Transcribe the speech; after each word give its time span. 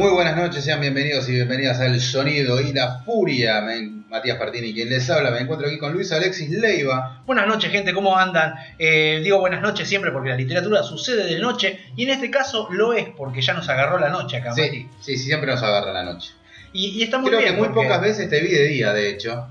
Muy 0.00 0.12
buenas 0.12 0.34
noches, 0.34 0.64
sean 0.64 0.80
bienvenidos 0.80 1.28
y 1.28 1.32
bienvenidas 1.32 1.78
al 1.78 2.00
Sonido 2.00 2.58
y 2.58 2.72
la 2.72 3.00
Furia. 3.04 3.60
Me- 3.60 4.00
Matías 4.08 4.38
Partini, 4.38 4.72
quien 4.72 4.88
les 4.88 5.10
habla, 5.10 5.30
me 5.30 5.40
encuentro 5.40 5.68
aquí 5.68 5.76
con 5.76 5.92
Luis 5.92 6.10
Alexis 6.10 6.48
Leiva. 6.48 7.22
Buenas 7.26 7.46
noches, 7.46 7.70
gente, 7.70 7.92
¿cómo 7.92 8.16
andan? 8.16 8.54
Eh, 8.78 9.20
digo 9.22 9.38
buenas 9.40 9.60
noches 9.60 9.86
siempre 9.86 10.10
porque 10.10 10.30
la 10.30 10.36
literatura 10.36 10.82
sucede 10.82 11.26
de 11.26 11.38
noche 11.38 11.80
y 11.96 12.04
en 12.04 12.10
este 12.12 12.30
caso 12.30 12.66
lo 12.70 12.94
es 12.94 13.10
porque 13.10 13.42
ya 13.42 13.52
nos 13.52 13.68
agarró 13.68 13.98
la 13.98 14.08
noche 14.08 14.38
acá, 14.38 14.54
Sí, 14.54 14.62
Mati. 14.62 14.88
sí, 15.02 15.18
siempre 15.18 15.50
nos 15.50 15.62
agarra 15.62 15.92
la 15.92 16.02
noche. 16.02 16.30
Y, 16.72 16.86
y 16.98 17.02
está 17.02 17.18
muy 17.18 17.28
Creo 17.28 17.40
bien. 17.40 17.52
que 17.52 17.58
muy 17.58 17.68
porque- 17.68 17.82
pocas 17.86 18.00
veces 18.00 18.30
te 18.30 18.40
vi 18.40 18.48
de 18.48 18.64
día, 18.68 18.94
de 18.94 19.10
hecho. 19.10 19.48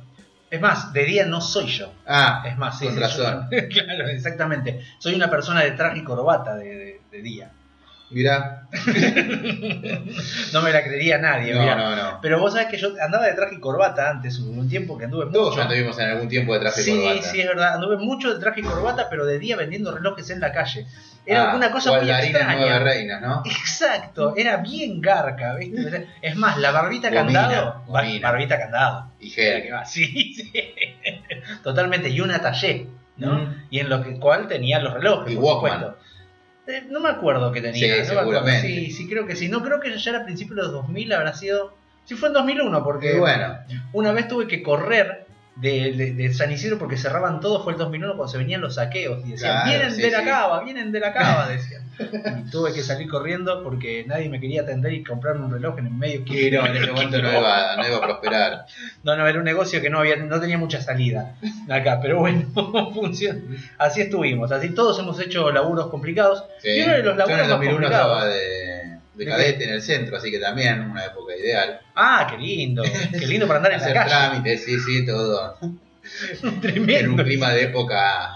Es 0.50 0.60
más, 0.60 0.92
de 0.94 1.06
día 1.06 1.26
no 1.28 1.42
soy 1.42 1.68
yo. 1.68 1.94
Ah, 2.08 2.44
Es 2.48 2.58
más, 2.58 2.80
sí, 2.80 2.86
con 2.88 3.00
razón. 3.00 3.48
yo- 3.52 3.68
claro, 3.70 4.08
exactamente. 4.08 4.82
Soy 4.98 5.14
una 5.14 5.30
persona 5.30 5.62
de 5.62 5.72
traje 5.74 6.00
y 6.00 6.04
corbata 6.04 6.56
de, 6.56 6.76
de- 6.76 7.02
de 7.12 7.22
día. 7.22 7.52
Mirá. 8.12 8.64
No 10.54 10.62
me 10.62 10.72
la 10.72 10.84
creería 10.84 11.18
nadie, 11.18 11.54
No, 11.54 11.62
mirá. 11.62 11.76
no, 11.76 11.96
no. 11.96 12.20
Pero 12.22 12.40
vos 12.40 12.54
sabés 12.54 12.68
que 12.68 12.78
yo 12.78 12.90
andaba 13.04 13.26
de 13.28 13.34
traje 13.34 13.56
y 13.56 13.60
corbata 13.60 14.10
antes, 14.10 14.40
hubo 14.40 14.52
un 14.60 14.70
tiempo 14.70 14.98
que 14.98 15.06
anduve 15.06 15.28
Todos 15.32 15.52
mucho. 15.52 15.62
anduvimos 15.62 15.98
en 16.00 16.10
algún 16.10 16.28
tiempo 16.28 16.54
de 16.54 16.60
traje 16.60 16.82
y 16.82 16.84
Sí, 16.84 16.96
corbata. 16.98 17.22
sí, 17.32 17.42
es 17.42 17.48
verdad. 17.48 17.74
Anduve 17.76 17.98
mucho 17.98 18.34
de 18.34 18.40
traje 18.40 18.62
y 18.62 18.64
corbata, 18.64 19.08
pero 19.10 19.26
de 19.26 19.40
día 19.40 19.56
vendiendo 19.56 19.92
relojes 19.96 20.30
en 20.30 20.40
la 20.40 20.52
calle. 20.52 20.86
Era 21.26 21.52
Ah, 21.52 21.56
una 21.56 21.70
cosa 21.72 22.00
muy 22.00 22.10
extraña. 22.10 22.56
Nueve 22.58 22.80
Reinas, 22.80 23.22
¿no? 23.22 23.44
Exacto, 23.46 24.34
era 24.36 24.58
bien 24.58 25.00
garca, 25.02 25.54
¿viste? 25.56 26.08
Es 26.22 26.36
más, 26.36 26.58
la 26.58 26.72
barbita 26.72 27.10
Gomina, 27.10 27.42
candado. 27.42 27.84
gomina. 27.86 28.30
Barbita 28.32 28.58
candado. 28.60 29.12
Y 29.20 29.32
que 29.32 29.70
va, 29.72 29.86
Sí, 29.86 30.34
sí. 30.34 30.52
Totalmente. 31.64 32.10
Y 32.10 32.22
una 32.22 32.40
tallé, 32.42 32.88
¿no? 33.18 33.34
Mm. 33.34 33.64
Y 33.70 33.80
en 33.80 33.90
lo 33.90 34.04
que, 34.04 34.18
cual 34.20 34.48
tenía 34.48 34.80
los 34.80 34.94
relojes. 34.94 35.32
Y 35.34 35.36
por 35.36 35.44
Walkman. 35.46 35.74
supuesto. 35.82 36.00
No 36.90 37.00
me 37.00 37.10
acuerdo 37.10 37.52
que 37.52 37.62
tenía. 37.62 37.74
Sí, 37.74 37.88
no 37.88 37.96
me 37.96 38.20
acuerdo. 38.20 38.20
seguramente. 38.22 38.68
Sí, 38.68 38.92
sí, 38.92 39.08
creo 39.08 39.26
que 39.26 39.36
sí. 39.36 39.50
No 39.50 39.64
creo 39.64 39.80
que 39.80 39.98
ya 39.98 40.12
era 40.12 40.22
a 40.22 40.26
principios 40.26 40.58
de 40.58 40.64
los 40.64 40.72
2000, 40.72 41.14
habrá 41.14 41.34
sido. 41.34 41.76
Sí, 42.06 42.16
fue 42.16 42.30
en 42.30 42.34
2001, 42.34 42.84
porque 42.84 43.16
Y 43.16 43.20
bueno, 43.20 43.58
una 43.94 44.12
vez 44.12 44.28
tuve 44.28 44.48
que 44.48 44.64
correr 44.64 45.28
de, 45.62 45.92
de- 45.94 46.14
de 46.14 46.34
San 46.34 46.52
Isidro 46.52 46.78
porque 46.78 46.98
cerraban 46.98 47.40
todo. 47.40 47.64
Fue 47.64 47.74
el 47.74 47.80
2001 47.80 48.16
cuando 48.16 48.32
se 48.32 48.38
venían 48.38 48.62
los 48.62 48.76
saqueos 48.76 49.26
y 49.26 49.32
decían: 49.32 49.52
Claro, 49.64 49.70
Vienen 49.70 49.92
sí, 49.96 50.02
de 50.02 50.12
la 50.12 50.20
sí. 50.20 50.26
cava, 50.26 50.64
vienen 50.64 50.92
de 50.92 51.00
la 51.00 51.14
cava, 51.14 51.48
decían. 51.50 51.84
Y 52.00 52.50
tuve 52.50 52.72
que 52.74 52.82
salir 52.82 53.10
corriendo 53.10 53.62
porque 53.62 54.06
nadie 54.08 54.30
me 54.30 54.40
quería 54.40 54.62
atender 54.62 54.94
y 54.94 55.04
comprarme 55.04 55.44
un 55.46 55.52
reloj 55.52 55.78
en 55.80 55.88
el 55.88 55.94
medio. 55.94 56.22
y 56.26 56.50
no, 56.50 56.66
en 56.66 56.78
ese 56.78 56.92
momento 56.92 57.22
no 57.22 57.30
iba, 57.30 57.76
no 57.76 57.88
iba 57.88 57.98
a 57.98 58.02
prosperar. 58.02 58.66
No, 59.04 59.18
no, 59.18 59.28
era 59.28 59.38
un 59.38 59.44
negocio 59.44 59.82
que 59.82 59.90
no 59.90 60.00
había, 60.00 60.16
no 60.16 60.40
tenía 60.40 60.58
mucha 60.58 60.82
salida 60.82 61.36
acá, 61.70 62.00
pero 62.02 62.20
bueno, 62.20 62.46
funciona. 62.94 63.42
Así 63.78 64.00
estuvimos, 64.00 64.50
así 64.54 64.70
todos 64.74 64.98
hemos 65.00 65.20
hecho 65.20 65.52
laburos 65.52 65.88
complicados. 65.88 66.46
Sí. 66.60 66.70
Y 66.70 66.82
uno 66.84 66.94
de 66.94 67.04
los 67.04 67.06
Yo 67.06 67.12
en 67.12 67.18
laburos 67.18 67.38
más 67.40 67.50
2001 67.50 67.76
complicados. 67.82 68.18
estaba 68.24 68.26
de, 68.34 68.69
de 69.20 69.26
¿De 69.26 69.32
cadete 69.32 69.64
en 69.66 69.74
el 69.74 69.82
centro, 69.82 70.18
así 70.18 70.32
que 70.32 70.40
también 70.40 70.82
una 70.82 71.06
época 71.06 71.36
ideal. 71.36 71.80
Ah, 71.96 72.26
qué 72.30 72.38
lindo, 72.38 72.84
qué 73.12 73.28
lindo 73.28 73.46
para 73.48 73.58
andar 73.58 73.74
en 73.74 73.80
la 73.80 73.84
Hacer 73.86 73.96
calle. 73.98 74.10
trámites, 74.10 74.64
sí, 74.66 74.80
sí, 74.80 75.06
todo. 75.06 75.58
En 76.64 77.10
un 77.10 77.18
clima 77.18 77.50
de 77.52 77.64
época. 77.64 78.34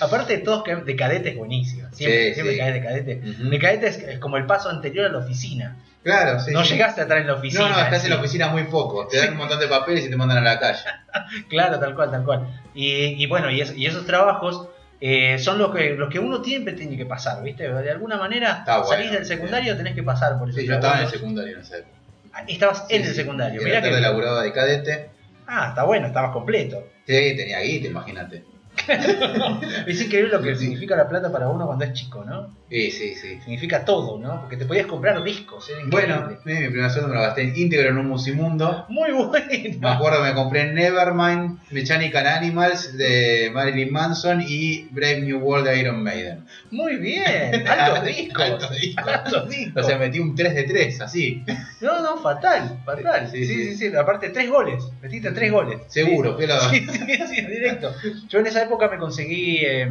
Aparte 0.00 0.36
de 0.36 0.42
todos 0.44 0.62
que 0.62 0.76
de 0.76 0.94
cadete 0.96 1.30
es 1.30 1.36
buenísimo. 1.36 1.88
Siempre, 1.92 2.28
Sí, 2.28 2.34
siempre 2.34 2.52
sí. 2.54 2.60
caes 2.60 2.74
de 2.74 2.82
cadete. 2.82 3.14
De 3.16 3.58
cadete 3.58 3.86
es, 3.88 3.98
es 3.98 4.18
como 4.20 4.36
el 4.36 4.46
paso 4.46 4.68
anterior 4.68 5.06
a 5.06 5.08
la 5.08 5.18
oficina. 5.18 5.76
Claro, 6.04 6.38
sí. 6.40 6.52
no 6.52 6.62
sí. 6.64 6.72
llegaste 6.72 7.00
a 7.00 7.04
estar 7.04 7.18
en 7.18 7.26
la 7.26 7.34
oficina. 7.34 7.68
No, 7.68 7.76
no, 7.76 7.80
estás 7.82 8.04
en 8.04 8.10
la 8.10 8.16
oficina 8.16 8.48
muy 8.48 8.64
poco. 8.64 9.06
Te 9.08 9.18
dan 9.18 9.30
un 9.32 9.38
montón 9.38 9.58
de 9.58 9.66
papeles 9.68 10.04
y 10.06 10.10
te 10.10 10.16
mandan 10.16 10.38
a 10.38 10.42
la 10.42 10.58
calle. 10.60 10.80
Claro, 11.48 11.78
tal 11.80 11.94
cual, 11.94 12.10
tal 12.10 12.24
cual. 12.24 12.60
Y, 12.74 12.90
y 13.22 13.26
bueno, 13.26 13.50
y, 13.50 13.60
es- 13.60 13.76
y 13.76 13.86
esos 13.86 14.06
trabajos 14.06 14.68
eh, 15.04 15.36
son 15.40 15.58
los 15.58 15.74
que, 15.74 15.90
los 15.94 16.08
que 16.08 16.20
uno 16.20 16.44
siempre 16.44 16.74
tiene 16.74 16.96
que 16.96 17.04
pasar, 17.06 17.42
¿viste? 17.42 17.64
De 17.72 17.90
alguna 17.90 18.16
manera 18.16 18.62
bueno, 18.64 18.84
salís 18.84 19.10
del 19.10 19.26
secundario, 19.26 19.76
tenés 19.76 19.94
que 19.96 20.02
pasar 20.04 20.38
por 20.38 20.48
esos 20.48 20.60
Sí, 20.60 20.66
yo 20.68 20.74
estaba 20.74 20.98
en 21.00 21.04
el 21.06 21.10
secundario 21.10 21.54
en 21.56 21.60
esa 21.62 21.76
época. 21.78 21.96
Ah, 22.32 22.44
Estabas 22.46 22.82
en 22.88 23.02
Sí, 23.02 23.08
el 23.08 23.14
sí. 23.14 23.14
secundario. 23.20 23.60
Mirá 23.62 23.80
la 23.80 23.88
que. 23.90 24.00
laburaba 24.00 24.42
de 24.44 24.52
cadete. 24.52 25.10
Ah, 25.46 25.66
está 25.70 25.82
bueno, 25.82 26.06
estabas 26.06 26.30
completo. 26.30 26.86
Sí, 27.04 27.34
tenía 27.36 27.58
guita, 27.60 27.88
imagínate. 27.88 28.44
Es 29.86 30.00
increíble 30.00 30.30
lo 30.32 30.42
que 30.42 30.56
significa 30.56 30.96
la 30.96 31.08
plata 31.08 31.30
para 31.30 31.48
uno 31.48 31.66
cuando 31.66 31.84
es 31.84 31.92
chico, 31.92 32.24
¿no? 32.24 32.54
Sí, 32.70 32.90
sí, 32.90 33.14
sí. 33.14 33.38
Significa 33.40 33.84
todo, 33.84 34.18
¿no? 34.18 34.40
Porque 34.40 34.56
te 34.56 34.64
podías 34.64 34.86
comprar 34.86 35.22
discos. 35.22 35.70
Bueno, 35.88 36.30
mi 36.44 36.54
mi 36.54 36.68
primer 36.68 36.90
sueldo 36.90 37.08
me 37.08 37.14
lo 37.16 37.20
gasté 37.20 37.42
en 37.42 37.56
íntegro 37.56 37.90
en 37.90 37.98
un 37.98 38.08
musimundo. 38.08 38.86
muy 38.88 39.10
Me 39.10 39.14
bueno. 39.24 39.88
acuerdo 39.88 40.22
me 40.22 40.32
compré 40.34 40.72
Nevermind, 40.72 41.58
Mechanical 41.70 42.26
Animals 42.26 42.96
de 42.96 43.50
Marilyn 43.52 43.92
Manson 43.92 44.42
y 44.46 44.88
Brave 44.90 45.20
New 45.20 45.38
World 45.40 45.66
de 45.68 45.78
Iron 45.80 46.02
Maiden. 46.02 46.46
Muy 46.70 46.96
bien. 46.96 47.66
Altos 47.68 48.04
discos. 48.16 48.42
Altos 48.44 48.70
discos. 48.80 49.06
Altos 49.06 49.48
discos. 49.50 49.84
O 49.84 49.86
sea, 49.86 49.98
metí 49.98 50.18
un 50.18 50.34
3 50.34 50.54
de 50.54 50.62
3, 50.64 51.00
así. 51.02 51.44
No, 51.82 52.00
no, 52.00 52.16
fatal, 52.22 52.80
fatal. 52.86 53.28
Sí, 53.30 53.44
Sí, 53.44 53.54
sí, 53.54 53.76
sí. 53.76 53.90
sí. 53.90 53.96
Aparte, 53.96 54.30
tres 54.30 54.48
goles. 54.48 54.82
Metiste 55.02 55.30
tres 55.32 55.52
goles. 55.52 55.78
Seguro, 55.88 56.38
la- 56.40 56.60
Sí, 56.70 56.86
sí, 56.90 57.18
sí, 57.28 57.40
directo. 57.46 57.92
Yo 58.28 58.38
en 58.38 58.46
esa 58.46 58.61
época 58.62 58.88
me 58.88 58.98
conseguí, 58.98 59.58
eh, 59.64 59.90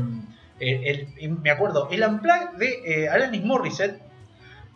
el, 0.60 1.08
el- 1.20 1.30
me 1.42 1.50
acuerdo, 1.52 1.88
el 1.92 2.04
Unplugged 2.04 2.58
de 2.58 2.82
eh, 3.04 3.10
Alanis 3.10 3.44
Morissette. 3.44 4.00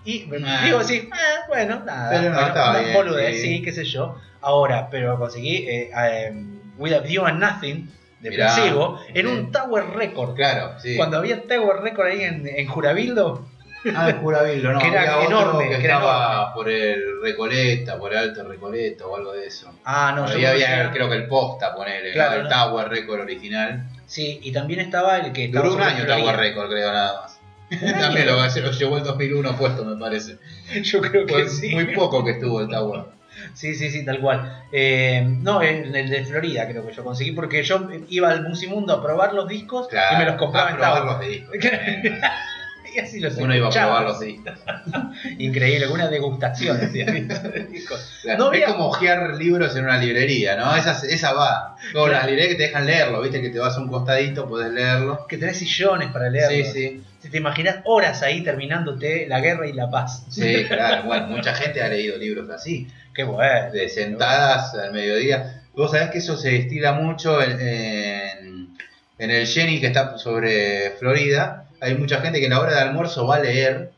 Y 0.03 0.25
me- 0.27 0.37
Ah. 0.45 0.61
digo 0.63 0.77
así, 0.79 1.09
ah, 1.11 1.45
bueno, 1.47 1.83
nada. 1.83 2.09
Pero 2.09 2.29
no, 2.31 2.39
bueno, 2.39 2.53
una 2.69 2.79
bien, 2.79 2.93
boludez, 2.93 3.41
sí. 3.41 3.47
sí, 3.57 3.61
qué 3.63 3.71
sé 3.71 3.83
yo. 3.85 4.15
Ahora, 4.41 4.89
pero 4.91 5.17
conseguí 5.17 5.57
eh, 5.67 5.89
eh, 5.97 6.33
Without 6.77 7.05
You 7.07 7.25
and 7.25 7.39
Nothing 7.39 7.89
de 8.19 8.29
Mirá, 8.29 8.53
Placebo 8.53 8.99
en 9.13 9.27
un 9.27 9.51
Tower 9.51 9.85
Record. 9.95 10.35
Claro, 10.35 10.79
sí. 10.79 10.95
Cuando 10.95 11.17
había 11.17 11.41
Tower 11.47 11.77
Record 11.81 12.07
ahí 12.07 12.21
en, 12.21 12.47
en 12.47 12.67
Jurabildo, 12.67 13.47
Ah, 13.95 14.09
el 14.09 14.15
Jurabildo, 14.15 14.71
no. 14.71 14.79
Que 14.79 14.87
era 14.87 15.01
había 15.01 15.17
otro 15.17 15.27
enorme, 15.41 15.69
que 15.69 15.77
que 15.79 15.85
era 15.85 15.95
estaba 15.95 16.53
por 16.53 16.69
el 16.69 17.21
Recoleta, 17.21 17.97
por 17.99 18.11
el 18.13 18.17
Alto 18.19 18.43
Recoleta 18.47 19.05
o 19.05 19.15
algo 19.15 19.33
de 19.33 19.47
eso. 19.47 19.71
ah, 19.83 20.13
no, 20.15 20.25
Ahí 20.25 20.41
yo 20.41 20.49
había, 20.49 20.91
creo 20.91 21.09
que 21.09 21.15
el 21.15 21.27
Posta, 21.27 21.75
ponele, 21.75 22.13
Claro, 22.13 22.37
el 22.37 22.43
¿no? 22.43 22.49
Tower 22.49 22.89
Record 22.89 23.21
original. 23.21 23.83
Sí, 24.07 24.39
y 24.43 24.51
también 24.51 24.79
estaba 24.79 25.17
el 25.17 25.31
que 25.33 25.47
Duró 25.49 25.73
un 25.73 25.81
año. 25.81 26.05
Tower 26.05 26.35
Record, 26.35 26.69
creo, 26.69 26.91
nada 26.91 27.21
más. 27.21 27.39
También 27.99 28.27
lo, 28.27 28.47
se 28.49 28.61
lo 28.61 28.71
llevó 28.71 28.97
el 28.97 29.03
2001 29.03 29.57
puesto, 29.57 29.83
me 29.83 29.97
parece. 29.99 30.37
Yo 30.83 31.01
creo 31.01 31.25
que 31.25 31.33
Fue 31.33 31.49
sí. 31.49 31.73
muy 31.73 31.95
poco 31.95 32.23
que 32.23 32.31
estuvo 32.31 32.61
el 32.61 32.69
Tower. 32.69 33.05
Sí, 33.53 33.75
sí, 33.75 33.89
sí, 33.89 34.05
tal 34.05 34.19
cual. 34.19 34.63
Eh, 34.71 35.23
no, 35.25 35.61
en 35.61 35.93
el 35.95 36.09
de 36.09 36.23
Florida 36.25 36.67
creo 36.67 36.85
que 36.87 36.93
yo 36.93 37.03
conseguí, 37.03 37.31
porque 37.33 37.63
yo 37.63 37.87
iba 38.09 38.29
al 38.29 38.43
Musimundo 38.47 38.93
a 38.93 39.01
probar 39.03 39.33
los 39.33 39.47
discos 39.47 39.87
Claro, 39.89 40.15
y 40.15 40.19
me 40.19 40.25
los 40.25 40.35
compraba 40.35 40.67
a 40.67 40.71
en 40.71 40.77
probar 40.77 41.19
discos. 41.19 41.55
y 42.97 42.99
así 42.99 43.19
los 43.19 43.35
Uno 43.37 43.55
iba 43.55 43.67
a 43.67 43.71
probar 43.71 44.03
los 44.03 44.19
discos. 44.19 44.53
Increíble, 45.37 45.87
una 45.87 46.07
degustación 46.07 46.77
hacía, 46.77 47.05
No 48.37 48.53
es 48.53 48.65
como 48.65 48.87
ojear 48.87 49.35
libros 49.35 49.75
en 49.75 49.85
una 49.85 49.97
librería, 49.97 50.55
¿no? 50.55 50.75
Esa, 50.75 50.99
esa 51.07 51.33
va. 51.33 51.75
Como 51.93 52.07
las 52.07 52.25
librerías 52.25 52.49
que 52.49 52.55
te 52.55 52.63
dejan 52.63 52.85
leerlo, 52.85 53.21
¿viste? 53.21 53.41
Que 53.41 53.49
te 53.49 53.59
vas 53.59 53.75
a 53.77 53.81
un 53.81 53.89
costadito, 53.89 54.47
podés 54.47 54.71
leerlo. 54.71 55.25
Que 55.27 55.37
tenés 55.37 55.57
sillones 55.57 56.11
para 56.11 56.29
leerlos. 56.29 56.73
Sí, 56.73 56.73
sí. 56.73 57.03
Si 57.21 57.29
te 57.29 57.37
imaginas 57.37 57.77
horas 57.85 58.21
ahí 58.21 58.43
terminándote 58.43 59.27
la 59.27 59.39
guerra 59.39 59.67
y 59.67 59.73
la 59.73 59.89
paz. 59.89 60.25
Sí, 60.29 60.65
claro. 60.67 61.03
Bueno, 61.03 61.27
mucha 61.27 61.55
gente 61.55 61.81
ha 61.81 61.89
leído 61.89 62.17
libros 62.17 62.49
así. 62.49 62.87
Qué 63.13 63.23
bueno. 63.23 63.71
de 63.71 63.89
sentadas 63.89 64.75
al 64.75 64.91
mediodía. 64.91 65.63
Vos 65.73 65.91
sabés 65.91 66.09
que 66.11 66.19
eso 66.19 66.37
se 66.37 66.55
estila 66.55 66.93
mucho 66.93 67.41
en, 67.41 67.59
en, 67.59 68.77
en 69.17 69.31
el 69.31 69.47
Jenny 69.47 69.79
que 69.79 69.87
está 69.87 70.17
sobre 70.17 70.91
Florida. 70.91 71.64
Hay 71.81 71.95
mucha 71.95 72.21
gente 72.21 72.39
que 72.39 72.45
en 72.45 72.51
la 72.51 72.59
hora 72.59 72.73
de 72.73 72.79
almuerzo 72.81 73.25
va 73.27 73.35
a 73.35 73.39
leer 73.39 73.91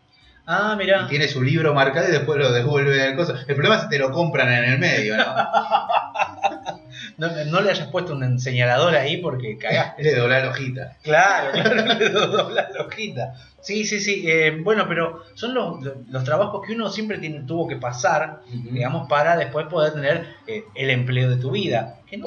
Ah, 0.50 0.71
y 0.75 0.77
mira. 0.77 1.07
tiene 1.09 1.27
su 1.27 1.44
libro 1.44 1.74
marcado 1.74 2.07
y 2.07 2.12
después 2.12 2.39
lo 2.39 2.51
devuelve 2.53 2.95
en 3.03 3.12
el 3.12 3.15
coso. 3.18 3.33
El 3.35 3.56
problema 3.56 3.75
es 3.75 3.81
que 3.83 3.89
te 3.89 4.00
lo 4.00 4.12
compran 4.12 4.51
en 4.51 4.63
el 4.74 4.79
medio, 4.79 5.18
¿no? 5.18 5.25
No, 7.18 7.29
no 7.45 7.62
le 7.62 7.71
hayas 7.71 7.88
puesto 7.88 8.13
un 8.13 8.39
señalador 8.39 8.95
ahí 8.95 9.18
porque 9.18 9.57
cagaste. 9.57 10.03
Le 10.03 10.15
doblar 10.15 10.44
la 10.45 10.50
hojita. 10.51 10.97
Claro, 11.03 11.51
claro, 11.53 11.75
le 12.00 12.09
dobla 12.09 12.69
la 12.74 12.81
hojita. 12.85 13.33
Sí, 13.62 13.85
sí, 13.85 14.00
sí. 14.00 14.24
eh, 14.27 14.59
bueno, 14.63 14.88
pero 14.88 15.24
son 15.33 15.53
los, 15.53 15.79
los 16.09 16.24
trabajos 16.24 16.65
que 16.65 16.74
uno 16.74 16.89
siempre 16.89 17.18
tiene- 17.18 17.41
tuvo 17.41 17.68
que 17.68 17.75
pasar, 17.75 18.41
digamos, 18.51 19.07
para 19.09 19.35
después 19.35 19.65
poder 19.68 19.94
tener 19.94 20.27
eh, 20.47 20.63
el 20.75 20.89
empleo 20.91 21.29
de 21.29 21.38
tu 21.38 21.51
vida. 21.51 21.95
Que 22.09 22.18
es, 22.18 22.21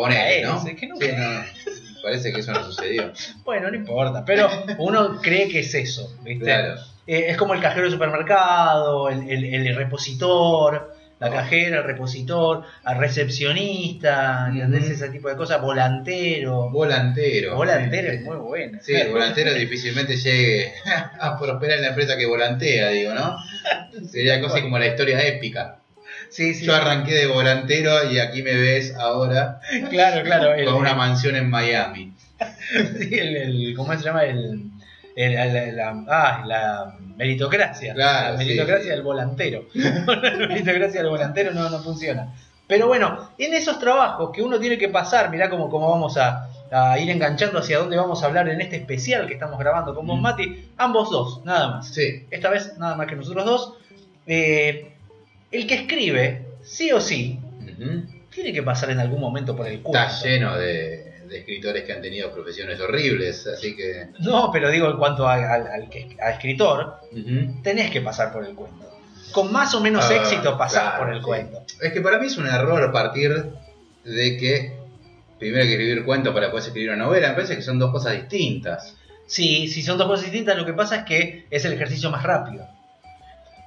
¿no? 0.49 0.65
que 0.65 0.79
Sí, 0.79 0.87
no. 1.17 1.45
Parece 2.03 2.33
que 2.33 2.41
eso 2.41 2.53
no 2.53 2.65
sucedió. 2.65 3.13
Bueno, 3.45 3.71
no 3.71 3.77
importa, 3.77 4.25
pero 4.25 4.49
uno 4.79 5.21
cree 5.21 5.49
que 5.49 5.61
es 5.61 5.75
eso, 5.75 6.17
¿viste? 6.23 6.45
Claro. 6.45 6.75
Eh, 7.07 7.27
es 7.29 7.37
como 7.37 7.55
el 7.55 7.61
cajero 7.61 7.83
del 7.85 7.93
supermercado, 7.93 9.09
el, 9.09 9.29
el- 9.31 9.67
el 9.67 9.77
repositor, 9.77 10.95
la 11.19 11.29
Oh. 11.29 11.33
cajera, 11.33 11.79
el 11.79 11.85
repositor, 11.85 12.63
al 12.85 12.97
recepcionista. 12.99 14.51
Ese 14.73 15.09
tipo 15.11 15.29
de 15.29 15.37
cosas, 15.37 15.61
volantero. 15.61 16.71
Volantero. 16.71 17.57
volantero 17.57 18.11
Sí. 18.11 18.17
es 18.17 18.23
muy 18.25 18.37
bueno. 18.37 18.79
Sí, 18.83 18.95
el 18.95 19.11
volantero 19.11 19.53
difícilmente 19.55 20.17
llegue 20.17 20.73
a 21.21 21.39
prosperar 21.39 21.77
en 21.79 21.83
la 21.83 21.89
empresa 21.89 22.17
que 22.17 22.27
volantea, 22.27 22.89
digo, 22.89 23.13
¿no? 23.15 23.37
Sería 24.11 24.37
así 24.45 24.63
como 24.63 24.79
la 24.79 24.87
historia 24.87 25.23
épica. 25.27 25.80
Sí, 26.31 26.55
sí, 26.55 26.65
Yo 26.65 26.75
arranqué 26.75 27.15
de 27.15 27.27
volantero 27.27 28.11
y 28.11 28.19
aquí 28.19 28.43
me 28.43 28.55
ves 28.55 28.95
ahora 28.97 29.61
claro, 29.91 30.23
claro. 30.25 30.55
el- 30.55 30.65
con 30.67 30.75
una 30.77 30.95
mansión 30.95 31.37
en 31.37 31.51
Miami. 31.51 32.13
Sí, 32.99 33.19
el, 33.19 33.37
el- 33.37 33.75
¿cómo 33.77 33.93
se 33.95 34.03
llama? 34.05 34.25
El, 34.25 34.71
el- 35.17 35.35
la, 35.35 35.93
la- 35.93 36.05
ah, 36.09 36.43
la 36.47 36.97
meritocracia. 37.17 37.93
Claro, 37.95 38.33
la 38.33 38.39
meritocracia 38.39 38.85
sí. 38.85 38.89
del 38.91 39.03
volantero. 39.03 39.65
la 39.75 40.47
meritocracia 40.49 41.01
del 41.03 41.11
volantero 41.11 41.53
no, 41.53 41.69
no 41.69 41.81
funciona. 41.81 42.33
Pero 42.67 42.87
bueno, 42.87 43.31
en 43.37 43.53
esos 43.55 43.79
trabajos 43.81 44.31
que 44.33 44.43
uno 44.43 44.59
tiene 44.61 44.79
que 44.79 44.89
pasar, 44.89 45.31
mirá 45.31 45.51
cómo, 45.51 45.69
cómo 45.69 45.91
vamos 45.91 46.17
a, 46.17 46.49
a 46.71 46.97
ir 47.01 47.11
enganchando 47.11 47.59
hacia 47.59 47.79
dónde 47.79 47.97
vamos 47.97 48.23
a 48.23 48.27
hablar 48.27 48.49
en 48.49 48.61
este 48.61 48.77
especial 48.77 49.27
que 49.27 49.35
estamos 49.35 49.59
grabando 49.59 49.93
con 49.95 50.07
vos, 50.07 50.17
Mm. 50.19 50.23
Mati, 50.23 50.69
ambos 50.77 51.11
dos, 51.11 51.45
nada 51.45 51.69
más. 51.73 51.89
Sí. 51.93 52.25
Esta 52.31 52.49
vez 52.49 52.79
nada 52.79 52.95
más 52.95 53.09
que 53.09 53.17
nosotros 53.17 53.45
dos. 53.45 53.75
Eh, 54.27 54.93
el 55.51 55.67
que 55.67 55.75
escribe, 55.75 56.47
sí 56.63 56.93
o 56.93 57.01
sí, 57.01 57.39
tiene 58.31 58.53
que 58.53 58.63
pasar 58.63 58.91
en 58.91 59.01
algún 59.01 59.21
momento 59.21 59.57
por 59.57 59.67
el 59.67 59.81
cuento. 59.81 60.07
Está 60.07 60.23
lleno 60.29 60.57
de, 60.57 61.23
de 61.29 61.39
escritores 61.39 61.85
que 61.85 61.93
han 61.93 62.03
tenido 62.03 62.33
profesiones 62.33 62.79
horribles, 62.81 63.47
así 63.47 63.75
que... 63.77 64.09
No, 64.21 64.51
pero 64.53 64.71
digo 64.71 64.89
en 64.91 64.97
cuanto 64.99 65.27
a- 65.27 65.35
al, 65.55 65.67
al 65.67 65.89
que- 65.91 66.17
a 66.23 66.31
escritor, 66.31 66.97
tenés 67.63 67.91
que 67.91 68.01
pasar 68.01 68.33
por 68.33 68.45
el 68.45 68.55
cuento. 68.55 68.87
Con 69.33 69.53
más 69.53 69.75
o 69.75 69.81
menos 69.81 70.05
Ah, 70.11 70.15
éxito 70.17 70.57
pasás 70.59 70.83
claro, 70.83 70.99
por 71.05 71.13
el 71.13 71.19
sí. 71.21 71.25
cuento. 71.25 71.63
Es 71.81 71.93
que 71.93 72.01
para 72.01 72.19
mí 72.19 72.27
es 72.27 72.37
un 72.37 72.47
error 72.47 72.91
partir 72.93 73.47
de 74.05 74.37
que 74.37 74.73
primero 75.39 75.63
hay 75.63 75.69
que 75.69 75.75
escribir 75.75 76.05
cuentos 76.05 76.33
para 76.35 76.47
después 76.47 76.67
escribir 76.67 76.91
una 76.91 77.05
novela. 77.05 77.29
Me 77.29 77.35
parece 77.35 77.55
que 77.57 77.63
son 77.63 77.79
dos 77.79 77.91
cosas 77.93 78.15
distintas. 78.15 78.97
Sí, 79.27 79.69
si 79.69 79.83
son 79.83 79.99
dos 79.99 80.09
cosas 80.09 80.25
distintas, 80.25 80.57
lo 80.57 80.67
que 80.67 80.73
pasa 80.73 80.97
es 80.97 81.05
que 81.05 81.47
es 81.51 81.65
el 81.65 81.73
ejercicio 81.75 82.11
más 82.11 82.25
rápido. 82.25 82.67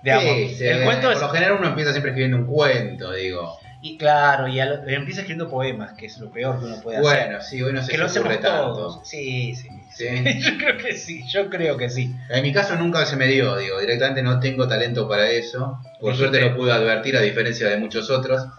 Digamos, 0.04 0.36
Sí, 0.36 0.56
sí, 0.58 0.68
el 0.68 0.84
cuento 0.84 1.08
por 1.08 1.14
es. 1.14 1.22
lo 1.22 1.30
general 1.30 1.56
uno 1.60 1.68
empieza 1.70 1.92
siempre 1.92 2.12
escribiendo 2.12 2.38
un 2.38 2.46
cuento, 2.46 3.14
digo. 3.14 3.58
Y 3.82 3.98
claro, 3.98 4.48
y 4.48 4.56
lo- 4.58 4.88
empieza 4.88 5.22
escribiendo 5.22 5.50
poemas, 5.50 5.94
que 5.94 6.06
es 6.06 6.18
lo 6.18 6.30
peor 6.32 6.60
que 6.60 6.66
uno 6.66 6.82
puede 6.82 6.98
hacer. 6.98 7.26
Bueno, 7.28 7.42
sí, 7.42 7.62
hoy 7.62 7.74
no 7.74 7.82
se 7.84 7.92
que 7.92 7.98
lo 7.98 8.06
ocurre 8.08 8.38
tanto. 8.38 8.74
todos. 8.74 9.00
Sí, 9.08 9.56
sí. 9.56 9.68
Sí. 9.94 10.06
yo 10.42 10.58
creo 10.58 10.78
que 10.78 10.94
sí, 10.98 11.24
yo 11.28 11.50
creo 11.50 11.76
que 11.78 11.90
sí. 11.90 12.16
En 12.30 12.44
mi 12.44 12.52
caso 12.54 12.76
nunca 12.76 13.06
se 13.06 13.16
me 13.18 13.28
dio, 13.28 13.58
digo, 13.58 13.80
directamente 13.80 14.24
no 14.24 14.40
tengo 14.40 14.68
talento 14.68 15.08
para 15.08 15.30
eso. 15.30 15.80
Por 16.00 16.16
suerte 16.16 16.40
lo 16.42 16.56
pude 16.56 16.72
advertir 16.72 17.16
a 17.18 17.22
diferencia 17.22 17.68
de 17.70 17.78
muchos 17.78 18.10
otros. 18.10 18.46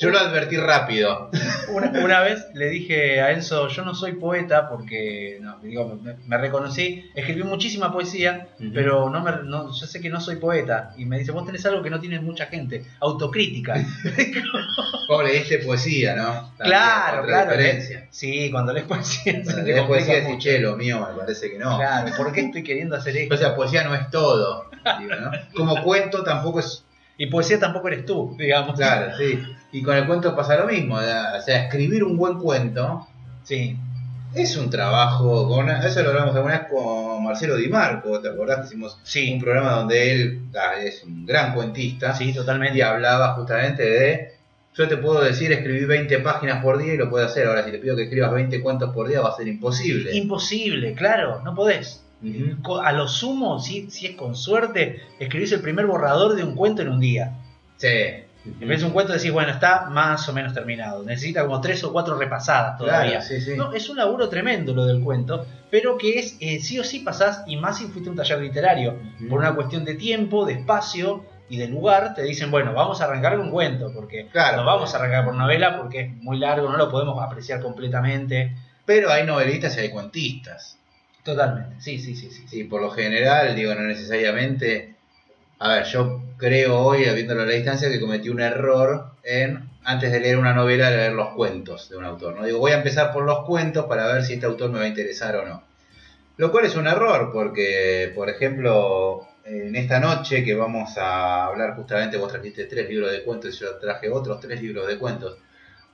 Yo 0.00 0.10
lo 0.10 0.18
advertí 0.18 0.56
rápido. 0.56 1.30
Una, 1.68 1.90
una 1.90 2.20
vez 2.20 2.46
le 2.54 2.70
dije 2.70 3.20
a 3.20 3.32
Enzo, 3.32 3.68
yo 3.68 3.84
no 3.84 3.94
soy 3.94 4.14
poeta 4.14 4.68
porque, 4.68 5.38
no, 5.40 5.58
digo, 5.60 6.00
me, 6.02 6.16
me 6.26 6.38
reconocí, 6.38 7.04
escribí 7.14 7.42
muchísima 7.42 7.92
poesía, 7.92 8.48
pero 8.72 9.10
no 9.10 9.20
me, 9.20 9.30
no, 9.44 9.72
yo 9.72 9.86
sé 9.86 10.00
que 10.00 10.08
no 10.08 10.20
soy 10.20 10.36
poeta. 10.36 10.94
Y 10.96 11.04
me 11.04 11.18
dice, 11.18 11.32
vos 11.32 11.44
tenés 11.44 11.64
algo 11.66 11.82
que 11.82 11.90
no 11.90 12.00
tiene 12.00 12.18
mucha 12.18 12.46
gente, 12.46 12.84
autocrítica. 13.00 13.74
Vos 15.08 15.24
leíste 15.24 15.58
poesía, 15.58 16.14
¿no? 16.14 16.52
También, 16.56 16.78
claro, 16.78 17.24
claro. 17.24 17.50
diferencia. 17.50 18.06
Sí, 18.10 18.48
cuando 18.50 18.72
lees 18.72 18.86
poesía 18.86 19.42
Cuando 19.42 19.62
lees 19.62 19.82
poesía 19.82 19.86
complica 19.86 20.12
decís, 20.12 20.28
mucho. 20.28 20.48
che, 20.48 20.58
lo 20.60 20.76
mío 20.76 21.06
me 21.06 21.18
parece 21.18 21.50
que 21.50 21.58
no. 21.58 21.76
Claro, 21.78 22.16
¿por 22.16 22.32
qué 22.32 22.42
estoy 22.42 22.62
queriendo 22.62 22.96
hacer 22.96 23.16
esto? 23.16 23.34
O 23.34 23.38
sea, 23.38 23.56
poesía 23.56 23.82
no 23.84 23.94
es 23.94 24.08
todo. 24.10 24.70
digo, 25.00 25.16
¿no? 25.16 25.30
Como 25.54 25.82
cuento 25.82 26.22
tampoco 26.22 26.60
es. 26.60 26.84
Y 27.18 27.26
poesía 27.26 27.58
tampoco 27.58 27.88
eres 27.88 28.06
tú, 28.06 28.36
digamos. 28.38 28.76
Claro, 28.76 29.16
sí. 29.18 29.42
Y 29.72 29.82
con 29.82 29.96
el 29.96 30.06
cuento 30.06 30.34
pasa 30.34 30.56
lo 30.56 30.66
mismo. 30.66 30.96
O 30.96 31.00
sea, 31.00 31.64
escribir 31.66 32.02
un 32.04 32.16
buen 32.16 32.38
cuento 32.38 33.06
Sí, 33.44 33.76
es 34.34 34.56
un 34.56 34.68
trabajo. 34.70 35.48
Con 35.48 35.68
eso 35.70 36.02
lo 36.02 36.10
hablamos 36.10 36.34
alguna 36.36 36.58
vez 36.60 36.68
con 36.70 37.24
Marcelo 37.24 37.56
Di 37.56 37.68
Marco. 37.68 38.20
¿Te 38.20 38.28
acordás 38.28 38.60
que 38.60 38.66
hicimos 38.66 38.98
sí, 39.02 39.32
un 39.34 39.40
programa 39.40 39.72
donde 39.72 40.12
él 40.12 40.40
ah, 40.54 40.78
es 40.80 41.02
un 41.04 41.24
gran 41.26 41.54
cuentista? 41.54 42.14
sí, 42.14 42.30
Y 42.30 42.32
totalmente. 42.34 42.82
hablaba 42.82 43.34
justamente 43.34 43.82
de. 43.82 44.28
Yo 44.76 44.86
te 44.88 44.96
puedo 44.98 45.20
decir 45.22 45.50
escribir 45.50 45.86
20 45.88 46.18
páginas 46.20 46.62
por 46.62 46.78
día 46.78 46.94
y 46.94 46.96
lo 46.96 47.10
puedo 47.10 47.26
hacer. 47.26 47.46
Ahora, 47.48 47.64
si 47.64 47.72
te 47.72 47.78
pido 47.78 47.96
que 47.96 48.04
escribas 48.04 48.32
20 48.32 48.60
cuentos 48.62 48.94
por 48.94 49.08
día, 49.08 49.20
va 49.20 49.30
a 49.30 49.36
ser 49.36 49.48
imposible. 49.48 50.14
Imposible, 50.16 50.94
claro, 50.94 51.40
no 51.44 51.54
podés. 51.54 52.02
Co- 52.62 52.80
A 52.80 52.92
lo 52.92 53.08
sumo, 53.08 53.58
si, 53.58 53.90
si 53.90 54.06
es 54.06 54.14
con 54.16 54.36
suerte, 54.36 55.00
escribís 55.18 55.50
el 55.52 55.60
primer 55.60 55.86
borrador 55.86 56.36
de 56.36 56.44
un 56.44 56.54
cuento 56.54 56.82
en 56.82 56.88
un 56.90 57.00
día. 57.00 57.32
Sí. 57.78 57.88
En 58.44 58.68
vez 58.68 58.80
de 58.80 58.86
un 58.86 58.92
cuento 58.92 59.12
decís, 59.12 59.30
bueno, 59.32 59.50
está 59.52 59.86
más 59.90 60.26
o 60.28 60.32
menos 60.32 60.54
terminado. 60.54 61.02
Necesita 61.04 61.42
como 61.42 61.60
tres 61.60 61.84
o 61.84 61.92
cuatro 61.92 62.16
repasadas 62.16 62.78
todavía. 62.78 63.20
Claro, 63.20 63.24
sí, 63.26 63.40
sí. 63.40 63.54
No, 63.56 63.72
es 63.74 63.88
un 63.90 63.98
laburo 63.98 64.28
tremendo 64.28 64.74
lo 64.74 64.86
del 64.86 65.02
cuento, 65.02 65.46
pero 65.70 65.98
que 65.98 66.18
es 66.18 66.36
eh, 66.40 66.58
sí 66.60 66.78
o 66.78 66.84
sí 66.84 67.00
pasás, 67.00 67.42
y 67.46 67.56
más 67.56 67.78
si 67.78 67.86
fuiste 67.88 68.08
un 68.08 68.16
taller 68.16 68.40
literario, 68.40 68.98
por 69.28 69.40
una 69.40 69.54
cuestión 69.54 69.84
de 69.84 69.94
tiempo, 69.94 70.46
de 70.46 70.54
espacio 70.54 71.24
y 71.50 71.58
de 71.58 71.68
lugar, 71.68 72.14
te 72.14 72.22
dicen, 72.22 72.50
bueno, 72.50 72.72
vamos 72.72 73.00
a 73.00 73.04
arrancar 73.04 73.38
un 73.38 73.50
cuento, 73.50 73.92
porque 73.92 74.28
Claro. 74.32 74.58
no 74.58 74.64
vamos 74.64 74.94
a 74.94 74.98
arrancar 74.98 75.24
por 75.26 75.34
novela 75.34 75.76
porque 75.76 76.00
es 76.00 76.16
muy 76.22 76.38
largo, 76.38 76.70
no 76.70 76.76
lo 76.78 76.90
podemos 76.90 77.22
apreciar 77.22 77.60
completamente. 77.60 78.56
Pero 78.86 79.10
hay 79.12 79.24
novelistas 79.26 79.76
y 79.76 79.80
hay 79.80 79.90
cuentistas. 79.90 80.78
Totalmente, 81.22 81.76
sí, 81.80 81.98
sí, 81.98 82.16
sí, 82.16 82.30
sí. 82.30 82.44
Sí, 82.48 82.64
por 82.64 82.80
lo 82.80 82.90
general, 82.90 83.54
digo, 83.54 83.74
no 83.74 83.82
necesariamente. 83.82 84.89
A 85.62 85.68
ver, 85.68 85.84
yo 85.84 86.22
creo 86.38 86.78
hoy, 86.78 87.00
viéndolo 87.00 87.42
a 87.42 87.44
la 87.44 87.52
distancia, 87.52 87.90
que 87.90 88.00
cometí 88.00 88.30
un 88.30 88.40
error 88.40 89.10
en, 89.22 89.68
antes 89.84 90.10
de 90.10 90.18
leer 90.18 90.38
una 90.38 90.54
novela, 90.54 90.90
leer 90.90 91.12
los 91.12 91.34
cuentos 91.34 91.90
de 91.90 91.98
un 91.98 92.04
autor. 92.06 92.34
¿no? 92.34 92.46
Digo, 92.46 92.58
voy 92.58 92.72
a 92.72 92.78
empezar 92.78 93.12
por 93.12 93.24
los 93.24 93.44
cuentos 93.44 93.84
para 93.84 94.06
ver 94.10 94.24
si 94.24 94.32
este 94.32 94.46
autor 94.46 94.70
me 94.70 94.78
va 94.78 94.86
a 94.86 94.88
interesar 94.88 95.36
o 95.36 95.46
no. 95.46 95.62
Lo 96.38 96.50
cual 96.50 96.64
es 96.64 96.76
un 96.76 96.86
error, 96.86 97.30
porque, 97.30 98.10
por 98.14 98.30
ejemplo, 98.30 99.28
en 99.44 99.76
esta 99.76 100.00
noche 100.00 100.42
que 100.42 100.54
vamos 100.54 100.96
a 100.96 101.44
hablar 101.44 101.76
justamente, 101.76 102.16
vos 102.16 102.32
trajiste 102.32 102.64
tres 102.64 102.88
libros 102.88 103.12
de 103.12 103.22
cuentos 103.22 103.54
y 103.54 103.58
yo 103.58 103.76
traje 103.76 104.08
otros 104.08 104.40
tres 104.40 104.62
libros 104.62 104.88
de 104.88 104.96
cuentos 104.96 105.36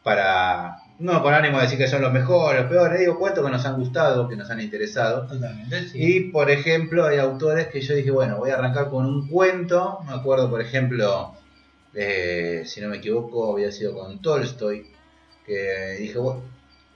para, 0.06 0.84
no 1.00 1.20
con 1.20 1.34
ánimo 1.34 1.56
de 1.56 1.64
decir 1.64 1.78
que 1.78 1.88
son 1.88 2.00
los 2.00 2.12
mejores, 2.12 2.60
los 2.60 2.70
peores, 2.70 3.00
digo 3.00 3.18
cuentos 3.18 3.44
que 3.44 3.50
nos 3.50 3.66
han 3.66 3.74
gustado, 3.74 4.28
que 4.28 4.36
nos 4.36 4.48
han 4.48 4.60
interesado. 4.60 5.26
Totalmente, 5.26 5.88
sí. 5.88 5.98
Y 6.00 6.20
por 6.30 6.48
ejemplo, 6.48 7.06
hay 7.06 7.18
autores 7.18 7.66
que 7.66 7.80
yo 7.80 7.92
dije, 7.92 8.12
bueno, 8.12 8.36
voy 8.36 8.50
a 8.50 8.54
arrancar 8.54 8.88
con 8.88 9.04
un 9.04 9.26
cuento. 9.26 9.98
Me 10.06 10.12
acuerdo, 10.12 10.48
por 10.48 10.60
ejemplo, 10.60 11.34
eh, 11.92 12.62
si 12.66 12.80
no 12.80 12.88
me 12.88 12.98
equivoco, 12.98 13.52
había 13.52 13.72
sido 13.72 13.94
con 13.98 14.22
Tolstoy. 14.22 14.86
Que 15.44 15.96
dije, 15.98 16.18
bueno, 16.18 16.42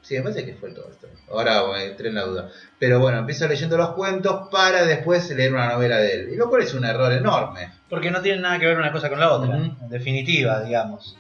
sí, 0.02 0.14
me 0.14 0.23
parece 0.23 0.47
que 0.47 0.55
fue 0.55 0.71
Tolstoy. 0.71 1.11
Ahora 1.33 1.83
entré 1.83 2.11
en 2.11 2.14
la 2.14 2.23
duda. 2.23 2.49
Pero 2.79 3.00
bueno, 3.00 3.19
empiezo 3.19 3.49
leyendo 3.49 3.76
los 3.76 3.90
cuentos 3.95 4.49
para 4.52 4.85
después 4.85 5.29
leer 5.33 5.52
una 5.52 5.69
novela 5.69 5.97
de 5.97 6.12
él. 6.12 6.29
Y 6.33 6.37
lo 6.37 6.49
cual 6.49 6.62
es 6.62 6.75
un 6.75 6.85
error 6.85 7.12
enorme. 7.12 7.73
Porque 7.88 8.12
no 8.12 8.23
tiene 8.23 8.40
nada 8.40 8.61
que 8.61 8.67
ver 8.67 8.79
una 8.79 8.93
cosa 8.93 9.09
con 9.09 9.19
la 9.19 9.33
otra, 9.33 9.57
en 9.57 9.88
definitiva, 9.88 10.62
digamos. 10.62 11.17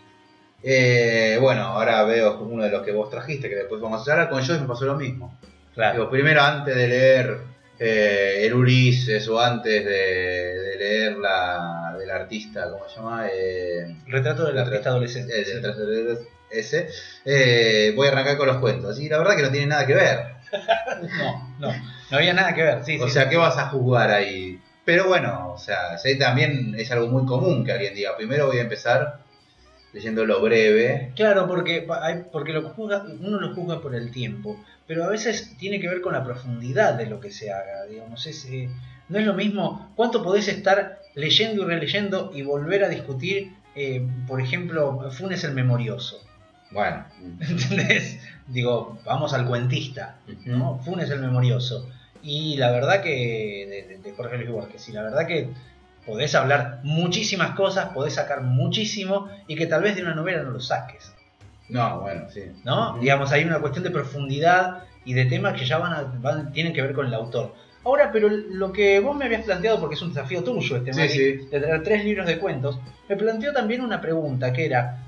Eh, 0.62 1.38
bueno, 1.40 1.62
ahora 1.62 2.02
veo 2.04 2.38
uno 2.40 2.64
de 2.64 2.70
los 2.70 2.82
que 2.82 2.92
vos 2.92 3.10
trajiste, 3.10 3.48
que 3.48 3.56
después 3.56 3.80
vamos 3.80 4.06
a 4.06 4.12
hablar. 4.12 4.28
Con 4.28 4.40
Joyce 4.44 4.60
me 4.60 4.68
pasó 4.68 4.84
lo 4.84 4.96
mismo. 4.96 5.38
Claro. 5.74 5.94
Digo, 5.98 6.10
primero 6.10 6.42
antes 6.42 6.74
de 6.76 6.88
leer 6.88 7.38
eh, 7.78 8.42
el 8.46 8.54
Ulises 8.54 9.26
o 9.28 9.40
antes 9.40 9.84
de, 9.84 9.90
de 9.90 10.76
leer 10.78 11.16
la 11.16 11.96
del 11.98 12.10
artista, 12.10 12.70
¿cómo 12.70 12.88
se 12.88 12.96
llama? 12.96 13.26
Eh, 13.32 13.96
Retrato 14.06 14.44
del 14.46 14.58
artista 14.58 14.90
adolescente. 14.90 15.40
el- 15.40 15.64
el- 15.64 16.08
el- 16.08 16.18
ese. 16.50 16.88
Eh, 17.24 17.92
voy 17.94 18.08
a 18.08 18.10
arrancar 18.10 18.36
con 18.36 18.48
los 18.48 18.56
cuentos. 18.58 18.98
Y 19.00 19.08
la 19.08 19.18
verdad 19.18 19.36
que 19.36 19.42
no 19.42 19.50
tiene 19.50 19.66
nada 19.68 19.86
que 19.86 19.94
ver. 19.94 20.18
No, 21.18 21.56
no, 21.60 21.72
no 22.10 22.16
había 22.16 22.34
nada 22.34 22.52
que 22.54 22.62
ver, 22.62 22.84
sí, 22.84 22.98
o 23.00 23.06
sí, 23.06 23.12
sea, 23.12 23.22
sí. 23.24 23.30
¿qué 23.30 23.36
vas 23.36 23.56
a 23.56 23.68
juzgar 23.68 24.10
ahí? 24.10 24.60
Pero 24.84 25.06
bueno, 25.06 25.52
o 25.54 25.58
sea, 25.58 25.96
también 26.18 26.74
es 26.76 26.90
algo 26.90 27.06
muy 27.06 27.24
común 27.24 27.64
que 27.64 27.70
alguien 27.72 27.94
diga, 27.94 28.16
primero 28.16 28.48
voy 28.48 28.58
a 28.58 28.62
empezar 28.62 29.18
leyendo 29.92 30.24
lo 30.24 30.40
breve. 30.40 31.12
Claro, 31.16 31.46
porque, 31.46 31.86
hay- 32.02 32.22
porque 32.32 32.52
lo 32.52 32.62
juzga, 32.70 33.04
uno 33.20 33.40
lo 33.40 33.54
juzga 33.54 33.80
por 33.80 33.94
el 33.94 34.10
tiempo, 34.10 34.56
pero 34.86 35.04
a 35.04 35.08
veces 35.08 35.56
tiene 35.58 35.80
que 35.80 35.88
ver 35.88 36.00
con 36.00 36.12
la 36.12 36.24
profundidad 36.24 36.94
de 36.94 37.06
lo 37.06 37.20
que 37.20 37.30
se 37.32 37.52
haga, 37.52 37.84
digamos. 37.88 38.26
Es, 38.26 38.44
eh, 38.46 38.68
no 39.08 39.18
es 39.18 39.26
lo 39.26 39.34
mismo 39.34 39.90
cuánto 39.96 40.22
podés 40.22 40.48
estar 40.48 41.00
leyendo 41.14 41.62
y 41.62 41.66
releyendo 41.66 42.30
y 42.34 42.42
volver 42.42 42.84
a 42.84 42.88
discutir, 42.88 43.52
eh, 43.74 44.06
por 44.28 44.40
ejemplo, 44.40 45.10
Funes 45.10 45.42
el 45.44 45.54
Memorioso. 45.54 46.22
Bueno. 46.70 47.04
¿Entendés? 47.40 48.20
Digo, 48.46 48.98
vamos 49.04 49.32
al 49.34 49.46
cuentista. 49.46 50.16
¿no? 50.44 50.78
Funes 50.84 51.10
el 51.10 51.20
Memorioso. 51.20 51.88
Y 52.22 52.56
la 52.58 52.70
verdad 52.70 53.00
que, 53.02 53.66
de, 53.88 53.94
de- 53.94 53.98
de 54.02 54.12
Jorge 54.12 54.36
Luis 54.36 54.50
Borges, 54.50 54.88
y 54.88 54.92
la 54.92 55.02
verdad 55.02 55.26
que 55.26 55.48
podés 56.10 56.34
hablar 56.34 56.80
muchísimas 56.82 57.52
cosas, 57.54 57.86
podés 57.94 58.14
sacar 58.14 58.42
muchísimo, 58.42 59.28
y 59.46 59.54
que 59.54 59.66
tal 59.66 59.82
vez 59.82 59.94
de 59.96 60.02
una 60.02 60.14
novela 60.14 60.42
no 60.42 60.50
lo 60.50 60.60
saques. 60.60 61.12
No, 61.68 62.00
bueno, 62.00 62.28
sí. 62.30 62.42
¿no? 62.64 62.98
Digamos, 62.98 63.30
hay 63.30 63.44
una 63.44 63.60
cuestión 63.60 63.84
de 63.84 63.90
profundidad 63.90 64.84
y 65.04 65.14
de 65.14 65.26
temas 65.26 65.58
que 65.58 65.64
ya 65.64 65.78
van, 65.78 65.92
a- 65.92 66.12
van- 66.20 66.52
tienen 66.52 66.72
que 66.72 66.82
ver 66.82 66.92
con 66.94 67.06
el 67.06 67.14
autor. 67.14 67.54
Ahora, 67.84 68.10
pero 68.12 68.28
lo 68.28 68.72
que 68.72 68.98
vos 69.00 69.16
me 69.16 69.24
habías 69.26 69.44
planteado, 69.44 69.78
porque 69.80 69.94
es 69.94 70.02
un 70.02 70.08
desafío 70.12 70.42
tuyo 70.44 70.76
este 70.76 70.92
Sí, 71.08 71.46
de 71.50 71.60
traer 71.60 71.82
tres 71.84 72.04
libros 72.04 72.26
de 72.26 72.38
cuentos, 72.38 72.78
me 73.08 73.16
planteó 73.16 73.52
también 73.52 73.80
una 73.82 74.00
pregunta 74.00 74.52
que 74.52 74.66
era, 74.66 74.98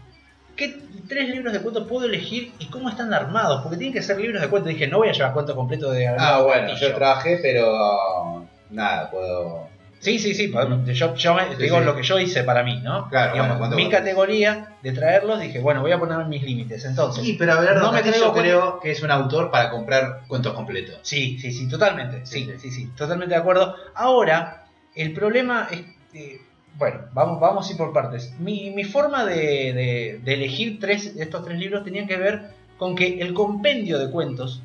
¿qué 0.57 0.79
tres 1.09 1.29
libros 1.29 1.53
de 1.53 1.61
cuentos 1.61 1.87
puedo 1.89 2.07
elegir 2.07 2.53
y 2.61 2.67
cómo 2.67 2.89
están 2.89 3.13
armados? 3.13 3.61
Porque 3.63 3.77
tienen 3.77 3.93
que 3.93 4.01
ser 4.03 4.19
libros 4.21 4.41
de 4.41 4.49
cuentos. 4.49 4.71
Dije, 4.73 4.87
no 4.87 4.99
voy 4.99 5.09
a 5.09 5.13
llevar 5.13 5.33
cuentos 5.35 5.55
completos 5.57 5.93
de 5.95 6.07
Ah, 6.09 6.41
bueno, 6.43 6.69
Castillo. 6.69 6.91
yo 6.91 6.95
trabajé, 6.95 7.39
pero 7.43 8.47
nada, 8.71 9.11
puedo. 9.11 9.69
Sí, 10.03 10.19
sí, 10.19 10.35
sí, 10.35 10.53
yo, 10.93 11.15
yo 11.15 11.35
me- 11.35 11.55
Sí, 11.57 11.63
digo 11.63 11.79
sí. 11.79 11.85
lo 11.85 11.95
que 11.95 12.03
yo 12.03 12.19
hice 12.19 12.43
para 12.43 12.65
mí, 12.65 12.81
¿no? 12.83 13.09
Claro, 13.09 13.33
Digamos, 13.35 13.59
bueno, 13.59 13.59
¿cuánto 13.59 13.77
mi 13.77 13.89
categoría 13.89 14.77
de 14.83 14.91
traerlos, 14.91 15.41
dije, 15.41 15.61
bueno, 15.61 15.81
voy 15.81 15.93
a 15.93 15.99
poner 16.01 16.27
mis 16.27 16.43
límites. 16.43 16.85
Entonces, 16.85 17.23
Sí, 17.25 17.37
pero 17.39 17.53
a 17.53 17.61
ver, 17.61 17.77
No 17.77 17.93
me 17.93 18.03
yo 18.13 18.33
creo 18.33 18.81
que 18.81 18.91
es 18.91 19.01
un 19.03 19.13
autor 19.13 19.53
para 19.53 19.71
comprar 19.71 20.23
cuentos 20.27 20.55
completos. 20.55 20.99
Sí, 21.03 21.39
sí, 21.39 21.53
sí, 21.53 21.69
totalmente. 21.69 22.27
Sí, 22.27 22.45
Sí, 22.45 22.53
sí, 22.59 22.71
sí, 22.73 22.87
totalmente 22.97 23.35
de 23.35 23.41
acuerdo. 23.41 23.77
Ahora, 23.95 24.67
el 24.97 25.13
problema 25.13 25.69
es. 25.71 25.83
eh, 26.15 26.41
bueno, 26.77 27.03
vamos, 27.13 27.39
vamos 27.39 27.69
a 27.69 27.71
ir 27.71 27.77
por 27.79 27.93
partes. 27.93 28.35
Mi, 28.41 28.71
mi 28.71 28.83
forma 28.85 29.25
de, 29.25 29.37
de- 29.73 30.21
de 30.25 30.35
elegir 30.35 30.79
tres, 30.81 31.15
estos 31.17 31.45
tres 31.45 31.59
libros 31.61 31.85
tenía 31.85 32.07
que 32.09 32.17
ver 32.17 32.51
con 32.77 32.97
que 32.97 33.21
el 33.21 33.35
compendio 33.35 33.99
de 34.01 34.11
cuentos 34.11 34.63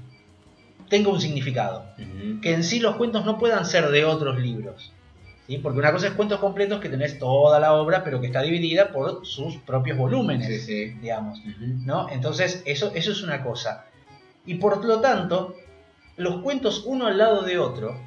tenga 0.89 1.09
un 1.09 1.21
significado. 1.21 1.85
Que 2.41 2.53
en 2.53 2.63
sí 2.63 2.79
los 2.79 2.95
cuentos 2.95 3.25
no 3.25 3.37
puedan 3.37 3.65
ser 3.65 3.89
de 3.89 4.03
otros 4.05 4.39
libros. 4.39 4.93
¿Sí? 5.47 5.57
Porque 5.59 5.79
una 5.79 5.91
cosa 5.91 6.07
es 6.07 6.13
cuentos 6.13 6.39
completos 6.39 6.79
que 6.79 6.89
tenés 6.89 7.17
toda 7.19 7.59
la 7.59 7.73
obra, 7.73 8.03
pero 8.03 8.19
que 8.21 8.27
está 8.27 8.41
dividida 8.41 8.91
por 8.91 9.25
sus 9.25 9.57
propios 9.57 9.97
volúmenes, 9.97 10.47
Sí, 10.47 10.59
sí. 10.59 10.85
digamos. 11.01 11.41
¿no? 11.85 12.09
Entonces, 12.09 12.61
eso, 12.65 12.91
eso 12.93 13.11
es 13.11 13.23
una 13.23 13.43
cosa. 13.43 13.85
Y 14.45 14.55
por 14.55 14.83
lo 14.85 14.99
tanto, 15.01 15.55
los 16.17 16.41
cuentos 16.41 16.83
uno 16.85 17.07
al 17.07 17.17
lado 17.17 17.41
de 17.43 17.59
otro, 17.59 17.99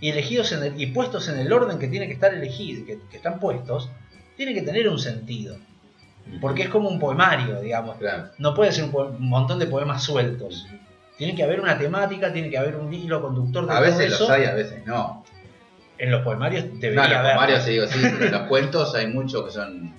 y 0.00 0.10
elegidos 0.10 0.52
en 0.52 0.62
el- 0.62 0.80
y 0.80 0.86
puestos 0.88 1.28
en 1.28 1.38
el 1.38 1.50
orden 1.52 1.78
que 1.78 1.88
tiene 1.88 2.06
que 2.06 2.12
estar 2.12 2.34
elegido, 2.34 2.84
que, 2.84 2.98
que 3.10 3.16
están 3.16 3.40
puestos, 3.40 3.88
tiene 4.36 4.52
que 4.52 4.60
tener 4.62 4.88
un 4.88 4.98
sentido. 4.98 5.56
Porque 6.40 6.62
es 6.64 6.68
como 6.68 6.88
un 6.88 6.98
poemario, 6.98 7.60
digamos. 7.60 7.96
Claro. 7.98 8.30
No 8.38 8.52
puede 8.52 8.72
ser 8.72 8.84
un, 8.92 9.16
montón 9.20 9.58
de 9.58 9.66
poemas 9.66 10.02
sueltos. 10.02 10.66
Tiene 11.16 11.34
que 11.34 11.42
haber 11.44 11.60
una 11.60 11.78
temática, 11.78 12.32
tiene 12.32 12.50
que 12.50 12.58
haber 12.58 12.76
un 12.76 12.92
hilo 12.92 13.22
conductor 13.22 13.64
de 13.64 13.72
A 13.72 13.76
todo 13.76 13.84
veces 13.86 14.12
eso. 14.12 14.24
los 14.24 14.30
hay, 14.30 14.44
a 14.44 14.52
veces 14.54 14.84
no. 14.86 15.24
En 15.98 16.10
los 16.10 16.22
poemarios 16.22 16.64
debería 16.80 16.94
No, 16.94 17.04
en 17.04 17.10
los 17.10 17.18
haber. 17.20 17.32
poemarios 17.32 17.62
sí 17.64 17.70
digo 17.70 17.86
sí, 17.86 17.98
pero 18.02 18.26
en 18.26 18.32
los 18.32 18.42
cuentos 18.48 18.94
hay 18.94 19.06
muchos 19.08 19.44
que 19.44 19.50
son 19.50 19.94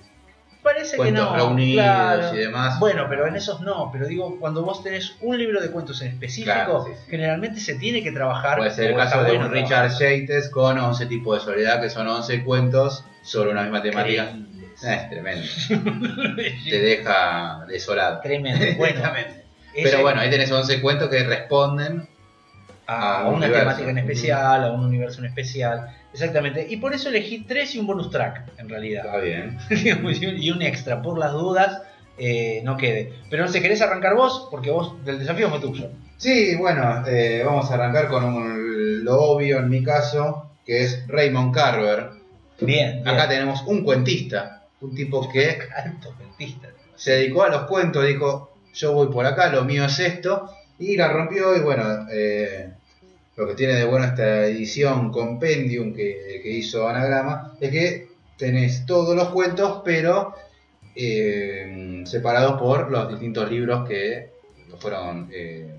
Parece 0.64 0.92
que 0.92 0.98
cuentos 0.98 1.26
no. 1.30 1.36
reunidos 1.36 1.84
claro. 1.86 2.36
y 2.36 2.38
demás. 2.40 2.80
Bueno, 2.80 3.06
pero 3.08 3.26
en 3.26 3.36
esos 3.38 3.62
no. 3.62 3.90
Pero 3.94 4.06
digo, 4.06 4.38
cuando 4.40 4.64
vos 4.64 4.84
tenés 4.84 5.16
un 5.22 5.38
libro 5.38 5.62
de 5.62 5.72
cuentos 5.72 6.02
en 6.02 6.10
específico, 6.10 6.54
Claro, 6.54 6.84
sí, 6.86 6.92
sí. 6.94 7.10
generalmente 7.12 7.60
se 7.62 7.76
tiene 7.76 8.04
que 8.04 8.12
trabajar. 8.12 8.58
Puede 8.58 8.72
ser 8.72 8.92
el 8.92 8.98
caso 8.98 9.24
de 9.24 9.38
un. 9.38 9.50
Richard 9.50 9.92
Yates 9.98 10.50
con 10.50 10.78
11 10.78 11.06
tipos 11.06 11.40
de 11.40 11.46
soledad, 11.52 11.82
que 11.82 11.90
son 11.90 12.08
11 12.08 12.44
cuentos 12.44 13.06
sobre 13.22 13.52
una 13.52 13.62
misma 13.64 13.82
temática. 13.82 14.24
Eh, 14.84 14.94
es 14.94 15.10
tremendo. 15.10 15.46
Te 16.70 16.80
deja 16.82 17.66
desolado. 17.68 18.20
Tremendo. 18.22 18.66
Bueno, 18.78 19.02
Pero 19.74 20.02
bueno, 20.02 20.20
ahí 20.22 20.30
tenés 20.30 20.52
11 20.52 20.82
cuentos 20.82 21.08
que 21.10 21.24
responden. 21.24 22.10
A, 22.88 23.20
a 23.20 23.28
un 23.28 23.36
una 23.36 23.46
universo. 23.46 23.60
temática 23.60 23.90
en 23.92 23.98
especial, 24.00 24.64
a 24.64 24.72
un 24.72 24.86
universo 24.86 25.20
en 25.20 25.26
especial. 25.28 25.88
Exactamente. 26.14 26.66
Y 26.70 26.78
por 26.78 26.94
eso 26.94 27.10
elegí 27.10 27.40
tres 27.48 27.76
y 27.76 27.80
un 27.80 27.88
bonus 27.88 28.10
track, 28.10 28.44
en 28.58 28.70
realidad. 28.70 29.06
Está 29.06 29.18
bien. 29.20 29.58
y 30.42 30.52
un- 30.52 30.62
extra, 30.62 31.02
por 31.02 31.20
las 31.20 31.32
dudas, 31.34 31.82
eh, 32.18 32.62
no 32.64 32.78
quede. 32.78 33.14
Pero 33.30 33.44
no 33.46 33.50
sé, 33.52 33.62
¿querés 33.62 33.82
arrancar 33.82 34.16
vos? 34.16 34.48
Porque 34.50 34.72
vos, 34.72 35.04
del 35.06 35.20
desafío 35.20 35.50
fue 35.50 35.60
tuyo. 35.60 35.90
Sí, 36.18 36.56
bueno, 36.56 37.04
eh, 37.08 37.44
vamos 37.46 37.70
a 37.70 37.76
arrancar 37.76 38.08
con 38.08 38.24
un- 38.24 39.04
lo 39.04 39.22
obvio 39.22 39.60
en 39.60 39.70
mi 39.70 39.84
caso, 39.84 40.50
que 40.66 40.84
es 40.84 41.04
Raymond 41.08 41.54
Carver. 41.54 42.10
Bien, 42.60 43.04
bien. 43.04 43.08
Acá 43.08 43.28
tenemos 43.28 43.62
un 43.68 43.84
cuentista, 43.84 44.64
un 44.82 44.96
tipo 44.96 45.30
que 45.32 45.60
Alto 45.76 46.16
mentista. 46.20 46.70
se 46.96 47.12
dedicó 47.12 47.44
a 47.44 47.50
los 47.50 47.64
cuentos, 47.68 48.06
dijo, 48.08 48.52
yo 48.74 48.94
voy 48.94 49.08
por 49.10 49.26
acá, 49.28 49.50
lo 49.50 49.64
mío 49.64 49.86
es 49.86 50.00
esto, 50.00 50.50
y 50.80 50.98
la 50.98 51.10
rompió 51.10 51.56
y 51.56 51.60
bueno, 51.60 52.08
eh, 52.12 52.72
lo 53.38 53.48
que 53.48 53.54
tiene 53.56 53.74
de 53.76 53.86
bueno 53.86 54.06
esta 54.06 54.46
edición 54.48 55.12
compendium 55.12 55.94
que, 55.94 56.42
que 56.44 56.50
hizo 56.50 56.88
Anagrama 56.88 57.54
es 57.62 57.72
que 57.72 58.08
tenés 58.38 58.86
todos 58.86 59.16
los 59.16 59.30
cuentos, 59.30 59.82
pero 59.86 60.34
eh, 60.96 62.04
separados 62.06 62.60
por 62.60 62.92
los 62.92 63.10
distintos 63.10 63.50
libros 63.50 63.88
que 63.88 64.32
fueron 64.80 65.30
eh, 65.32 65.72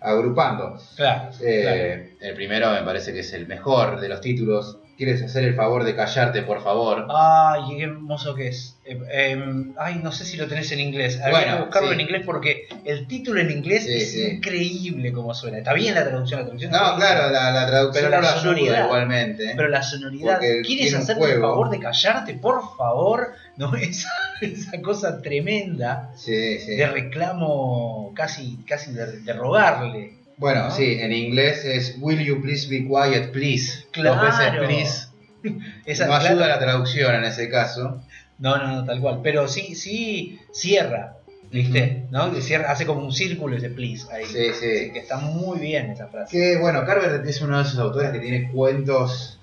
agrupando. 0.00 0.78
Claro, 0.96 1.30
Eh, 1.40 2.14
El 2.20 2.34
primero 2.34 2.70
me 2.70 2.82
parece 2.82 3.12
que 3.12 3.20
es 3.20 3.32
el 3.32 3.46
mejor 3.46 4.00
de 4.00 4.08
los 4.08 4.20
títulos. 4.20 4.78
¿Quieres 5.00 5.22
hacer 5.22 5.44
el 5.44 5.54
favor 5.54 5.84
de 5.84 5.96
callarte, 5.96 6.42
por 6.42 6.62
favor? 6.62 7.06
Ay, 7.08 7.62
qué 7.78 7.84
hermoso 7.84 8.34
que 8.34 8.48
es. 8.48 8.76
Eh, 8.84 9.00
em, 9.30 9.72
ay, 9.78 9.98
no 10.02 10.12
sé 10.12 10.26
si 10.26 10.36
lo 10.36 10.46
tenés 10.46 10.70
en 10.72 10.80
inglés. 10.80 11.18
Habría 11.22 11.38
Bueno, 11.40 11.56
que 11.56 11.62
buscarlo 11.62 11.88
sí. 11.88 11.94
en 11.94 12.00
inglés 12.02 12.22
porque 12.26 12.68
el 12.84 13.06
título 13.06 13.40
en 13.40 13.50
inglés 13.50 13.84
Sí, 13.84 13.94
es 13.94 14.12
sí. 14.12 14.22
increíble 14.26 15.10
como 15.10 15.32
suena. 15.32 15.56
Está 15.56 15.72
bien 15.72 15.94
la 15.94 16.04
traducción, 16.06 16.40
la 16.40 16.44
traducción. 16.44 16.70
No, 16.72 16.96
claro, 16.96 17.30
la, 17.30 17.50
la 17.50 17.66
traducción 17.66 18.04
Pero 18.10 18.20
la 18.20 18.28
ayuda 18.28 18.40
sonoridad. 18.42 18.84
igualmente. 18.84 19.52
Pero 19.56 19.68
la 19.68 19.82
sonoridad. 19.82 20.34
Porque 20.34 20.60
¿Quieres 20.66 20.92
hacerme 20.94 21.24
el 21.32 21.40
favor 21.40 21.70
de 21.70 21.78
callarte, 21.80 22.34
por 22.34 22.60
favor? 22.76 23.28
No, 23.56 23.74
esa, 23.76 24.08
esa 24.40 24.80
cosa 24.80 25.20
tremenda 25.20 26.10
Sí, 26.14 26.58
sí. 26.60 26.76
de 26.76 26.86
reclamo, 26.86 28.12
casi, 28.14 28.56
casi 28.66 28.92
de, 28.92 29.20
de 29.20 29.32
rogarle. 29.34 30.14
Bueno, 30.40 30.64
¿no? 30.64 30.70
sí, 30.70 30.96
en 31.00 31.12
inglés 31.12 31.66
es 31.66 31.96
Will 32.00 32.18
you 32.24 32.40
please 32.40 32.66
be 32.66 32.86
quiet, 32.88 33.30
please. 33.30 33.84
Claro. 33.92 34.16
Dos 34.16 34.38
veces 34.38 34.58
please. 34.58 35.60
Esa, 35.84 36.06
no 36.06 36.14
ayuda 36.14 36.32
claro. 36.32 36.52
la 36.52 36.58
traducción 36.58 37.14
en 37.14 37.24
ese 37.24 37.50
caso. 37.50 38.02
No, 38.38 38.56
no, 38.56 38.68
no, 38.68 38.84
tal 38.86 39.00
cual. 39.02 39.20
Pero 39.22 39.48
sí, 39.48 39.74
sí 39.74 40.40
cierra, 40.50 41.18
¿viste? 41.50 42.06
¿No? 42.10 42.34
Cierra, 42.40 42.72
hace 42.72 42.86
como 42.86 43.04
un 43.04 43.12
círculo 43.12 43.54
ese 43.54 43.68
please 43.68 44.06
ahí. 44.10 44.24
Sí, 44.24 44.52
sí. 44.58 44.90
que 44.92 44.98
está 44.98 45.18
muy 45.18 45.58
bien 45.58 45.90
esa 45.90 46.06
frase. 46.06 46.34
Que 46.34 46.56
bueno, 46.56 46.86
Carver 46.86 47.22
es 47.26 47.40
uno 47.42 47.58
de 47.58 47.64
esos 47.64 47.78
autores 47.78 48.10
que 48.10 48.18
tiene 48.18 48.50
cuentos 48.50 49.38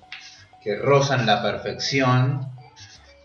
que 0.64 0.78
rozan 0.78 1.28
la 1.28 1.44
perfección. 1.44 2.50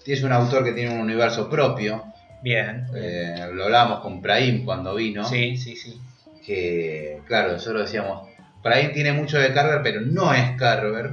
Es 0.04 0.22
un 0.22 0.32
autor 0.32 0.62
que 0.62 0.72
tiene 0.72 0.94
un 0.94 1.00
universo 1.00 1.48
propio. 1.48 2.04
Bien. 2.42 2.86
Eh, 2.94 3.48
lo 3.54 3.64
hablábamos 3.64 4.00
con 4.00 4.20
Praim 4.20 4.66
cuando 4.66 4.94
vino. 4.94 5.24
Sí, 5.26 5.56
sí, 5.56 5.74
sí. 5.74 5.98
Que, 6.44 7.20
claro, 7.26 7.52
nosotros 7.52 7.82
decíamos, 7.82 8.28
Praim 8.62 8.92
tiene 8.92 9.12
mucho 9.12 9.38
de 9.38 9.52
Carver, 9.52 9.80
pero 9.82 10.00
no 10.00 10.32
es 10.32 10.56
Carver, 10.56 11.12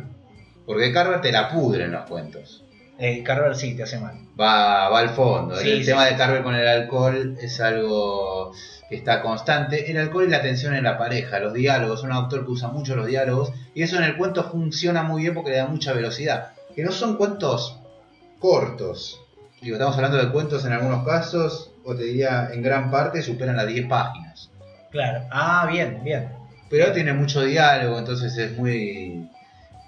porque 0.66 0.92
Carver 0.92 1.22
te 1.22 1.32
la 1.32 1.50
pudre 1.50 1.86
en 1.86 1.92
los 1.92 2.06
cuentos. 2.06 2.64
Eh, 2.98 3.24
Carver 3.24 3.56
sí 3.56 3.76
te 3.76 3.84
hace 3.84 3.98
mal. 3.98 4.16
Va, 4.40 4.90
va 4.90 5.00
al 5.00 5.10
fondo. 5.10 5.56
Sí, 5.56 5.72
el 5.72 5.80
sí, 5.80 5.86
tema 5.86 6.06
sí. 6.06 6.12
de 6.12 6.18
Carver 6.18 6.44
con 6.44 6.54
el 6.54 6.68
alcohol 6.68 7.38
es 7.42 7.62
algo 7.62 8.52
que 8.90 8.96
está 8.96 9.22
constante. 9.22 9.90
El 9.90 9.98
alcohol 9.98 10.26
y 10.28 10.30
la 10.30 10.42
tensión 10.42 10.76
en 10.76 10.84
la 10.84 10.98
pareja, 10.98 11.40
los 11.40 11.54
diálogos, 11.54 12.00
es 12.00 12.06
un 12.06 12.12
autor 12.12 12.46
que 12.46 12.52
usa 12.52 12.68
mucho 12.68 12.96
los 12.96 13.08
diálogos, 13.08 13.54
y 13.74 13.84
eso 13.84 13.98
en 13.98 14.04
el 14.04 14.18
cuento 14.18 14.44
funciona 14.44 15.02
muy 15.04 15.22
bien 15.22 15.34
porque 15.34 15.52
le 15.52 15.58
da 15.58 15.68
mucha 15.68 15.94
velocidad. 15.94 16.52
Que 16.76 16.84
no 16.84 16.92
son 16.92 17.16
cuentos 17.16 17.80
cortos. 18.40 19.22
Digo, 19.62 19.76
estamos 19.76 19.96
hablando 19.96 20.18
de 20.18 20.32
cuentos 20.32 20.66
en 20.66 20.74
algunos 20.74 21.06
casos, 21.06 21.72
o 21.84 21.96
te 21.96 22.04
diría 22.04 22.50
en 22.54 22.62
gran 22.62 22.92
parte, 22.92 23.22
superan 23.22 23.58
las 23.58 23.68
10 23.68 23.88
páginas. 23.88 24.50
Claro. 24.92 25.26
Ah, 25.32 25.68
bien, 25.72 26.02
bien. 26.04 26.30
pero 26.70 26.92
tiene 26.92 27.14
mucho 27.14 27.42
diálogo, 27.44 28.00
entonces 28.00 28.36
es 28.38 28.58
muy 28.58 29.30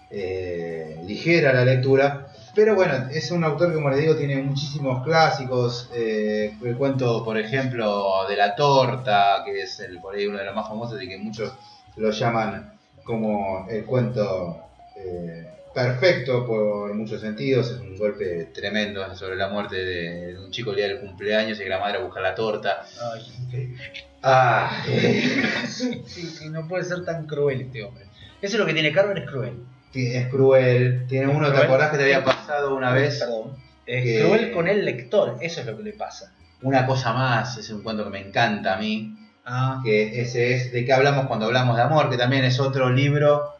eh, 0.09 1.01
ligera 1.05 1.53
la 1.53 1.65
lectura. 1.65 2.27
Pero 2.53 2.75
bueno, 2.75 3.07
es 3.11 3.31
un 3.31 3.43
autor 3.45 3.69
que, 3.69 3.75
como 3.75 3.89
les 3.89 3.99
digo, 4.01 4.15
tiene 4.15 4.41
muchísimos 4.41 5.03
clásicos. 5.03 5.89
eh, 5.95 6.53
el 6.63 6.77
cuento, 6.77 7.23
por 7.23 7.37
ejemplo, 7.37 8.27
de 8.27 8.35
la 8.35 8.55
torta, 8.55 9.41
que 9.45 9.61
es 9.61 9.79
el, 9.79 9.99
por 9.99 10.15
ahí 10.15 10.25
uno 10.27 10.37
de 10.37 10.45
los 10.45 10.55
más 10.55 10.67
famosos 10.67 11.01
y 11.01 11.07
que 11.07 11.17
muchos 11.17 11.53
lo 11.95 12.11
llaman 12.11 12.73
como 13.03 13.67
el 13.69 13.85
cuento 13.85 14.65
eh, 14.95 15.47
perfecto 15.73 16.45
por 16.45 16.93
muchos 16.93 17.21
sentidos, 17.21 17.71
es 17.71 17.79
un 17.79 17.97
golpe 17.97 18.49
tremendo 18.53 19.15
sobre 19.15 19.35
la 19.35 19.47
muerte 19.49 19.75
de 19.77 20.37
un 20.39 20.51
chico 20.51 20.71
el 20.71 20.77
día 20.77 20.87
del 20.87 20.99
cumpleaños 20.99 21.59
y 21.59 21.63
que 21.63 21.69
la 21.69 21.79
madre 21.79 22.01
busca 22.03 22.19
la 22.19 22.35
torta. 22.35 22.83
Ay, 23.13 23.75
Ah, 24.23 24.83
sí, 25.67 26.03
sí, 26.05 26.49
no 26.49 26.67
puede 26.67 26.83
ser 26.83 27.03
tan 27.03 27.25
cruel 27.25 27.61
este 27.61 27.83
hombre. 27.83 28.05
Eso 28.41 28.55
es 28.55 28.59
lo 28.59 28.65
que 28.67 28.73
tiene 28.73 28.91
Carver, 28.91 29.17
es 29.19 29.29
cruel. 29.29 29.53
es 29.93 30.27
cruel, 30.27 31.05
tiene 31.07 31.27
uno, 31.27 31.47
¿te 31.47 31.53
Cruel. 31.53 31.65
acordás 31.65 31.89
que 31.91 31.97
te 31.97 32.03
había 32.03 32.23
pasado 32.23 32.75
una 32.75 32.91
vez? 32.93 33.17
Perdón. 33.19 33.55
Es 33.85 34.03
que- 34.03 34.19
cruel 34.23 34.51
con 34.51 34.67
el 34.67 34.85
lector, 34.85 35.37
eso 35.41 35.61
es 35.61 35.65
lo 35.65 35.75
que 35.77 35.83
le 35.83 35.93
pasa. 35.93 36.31
Una 36.61 36.85
cosa 36.85 37.13
más, 37.13 37.57
es 37.57 37.69
un 37.71 37.81
cuento 37.81 38.03
que 38.03 38.11
me 38.11 38.19
encanta 38.19 38.75
a 38.75 38.77
mí, 38.77 39.17
Ah, 39.43 39.81
que 39.83 40.21
ese 40.21 40.53
es 40.53 40.71
de 40.71 40.85
qué 40.85 40.93
hablamos 40.93 41.25
cuando 41.25 41.47
hablamos 41.47 41.75
de 41.75 41.81
amor, 41.81 42.11
que 42.11 42.17
también 42.17 42.45
es 42.45 42.59
otro 42.59 42.91
libro 42.91 43.55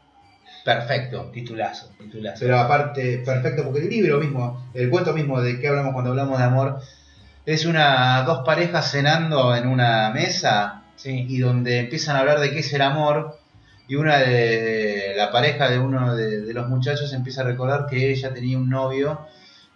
perfecto. 0.64 1.30
titulazo, 1.34 1.90
titulazo. 1.98 2.38
Pero 2.40 2.60
aparte, 2.60 3.22
perfecto, 3.26 3.64
porque 3.64 3.80
el 3.82 3.90
libro 3.90 4.20
mismo, 4.20 4.70
el 4.74 4.90
cuento 4.90 5.14
mismo 5.14 5.42
de 5.42 5.60
qué 5.60 5.68
hablamos 5.68 5.94
cuando 5.94 6.12
hablamos 6.12 6.38
de 6.38 6.44
amor, 6.46 6.80
es 7.46 7.66
una 7.66 8.22
dos 8.24 8.44
parejas 8.46 8.92
cenando 8.92 9.56
en 9.56 9.68
una 9.68 10.10
mesa 10.12 10.78
Sí. 10.96 11.26
y 11.28 11.40
donde 11.40 11.80
empiezan 11.80 12.16
a 12.16 12.20
hablar 12.20 12.40
de 12.40 12.52
qué 12.52 12.60
es 12.60 12.72
el 12.74 12.82
amor 12.84 13.40
y 13.88 13.96
una 13.96 14.20
de 14.20 15.14
la 15.18 15.32
pareja 15.32 15.68
de 15.68 15.80
uno 15.80 16.16
de, 16.16 16.42
de 16.42 16.54
los 16.54 16.70
muchachos 16.70 17.12
empieza 17.14 17.42
a 17.42 17.46
recordar 17.46 17.88
que 17.88 18.12
ella 18.12 18.32
tenía 18.32 18.60
un 18.60 18.70
novio 18.70 19.22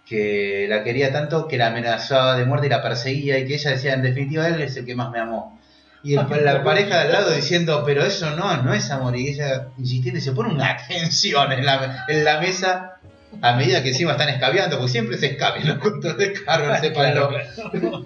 que 0.05 0.67
la 0.69 0.83
quería 0.83 1.11
tanto 1.11 1.47
que 1.47 1.57
la 1.57 1.67
amenazaba 1.67 2.37
de 2.37 2.45
muerte 2.45 2.67
y 2.67 2.69
la 2.69 2.83
perseguía 2.83 3.39
y 3.39 3.47
que 3.47 3.55
ella 3.55 3.71
decía 3.71 3.93
en 3.95 4.03
definitiva 4.03 4.47
él 4.47 4.61
es 4.61 4.77
el 4.77 4.85
que 4.85 4.93
más 4.95 5.09
me 5.09 5.17
amó 5.19 5.59
y 6.05 6.15
el- 6.15 6.45
la 6.45 6.63
pareja 6.63 6.95
de 6.95 7.01
al 7.07 7.11
lado 7.11 7.31
diciendo 7.31 7.83
pero 7.85 8.03
eso 8.05 8.29
no 8.35 8.61
no 8.63 8.73
es 8.73 8.89
amor 8.91 9.17
y 9.17 9.27
ella 9.29 9.67
insistiendo 9.77 10.19
y 10.19 10.21
se 10.21 10.31
pone 10.31 10.53
una 10.53 10.77
tensión 10.87 11.51
en 11.51 11.65
la, 11.65 12.05
en 12.07 12.23
la 12.23 12.39
mesa 12.39 12.97
a 13.41 13.55
medida 13.57 13.83
que 13.83 13.89
encima 13.89 14.11
están 14.13 14.29
escabeando 14.29 14.77
porque 14.77 14.91
siempre 14.91 15.17
se 15.17 15.25
escaben 15.27 15.67
los 15.67 15.77
cuentos 15.79 16.17
de 16.17 16.31
Carver 16.33 16.79
sépanlo 16.79 17.29
Claro, 17.29 18.05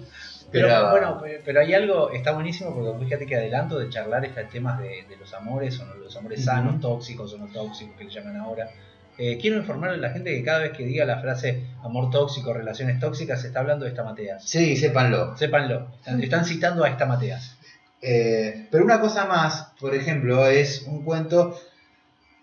Pero, 0.52 0.66
Pero- 0.66 0.90
bueno, 0.90 1.20
pe- 1.22 1.40
pero 1.44 1.60
hay 1.60 1.74
algo, 1.74 2.10
está 2.10 2.32
buenísimo 2.32 2.74
porque 2.74 3.04
fíjate 3.04 3.24
que 3.24 3.36
adelanto 3.36 3.78
de 3.78 3.88
charlar 3.88 4.24
estos 4.24 4.48
temas 4.50 4.80
de, 4.80 5.04
de 5.08 5.16
los 5.16 5.32
amores, 5.32 5.78
o 5.78 5.84
no, 5.84 5.94
los 5.94 6.16
amores 6.16 6.44
sanos, 6.44 6.80
tóxicos 6.80 7.32
o 7.34 7.38
no 7.38 7.46
tóxicos, 7.46 7.94
que 7.96 8.02
le 8.02 8.10
llaman 8.10 8.36
ahora. 8.36 8.68
Eh, 9.16 9.38
quiero 9.40 9.58
informarle 9.58 9.98
a 9.98 10.00
la 10.08 10.10
gente 10.12 10.34
que 10.34 10.42
cada 10.42 10.58
vez 10.58 10.72
que 10.76 10.84
diga 10.84 11.04
la 11.04 11.20
frase 11.20 11.62
amor 11.84 12.10
tóxico, 12.10 12.52
relaciones 12.52 12.98
tóxicas, 12.98 13.42
se 13.42 13.46
está 13.46 13.60
hablando 13.60 13.84
de 13.84 13.90
esta 13.92 14.02
Mateas. 14.02 14.42
sí 14.44 14.76
sépanlo 14.76 15.36
Sépanlo, 15.36 15.86
están, 16.00 16.20
están 16.20 16.44
citando 16.44 16.82
a 16.82 16.88
esta 16.88 17.06
Mateas. 17.06 17.56
Eh, 18.02 18.68
pero 18.70 18.84
una 18.84 19.00
cosa 19.00 19.26
más, 19.26 19.72
por 19.78 19.94
ejemplo, 19.94 20.46
es 20.46 20.82
un 20.86 21.02
cuento 21.04 21.58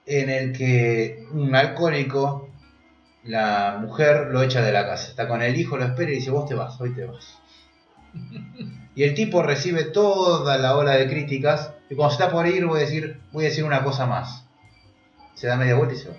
en 0.06 0.30
el 0.30 0.54
que 0.54 1.26
un 1.32 1.56
alcohólico, 1.56 2.50
la 3.24 3.78
mujer 3.82 4.28
lo 4.28 4.42
echa 4.42 4.62
de 4.62 4.72
la 4.72 4.86
casa, 4.86 5.10
está 5.10 5.28
con 5.28 5.42
el 5.42 5.58
hijo, 5.60 5.78
lo 5.78 5.86
espera 5.86 6.12
y 6.12 6.16
dice, 6.16 6.32
vos 6.32 6.48
te 6.48 6.56
vas, 6.56 6.80
hoy 6.80 6.94
te 6.94 7.06
vas. 7.06 7.38
Y 8.96 9.04
el 9.04 9.14
tipo 9.14 9.44
recibe 9.44 9.84
toda 9.84 10.58
la 10.58 10.76
ola 10.76 10.94
de 10.94 11.08
críticas 11.08 11.74
y 11.90 11.96
cuando 11.96 12.16
se 12.16 12.24
está 12.24 12.34
por 12.34 12.48
ir 12.48 12.66
voy 12.66 12.80
a 12.80 12.84
decir, 12.84 13.22
voy 13.32 13.46
a 13.46 13.50
decir 13.50 13.64
una 13.64 13.84
cosa 13.84 14.06
más. 14.06 14.46
Se 15.36 15.48
da 15.48 15.56
media 15.56 15.76
vuelta 15.76 15.94
y 15.94 15.98
se 15.98 16.10
va. 16.10 16.16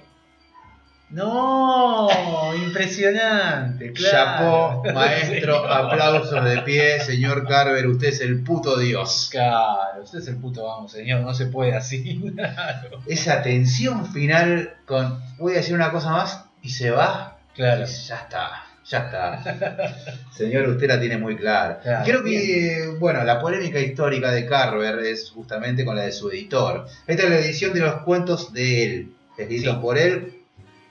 No, 1.10 2.08
impresionante, 2.54 3.92
claro. 3.94 4.82
Chapó, 4.82 4.94
maestro, 4.94 5.66
aplausos 5.72 6.44
de 6.44 6.58
pie, 6.62 7.00
señor 7.00 7.46
Carver, 7.46 7.86
usted 7.86 8.08
es 8.08 8.20
el 8.20 8.42
puto 8.42 8.78
dios. 8.78 9.28
Claro, 9.30 10.02
usted 10.02 10.18
es 10.18 10.28
el 10.28 10.36
puto 10.36 10.64
vamos, 10.64 10.92
señor, 10.92 11.20
no 11.22 11.32
se 11.34 11.46
puede 11.46 11.74
así. 11.74 12.20
Claro. 12.36 13.00
Esa 13.06 13.42
tensión 13.42 14.06
final 14.12 14.74
con 14.86 15.18
voy 15.38 15.54
a 15.54 15.56
decir 15.56 15.74
una 15.74 15.90
cosa 15.90 16.10
más 16.10 16.44
y 16.62 16.70
se 16.70 16.90
va. 16.90 17.38
Claro. 17.54 17.84
Ya 17.86 18.16
está, 18.16 18.64
ya 18.86 18.98
está. 18.98 20.14
Señor, 20.32 20.68
usted 20.68 20.88
la 20.88 21.00
tiene 21.00 21.16
muy 21.18 21.36
clara. 21.36 21.80
Claro, 21.80 22.04
Creo 22.04 22.22
que, 22.24 22.94
bueno, 23.00 23.24
la 23.24 23.40
polémica 23.40 23.80
histórica 23.80 24.30
de 24.30 24.46
Carver 24.46 24.98
es 25.00 25.30
justamente 25.30 25.84
con 25.84 25.96
la 25.96 26.02
de 26.02 26.12
su 26.12 26.30
editor. 26.30 26.86
Esta 27.06 27.24
es 27.24 27.30
la 27.30 27.38
edición 27.38 27.72
de 27.72 27.80
los 27.80 27.94
cuentos 28.02 28.52
de 28.52 28.84
él, 28.84 29.12
escritos 29.36 29.74
Sí. 29.74 29.80
por 29.80 29.98
él. 29.98 30.34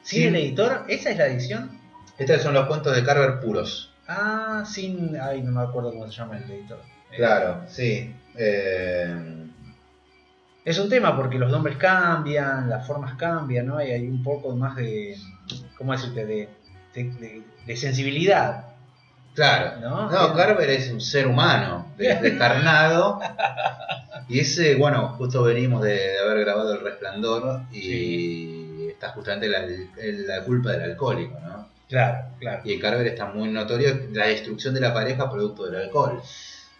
¿Sí, 0.08 0.24
el 0.26 0.36
editor? 0.36 0.86
¿Esa 0.88 1.10
es 1.12 1.17
la 1.17 1.28
edición? 1.28 1.78
Estos 2.17 2.41
son 2.41 2.54
los 2.54 2.65
cuentos 2.67 2.96
de 2.96 3.04
Carver 3.04 3.39
puros. 3.39 3.91
Ah, 4.08 4.63
sin. 4.65 5.20
Ay, 5.20 5.41
no 5.41 5.52
me 5.52 5.62
acuerdo 5.62 5.91
cómo 5.91 6.08
se 6.10 6.17
llama 6.17 6.38
el 6.38 6.50
editor. 6.50 6.80
Claro, 7.15 7.63
sí. 7.67 8.15
Eh, 8.36 9.43
Es 10.65 10.80
un 10.80 10.89
tema 10.89 11.15
porque 11.15 11.38
los 11.38 11.52
nombres 11.52 11.78
cambian, 11.78 12.70
las 12.70 12.86
formas 12.88 13.15
cambian, 13.15 13.67
¿no? 13.67 13.82
Y 13.84 13.91
hay 13.91 14.08
un 14.08 14.24
poco 14.24 14.56
más 14.56 14.76
de. 14.78 15.15
¿Cómo 15.78 15.91
decirte? 15.93 16.26
De, 16.26 16.50
de, 16.93 17.04
de- 17.04 17.43
de 17.65 17.76
sensibilidad. 17.76 18.65
claro. 19.36 19.80
¿No? 19.82 20.10
No, 20.10 20.34
Carver 20.34 20.70
es 20.70 20.89
un 20.89 21.02
ser 21.02 21.28
humano, 21.28 21.88
de- 21.98 22.15
descarnado. 22.15 23.20
Y 24.30 24.39
ese, 24.41 24.76
bueno, 24.76 25.08
justo 25.17 25.41
venimos 25.43 25.82
de, 25.84 25.93
de 25.93 26.20
haber 26.20 26.39
grabado 26.43 26.74
El 26.74 26.82
Resplandor 26.82 27.62
y 27.72 28.57
está 28.97 29.10
justamente 29.10 29.47
la, 29.47 29.65
la 30.38 30.43
culpa 30.43 30.71
del 30.71 30.81
alcohólico, 30.91 31.39
¿no? 31.39 31.69
Claro, 31.88 32.29
claro. 32.39 32.62
Y 32.65 32.73
en 32.73 32.79
Carver 32.81 33.07
está 33.07 33.27
muy 33.27 33.47
notorio 33.49 33.97
la 34.12 34.25
destrucción 34.27 34.73
de 34.73 34.81
la 34.81 34.93
pareja 34.93 35.29
producto 35.31 35.65
del 35.65 35.83
alcohol. 35.83 36.21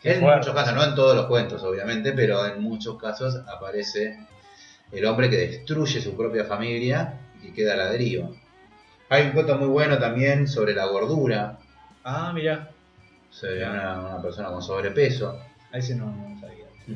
Qué 0.02 0.14
en 0.16 0.20
fuerte. 0.22 0.40
muchos 0.40 0.54
casos, 0.56 0.74
no 0.76 0.84
en 0.84 0.96
todos 0.96 1.16
los 1.16 1.28
cuentos, 1.28 1.64
obviamente, 1.64 2.12
pero 2.14 2.46
en 2.46 2.62
muchos 2.62 3.00
casos 3.00 3.36
aparece 3.48 4.18
el 4.92 5.06
hombre 5.06 5.30
que 5.30 5.38
destruye 5.38 6.02
su 6.02 6.16
propia 6.18 6.44
familia 6.46 7.14
y 7.42 7.52
queda 7.52 7.74
a 7.74 7.78
la 7.78 7.90
deriva. 7.92 8.28
Hay 9.10 9.28
un 9.28 9.32
cuento 9.32 9.58
muy 9.58 9.68
bueno 9.70 9.98
también 9.98 10.48
sobre 10.48 10.74
la 10.74 10.86
gordura, 10.88 11.58
Ah, 12.04 12.32
mira. 12.34 12.70
sobre 13.30 13.64
una, 13.64 14.00
una 14.00 14.22
persona 14.22 14.50
con 14.50 14.62
sobrepeso. 14.62 15.40
A 15.72 15.78
ese 15.78 15.96
no, 15.96 16.06
no 16.08 16.40
sabía. 16.42 16.66
Sí, 16.86 16.96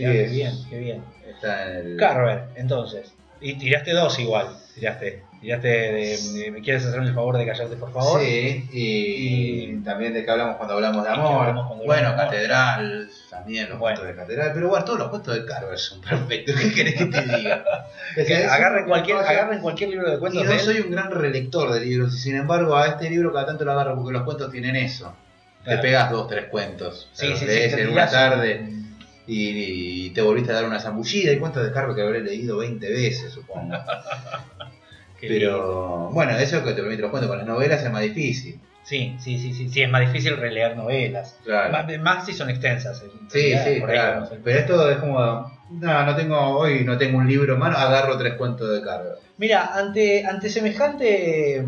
Mirá, 0.00 0.12
qué 0.12 0.26
bien, 0.28 0.54
qué 0.70 0.78
bien. 0.78 1.04
Está 1.26 1.70
en 1.70 1.76
el... 1.92 1.96
Carver, 1.96 2.48
entonces. 2.56 3.12
Y 3.40 3.54
tiraste 3.58 3.92
dos 3.92 4.18
igual. 4.18 4.48
Tiraste. 4.74 5.22
Tiraste 5.40 5.68
de, 5.68 6.18
de- 6.34 6.50
¿Me 6.50 6.60
quieres 6.62 6.84
hacer 6.84 7.00
el 7.00 7.14
favor 7.14 7.36
de 7.38 7.46
callarte, 7.46 7.76
por 7.76 7.92
favor? 7.92 8.20
Sí, 8.20 8.68
y, 8.72 9.76
también 9.84 10.12
de 10.12 10.24
que 10.24 10.30
hablamos 10.32 10.56
cuando 10.56 10.74
hablamos 10.74 11.04
de 11.04 11.10
Y 11.10 11.12
amor. 11.12 11.40
hablamos 11.46 11.78
bueno, 11.86 12.08
amor. 12.08 12.24
Catedral, 12.24 13.08
también 13.30 13.68
los 13.68 13.78
Bueno. 13.78 14.00
cuentos 14.00 14.06
de 14.16 14.20
Catedral. 14.22 14.50
Pero 14.54 14.68
bueno, 14.68 14.84
todos 14.84 14.98
los 14.98 15.08
cuentos 15.10 15.34
de 15.36 15.44
Carver 15.44 15.78
son 15.78 16.00
perfectos. 16.00 16.56
¿Qué 16.60 16.72
querés 16.72 16.94
que 16.96 17.04
te 17.06 17.20
diga? 17.22 17.64
Es 18.16 18.26
Que 18.26 18.44
agarren, 18.46 18.86
cualquier, 18.86 19.18
agarren 19.18 19.60
cualquier 19.60 19.90
libro 19.90 20.10
de 20.10 20.16
Y 20.16 20.18
cuentos 20.18 20.42
no 20.44 20.50
de 20.50 20.56
él. 20.56 20.60
soy 20.62 20.80
un 20.80 20.90
gran 20.90 21.10
relector 21.12 21.72
de 21.72 21.80
libros, 21.80 22.14
y 22.16 22.18
sin 22.18 22.34
embargo 22.36 22.74
a 22.76 22.86
este 22.88 23.08
libro 23.08 23.32
cada 23.32 23.46
tanto 23.46 23.64
lo 23.64 23.72
agarro 23.72 23.94
porque 23.96 24.12
los 24.12 24.22
cuentos 24.24 24.50
tienen 24.50 24.74
eso. 24.74 25.14
Claro. 25.62 25.80
Te 25.80 25.86
pegas 25.86 26.10
dos, 26.10 26.26
tres 26.28 26.46
cuentos. 26.46 27.08
Sí, 27.12 27.28
sí, 27.28 27.36
sí, 27.36 27.44
lees 27.46 27.72
en 27.74 27.90
una 27.90 28.08
tarde 28.08 28.60
un- 28.62 28.87
y, 29.28 30.06
y 30.06 30.10
te 30.10 30.22
volviste 30.22 30.50
a 30.50 30.56
dar 30.56 30.64
una 30.64 30.80
zambullida. 30.80 31.30
Hay 31.30 31.38
cuentos 31.38 31.62
de 31.62 31.70
Carver 31.70 31.94
que 31.94 32.02
habré 32.02 32.20
leído 32.22 32.56
20 32.56 32.90
veces, 32.90 33.32
supongo. 33.32 33.76
Pero 35.20 36.10
bueno, 36.10 36.36
eso 36.38 36.58
es 36.58 36.62
que 36.62 36.72
te 36.72 36.80
permite 36.80 37.02
los 37.02 37.10
cuentos. 37.10 37.28
Con 37.28 37.38
las 37.38 37.46
novelas 37.46 37.82
es 37.82 37.90
más 37.90 38.02
difícil. 38.02 38.58
Sí, 38.82 39.16
sí, 39.20 39.38
sí, 39.38 39.52
sí, 39.52 39.68
sí, 39.68 39.82
es 39.82 39.90
más 39.90 40.00
difícil 40.00 40.36
releer 40.38 40.74
novelas. 40.74 41.38
Claro. 41.44 41.72
Más, 41.72 41.98
más 42.00 42.24
si 42.24 42.32
son 42.32 42.48
extensas. 42.48 43.02
en 43.02 43.30
Sí, 43.30 43.52
sí, 43.58 43.82
claro. 43.82 44.28
Pero 44.42 44.58
esto 44.58 44.90
es 44.90 44.96
como, 44.96 45.58
no, 45.70 46.06
no 46.06 46.16
tengo, 46.16 46.38
hoy 46.58 46.84
no 46.84 46.96
tengo 46.96 47.18
un 47.18 47.28
libro 47.28 47.52
en 47.52 47.60
mano, 47.60 47.76
agarro 47.76 48.16
tres 48.16 48.34
cuentos 48.34 48.72
de 48.72 48.82
Carver. 48.82 49.16
Mira, 49.36 49.72
ante, 49.74 50.24
ante 50.24 50.48
semejante. 50.48 51.66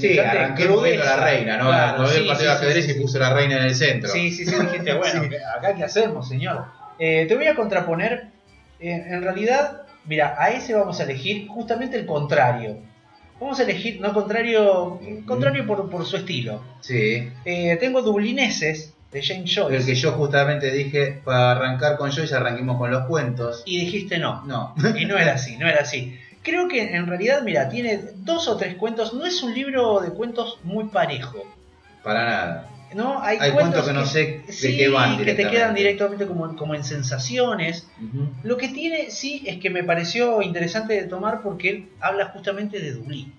Sí, 0.00 0.18
arranqué 0.18 0.68
moviendo 0.68 1.04
la 1.04 1.16
reina, 1.16 1.56
¿no? 1.56 1.68
claro, 1.68 2.02
no 2.02 2.08
vi 2.08 2.16
el 2.16 2.22
sí, 2.22 2.28
partido 2.28 2.50
de 2.50 2.56
sí, 2.58 2.64
ajedrez 2.64 2.84
sí, 2.84 2.90
y 2.90 2.94
sí. 2.94 3.00
puso 3.00 3.18
la 3.18 3.32
reina 3.34 3.56
en 3.58 3.62
el 3.64 3.74
centro. 3.74 4.10
Sí, 4.10 4.30
sí, 4.30 4.44
sí, 4.46 4.54
dijiste, 4.54 4.92
bueno, 4.98 5.22
Sí. 5.24 5.30
acá 5.56 5.74
qué 5.74 5.84
hacemos, 5.84 6.28
señor. 6.28 6.64
Eh, 6.98 7.26
te 7.26 7.34
voy 7.34 7.46
a 7.46 7.54
contraponer, 7.54 8.28
eh, 8.80 9.04
en 9.08 9.22
realidad, 9.22 9.82
mira, 10.06 10.36
a 10.38 10.50
ese 10.50 10.74
vamos 10.74 11.00
a 11.00 11.04
elegir 11.04 11.48
justamente 11.48 11.96
el 11.98 12.06
contrario. 12.06 12.78
Vamos 13.40 13.58
a 13.58 13.64
elegir, 13.64 14.00
no 14.00 14.14
contrario, 14.14 15.00
contrario 15.26 15.66
por, 15.66 15.90
por 15.90 16.06
su 16.06 16.16
estilo. 16.16 16.62
Sí. 16.80 17.30
Eh, 17.44 17.76
tengo 17.80 18.00
Dublineses 18.00 18.94
de 19.10 19.22
James 19.22 19.52
Joyce. 19.54 19.76
El 19.76 19.84
que 19.84 19.94
yo 19.94 20.12
justamente 20.12 20.70
dije, 20.70 21.20
para 21.24 21.50
arrancar 21.52 21.96
con 21.96 22.10
Joyce, 22.12 22.34
arranquemos 22.34 22.78
con 22.78 22.90
los 22.90 23.06
cuentos. 23.06 23.62
Y 23.66 23.80
dijiste 23.80 24.18
no. 24.18 24.44
No. 24.46 24.74
Y 24.96 25.04
no 25.04 25.18
era 25.18 25.34
así, 25.34 25.56
no 25.56 25.68
era 25.68 25.82
así. 25.82 26.18
Creo 26.44 26.68
que 26.68 26.94
en 26.94 27.06
realidad, 27.06 27.42
mira, 27.42 27.68
tiene 27.68 28.00
dos 28.18 28.46
o 28.46 28.56
tres 28.56 28.76
cuentos. 28.76 29.12
No 29.14 29.26
es 29.26 29.42
un 29.42 29.52
libro 29.54 30.00
de 30.00 30.10
cuentos 30.10 30.60
muy 30.62 30.84
parejo. 30.84 31.42
Para 32.04 32.24
nada. 32.24 32.70
¿no? 32.94 33.20
Hay, 33.20 33.38
Hay 33.40 33.52
cuentos 33.52 33.86
que 33.86 33.92
no 33.92 34.04
sé 34.04 34.42
de 34.46 34.52
sí, 34.52 34.76
qué 34.76 34.88
van 34.88 35.18
que 35.18 35.34
te 35.34 35.48
quedan 35.48 35.74
directamente 35.74 36.26
como, 36.26 36.54
como 36.56 36.74
en 36.74 36.84
sensaciones. 36.84 37.88
Lo 38.42 38.56
que 38.56 38.68
tiene, 38.68 39.10
sí, 39.10 39.42
es 39.46 39.58
que 39.58 39.70
me 39.70 39.84
pareció 39.84 40.42
interesante 40.42 40.94
de 40.94 41.04
tomar 41.04 41.42
porque 41.42 41.70
él 41.70 41.88
habla 42.00 42.26
justamente 42.26 42.80
de 42.80 42.92
Dublín. 42.92 43.34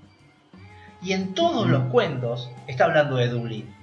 Y 1.02 1.13
en 1.13 1.34
todos 1.34 1.68
los 1.68 1.86
cuentos 1.91 2.50
está 2.68 2.86
hablando 2.86 3.18
de 3.18 3.28
Dublín. 3.28 3.74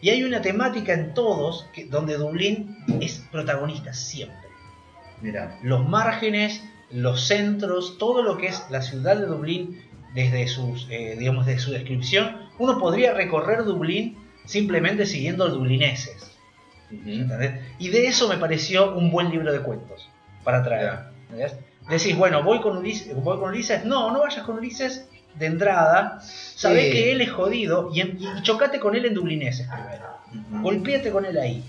Y 0.00 0.10
hay 0.10 0.24
una 0.24 0.42
temática 0.42 0.92
en 0.92 1.14
todos 1.14 1.66
que, 1.72 1.86
donde 1.86 2.16
Dublín 2.16 2.76
es 3.00 3.24
protagonista 3.30 3.94
siempre. 3.94 4.48
Mira. 5.22 5.58
Los 5.62 5.88
márgenes 5.88 6.62
los 6.90 7.26
centros, 7.26 7.98
todo 7.98 8.22
lo 8.22 8.38
que 8.38 8.48
es 8.48 8.64
la 8.70 8.82
ciudad 8.82 9.16
de 9.16 9.26
Dublín, 9.26 9.82
desde 10.14 10.48
sus, 10.48 10.86
eh, 10.90 11.16
digamos, 11.18 11.46
de 11.46 11.58
su 11.58 11.70
descripción, 11.72 12.48
uno 12.58 12.78
podría 12.78 13.12
recorrer 13.12 13.64
Dublín 13.64 14.16
simplemente 14.44 15.04
siguiendo 15.06 15.48
dublineses. 15.48 16.32
¿entendés? 16.90 17.60
Y 17.78 17.88
de 17.88 18.06
eso 18.06 18.28
me 18.28 18.38
pareció 18.38 18.94
un 18.94 19.10
buen 19.10 19.30
libro 19.30 19.52
de 19.52 19.60
cuentos 19.60 20.08
para 20.44 20.62
traer. 20.62 21.00
Decís, 21.90 22.16
bueno, 22.16 22.42
voy 22.42 22.60
con, 22.60 22.76
Ulises, 22.78 23.14
voy 23.14 23.38
con 23.38 23.50
Ulises. 23.50 23.84
No, 23.84 24.10
no 24.12 24.20
vayas 24.20 24.44
con 24.44 24.56
Ulises 24.58 25.06
de 25.34 25.46
entrada. 25.46 26.20
Sabés 26.22 26.86
Sí. 26.86 26.92
que 26.92 27.12
él 27.12 27.20
es 27.20 27.30
jodido 27.30 27.90
y, 27.94 28.42
chocate 28.42 28.80
con 28.80 28.96
él 28.96 29.04
en 29.04 29.14
dublineses 29.14 29.68
primero. 29.68 30.18
Ujú. 30.50 30.62
Golpéate 30.62 31.10
con 31.10 31.24
él 31.24 31.36
ahí. 31.38 31.62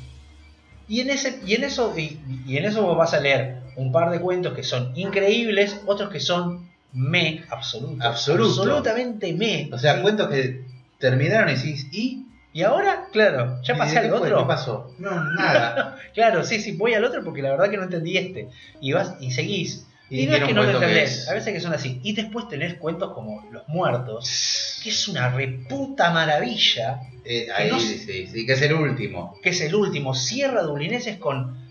Y 0.88 1.02
en, 1.02 1.10
ese, 1.10 1.40
y, 1.46 1.56
en 1.56 1.66
eso, 1.66 1.94
y, 1.98 2.20
y 2.48 2.58
en 2.58 2.66
eso 2.66 2.82
vos 2.82 2.98
vas 2.98 3.14
a 3.14 3.20
leer 3.20 3.57
un 3.78 3.92
par 3.92 4.12
de 4.12 4.20
cuentos 4.20 4.54
que 4.54 4.64
son 4.64 4.92
increíbles, 4.98 5.82
otros 5.86 6.10
que 6.12 6.20
son 6.20 6.68
me, 6.94 7.44
absoluto. 7.50 8.04
Absoluto. 8.04 8.62
Absolutamente 8.62 9.34
me. 9.34 9.70
O 9.72 9.78
sea, 9.78 9.96
Sí. 9.96 10.02
cuentos 10.02 10.28
que 10.30 10.66
terminaron 11.00 11.50
y 11.50 11.54
decís, 11.56 11.88
¿y? 11.92 12.24
Y 12.54 12.64
ahora, 12.64 13.08
claro, 13.12 13.62
ya 13.64 13.76
¿Y 13.76 13.78
pasé 13.78 14.00
al 14.00 14.12
otro. 14.14 14.40
¿Qué 14.40 14.46
pasó? 14.46 14.94
No, 15.00 15.12
nada. 15.36 15.98
Claro, 16.14 16.44
sí, 16.44 16.60
sí, 16.60 16.72
voy 16.72 16.96
al 16.96 17.04
otro 17.06 17.24
porque 17.24 17.42
la 17.44 17.52
verdad 17.52 17.70
que 17.70 17.78
no 17.78 17.84
entendí 17.84 18.18
este. 18.18 18.50
Y 18.82 18.94
vas 18.94 19.14
y 19.20 19.32
seguís. 19.32 19.86
Y 20.10 20.22
Y, 20.22 20.26
no 20.26 20.34
es 20.36 20.44
que 20.46 20.54
no 20.54 20.64
lo 20.64 20.72
entendés, 20.72 21.12
es- 21.24 21.30
a 21.30 21.34
veces 21.36 21.54
que 21.54 21.60
son 21.60 21.74
así. 21.74 22.00
Y 22.04 22.14
después 22.14 22.48
tenés 22.48 22.76
cuentos 22.76 23.14
como 23.14 23.48
Los 23.52 23.68
Muertos, 23.68 24.80
que 24.82 24.90
es 24.90 25.08
una 25.10 25.30
reputa 25.30 26.10
maravilla, 26.12 27.02
Eh, 27.26 27.48
ahí 27.56 27.70
no- 27.70 27.80
sí, 27.80 28.28
sí, 28.32 28.46
que 28.46 28.54
es 28.54 28.62
el 28.62 28.74
último. 28.74 29.38
que 29.44 29.50
es 29.50 29.62
el 29.62 29.76
último. 29.76 30.16
Cierra 30.16 30.64
Dublineses 30.64 31.18
con. 31.18 31.67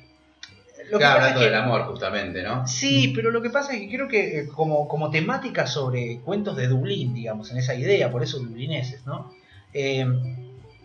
Lo 0.90 0.98
que 0.98 1.04
hablando 1.04 1.40
que- 1.40 1.46
del 1.46 1.54
amor, 1.54 1.82
justamente, 1.84 2.42
¿no? 2.42 2.66
Sí, 2.68 3.12
pero 3.14 3.30
lo 3.30 3.42
que 3.42 3.50
pasa 3.50 3.72
es 3.74 3.80
que 3.80 3.88
creo 3.88 4.08
que 4.08 4.40
eh, 4.40 4.46
como, 4.48 4.86
como 4.88 5.10
temática 5.10 5.66
sobre 5.66 6.20
cuentos 6.20 6.56
de 6.56 6.68
Dublín, 6.68 7.14
digamos, 7.14 7.50
en 7.50 7.58
esa 7.58 7.74
idea, 7.74 8.10
por 8.10 8.22
eso 8.22 8.38
dublineses, 8.38 9.04
¿no? 9.06 9.32
Eh, 9.72 10.06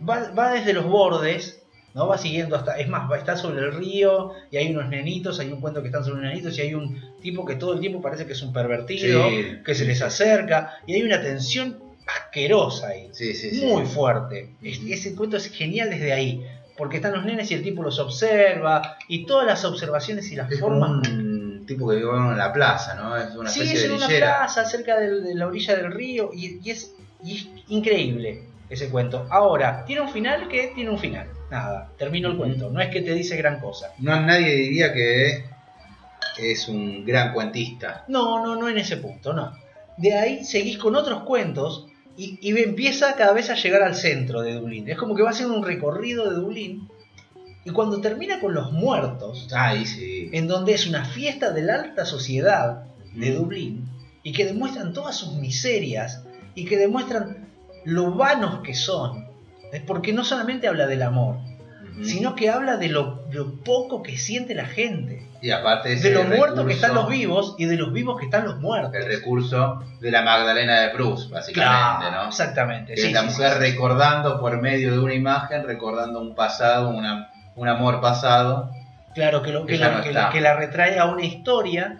va, 0.06 0.30
va 0.32 0.52
desde 0.52 0.72
los 0.72 0.84
bordes, 0.86 1.62
¿no? 1.94 2.06
Va 2.08 2.18
siguiendo 2.18 2.56
hasta, 2.56 2.78
es 2.78 2.88
más, 2.88 3.10
va, 3.10 3.18
está 3.18 3.36
sobre 3.36 3.60
el 3.60 3.72
río 3.74 4.32
y 4.50 4.56
hay 4.56 4.70
unos 4.74 4.88
nenitos, 4.88 5.38
hay 5.40 5.52
un 5.52 5.60
cuento 5.60 5.80
que 5.82 5.88
están 5.88 6.04
sobre 6.04 6.18
unos 6.20 6.30
nenitos 6.30 6.56
y 6.58 6.62
hay 6.62 6.74
un 6.74 7.00
tipo 7.20 7.44
que 7.44 7.54
todo 7.56 7.74
el 7.74 7.80
tiempo 7.80 8.00
parece 8.00 8.26
que 8.26 8.32
es 8.32 8.42
un 8.42 8.52
pervertido, 8.52 9.28
Sí, 9.28 9.58
que 9.64 9.74
se 9.74 9.84
les 9.84 10.02
acerca 10.02 10.78
y 10.86 10.94
hay 10.94 11.02
una 11.02 11.20
tensión 11.22 11.78
asquerosa 12.06 12.88
ahí, 12.88 13.08
Sí, 13.12 13.32
sí, 13.34 13.64
muy 13.64 13.84
fuerte. 13.86 14.50
Ese 14.62 15.14
cuento 15.14 15.36
es 15.36 15.46
genial 15.50 15.90
desde 15.90 16.12
ahí. 16.12 16.44
Porque 16.76 16.96
están 16.96 17.12
los 17.12 17.24
nenes 17.24 17.50
y 17.50 17.54
el 17.54 17.62
tipo 17.62 17.82
los 17.82 17.98
observa, 17.98 18.96
y 19.08 19.26
todas 19.26 19.46
las 19.46 19.64
observaciones 19.64 20.30
y 20.32 20.36
las 20.36 20.50
Es 20.50 20.58
formas 20.60 21.06
un 21.08 21.64
tipo 21.66 21.88
que 21.88 21.96
vive 21.96 22.10
en 22.10 22.36
la 22.38 22.52
plaza, 22.52 22.94
¿no? 22.94 23.16
Es 23.16 23.34
una 23.36 23.48
Sí, 23.50 23.60
especie 23.60 23.76
es 23.76 23.82
de 23.82 23.88
en 23.88 23.94
una 23.96 24.06
lillera. 24.08 24.36
plaza 24.38 24.64
cerca 24.64 24.98
de 24.98 25.34
la 25.34 25.46
orilla 25.46 25.76
del 25.76 25.92
río 25.92 26.30
y, 26.32 26.58
y 26.62 26.70
es, 26.70 26.94
y 27.22 27.36
es 27.36 27.48
increíble 27.68 28.44
ese 28.70 28.88
cuento. 28.88 29.26
Ahora, 29.30 29.84
tiene 29.84 30.00
un 30.02 30.08
final 30.10 30.48
que 30.48 30.72
tiene 30.74 30.90
un 30.90 30.98
final. 30.98 31.28
Nada, 31.50 31.90
termino 31.98 32.28
el 32.30 32.36
cuento. 32.38 32.70
No 32.70 32.80
es 32.80 32.88
que 32.88 33.02
te 33.02 33.12
dice 33.12 33.36
gran 33.36 33.60
cosa. 33.60 33.92
No, 33.98 34.18
nadie 34.20 34.54
diría 34.54 34.92
que 34.94 35.44
es 36.38 36.68
un 36.68 37.04
gran 37.04 37.34
cuentista. 37.34 38.04
No, 38.08 38.42
no, 38.44 38.56
no 38.56 38.68
en 38.68 38.78
ese 38.78 38.96
punto, 38.96 39.34
no. 39.34 39.52
De 39.98 40.14
ahí 40.14 40.42
seguís 40.44 40.78
con 40.78 40.96
otros 40.96 41.22
cuentos 41.24 41.86
y, 42.16 42.38
y 42.40 42.56
empieza 42.60 43.14
cada 43.16 43.32
vez 43.32 43.50
a 43.50 43.54
llegar 43.54 43.82
al 43.82 43.94
centro 43.94 44.42
de 44.42 44.54
Dublín. 44.54 44.88
Es 44.88 44.98
como 44.98 45.14
que 45.14 45.22
va 45.22 45.30
a 45.30 45.34
ser 45.34 45.46
un 45.46 45.64
recorrido 45.64 46.28
de 46.28 46.36
Dublín 46.36 46.88
y 47.64 47.70
cuando 47.70 48.00
termina 48.00 48.40
con 48.40 48.54
los 48.54 48.72
muertos, 48.72 49.48
Ahí 49.52 49.86
sí. 49.86 50.28
en 50.32 50.48
donde 50.48 50.74
es 50.74 50.86
una 50.86 51.04
fiesta 51.04 51.52
de 51.52 51.62
la 51.62 51.74
alta 51.76 52.04
sociedad 52.04 52.84
de 53.14 53.30
Ujú. 53.32 53.44
Dublín 53.44 53.88
y 54.22 54.32
que 54.32 54.44
demuestran 54.44 54.92
todas 54.92 55.16
sus 55.16 55.34
miserias 55.34 56.24
y 56.54 56.64
que 56.64 56.76
demuestran 56.76 57.48
lo 57.84 58.12
vanos 58.14 58.60
que 58.62 58.74
son. 58.74 59.26
Es 59.72 59.80
porque 59.82 60.12
no 60.12 60.22
solamente 60.24 60.68
habla 60.68 60.86
del 60.86 61.02
amor, 61.02 61.36
Sino 62.02 62.34
que 62.34 62.48
habla 62.50 62.76
de 62.76 62.88
lo, 62.88 63.22
lo 63.32 63.56
poco 63.62 64.02
que 64.02 64.16
siente 64.16 64.54
la 64.54 64.64
gente, 64.66 65.26
Y 65.42 65.50
aparte 65.50 65.90
de 65.90 65.94
ese 65.96 66.10
los 66.12 66.26
muertos 66.28 66.66
que 66.66 66.72
están 66.72 66.94
los 66.94 67.08
vivos 67.08 67.54
y 67.58 67.66
de 67.66 67.76
los 67.76 67.92
vivos 67.92 68.18
que 68.18 68.24
están 68.26 68.44
los 68.44 68.60
muertos. 68.60 68.94
El 68.94 69.06
recurso 69.06 69.82
de 70.00 70.10
la 70.10 70.22
Magdalena 70.22 70.80
de 70.80 70.88
Proust, 70.90 71.30
básicamente, 71.30 72.06
Claro, 72.08 72.22
¿no? 72.22 72.28
exactamente. 72.28 72.94
Que 72.94 73.00
sí, 73.00 73.06
es 73.08 73.12
la 73.12 73.20
sí, 73.22 73.26
mujer 73.26 73.48
sí, 73.50 73.54
sí. 73.54 73.60
recordando 73.72 74.40
por 74.40 74.60
medio 74.60 74.92
de 74.92 74.98
una 75.00 75.14
imagen, 75.14 75.64
recordando 75.66 76.20
un 76.20 76.34
pasado, 76.34 76.88
una, 76.90 77.30
un 77.56 77.68
amor 77.68 78.00
pasado. 78.00 78.70
Claro, 79.14 79.42
que, 79.42 79.52
lo, 79.52 79.66
que, 79.66 79.76
la, 79.76 79.98
no 79.98 80.02
que 80.02 80.12
la- 80.12 80.20
está. 80.20 80.32
que 80.32 80.40
la 80.40 80.54
retrae 80.54 80.98
a 80.98 81.04
una 81.06 81.24
historia 81.24 81.98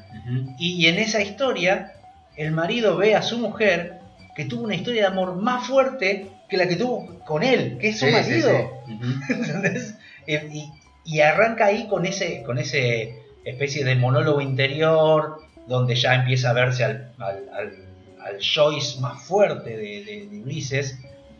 y, 0.59 0.83
y 0.83 0.87
en 0.88 0.98
esa 0.98 1.20
historia 1.20 1.92
el 2.37 2.52
marido 2.52 2.96
ve 2.96 3.14
a 3.14 3.20
su 3.22 3.37
mujer 3.38 3.98
que 4.35 4.46
tuvo 4.46 4.62
una 4.64 4.74
historia 4.74 5.02
de 5.02 5.09
amor 5.09 5.37
más 5.37 5.66
fuerte 5.66 6.28
que 6.48 6.57
la 6.57 6.66
que 6.66 6.76
tuvo 6.76 7.18
con 7.26 7.42
él, 7.42 7.76
que 7.78 7.90
es 7.90 7.98
su 7.98 8.07
Sí, 8.07 8.12
sí, 8.12 8.16
marido. 8.31 8.71
Eh, 10.26 10.48
Y, 10.52 10.70
y 11.04 11.20
arranca 11.20 11.66
ahí 11.66 11.88
con 11.88 12.06
ese, 12.06 12.42
con 12.44 12.58
ese 12.58 13.22
especie 13.44 13.84
de 13.84 13.96
monólogo 13.96 14.40
interior, 14.40 15.38
donde 15.66 15.94
ya 15.96 16.14
empieza 16.14 16.50
a 16.50 16.52
verse 16.52 16.84
al, 16.84 17.12
al, 17.18 17.48
al- 17.52 17.86
al 18.24 18.38
Joyce 18.40 19.00
más 19.00 19.20
fuerte 19.24 19.70
de, 19.76 20.04
de- 20.04 20.28
de 20.30 20.40
Ulises, 20.42 20.96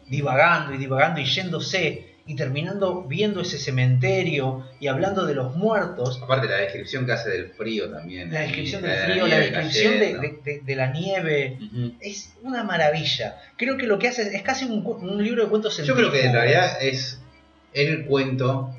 divagando 0.09 0.75
y 0.75 0.79
divagando 0.79 1.21
y 1.21 1.25
yéndose 1.27 2.09
y 2.27 2.35
terminando 2.37 3.03
viendo 3.05 3.41
ese 3.41 3.59
cementerio 3.59 4.65
y 4.81 4.89
hablando 4.89 5.27
de 5.27 5.35
los 5.35 5.55
muertos. 5.57 6.21
Aparte 6.23 6.49
la 6.49 6.57
descripción 6.57 7.07
que 7.07 7.13
hace 7.13 7.31
del 7.31 7.51
frío 7.51 7.89
también. 7.91 8.33
La 8.33 8.41
descripción 8.41 8.83
de 8.83 8.89
del 8.89 8.99
frío, 9.13 9.27
la 9.27 9.37
nieve 9.39 9.51
descripción 9.51 9.93
de, 9.95 9.99
cayendo. 9.99 10.23
de- 10.23 10.53
de- 10.53 10.61
de 10.61 10.77
la 10.77 10.87
nieve, 10.93 11.59
es 12.01 12.33
una 12.43 12.65
maravilla. 12.65 13.37
Creo 13.57 13.77
que 13.77 13.87
lo 13.87 13.99
que 14.01 14.09
hace 14.09 14.35
es 14.37 14.43
casi 14.43 14.65
un, 14.65 14.85
un 14.85 15.23
libro 15.23 15.45
de 15.45 15.49
cuentos 15.51 15.77
Yo 15.85 15.95
creo 15.95 16.11
que 16.11 16.25
en 16.27 16.33
realidad 16.33 16.79
es 16.81 17.21
el 17.75 18.05
cuento 18.07 18.75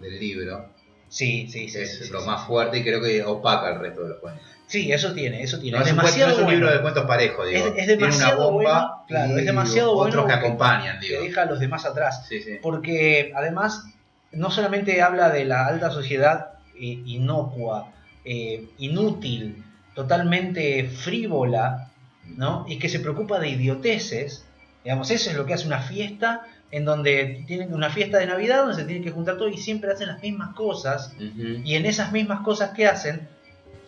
del 0.00 0.18
libro, 0.18 0.66
Sí, 1.08 1.48
sí, 1.50 1.68
sí. 1.70 1.78
es 1.78 1.98
sí, 2.06 2.10
lo 2.12 2.20
sí. 2.20 2.26
más 2.26 2.46
fuerte 2.46 2.78
y 2.78 2.82
creo 2.84 3.00
que 3.02 3.24
opaca 3.24 3.70
el 3.70 3.80
resto 3.80 4.02
de 4.02 4.08
los 4.10 4.18
cuentos. 4.18 4.44
Sí, 4.66 4.92
eso 4.92 5.14
tiene, 5.14 5.42
eso 5.42 5.58
tiene. 5.58 5.78
No 5.78 5.82
es 5.82 5.88
es, 5.88 5.92
un, 5.94 5.98
demasiado 5.98 6.26
no 6.28 6.32
es 6.34 6.38
un 6.40 6.44
bueno. 6.44 6.58
libro 6.60 6.74
de 6.76 6.82
cuentos 6.82 7.04
parejo, 7.06 7.46
digo. 7.46 7.58
Es- 7.60 7.66
es 7.68 7.74
Tiene 7.74 7.96
demasiado 7.96 8.36
una 8.36 8.44
bomba 8.46 8.70
bueno, 8.80 9.04
claro, 9.08 9.36
y 9.36 9.38
es 9.40 9.46
demasiado 9.46 9.92
otros 9.92 10.14
bueno 10.14 10.26
que 10.26 10.32
porque- 10.34 10.46
acompañan, 10.46 11.00
que 11.00 11.08
digo. 11.08 11.22
deja 11.22 11.42
a 11.42 11.44
los 11.46 11.58
demás 11.60 11.86
atrás. 11.86 12.26
Sí, 12.28 12.42
sí. 12.42 12.58
Porque 12.60 13.32
además 13.34 13.84
no 14.32 14.50
solamente 14.50 15.00
habla 15.00 15.30
de 15.30 15.46
la 15.46 15.66
alta 15.66 15.90
sociedad 15.90 16.52
eh, 16.74 17.02
inocua, 17.06 17.90
eh, 18.26 18.66
inútil, 18.76 19.64
totalmente 19.94 20.84
frívola, 20.84 21.90
¿no? 22.36 22.66
Y 22.68 22.78
que 22.78 22.90
se 22.90 23.00
preocupa 23.00 23.38
de 23.40 23.48
idioteces. 23.48 24.44
Digamos, 24.84 25.10
eso 25.10 25.30
es 25.30 25.36
lo 25.36 25.46
que 25.46 25.54
hace 25.54 25.66
una 25.66 25.80
fiesta 25.80 26.42
en 26.70 26.84
donde 26.84 27.44
tienen 27.46 27.72
una 27.72 27.90
fiesta 27.90 28.18
de 28.18 28.26
Navidad 28.26 28.58
donde 28.58 28.74
se 28.74 28.84
tienen 28.84 29.02
que 29.02 29.10
juntar 29.10 29.38
todos 29.38 29.52
y 29.52 29.56
siempre 29.56 29.90
hacen 29.90 30.08
las 30.08 30.20
mismas 30.22 30.54
cosas 30.54 31.12
y 31.18 31.74
en 31.74 31.86
esas 31.86 32.12
mismas 32.12 32.40
cosas 32.40 32.70
que 32.70 32.86
hacen 32.86 33.26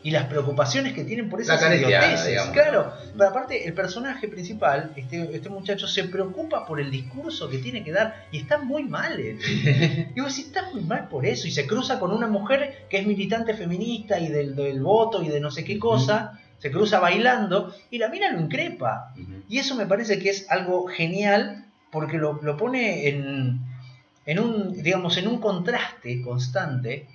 y 0.03 0.11
las 0.11 0.27
preocupaciones 0.27 0.95
que 0.95 1.05
tienen 1.05 1.29
por 1.29 1.41
esas 1.41 1.61
idioteces. 1.63 2.41
Claro, 2.53 2.93
pero 3.13 3.29
aparte 3.29 3.67
el 3.67 3.75
personaje 3.75 4.29
principal, 4.29 4.93
este, 4.97 5.37
este 5.37 5.49
muchacho, 5.49 5.87
se 5.87 6.05
preocupa 6.05 6.67
por 6.67 6.81
el 6.81 6.91
discurso 6.91 7.51
que 7.51 7.59
tiene 7.59 7.85
que 7.85 7.93
dar 7.93 8.27
y 8.33 8.39
está 8.39 8.59
muy 8.59 8.85
mal. 8.85 9.21
y 9.21 10.21
vos 10.21 10.35
decís, 10.35 10.47
está 10.47 10.71
muy 10.73 10.83
mal 10.83 11.09
por 11.09 11.27
eso. 11.27 11.47
Y 11.47 11.51
se 11.51 11.67
cruza 11.67 11.99
con 11.99 12.13
una 12.13 12.27
mujer 12.27 12.87
que 12.89 12.99
es 12.99 13.07
militante 13.07 13.55
feminista 13.55 14.19
y 14.19 14.29
del, 14.29 14.57
del 14.57 14.81
voto 14.81 15.23
y 15.23 15.29
de 15.29 15.41
no 15.41 15.51
sé 15.51 15.65
qué 15.65 15.79
cosa. 15.79 16.41
Se 16.59 16.71
cruza 16.71 16.99
bailando 17.01 17.75
y 17.91 17.99
la 17.99 18.09
mina 18.09 18.33
lo 18.33 18.41
increpa. 18.41 19.15
Y 19.49 19.59
eso 19.59 19.75
me 19.75 19.87
parece 19.87 20.19
que 20.19 20.31
es 20.31 20.51
algo 20.51 20.87
genial 20.87 21.67
porque 21.91 22.19
lo, 22.19 22.41
lo 22.43 22.57
pone 22.57 23.09
en, 23.09 23.61
en 24.27 24.39
un, 24.39 24.83
digamos, 24.83 25.17
en 25.17 25.29
un 25.29 25.41
contraste 25.41 26.23
constante, 26.23 27.07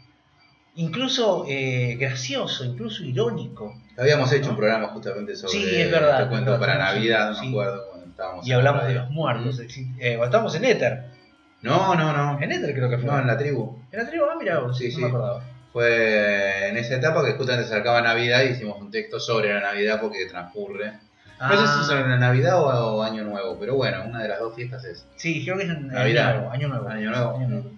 incluso 0.76 1.46
eh, 1.48 1.96
gracioso, 2.00 2.66
incluso 2.66 3.04
irónico. 3.04 3.76
Habíamos 3.98 4.32
hecho 4.34 4.46
¿No? 4.48 4.52
un 4.52 4.58
programa 4.58 4.88
justamente 4.90 5.36
sobre 5.36 5.54
Sí, 5.54 5.64
es 5.82 5.90
verdad, 5.92 6.18
este 6.22 6.30
cuento 6.30 6.54
es 6.54 6.60
verdad. 6.60 6.76
para 6.78 6.94
Navidad, 6.94 7.32
no 7.32 7.42
me 7.44 7.50
acuerdo 7.50 7.88
cuando 7.90 8.08
estábamos 8.08 8.48
Y 8.48 8.52
hablamos 8.52 8.88
de 8.88 8.94
los 8.96 9.10
muertos. 9.10 9.56
Ujú. 9.60 9.80
Eh, 10.00 10.20
estamos 10.22 10.56
en 10.56 10.66
Éter. 10.66 11.06
No, 11.62 11.96
no, 11.96 12.12
no. 12.14 12.42
En 12.42 12.52
Éter 12.52 12.74
creo 12.76 12.90
que 12.90 12.98
fue. 12.98 13.06
No, 13.06 13.20
en 13.20 13.28
la 13.28 13.38
tribu. 13.38 13.80
¿En 13.92 14.00
la 14.00 14.10
tribu? 14.10 14.26
Ah, 14.30 14.36
mira, 14.38 14.62
Sí, 14.74 14.90
no 14.90 14.96
sí. 14.96 15.02
me 15.02 15.08
acordaba. 15.08 15.44
Fue 15.72 16.70
en 16.70 16.78
esa 16.78 16.96
etapa 16.96 17.26
que 17.26 17.34
justamente 17.34 17.68
se 17.68 17.74
acercaba 17.74 18.02
Navidad 18.02 18.44
y 18.44 18.50
hicimos 18.52 18.80
un 18.80 18.92
texto 18.92 19.20
sobre 19.20 19.54
la 19.54 19.60
Navidad 19.62 20.00
porque 20.02 20.26
transcurre. 20.26 20.94
No 21.40 21.50
sé 21.50 21.58
si 21.58 21.64
Ah, 21.64 21.78
es 21.82 21.88
sobre 21.88 22.08
la 22.08 22.18
Navidad 22.18 22.62
o, 22.62 22.96
o 22.98 23.04
Año 23.04 23.24
Nuevo, 23.24 23.58
pero 23.60 23.76
bueno, 23.76 24.04
una 24.06 24.22
de 24.22 24.30
las 24.30 24.40
dos 24.40 24.56
fiestas 24.56 24.84
es. 24.86 25.06
Sí, 25.18 25.44
creo 25.44 25.58
que 25.58 25.64
es 25.64 25.70
en 25.70 25.88
Navidad. 25.88 26.50
Año 26.52 26.68
Nuevo. 26.70 26.88
Año 26.90 27.10
Nuevo. 27.12 27.38
Año 27.38 27.48
Nuevo. 27.50 27.72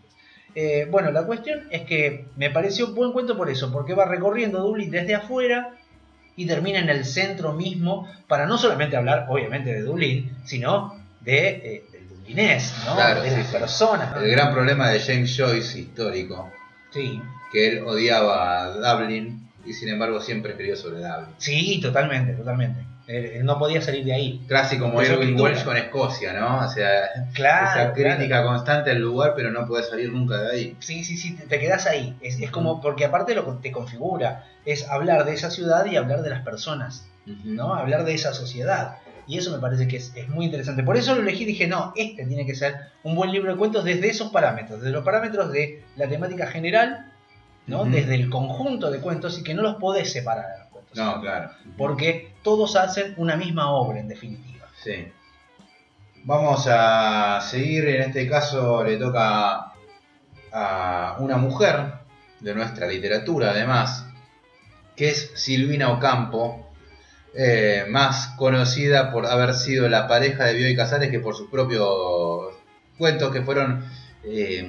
Eh, 0.55 0.87
bueno, 0.89 1.11
la 1.11 1.23
cuestión 1.23 1.61
es 1.69 1.81
que 1.83 2.25
me 2.35 2.49
pareció 2.49 2.93
buen 2.93 3.11
cuento 3.11 3.37
por 3.37 3.49
eso, 3.49 3.71
porque 3.71 3.93
va 3.93 4.05
recorriendo 4.05 4.59
Dublín 4.59 4.89
desde 4.89 5.15
afuera 5.15 5.71
y 6.35 6.45
termina 6.45 6.79
en 6.79 6.89
el 6.89 7.05
centro 7.05 7.53
mismo, 7.53 8.07
para 8.27 8.45
no 8.45 8.57
solamente 8.57 8.95
hablar, 8.95 9.25
obviamente, 9.29 9.73
de 9.73 9.81
Dublín, 9.81 10.35
sino 10.45 10.95
de, 11.21 11.47
eh, 11.49 11.83
del 11.91 12.07
dublinés, 12.09 12.73
¿no? 12.85 12.95
Claro, 12.95 13.21
de 13.21 13.29
sí, 13.31 13.37
las 13.37 13.47
sí. 13.47 13.57
personas. 13.57 14.11
¿no? 14.15 14.21
El 14.21 14.31
gran 14.31 14.53
problema 14.53 14.89
de 14.89 14.99
James 14.99 15.35
Joyce 15.35 15.79
histórico, 15.79 16.51
Sí, 16.91 17.21
que 17.51 17.67
él 17.69 17.83
odiaba 17.85 18.63
a 18.63 18.69
Dublin 18.95 19.49
y 19.65 19.73
sin 19.73 19.89
embargo 19.89 20.21
siempre 20.21 20.51
escribió 20.51 20.75
sobre 20.75 20.97
Dublín. 20.99 21.35
Sí, 21.37 21.79
totalmente, 21.81 22.33
totalmente. 22.33 22.81
Él, 23.07 23.25
él 23.25 23.45
no 23.45 23.57
podía 23.57 23.81
salir 23.81 24.03
de 24.03 24.13
ahí. 24.13 24.45
Casi 24.49 24.77
como 24.77 25.01
escritura. 25.01 25.51
Welsh 25.51 25.63
con 25.63 25.77
Escocia, 25.77 26.33
¿no? 26.33 26.59
O 26.65 26.67
sea, 26.69 27.09
Claro. 27.33 27.67
esa 27.81 27.93
crítica 27.93 28.25
claro. 28.27 28.47
constante 28.49 28.91
al 28.91 28.99
lugar, 28.99 29.33
pero 29.35 29.49
no 29.49 29.65
puede 29.65 29.83
salir 29.83 30.11
nunca 30.11 30.37
de 30.41 30.51
ahí. 30.51 30.75
Sí, 30.79 31.03
sí, 31.05 31.15
sí, 31.15 31.35
te, 31.35 31.45
te 31.45 31.59
quedas 31.59 31.87
ahí. 31.87 32.17
Es, 32.21 32.39
es 32.39 32.51
como, 32.51 32.81
porque 32.81 33.05
aparte 33.05 33.33
lo 33.33 33.45
que 33.45 33.61
te 33.61 33.71
configura 33.71 34.43
es 34.65 34.89
hablar 34.89 35.23
de 35.25 35.33
esa 35.33 35.49
ciudad 35.49 35.85
y 35.85 35.95
hablar 35.95 36.21
de 36.21 36.29
las 36.29 36.41
personas, 36.43 37.07
¿no? 37.25 37.73
Hablar 37.73 38.03
de 38.03 38.13
esa 38.13 38.33
sociedad. 38.33 38.97
Y 39.25 39.37
eso 39.37 39.51
me 39.51 39.59
parece 39.59 39.87
que 39.87 39.97
es, 39.97 40.13
es 40.15 40.29
muy 40.29 40.45
interesante. 40.45 40.83
Por 40.83 40.95
eso 40.97 41.13
lo 41.15 41.21
elegí 41.21 41.43
y 41.43 41.47
dije, 41.47 41.67
no, 41.67 41.93
este 41.95 42.25
tiene 42.25 42.45
que 42.45 42.55
ser 42.55 42.75
un 43.03 43.15
buen 43.15 43.31
libro 43.31 43.51
de 43.51 43.57
cuentos 43.57 43.83
desde 43.85 44.09
esos 44.09 44.31
parámetros, 44.31 44.79
desde 44.81 44.93
los 44.93 45.03
parámetros 45.03 45.51
de 45.51 45.83
la 45.97 46.07
temática 46.07 46.47
general, 46.47 47.11
¿no? 47.67 47.83
Desde 47.83 48.15
el 48.15 48.29
conjunto 48.29 48.89
de 48.91 48.99
cuentos 48.99 49.37
y 49.39 49.43
que 49.43 49.53
no 49.53 49.61
los 49.61 49.75
podés 49.75 50.11
separar. 50.13 50.66
No, 50.97 51.21
claro. 51.21 51.51
Porque 51.77 52.33
todos 52.43 52.75
hacen 52.75 53.13
una 53.17 53.35
misma 53.35 53.71
obra, 53.71 53.99
en 53.99 54.07
definitiva. 54.07 54.67
Sí. 54.83 55.07
Vamos 56.23 56.67
a 56.69 57.39
seguir, 57.41 57.87
en 57.87 58.01
este 58.01 58.27
caso 58.27 58.83
le 58.83 58.97
toca 58.97 59.73
a 60.51 61.17
una 61.19 61.37
mujer 61.37 61.93
de 62.39 62.55
nuestra 62.55 62.87
literatura 62.87 63.51
además, 63.51 64.07
que 64.95 65.09
es 65.09 65.31
Silvina 65.35 65.91
Ocampo, 65.91 66.67
eh, 67.35 67.85
más 67.89 68.29
conocida 68.37 69.11
por 69.11 69.27
haber 69.27 69.53
sido 69.53 69.87
la 69.87 70.07
pareja 70.07 70.45
de 70.45 70.55
Bioy 70.55 70.75
Casares 70.75 71.11
que 71.11 71.19
por 71.19 71.35
sus 71.35 71.49
propios 71.49 72.55
cuentos 72.97 73.31
que 73.31 73.43
fueron 73.43 73.85
eh, 74.23 74.65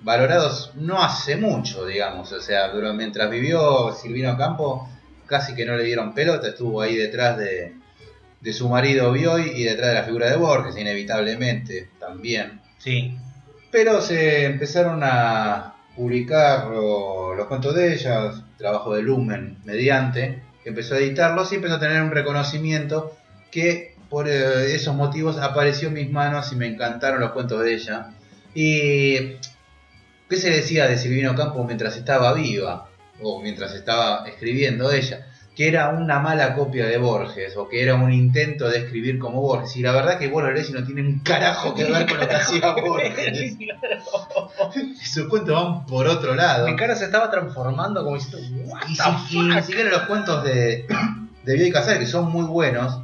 valorados 0.00 0.72
no 0.76 1.02
hace 1.02 1.36
mucho, 1.36 1.84
digamos, 1.84 2.30
o 2.30 2.40
sea, 2.40 2.70
mientras 2.94 3.28
vivió 3.28 3.92
Silvina 3.92 4.34
Ocampo 4.34 4.88
casi 5.26 5.54
que 5.54 5.64
no 5.64 5.76
le 5.76 5.84
dieron 5.84 6.14
pelota, 6.14 6.48
estuvo 6.48 6.80
ahí 6.80 6.96
detrás 6.96 7.38
de, 7.38 7.74
de 8.40 8.52
su 8.52 8.68
marido 8.68 9.12
Bioy 9.12 9.52
y 9.56 9.64
detrás 9.64 9.88
de 9.88 9.94
la 9.94 10.04
figura 10.04 10.30
de 10.30 10.36
Borges, 10.36 10.76
inevitablemente 10.76 11.88
también. 11.98 12.60
Sí. 12.78 13.16
Pero 13.70 14.00
se 14.00 14.44
empezaron 14.44 15.00
a 15.02 15.74
publicar 15.96 16.66
lo- 16.68 17.34
los 17.34 17.46
cuentos 17.46 17.74
de 17.74 17.94
ella, 17.94 18.32
trabajo 18.58 18.94
de 18.94 19.02
Lumen 19.02 19.58
mediante, 19.64 20.42
que 20.62 20.68
empezó 20.70 20.94
a 20.94 20.98
editarlos 20.98 21.52
y 21.52 21.56
empezó 21.56 21.74
a 21.74 21.80
tener 21.80 22.02
un 22.02 22.10
reconocimiento 22.10 23.16
que 23.50 23.94
por 24.08 24.28
eh, 24.28 24.74
esos 24.74 24.94
motivos 24.94 25.38
apareció 25.38 25.88
en 25.88 25.94
mis 25.94 26.10
manos 26.10 26.52
y 26.52 26.56
me 26.56 26.66
encantaron 26.66 27.20
los 27.20 27.32
cuentos 27.32 27.62
de 27.62 27.74
ella. 27.74 28.10
Y 28.54 29.16
¿qué 30.28 30.36
se 30.36 30.50
decía 30.50 30.86
de 30.86 30.96
Silvino 30.98 31.34
Campos 31.34 31.66
mientras 31.66 31.96
estaba 31.96 32.32
viva? 32.32 32.88
O 33.22 33.40
mientras 33.40 33.74
estaba 33.74 34.26
escribiendo 34.28 34.90
ella, 34.90 35.26
que 35.54 35.68
era 35.68 35.90
una 35.90 36.18
mala 36.18 36.54
copia 36.54 36.86
de 36.86 36.98
Borges, 36.98 37.56
o 37.56 37.68
que 37.68 37.80
era 37.82 37.94
un 37.94 38.12
intento 38.12 38.68
de 38.68 38.78
escribir 38.78 39.18
como 39.20 39.40
Borges. 39.40 39.76
Y 39.76 39.82
la 39.82 39.92
verdad 39.92 40.18
que 40.18 40.28
y 40.70 40.72
no 40.72 40.84
tiene 40.84 41.02
un 41.02 41.20
carajo 41.20 41.74
que 41.74 41.84
ver 41.84 42.06
con 42.08 42.18
lo 42.18 42.28
que 42.28 42.34
hacía 42.34 42.72
Borges. 42.84 43.54
Sus 45.04 45.28
cuentos 45.28 45.54
van 45.54 45.86
por 45.86 46.06
otro 46.08 46.34
lado. 46.34 46.66
Mi 46.66 46.74
cara 46.76 46.96
se 46.96 47.04
estaba 47.04 47.30
transformando 47.30 48.02
como 48.02 48.16
diciendo, 48.16 48.38
what 48.66 48.82
Y, 48.88 48.96
the 48.96 49.02
si- 49.28 49.38
y 49.38 49.42
ni 49.42 49.54
fuck?". 49.54 49.64
siquiera 49.64 49.90
los 49.90 50.02
cuentos 50.02 50.42
de, 50.44 50.86
de 51.44 51.54
Bioy 51.54 51.70
Casares, 51.70 52.00
que 52.00 52.06
son 52.06 52.30
muy 52.30 52.44
buenos, 52.46 53.00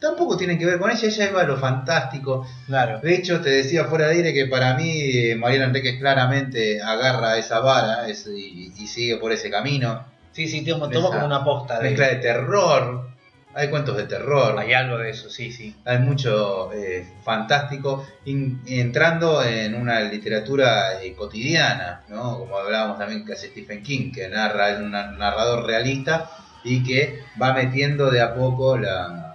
tampoco 0.00 0.36
tienen 0.36 0.58
que 0.58 0.66
ver 0.66 0.78
con 0.78 0.90
ella. 0.90 1.06
Ella 1.08 1.30
iba 1.30 1.40
a 1.42 1.44
lo 1.44 1.56
fantástico. 1.58 2.46
Claro. 2.66 3.00
De 3.00 3.14
hecho, 3.14 3.40
te 3.40 3.50
decía 3.50 3.84
fuera 3.84 4.06
de 4.08 4.14
aire 4.14 4.34
que 4.34 4.46
para 4.46 4.74
mí 4.74 4.90
eh, 5.00 5.36
Mariela 5.36 5.66
Enríquez 5.66 5.98
claramente 5.98 6.80
agarra 6.82 7.36
esa 7.38 7.60
vara 7.60 8.08
es- 8.08 8.26
y, 8.26 8.72
y 8.76 8.86
sigue 8.86 9.16
por 9.18 9.30
ese 9.32 9.50
camino. 9.50 10.04
Sí, 10.32 10.48
sí, 10.48 10.64
tomo, 10.64 10.88
tomo 10.88 11.10
como 11.10 11.26
una 11.26 11.44
posta 11.44 11.78
de 11.78 11.90
Mezcla 11.90 12.08
de 12.08 12.16
terror. 12.16 13.10
Hay 13.52 13.66
cuentos 13.68 13.96
de 13.96 14.04
terror. 14.04 14.56
Hay 14.60 14.72
algo 14.72 14.96
de 14.96 15.10
eso, 15.10 15.28
sí, 15.28 15.50
sí. 15.50 15.74
Hay 15.84 15.98
mucho 15.98 16.72
eh, 16.72 17.04
fantástico 17.24 18.06
in- 18.24 18.62
entrando 18.66 19.42
en 19.42 19.74
una 19.74 20.00
literatura 20.02 21.02
eh, 21.02 21.14
cotidiana, 21.14 22.02
¿no? 22.08 22.38
Como 22.38 22.56
hablábamos 22.56 22.96
también 22.98 23.26
que 23.26 23.32
hace 23.32 23.48
Stephen 23.48 23.82
King, 23.82 24.12
que 24.12 24.28
narra, 24.28 24.70
es 24.70 24.78
un 24.78 24.92
na- 24.92 25.10
narrador 25.10 25.66
realista 25.66 26.30
y 26.62 26.84
que 26.84 27.24
va 27.42 27.52
metiendo 27.52 28.10
de 28.10 28.20
a 28.20 28.34
poco 28.36 28.78
la- 28.78 29.29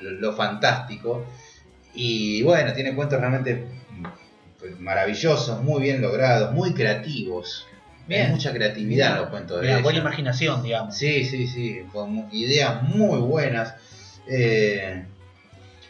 lo, 0.00 0.10
lo 0.12 0.32
fantástico. 0.34 1.26
Y 1.94 2.42
bueno, 2.42 2.72
tiene 2.72 2.94
cuentos 2.94 3.20
realmente 3.20 3.66
maravillosos, 4.78 5.62
muy 5.62 5.82
bien 5.82 6.00
logrados, 6.00 6.52
muy 6.52 6.72
creativos. 6.72 7.66
Bien. 8.06 8.26
Hay 8.26 8.32
mucha 8.32 8.52
creatividad 8.52 9.12
en 9.12 9.16
los 9.22 9.30
cuentos 9.30 9.60
de 9.60 9.66
Mira, 9.66 9.80
buena 9.80 9.98
imaginación, 9.98 10.62
digamos. 10.62 10.96
Sí, 10.96 11.24
sí, 11.24 11.46
sí, 11.48 11.82
con 11.92 12.28
ideas 12.32 12.82
muy 12.82 13.18
buenas. 13.18 13.74
Eh, 14.28 15.04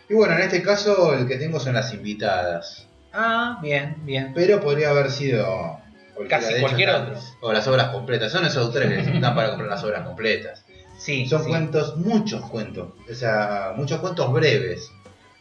y 0.08 0.14
bueno, 0.14 0.34
en 0.34 0.42
este 0.42 0.62
caso 0.62 1.14
el 1.14 1.26
que 1.26 1.36
tengo 1.36 1.60
son 1.60 1.74
las 1.74 1.92
invitadas. 1.92 2.86
Ah, 3.12 3.58
bien, 3.62 3.96
bien. 4.04 4.32
Pero 4.34 4.60
podría 4.60 4.90
haber 4.90 5.10
sido 5.10 5.80
Casi 6.28 6.60
cualquier 6.60 6.90
otro. 6.90 7.18
O 7.40 7.52
las 7.52 7.66
obras 7.66 7.88
completas. 7.88 8.32
Son 8.32 8.44
esos 8.44 8.64
autores 8.64 9.06
que 9.06 9.20
dan 9.20 9.34
para 9.34 9.50
comprar 9.50 9.68
las 9.68 9.84
obras 9.84 10.02
completas. 10.02 10.64
Sí, 10.98 11.26
Son 11.26 11.42
sí. 11.44 11.48
cuentos, 11.50 11.96
muchos 11.98 12.42
cuentos. 12.48 12.88
O 13.10 13.14
sea, 13.14 13.72
muchos 13.76 14.00
cuentos 14.00 14.32
breves. 14.32 14.90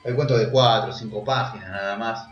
Hay 0.06 0.14
cuentos 0.14 0.40
de 0.40 0.50
cuatro, 0.50 0.92
cinco 0.94 1.24
páginas 1.24 1.70
nada 1.70 1.96
más. 1.98 2.28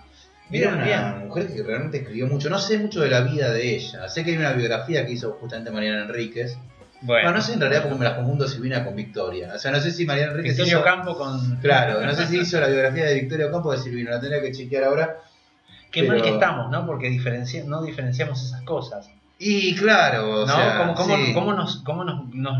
Bien, 0.50 0.74
una 0.74 0.84
bien. 0.84 1.28
mujer 1.28 1.48
que 1.54 1.64
realmente 1.64 1.98
escribió 2.00 2.28
mucho. 2.28 2.50
No 2.50 2.60
sé 2.60 2.78
mucho 2.78 3.00
de 3.02 3.10
la 3.10 3.22
vida 3.22 3.52
de 3.52 3.76
ella. 3.76 4.08
Sé 4.10 4.24
que 4.24 4.32
hay 4.32 4.38
una 4.38 4.54
biografía 4.54 5.06
que 5.06 5.14
hizo 5.14 5.32
justamente 5.40 5.72
Mariana 5.72 6.04
Enríquez. 6.04 6.58
Bueno, 7.02 7.32
No, 7.32 7.38
no 7.38 7.42
sé 7.42 7.54
en 7.54 7.60
realidad 7.62 7.82
porque 7.84 7.98
me 7.98 8.06
las 8.06 8.14
confundo 8.14 8.48
Silvina 8.48 8.86
con 8.86 8.96
Victoria. 8.96 9.54
O 9.56 9.58
sea, 9.58 9.72
no 9.72 9.80
sé 9.80 9.92
si 9.92 10.06
Mariana 10.06 10.32
Enríquez 10.32 10.58
Victorio 10.58 10.78
hizo... 10.80 10.84
Campo 10.86 11.18
con... 11.18 11.58
Claro, 11.58 12.06
no 12.06 12.14
sé 12.14 12.28
si 12.28 12.40
hizo 12.40 12.60
la 12.60 12.68
biografía 12.68 13.06
de 13.06 13.16
Victoria 13.16 13.48
Ocampo 13.48 13.70
o 13.70 13.72
de 13.72 13.80
Silvina. 13.80 14.12
La 14.12 14.20
tendría 14.20 14.42
que 14.42 14.52
chequear 14.52 14.84
ahora. 14.84 15.18
Qué 15.92 16.04
mal 16.04 16.18
pero- 16.18 16.24
que 16.24 16.30
estamos, 16.34 16.70
¿no? 16.72 16.86
Porque 16.86 17.10
diferencia, 17.10 17.64
no 17.66 17.82
diferenciamos 17.84 18.44
esas 18.44 18.62
cosas. 18.62 19.10
Y 19.46 19.76
claro, 19.76 20.42
o 20.44 20.46
¿No? 20.46 20.56
sea... 20.56 20.78
¿Cómo, 20.80 20.96
cómo, 20.96 21.16
sí. 21.18 21.34
cómo 21.34 21.54
nos... 21.54 21.78
Cómo 21.84 22.04
nos, 22.04 22.34
nos, 22.34 22.58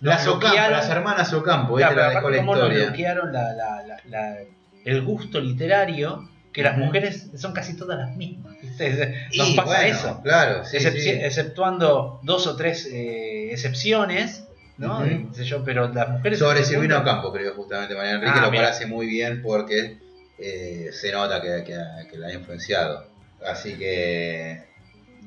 Las 0.00 0.26
Ocampo, 0.26 0.56
las 0.70 0.88
hermanas 0.88 1.32
Ocampo, 1.32 1.76
Claro, 1.76 1.96
la 1.96 2.20
cómo 2.22 2.54
nos 2.56 2.68
bloquearon 2.70 3.32
la, 3.32 3.52
la, 3.52 3.82
la, 3.86 3.96
la- 4.08 4.36
el 4.84 5.02
gusto 5.02 5.40
literario, 5.40 6.28
que 6.52 6.62
las 6.62 6.76
mujeres 6.76 7.30
son 7.36 7.52
casi 7.52 7.76
todas 7.76 7.98
las 7.98 8.16
mismas. 8.16 8.54
¿viste? 8.60 9.26
Nos 9.36 9.48
Y, 9.50 9.56
pasa 9.56 9.66
bueno, 9.68 9.96
eso. 9.96 10.20
Claro, 10.22 10.64
sí, 10.64 10.76
Excep- 10.78 10.98
sí. 11.00 11.08
Exceptuando 11.10 12.20
dos 12.24 12.46
o 12.48 12.56
tres 12.56 12.86
eh, 12.92 13.52
excepciones, 13.52 14.44
¿no? 14.76 15.04
Sé 15.32 15.44
yo, 15.44 15.62
pero 15.64 15.88
las 15.92 16.08
mujeres... 16.10 16.38
Sobre 16.40 16.62
punto- 16.62 16.98
Ocampo, 16.98 17.32
creo, 17.32 17.54
justamente 17.54 17.94
Mariana 17.94 18.18
Enrique 18.18 18.38
Ah, 18.40 18.50
lo 18.50 18.66
hace 18.68 18.86
muy 18.86 19.06
bien 19.06 19.40
porque 19.42 19.98
eh, 20.38 20.90
se 20.92 21.12
nota 21.12 21.40
que, 21.40 21.62
que- 21.64 22.08
que 22.10 22.18
la 22.18 22.26
ha 22.28 22.32
influenciado. 22.32 23.06
Así 23.46 23.74
que 23.78 24.64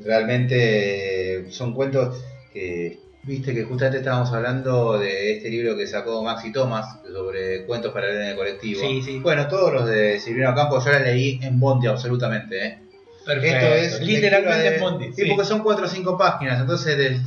realmente 0.04 1.46
son 1.52 1.74
cuentos 1.74 2.24
que, 2.54 3.00
viste 3.24 3.54
que 3.54 3.64
justamente 3.64 4.00
estábamos 4.00 4.32
hablando 4.32 5.00
de 5.00 5.38
este 5.38 5.50
libro 5.50 5.76
que 5.76 5.88
sacó 5.88 6.24
Maxi 6.24 6.52
Thomas 6.52 7.00
sobre 7.12 7.66
cuentos 7.66 7.92
para 7.94 8.08
leer 8.08 8.22
en 8.22 8.28
el 8.30 8.36
colectivo. 8.36 8.82
Sí, 8.82 9.02
sí. 9.04 9.20
Bueno, 9.20 9.48
todos 9.48 9.74
los 9.74 9.88
de 9.88 10.20
Silvina 10.20 10.52
Ocampo 10.52 10.84
yo 10.84 10.92
la 10.92 11.00
leí 11.00 11.40
en 11.42 11.60
Bondi 11.60 11.88
absolutamente, 11.88 12.66
¿eh? 12.66 12.78
Perfecto. 13.26 13.66
Esto 13.66 13.96
es 13.98 14.02
literalmente 14.02 14.58
lectura 14.64 14.68
en 14.68 14.74
de- 14.74 14.80
Bondi. 14.80 15.14
Sí, 15.16 15.30
porque 15.30 15.46
son 15.46 15.64
cuatro 15.64 15.86
o 15.86 15.90
cinco 15.90 16.16
páginas. 16.18 16.62
Entonces, 16.62 17.22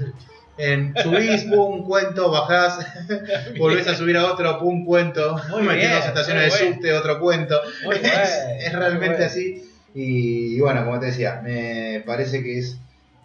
en, 0.57 0.95
subís, 1.03 1.45
pum, 1.45 1.85
cuento, 1.85 2.31
bajás, 2.31 2.79
volvés 3.59 3.87
a 3.89 3.95
subir 3.97 4.17
a 4.17 4.33
otro, 4.33 4.59
pum, 4.61 4.85
cuento. 4.85 5.37
Muy 5.51 5.67
bien, 5.77 5.93
dos 5.93 6.07
estaciones 6.07 6.51
muy 6.53 6.59
de 6.59 6.65
bueno. 6.65 6.75
subte, 6.77 6.93
otro 6.95 7.21
cuento. 7.21 7.61
Muy 7.85 7.95
es, 7.97 8.03
bueno, 8.03 8.21
es 8.61 8.73
realmente 8.73 9.09
bueno. 9.09 9.25
así. 9.25 9.68
Y, 9.99 10.55
y 10.55 10.61
bueno, 10.61 10.85
como 10.85 11.01
te 11.01 11.07
decía, 11.07 11.41
me 11.43 12.05
parece 12.07 12.45
que 12.45 12.59
es. 12.59 12.79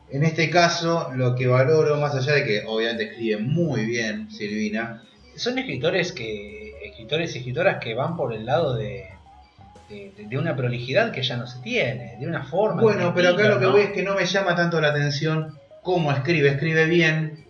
En 0.09 0.23
este 0.23 0.49
caso, 0.49 1.11
lo 1.15 1.35
que 1.35 1.45
valoro, 1.45 1.99
más 1.99 2.15
allá 2.15 2.33
de 2.33 2.43
que 2.43 2.63
obviamente 2.65 3.03
escribe 3.05 3.37
muy 3.37 3.85
bien 3.85 4.29
Silvina, 4.31 5.03
Son 5.35 5.57
escritores 5.57 6.11
que 6.11 6.73
escritores 6.83 7.35
y 7.35 7.39
escritoras 7.39 7.77
que 7.79 7.93
van 7.93 8.15
por 8.15 8.33
el 8.33 8.45
lado 8.45 8.75
de, 8.75 9.05
de, 9.89 10.13
de 10.17 10.37
una 10.37 10.55
prolijidad 10.55 11.11
que 11.11 11.21
ya 11.21 11.37
no 11.37 11.45
se 11.45 11.59
tiene, 11.61 12.17
de 12.19 12.27
una 12.27 12.43
forma. 12.43 12.81
Bueno, 12.81 13.13
pero 13.15 13.29
acá 13.29 13.49
lo 13.49 13.59
que 13.59 13.67
voy 13.67 13.81
es 13.81 13.91
que 13.91 14.03
no 14.03 14.15
me 14.15 14.25
llama 14.25 14.55
tanto 14.55 14.81
la 14.81 14.89
atención 14.89 15.57
cómo 15.83 16.11
escribe. 16.11 16.49
Escribe 16.49 16.85
bien, 16.85 17.45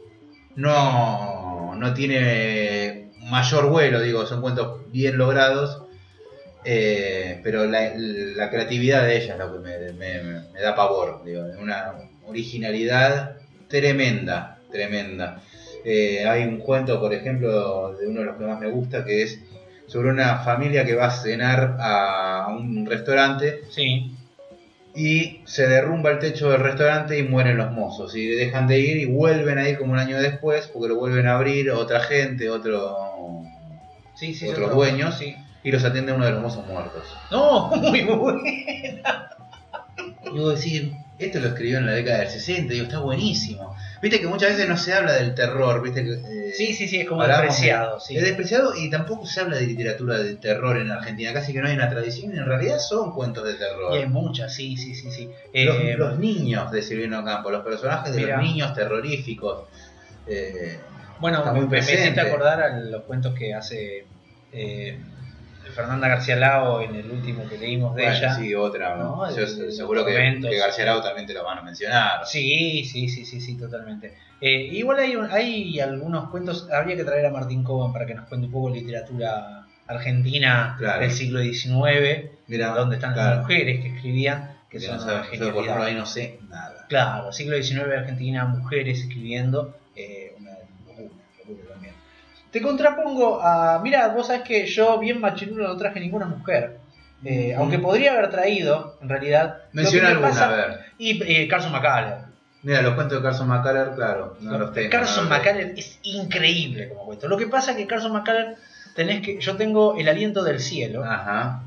no, 0.55 1.75
no 1.75 1.93
tiene 1.93 3.09
mayor 3.29 3.69
vuelo, 3.69 4.01
digo, 4.01 4.25
son 4.25 4.41
cuentos 4.41 4.91
bien 4.91 5.17
logrados, 5.17 5.82
eh, 6.65 7.39
pero 7.43 7.65
la, 7.65 7.91
la 7.95 8.49
creatividad 8.49 9.03
de 9.03 9.17
ella 9.17 9.33
es 9.33 9.39
lo 9.39 9.53
que 9.53 9.59
me, 9.59 9.91
me- 9.93 10.41
me 10.53 10.61
da 10.61 10.75
pavor, 10.75 11.23
digo, 11.25 11.43
una 11.61 11.93
originalidad 12.27 13.37
tremenda, 13.67 14.59
tremenda. 14.71 15.41
Eh, 15.85 16.25
hay 16.27 16.43
un 16.43 16.59
cuento, 16.59 16.99
por 16.99 17.13
ejemplo, 17.13 17.93
de 17.97 18.07
uno 18.07 18.21
de 18.21 18.25
los 18.27 18.37
que 18.37 18.45
más 18.45 18.59
me 18.59 18.69
gusta, 18.69 19.03
que 19.03 19.23
es 19.23 19.39
sobre 19.87 20.09
una 20.09 20.37
familia 20.39 20.85
que 20.85 20.95
va 20.95 21.07
a 21.07 21.11
cenar 21.11 21.75
a 21.79 22.47
un 22.57 22.85
restaurante 22.85 23.61
Sí, 23.69 24.15
y 24.95 25.41
se 25.45 25.67
derrumba 25.67 26.11
el 26.11 26.19
techo 26.19 26.51
del 26.51 26.61
restaurante 26.61 27.17
y 27.17 27.23
mueren 27.23 27.57
los 27.57 27.71
mozos. 27.71 28.15
Y 28.15 28.27
dejan 28.27 28.67
de 28.67 28.79
ir 28.79 28.97
y 28.97 29.05
vuelven 29.05 29.57
a 29.57 29.67
ir 29.67 29.77
como 29.77 29.93
un 29.93 29.99
año 29.99 30.19
después 30.21 30.67
porque 30.67 30.87
lo 30.89 30.95
vuelven 30.99 31.27
a 31.27 31.35
abrir 31.35 31.71
otra 31.71 31.99
gente, 32.01 32.49
otro, 32.49 33.41
Sí, 34.15 34.33
sí, 34.33 34.47
otros 34.47 34.67
otro- 34.67 34.77
dueños 34.77 35.17
Sí. 35.17 35.35
Y 35.63 35.71
los 35.71 35.83
atiende 35.83 36.11
uno 36.13 36.25
de 36.25 36.31
los 36.31 36.41
mozos 36.41 36.65
muertos. 36.67 37.03
No, 37.31 37.67
muy 37.75 38.01
buena. 38.03 39.29
Y 40.33 40.39
vos 40.39 40.55
decís, 40.55 40.91
esto 41.19 41.39
lo 41.39 41.47
escribió 41.49 41.77
en 41.77 41.85
la 41.85 41.91
década 41.93 42.19
del 42.19 42.29
60, 42.29 42.73
digo, 42.73 42.85
está 42.85 42.99
buenísimo. 42.99 43.75
Viste 44.01 44.19
que 44.19 44.27
muchas 44.27 44.49
veces 44.51 44.67
no 44.67 44.75
se 44.75 44.93
habla 44.93 45.13
del 45.13 45.33
terror, 45.35 45.81
viste 45.81 46.03
que... 46.03 46.11
eh, 46.13 46.51
Sí, 46.53 46.73
sí, 46.73 46.87
sí, 46.87 46.99
es 47.01 47.07
como 47.07 47.25
despreciado. 47.25 47.95
de- 47.95 48.01
Sí. 48.01 48.17
Es 48.17 48.23
despreciado 48.23 48.75
y 48.75 48.89
tampoco 48.89 49.25
se 49.25 49.39
habla 49.39 49.57
de 49.57 49.67
literatura 49.67 50.17
de 50.17 50.35
terror 50.35 50.77
en 50.77 50.91
Argentina, 50.91 51.31
casi 51.33 51.53
que 51.53 51.61
no 51.61 51.67
hay 51.69 51.75
una 51.75 51.89
tradición, 51.89 52.33
y 52.33 52.37
en 52.37 52.45
realidad 52.45 52.79
son 52.79 53.13
cuentos 53.13 53.45
de 53.45 53.53
terror. 53.53 53.93
Y 53.95 53.99
hay 53.99 54.07
muchas, 54.09 54.53
sí, 54.53 54.75
sí, 54.75 54.93
sí, 54.95 55.11
sí. 55.11 55.29
Los, 55.53 55.75
Eh, 55.77 55.95
los 55.97 56.19
niños 56.19 56.71
de 56.71 56.81
Silvino 56.81 57.23
Campo, 57.23 57.49
los 57.51 57.63
personajes 57.63 58.13
de 58.13 58.21
Mira. 58.21 58.37
los 58.37 58.45
niños 58.45 58.73
terroríficos. 58.73 59.67
eh, 60.27 60.79
bueno, 61.19 61.45
me, 61.53 61.61
me 61.61 61.77
hiciste 61.79 61.95
presente. 61.95 62.21
acordar 62.21 62.61
a 62.61 62.79
los 62.79 63.03
cuentos 63.03 63.33
que 63.33 63.53
hace 63.53 64.05
eh, 64.51 64.99
Fernanda 65.73 66.07
García 66.07 66.35
Lao 66.35 66.81
en 66.81 66.95
el 66.95 67.09
último 67.11 67.47
que 67.49 67.57
leímos 67.57 67.95
de 67.95 68.03
bueno, 68.03 68.17
ella. 68.17 68.35
sí, 68.35 68.55
otra. 68.55 68.95
¿no? 68.95 69.35
Yo 69.35 69.47
seguro 69.47 70.05
que, 70.05 70.13
García 70.57 70.85
Lau 70.85 71.01
también 71.01 71.27
te 71.27 71.33
lo 71.33 71.43
van 71.43 71.59
a 71.59 71.61
mencionar. 71.61 72.25
Sí, 72.25 72.83
sí, 72.85 73.09
sí, 73.09 73.25
sí, 73.25 73.41
sí, 73.41 73.57
totalmente. 73.57 74.13
Eh, 74.39 74.67
igual 74.71 74.99
hay, 74.99 75.15
hay 75.31 75.79
algunos 75.79 76.29
cuentos, 76.29 76.69
habría 76.71 76.95
que 76.95 77.03
traer 77.03 77.25
a 77.25 77.29
Martín 77.31 77.63
Coban 77.63 77.93
para 77.93 78.05
que 78.05 78.13
nos 78.13 78.27
cuente 78.27 78.47
un 78.47 78.53
poco 78.53 78.69
literatura 78.69 79.65
argentina 79.87 80.75
Claro. 80.77 81.01
del 81.01 81.11
siglo 81.11 81.41
XIX, 81.41 82.29
Mira, 82.47 82.69
donde 82.69 82.95
están 82.95 83.13
claro, 83.13 83.29
las 83.35 83.39
mujeres 83.41 83.81
que 83.81 83.95
escribían, 83.95 84.57
que 84.69 84.79
son 84.79 84.97
no 84.97 85.53
por 85.53 85.81
ahí 85.81 85.95
no 85.95 86.05
sé 86.05 86.39
nada. 86.49 86.85
Claro, 86.89 87.31
siglo 87.31 87.61
XIX 87.61 87.83
Argentina, 87.97 88.45
mujeres 88.45 88.99
escribiendo, 88.99 89.75
eh, 89.95 90.22
Te 92.53 92.61
contrapongo 92.61 93.41
a. 93.41 93.79
Mira, 93.83 94.07
vos 94.09 94.27
sabés 94.27 94.43
que 94.43 94.65
yo, 94.67 94.97
bien 94.99 95.19
machirulo, 95.19 95.67
no 95.67 95.75
traje 95.75 95.99
ninguna 95.99 96.25
mujer. 96.27 96.77
Eh. 97.25 97.53
Aunque 97.57 97.79
podría 97.79 98.13
haber 98.13 98.29
traído, 98.29 98.97
en 99.01 99.09
realidad. 99.09 99.57
Menciona 99.73 100.09
alguna, 100.09 100.29
pasa- 100.29 100.49
a 100.49 100.55
ver. 100.55 100.79
Y 100.97 101.21
eh, 101.23 101.47
Carson 101.47 101.71
McCullers. 101.71 102.25
Mira, 102.61 102.81
los 102.81 102.93
cuentos 102.93 103.17
de 103.21 103.23
Carson 103.27 103.47
McCullers, 103.49 103.95
claro, 103.95 104.37
no 104.39 104.57
los 104.57 104.71
tengo. 104.71 104.89
Carson. 104.89 105.27
McCullers 105.27 105.77
es 105.77 105.99
increíble 106.03 106.87
como 106.89 107.05
cuento. 107.07 107.27
Lo 107.27 107.35
que 107.37 107.47
pasa 107.47 107.71
es 107.71 107.77
que 107.77 107.87
Carson 107.87 108.13
McCullers 108.13 108.57
tenés 108.95 109.21
que. 109.21 109.39
Yo 109.41 109.57
tengo 109.57 109.97
El 109.97 110.07
aliento 110.07 110.43
del 110.43 110.59
cielo, 110.59 111.03
Ajá. 111.03 111.63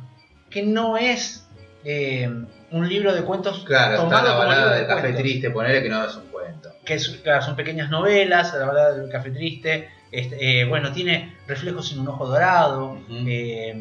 que 0.50 0.62
no 0.62 0.96
es 0.96 1.46
eh, 1.84 2.30
un 2.70 2.88
libro 2.88 3.14
de 3.14 3.22
cuentos 3.22 3.64
Claro, 3.66 3.94
está 3.94 4.04
tomado 4.04 4.24
la 4.28 4.30
como 4.34 4.42
libro 4.44 4.56
balada 4.56 4.72
de 4.74 4.78
del 4.80 4.88
café 4.88 5.12
triste, 5.14 5.50
ponele 5.50 5.82
que 5.82 5.88
no 5.88 6.04
es 6.04 6.14
un 6.16 6.26
cuento. 6.28 6.70
que 6.84 6.94
es- 6.94 7.08
claro, 7.22 7.42
son 7.42 7.56
pequeñas 7.56 7.90
novelas, 7.90 8.52
la 8.54 8.66
verdad 8.66 8.94
del 8.96 9.08
café 9.10 9.30
triste, 9.30 9.88
este, 10.18 10.60
eh, 10.60 10.64
bueno, 10.64 10.92
tiene 10.92 11.36
reflejos 11.46 11.92
en 11.92 12.00
un 12.00 12.08
ojo 12.08 12.26
dorado, 12.26 12.98
eh, 13.10 13.74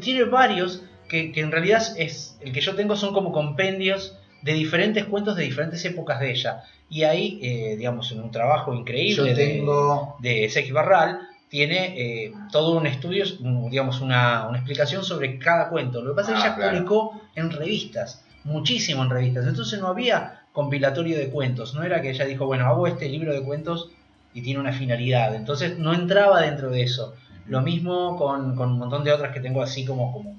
tiene 0.00 0.24
varios 0.24 0.82
que, 1.08 1.32
que 1.32 1.40
en 1.40 1.52
realidad 1.52 1.82
es, 1.96 2.36
el 2.40 2.52
que 2.52 2.60
yo 2.60 2.74
tengo 2.74 2.96
son 2.96 3.12
como 3.12 3.32
compendios 3.32 4.16
de 4.42 4.52
diferentes 4.54 5.04
cuentos 5.04 5.36
de 5.36 5.44
diferentes 5.44 5.84
épocas 5.84 6.20
de 6.20 6.30
ella. 6.30 6.62
Y 6.88 7.02
ahí, 7.04 7.38
eh, 7.42 7.76
digamos, 7.76 8.12
en 8.12 8.20
un 8.20 8.30
trabajo 8.30 8.72
increíble 8.74 9.16
Yo 9.16 9.24
de- 9.24 9.34
tengo. 9.34 10.16
de, 10.20 10.70
Barral, 10.72 11.20
tiene 11.48 12.32
todo 12.50 12.76
un 12.76 12.86
estudio, 12.86 13.24
digamos, 13.70 14.00
una, 14.00 14.46
una 14.48 14.58
explicación 14.58 15.04
sobre 15.04 15.38
cada 15.38 15.68
cuento. 15.68 16.02
Lo 16.02 16.10
que 16.12 16.16
pasa 16.16 16.32
es 16.32 16.38
que 16.38 16.42
Ah, 16.42 16.46
ella 16.48 16.56
claro. 16.56 16.72
publicó 16.76 17.20
en 17.34 17.50
revistas, 17.50 18.24
muchísimo 18.44 19.02
en 19.04 19.10
revistas. 19.10 19.46
Entonces 19.46 19.80
no 19.80 19.88
había 19.88 20.42
compilatorio 20.52 21.16
de 21.18 21.28
cuentos. 21.30 21.74
No 21.74 21.82
era 21.84 22.00
que 22.02 22.10
ella 22.10 22.24
dijo, 22.24 22.46
bueno, 22.46 22.66
hago 22.66 22.86
este 22.86 23.08
libro 23.08 23.32
de 23.32 23.42
cuentos 23.42 23.90
y 24.36 24.42
tiene 24.42 24.60
una 24.60 24.72
finalidad. 24.74 25.34
Entonces 25.34 25.78
no 25.78 25.94
entraba 25.94 26.42
dentro 26.42 26.70
de 26.70 26.82
eso. 26.82 27.14
Lo 27.46 27.62
mismo 27.62 28.18
con, 28.18 28.54
con 28.54 28.72
un 28.72 28.78
montón 28.78 29.02
de 29.02 29.10
otras 29.10 29.32
que 29.32 29.40
tengo 29.40 29.62
así 29.62 29.86
como, 29.86 30.12
como 30.12 30.36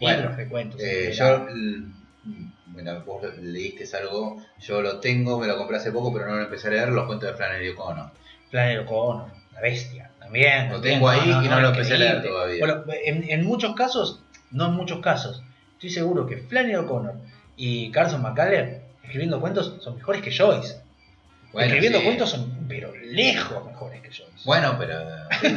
Bueno, 0.00 0.18
libros 0.18 0.36
de 0.36 0.48
cuentos. 0.48 0.80
Eh, 0.82 1.12
yo, 1.12 1.46
bueno, 2.66 3.04
vos 3.06 3.22
leíste 3.40 3.84
algo, 3.96 4.42
yo 4.60 4.82
lo 4.82 4.98
tengo, 4.98 5.38
me 5.38 5.46
lo 5.46 5.56
compré 5.56 5.76
hace 5.76 5.92
poco, 5.92 6.12
pero 6.12 6.26
no 6.26 6.34
lo 6.34 6.42
empecé 6.42 6.66
a 6.66 6.70
leer, 6.72 6.88
los 6.88 7.06
cuentos 7.06 7.30
de 7.30 7.36
Flannery 7.36 7.68
O'Connor. 7.68 8.10
Flannery 8.50 8.78
O'Connor, 8.78 9.28
la 9.52 9.60
bestia, 9.60 10.10
también. 10.18 10.72
Lo 10.72 10.80
tengo 10.80 11.08
ahí 11.08 11.30
y 11.30 11.48
no 11.48 11.60
lo 11.60 11.68
empecé 11.68 11.94
a 11.94 11.98
leer 11.98 12.22
todavía. 12.24 12.58
Bueno, 12.58 12.82
en, 13.04 13.30
en 13.30 13.44
muchos 13.44 13.76
casos, 13.76 14.22
no 14.50 14.66
en 14.66 14.72
muchos 14.72 14.98
casos, 14.98 15.44
estoy 15.74 15.90
seguro 15.90 16.26
que 16.26 16.38
Flannery 16.38 16.74
O'Connor 16.74 17.14
y 17.56 17.92
Carson 17.92 18.22
McCullers 18.22 18.82
escribiendo 19.04 19.40
cuentos 19.40 19.76
son 19.80 19.94
mejores 19.94 20.20
que 20.20 20.36
Joyce. 20.36 20.80
Bueno, 21.52 21.68
escribiendo 21.68 22.00
sí. 22.00 22.04
cuentos 22.04 22.30
son, 22.30 22.55
pero 22.68 22.92
lejos 22.94 23.64
mejores 23.66 24.00
que 24.02 24.08
Joyce. 24.08 24.42
Bueno, 24.44 24.76
pero 24.78 24.94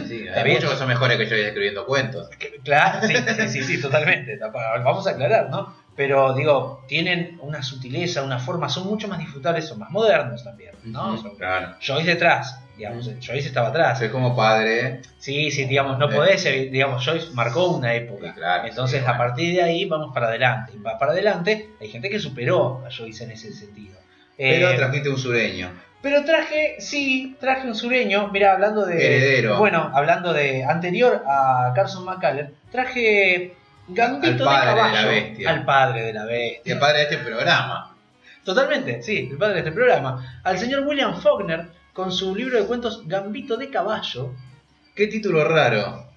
sí, 0.08 0.28
hay 0.34 0.54
muchos 0.54 0.72
que 0.72 0.78
son 0.78 0.88
mejores 0.88 1.18
que 1.18 1.28
yo 1.28 1.36
escribiendo 1.36 1.86
cuentos. 1.86 2.30
Claro, 2.64 3.08
sí, 3.08 3.14
sí, 3.16 3.48
sí, 3.50 3.64
sí, 3.64 3.82
totalmente. 3.82 4.38
Vamos 4.84 5.08
a 5.08 5.12
aclarar, 5.12 5.50
¿no? 5.50 5.76
Pero 5.96 6.34
digo, 6.34 6.86
tienen 6.88 7.38
una 7.42 7.62
sutileza, 7.62 8.24
una 8.24 8.40
forma, 8.40 8.70
son 8.70 8.88
mucho 8.88 9.10
más 9.10 9.20
disfrutables, 9.20 9.68
son 9.68 9.80
más 9.80 9.90
modernos 9.92 10.44
también, 10.46 10.72
¿no? 10.86 11.18
Son- 11.18 11.36
Claro. 11.36 11.76
Joyce 11.86 12.08
detrás, 12.12 12.58
digamos, 12.78 13.06
Joyce 13.06 13.48
estaba 13.50 13.68
atrás. 13.68 14.00
Soy 14.00 14.08
como 14.10 14.34
padre, 14.34 15.02
Sí, 15.18 15.52
sí, 15.52 15.66
digamos, 15.66 15.98
no 16.00 16.10
Eh. 16.10 16.16
podés, 16.16 16.46
eh, 16.46 16.70
digamos, 16.72 17.04
Joyce 17.06 17.34
marcó 17.34 17.72
una 17.72 17.94
época. 17.96 18.28
Sí, 18.28 18.34
claro, 18.34 18.68
Entonces, 18.70 19.02
sí, 19.02 19.06
a 19.06 19.18
partir 19.18 19.54
de 19.56 19.62
ahí 19.62 19.84
vamos 19.86 20.14
para 20.14 20.28
adelante. 20.28 20.72
Y 20.74 20.80
va 20.82 20.98
para 20.98 21.12
adelante, 21.12 21.72
hay 21.82 21.90
gente 21.90 22.10
que 22.10 22.18
superó 22.20 22.82
a 22.86 22.90
Joyce 22.90 23.26
en 23.26 23.32
ese 23.32 23.52
sentido. 23.52 23.98
pero 24.38 24.70
Eh, 24.72 24.76
trajiste 24.78 25.10
un 25.10 25.18
sureño. 25.18 25.70
Pero 26.02 26.24
traje, 26.26 26.76
sí, 26.80 27.36
traje 27.40 27.68
un 27.68 27.76
sureño. 27.76 28.30
Mira, 28.30 28.54
hablando 28.54 28.86
de. 28.86 28.96
Heredero. 29.06 29.58
Bueno, 29.58 29.92
hablando 29.94 30.34
de. 30.34 30.64
Anterior 30.64 31.24
a 31.28 31.72
Carson 31.76 32.06
McCullers, 32.06 32.52
traje 32.72 33.56
Gambito 33.88 34.48
Al 34.48 34.56
padre 34.56 34.70
de 34.70 34.76
de 34.76 34.76
la 34.76 34.92
Caballo. 34.92 35.10
bestia. 35.10 35.50
Al 35.50 35.66
padre 35.66 36.04
de 36.04 36.14
la 36.14 36.26
bestia. 36.26 36.74
el 36.74 36.80
padre 36.80 36.98
de 36.98 37.04
este 37.04 37.18
programa. 37.18 37.96
Totalmente, 38.44 39.02
sí, 39.04 39.28
el 39.32 39.38
padre 39.38 39.54
de 39.56 39.60
este 39.60 39.72
programa. 39.72 40.42
Al 40.44 40.58
señor 40.58 40.88
William 40.88 41.20
Faulkner 41.20 41.68
con 41.94 42.12
su 42.12 42.36
libro 42.36 42.60
de 42.60 42.66
cuentos 42.68 43.04
Gambito 43.08 43.58
de 43.58 43.70
Caballo. 43.70 44.34
Qué 44.96 45.08
título 45.08 45.44
raro. 45.44 46.08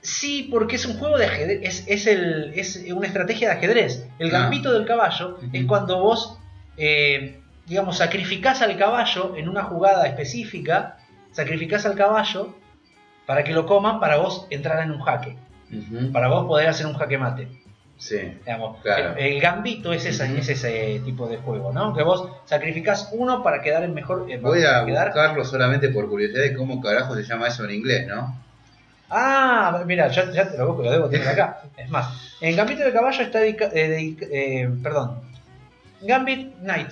Sí, 0.00 0.48
porque 0.50 0.76
es 0.76 0.86
un 0.86 0.96
juego 0.98 1.18
de 1.18 1.26
ajedrez, 1.26 1.58
es, 1.62 1.84
es, 1.88 2.06
el, 2.06 2.52
es 2.54 2.84
una 2.92 3.06
estrategia 3.06 3.48
de 3.48 3.54
ajedrez. 3.56 4.06
El 4.18 4.34
Ah. 4.34 4.40
gambito 4.40 4.72
del 4.72 4.86
caballo 4.86 5.38
es 5.52 5.64
cuando 5.66 6.00
vos, 6.00 6.38
eh, 6.76 7.40
digamos, 7.68 7.98
sacrificás 7.98 8.62
al 8.62 8.76
caballo 8.76 9.34
en 9.36 9.48
una 9.48 9.62
jugada 9.64 10.06
específica, 10.06 10.96
sacrificás 11.32 11.84
al 11.86 11.94
caballo 11.94 12.54
para 13.26 13.44
que 13.44 13.52
lo 13.52 13.66
coman 13.66 14.00
para 14.00 14.16
vos 14.16 14.46
entrar 14.50 14.82
en 14.82 14.90
un 14.90 15.00
jaque, 15.00 15.36
para 16.12 16.28
vos 16.28 16.46
poder 16.46 16.68
hacer 16.68 16.86
un 16.86 16.94
jaque 16.94 17.18
mate. 17.18 17.48
Sí. 17.98 18.16
Digamos, 18.46 18.80
Claro. 18.80 19.16
el, 19.16 19.34
el 19.34 19.40
gambito 19.40 19.92
es, 19.92 20.06
esa- 20.06 20.26
es 20.32 20.48
ese 20.48 21.00
tipo 21.04 21.26
de 21.28 21.36
juego, 21.38 21.72
¿no? 21.72 21.92
Que 21.94 22.04
vos 22.04 22.28
sacrificás 22.44 23.08
uno 23.12 23.42
para 23.42 23.60
quedar 23.60 23.82
en 23.82 23.92
mejor... 23.92 24.26
eh, 24.30 24.38
Voy 24.38 24.62
a 24.62 24.84
quedar- 24.86 25.08
buscarlo 25.08 25.44
solamente 25.44 25.88
por 25.88 26.08
curiosidad 26.08 26.42
de 26.44 26.54
cómo 26.54 26.80
carajo 26.80 27.14
se 27.16 27.24
llama 27.24 27.48
eso 27.48 27.64
en 27.64 27.72
inglés, 27.72 28.06
¿no? 28.06 28.36
Ah, 29.10 29.82
mira, 29.86 30.08
ya, 30.08 30.30
ya 30.30 30.48
te 30.50 30.56
lo 30.58 30.68
busco, 30.68 30.82
lo 30.84 30.90
debo 30.92 31.08
tener 31.08 31.26
acá. 31.34 31.62
Es 31.76 31.90
más, 31.90 32.34
en 32.40 32.54
Gambito 32.56 32.84
de 32.84 32.92
Caballo 32.92 33.22
está 33.22 33.44
eh, 33.44 33.56
eh, 33.74 34.70
perdón. 34.82 35.20
Gambit 36.02 36.54
Knight. 36.60 36.90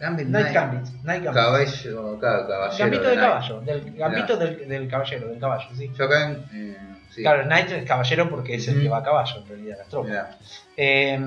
Gambit 0.00 0.26
Knight 0.28 0.44
Knight. 0.46 0.54
Gambit. 0.54 0.86
Knight 1.02 1.22
Gambit. 1.24 1.42
Caballo, 1.42 2.18
claro, 2.18 2.48
caballero. 2.48 2.78
Gambito 2.78 3.08
de 3.10 3.16
caballo. 3.16 3.60
Del, 3.60 3.94
gambito 3.96 4.36
del, 4.36 4.68
del 4.68 4.88
caballero, 4.88 5.28
del 5.28 5.38
caballo, 5.38 5.68
sí. 5.76 5.90
Yo 5.96 6.04
acá 6.06 6.30
eh, 6.54 6.76
sí. 7.14 7.22
Claro, 7.22 7.44
Knight 7.44 7.70
es 7.70 7.84
caballero 7.84 8.28
porque 8.30 8.54
es 8.54 8.66
el 8.68 8.80
que 8.82 8.88
va 8.88 8.98
a 8.98 9.02
caballo, 9.02 9.36
en 9.42 9.46
realidad, 9.48 9.78
las 9.78 9.88
tropas. 9.88 10.36
Eh, 10.76 11.20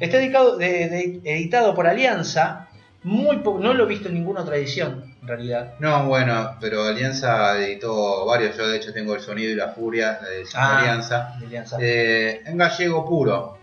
está 0.00 0.18
dedicado, 0.18 0.56
de- 0.58 0.88
de- 0.88 1.20
editado 1.24 1.74
por 1.74 1.86
Alianza. 1.86 2.66
Muy 3.04 3.36
no 3.36 3.72
lo 3.74 3.84
he 3.84 3.86
visto 3.86 4.08
en 4.08 4.14
ninguna 4.14 4.40
otra 4.42 4.56
edición, 4.56 5.14
en 5.22 5.28
realidad. 5.28 5.74
No, 5.78 6.04
bueno, 6.06 6.56
pero 6.60 6.82
Alianza 6.82 7.56
editó 7.56 8.26
varios. 8.26 8.56
Yo, 8.56 8.66
de 8.68 8.76
hecho, 8.76 8.92
tengo 8.92 9.14
El 9.14 9.20
Sonido 9.20 9.52
y 9.52 9.54
la 9.54 9.68
Furia, 9.68 10.18
la 10.20 10.28
edición 10.30 10.62
de 10.62 10.68
Ah. 10.68 10.78
Alianza. 10.80 11.34
de 11.38 11.46
Alianza. 11.46 11.76
Eh, 11.80 12.42
en 12.44 12.58
gallego 12.58 13.06
puro. 13.08 13.57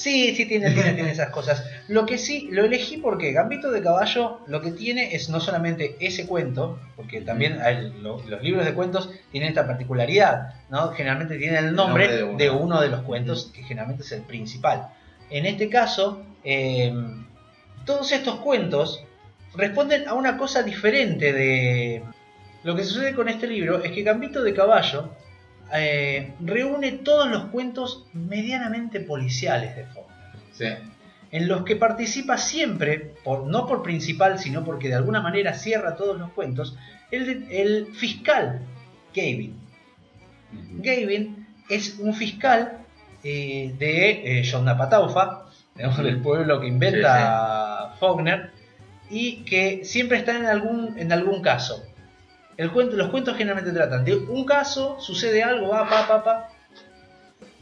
Sí, 0.00 0.34
sí, 0.34 0.46
tiene, 0.46 0.70
tiene, 0.70 0.94
tiene 0.94 1.10
esas 1.10 1.28
cosas. 1.28 1.62
Lo 1.88 2.06
que 2.06 2.16
sí, 2.16 2.48
lo 2.50 2.64
elegí 2.64 2.96
porque 2.96 3.32
Gambito 3.32 3.70
de 3.70 3.82
Caballo 3.82 4.40
lo 4.46 4.62
que 4.62 4.70
tiene 4.72 5.14
es 5.14 5.28
no 5.28 5.40
solamente 5.40 5.96
ese 6.00 6.26
cuento, 6.26 6.78
porque 6.96 7.20
también 7.20 7.58
lo- 8.02 8.22
los 8.26 8.42
libros 8.42 8.64
de 8.64 8.72
cuentos 8.72 9.10
tienen 9.30 9.50
esta 9.50 9.66
particularidad, 9.66 10.54
¿no? 10.70 10.92
Generalmente 10.92 11.36
tienen 11.36 11.66
el 11.66 11.74
nombre, 11.74 12.06
nombre 12.20 12.34
de 12.38 12.44
de, 12.44 12.50
uno. 12.50 12.62
uno. 12.76 12.80
de 12.80 12.88
los 12.88 13.02
cuentos, 13.02 13.50
que 13.54 13.62
generalmente 13.62 14.02
es 14.02 14.12
el 14.12 14.22
principal. 14.22 14.88
En 15.28 15.44
este 15.44 15.68
caso, 15.68 16.22
eh, 16.44 16.94
todos 17.84 18.10
estos 18.12 18.36
cuentos 18.36 19.04
responden 19.54 20.08
a 20.08 20.14
una 20.14 20.38
cosa 20.38 20.62
diferente 20.62 21.32
de... 21.34 22.02
Lo 22.62 22.74
que 22.74 22.84
sucede 22.84 23.14
con 23.14 23.28
este 23.28 23.46
libro 23.46 23.82
es 23.84 23.92
que 23.92 24.02
Gambito 24.02 24.42
de 24.42 24.54
Caballo 24.54 25.10
eh, 25.74 26.32
reúne 26.40 26.92
todos 26.92 27.28
los 27.28 27.46
cuentos 27.46 28.06
medianamente 28.12 29.00
policiales 29.00 29.76
de 29.76 29.84
Faulkner. 29.84 30.10
Sí. 30.52 30.66
en 31.32 31.48
los 31.48 31.64
que 31.64 31.76
participa 31.76 32.36
siempre, 32.36 33.14
por, 33.24 33.46
no 33.46 33.66
por 33.66 33.82
principal, 33.82 34.38
sino 34.38 34.64
porque 34.64 34.88
de 34.88 34.96
alguna 34.96 35.22
manera 35.22 35.54
cierra 35.54 35.96
todos 35.96 36.18
los 36.18 36.30
cuentos, 36.32 36.76
el, 37.10 37.86
fiscal 37.94 38.60
Gavin. 39.14 39.56
Ujú. 40.52 40.82
Gavin 40.82 41.46
es 41.68 41.98
un 41.98 42.14
fiscal 42.14 42.78
eh, 43.22 43.74
de 43.78 44.40
eh, 44.40 44.44
digamos, 45.74 46.04
del 46.04 46.20
pueblo 46.20 46.60
que 46.60 46.66
inventa 46.66 47.94
Faulkner, 47.98 48.50
y 49.10 49.44
que 49.44 49.84
siempre 49.84 50.18
está 50.18 50.36
en 50.36 50.46
algún, 50.46 50.98
en 50.98 51.12
algún 51.12 51.42
caso. 51.42 51.84
El 52.60 52.70
cuento, 52.72 52.94
los 52.96 53.08
cuentos 53.08 53.36
generalmente 53.38 53.72
tratan 53.72 54.04
de 54.04 54.16
un 54.16 54.44
caso, 54.44 55.00
sucede 55.00 55.42
algo, 55.42 55.68
va, 55.70 55.88
pa, 55.88 56.06
pa, 56.06 56.22
pa, 56.22 56.48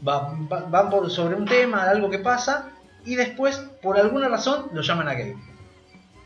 va- 0.05 0.33
va- 0.51 0.65
van 0.69 0.89
por, 0.89 1.09
sobre 1.09 1.35
un 1.35 1.45
tema, 1.45 1.83
algo 1.89 2.09
que 2.09 2.19
pasa, 2.19 2.71
y 3.05 3.15
después, 3.15 3.55
por 3.81 3.97
alguna 3.97 4.27
razón, 4.27 4.65
lo 4.73 4.81
llaman 4.81 5.07
a 5.07 5.13
Gavin. 5.13 5.39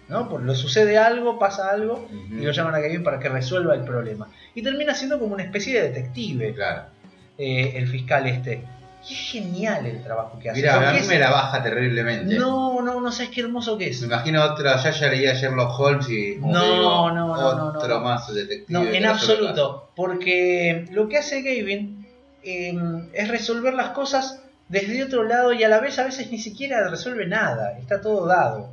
¿no? 0.09 0.27
Por, 0.27 0.41
lo 0.41 0.55
sucede 0.55 0.97
algo, 0.97 1.37
pasa 1.37 1.69
algo, 1.69 2.07
Ujú. 2.11 2.35
y 2.35 2.45
lo 2.45 2.51
llaman 2.51 2.73
a 2.75 2.79
Gavin 2.79 3.03
para 3.03 3.19
que 3.19 3.29
resuelva 3.29 3.75
el 3.75 3.81
problema. 3.83 4.27
Y 4.55 4.63
termina 4.63 4.95
siendo 4.95 5.19
como 5.19 5.33
una 5.35 5.43
especie 5.43 5.79
de 5.79 5.89
detective 5.89 6.53
Claro. 6.55 6.83
eh, 7.37 7.73
el 7.75 7.87
fiscal 7.87 8.25
este. 8.27 8.63
Y 9.09 9.13
es 9.13 9.19
genial 9.31 9.85
el 9.85 10.01
trabajo 10.01 10.39
que 10.39 10.49
hace. 10.49 10.61
Mira, 10.61 10.89
a 10.89 10.93
mí 10.93 10.99
me 11.07 11.19
la 11.19 11.29
baja 11.29 11.61
terriblemente. 11.61 12.35
No, 12.37 12.81
no, 12.81 13.01
no 13.01 13.11
sabes 13.11 13.31
qué 13.31 13.41
hermoso 13.41 13.77
que 13.77 13.87
es. 13.89 13.99
Me 14.01 14.07
imagino 14.07 14.43
otra, 14.43 14.81
ya 14.81 14.91
ya 14.91 15.07
leía 15.09 15.33
Sherlock 15.33 15.77
Holmes 15.79 16.07
y 16.09 16.37
como 16.39 16.53
No, 16.53 16.63
digo, 16.63 17.11
no, 17.11 17.11
no, 17.35 17.55
no, 17.55 17.79
otro 17.79 17.95
no. 17.95 18.01
más 18.01 18.33
detective. 18.33 18.65
No, 18.69 18.83
en 18.83 19.05
absoluto. 19.05 19.89
Porque 19.95 20.85
lo 20.91 21.09
que 21.09 21.17
hace 21.17 21.41
Gavin 21.41 22.07
eh, 22.43 22.73
es 23.13 23.27
resolver 23.27 23.73
las 23.73 23.89
cosas 23.89 24.39
desde 24.69 25.03
otro 25.03 25.23
lado 25.23 25.51
y 25.53 25.63
a 25.63 25.69
la 25.69 25.79
vez 25.81 25.99
a 25.99 26.03
veces 26.05 26.31
ni 26.31 26.39
siquiera 26.39 26.87
resuelve 26.89 27.25
nada. 27.27 27.77
Está 27.77 27.99
todo 28.01 28.25
dado. 28.25 28.69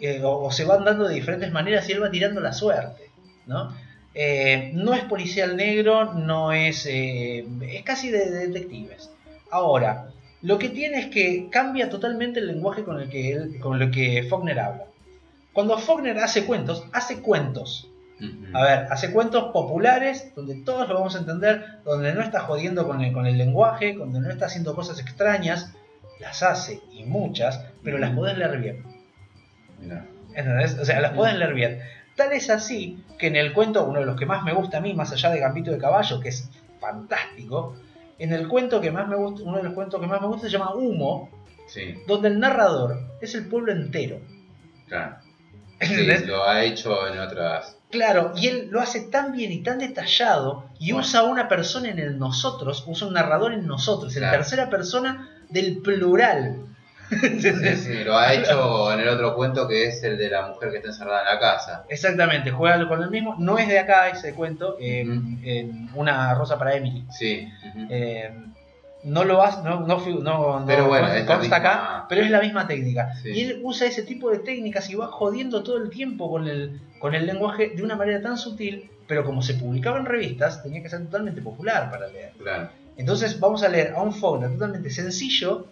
Eh, 0.00 0.20
o, 0.22 0.44
o 0.44 0.52
se 0.52 0.64
van 0.64 0.84
dando 0.84 1.06
de 1.08 1.14
diferentes 1.14 1.50
maneras 1.52 1.88
y 1.88 1.92
él 1.92 2.02
va 2.02 2.10
tirando 2.10 2.40
la 2.40 2.52
suerte. 2.52 3.10
¿no? 3.46 3.74
Eh, 4.14 4.70
no 4.74 4.94
es 4.94 5.02
policial 5.04 5.56
negro, 5.56 6.14
no 6.14 6.52
es. 6.52 6.86
eh, 6.86 7.44
es 7.70 7.82
casi 7.82 8.10
de, 8.10 8.30
de 8.30 8.46
detectives. 8.48 9.10
Ahora, 9.54 10.08
lo 10.42 10.58
que 10.58 10.68
tiene 10.68 10.98
es 10.98 11.06
que 11.06 11.48
cambia 11.48 11.88
totalmente 11.88 12.40
el 12.40 12.48
lenguaje 12.48 12.82
con 12.82 12.98
el 12.98 13.08
que, 13.08 13.30
él, 13.30 13.60
con 13.60 13.80
el 13.80 13.88
que 13.92 14.26
Faulkner 14.28 14.58
habla. 14.58 14.86
Cuando 15.52 15.78
Faulkner 15.78 16.18
hace 16.18 16.44
cuentos, 16.44 16.84
hace 16.92 17.20
cuentos. 17.20 17.88
A 18.52 18.62
ver, 18.64 18.88
hace 18.90 19.12
cuentos 19.12 19.52
populares 19.52 20.32
donde 20.34 20.56
todos 20.56 20.88
lo 20.88 20.94
vamos 20.94 21.14
a 21.14 21.20
entender, 21.20 21.78
donde 21.84 22.12
no 22.14 22.20
está 22.20 22.40
jodiendo 22.40 22.84
con 22.84 23.00
el, 23.00 23.12
con 23.12 23.26
el 23.26 23.38
lenguaje, 23.38 23.92
donde 23.92 24.18
no 24.18 24.28
está 24.28 24.46
haciendo 24.46 24.74
cosas 24.74 24.98
extrañas. 24.98 25.72
Las 26.18 26.42
hace 26.42 26.80
y 26.92 27.04
muchas, 27.04 27.60
pero 27.84 27.98
las 27.98 28.10
podés 28.10 28.36
leer 28.36 28.58
bien. 28.58 28.84
¿Entendés? 30.34 30.76
O 30.80 30.84
sea, 30.84 31.00
las 31.00 31.12
pueden 31.12 31.38
leer 31.38 31.54
bien. 31.54 31.80
Tal 32.16 32.32
es 32.32 32.50
así 32.50 33.04
que 33.20 33.28
en 33.28 33.36
el 33.36 33.52
cuento, 33.52 33.84
uno 33.84 34.00
de 34.00 34.06
los 34.06 34.18
que 34.18 34.26
más 34.26 34.42
me 34.42 34.52
gusta 34.52 34.78
a 34.78 34.80
mí, 34.80 34.94
más 34.94 35.12
allá 35.12 35.30
de 35.30 35.38
Gambito 35.38 35.70
de 35.70 35.78
Caballo, 35.78 36.18
que 36.18 36.30
es 36.30 36.50
fantástico, 36.80 37.76
en 38.18 38.32
el 38.32 38.48
cuento 38.48 38.80
que 38.80 38.90
más 38.90 39.08
me 39.08 39.16
gusta, 39.16 39.42
uno 39.44 39.58
de 39.58 39.64
los 39.64 39.72
cuentos 39.74 40.00
que 40.00 40.06
más 40.06 40.20
me 40.20 40.26
gusta 40.28 40.46
se 40.46 40.52
llama 40.52 40.74
Humo, 40.74 41.30
Sí, 41.66 41.94
donde 42.06 42.28
el 42.28 42.38
narrador 42.38 42.98
es 43.20 43.34
el 43.34 43.46
pueblo 43.48 43.72
entero. 43.72 44.20
claro. 44.88 45.16
Sí, 45.80 46.06
lo 46.26 46.44
ha 46.44 46.62
hecho 46.62 47.06
en 47.08 47.18
otras. 47.18 47.76
Claro, 47.90 48.32
y 48.36 48.46
él 48.48 48.68
lo 48.70 48.80
hace 48.80 49.02
tan 49.02 49.32
bien 49.32 49.52
y 49.52 49.62
tan 49.62 49.78
detallado 49.78 50.64
y 50.78 50.92
Bueno. 50.92 51.06
usa 51.06 51.24
una 51.24 51.48
persona 51.48 51.90
en 51.90 51.98
el 51.98 52.18
nosotros, 52.18 52.84
usa 52.86 53.08
un 53.08 53.14
narrador 53.14 53.52
en 53.52 53.66
nosotros, 53.66 54.14
en 54.16 54.20
Claro. 54.22 54.36
tercera 54.38 54.70
persona 54.70 55.30
del 55.50 55.78
plural. 55.78 56.73
Sí, 57.10 57.76
sí, 57.76 58.04
lo 58.04 58.16
ha 58.16 58.32
hecho 58.34 58.92
en 58.92 59.00
el 59.00 59.08
otro 59.08 59.34
cuento 59.34 59.68
que 59.68 59.86
es 59.88 60.02
el 60.02 60.16
de 60.18 60.30
la 60.30 60.46
mujer 60.48 60.70
que 60.70 60.76
está 60.78 60.88
encerrada 60.88 61.20
en 61.20 61.26
la 61.34 61.38
casa. 61.40 61.84
Exactamente, 61.88 62.50
juega 62.50 62.86
con 62.88 63.02
el 63.02 63.10
mismo. 63.10 63.36
No 63.38 63.58
es 63.58 63.68
de 63.68 63.78
acá 63.78 64.08
ese 64.08 64.34
cuento, 64.34 64.76
eh, 64.80 65.00
en 65.00 65.88
una 65.94 66.34
rosa 66.34 66.58
para 66.58 66.74
Emily. 66.74 67.04
Sí. 67.10 67.48
Eh, 67.90 68.32
no 69.04 69.22
lo 69.24 69.42
hace, 69.42 69.62
no, 69.62 69.80
no, 69.80 69.98
no, 69.98 70.60
no 70.60 70.64
Pero 70.66 70.88
bueno, 70.88 71.08
consta 71.08 71.34
la 71.34 71.38
misma- 71.42 71.56
acá, 71.56 72.06
pero 72.08 72.22
es 72.22 72.30
la 72.30 72.40
misma 72.40 72.66
técnica. 72.66 73.14
Sí. 73.22 73.28
Y 73.30 73.40
él 73.42 73.60
usa 73.62 73.86
ese 73.86 74.02
tipo 74.02 74.30
de 74.30 74.38
técnicas 74.38 74.88
y 74.88 74.94
va 74.94 75.08
jodiendo 75.08 75.62
todo 75.62 75.76
el 75.76 75.90
tiempo 75.90 76.30
con 76.30 76.48
el, 76.48 76.80
con 76.98 77.14
el 77.14 77.26
lenguaje 77.26 77.72
de 77.76 77.82
una 77.82 77.96
manera 77.96 78.22
tan 78.22 78.38
sutil, 78.38 78.90
pero 79.06 79.22
como 79.24 79.42
se 79.42 79.54
publicaba 79.54 79.98
en 79.98 80.06
revistas, 80.06 80.62
tenía 80.62 80.82
que 80.82 80.88
ser 80.88 81.04
totalmente 81.04 81.42
popular 81.42 81.90
para 81.90 82.08
leer. 82.08 82.32
Claro. 82.38 82.70
Entonces 82.96 83.38
vamos 83.40 83.62
a 83.62 83.68
leer 83.68 83.92
a 83.94 84.00
un 84.02 84.14
Fauna 84.14 84.48
totalmente 84.48 84.88
sencillo, 84.88 85.66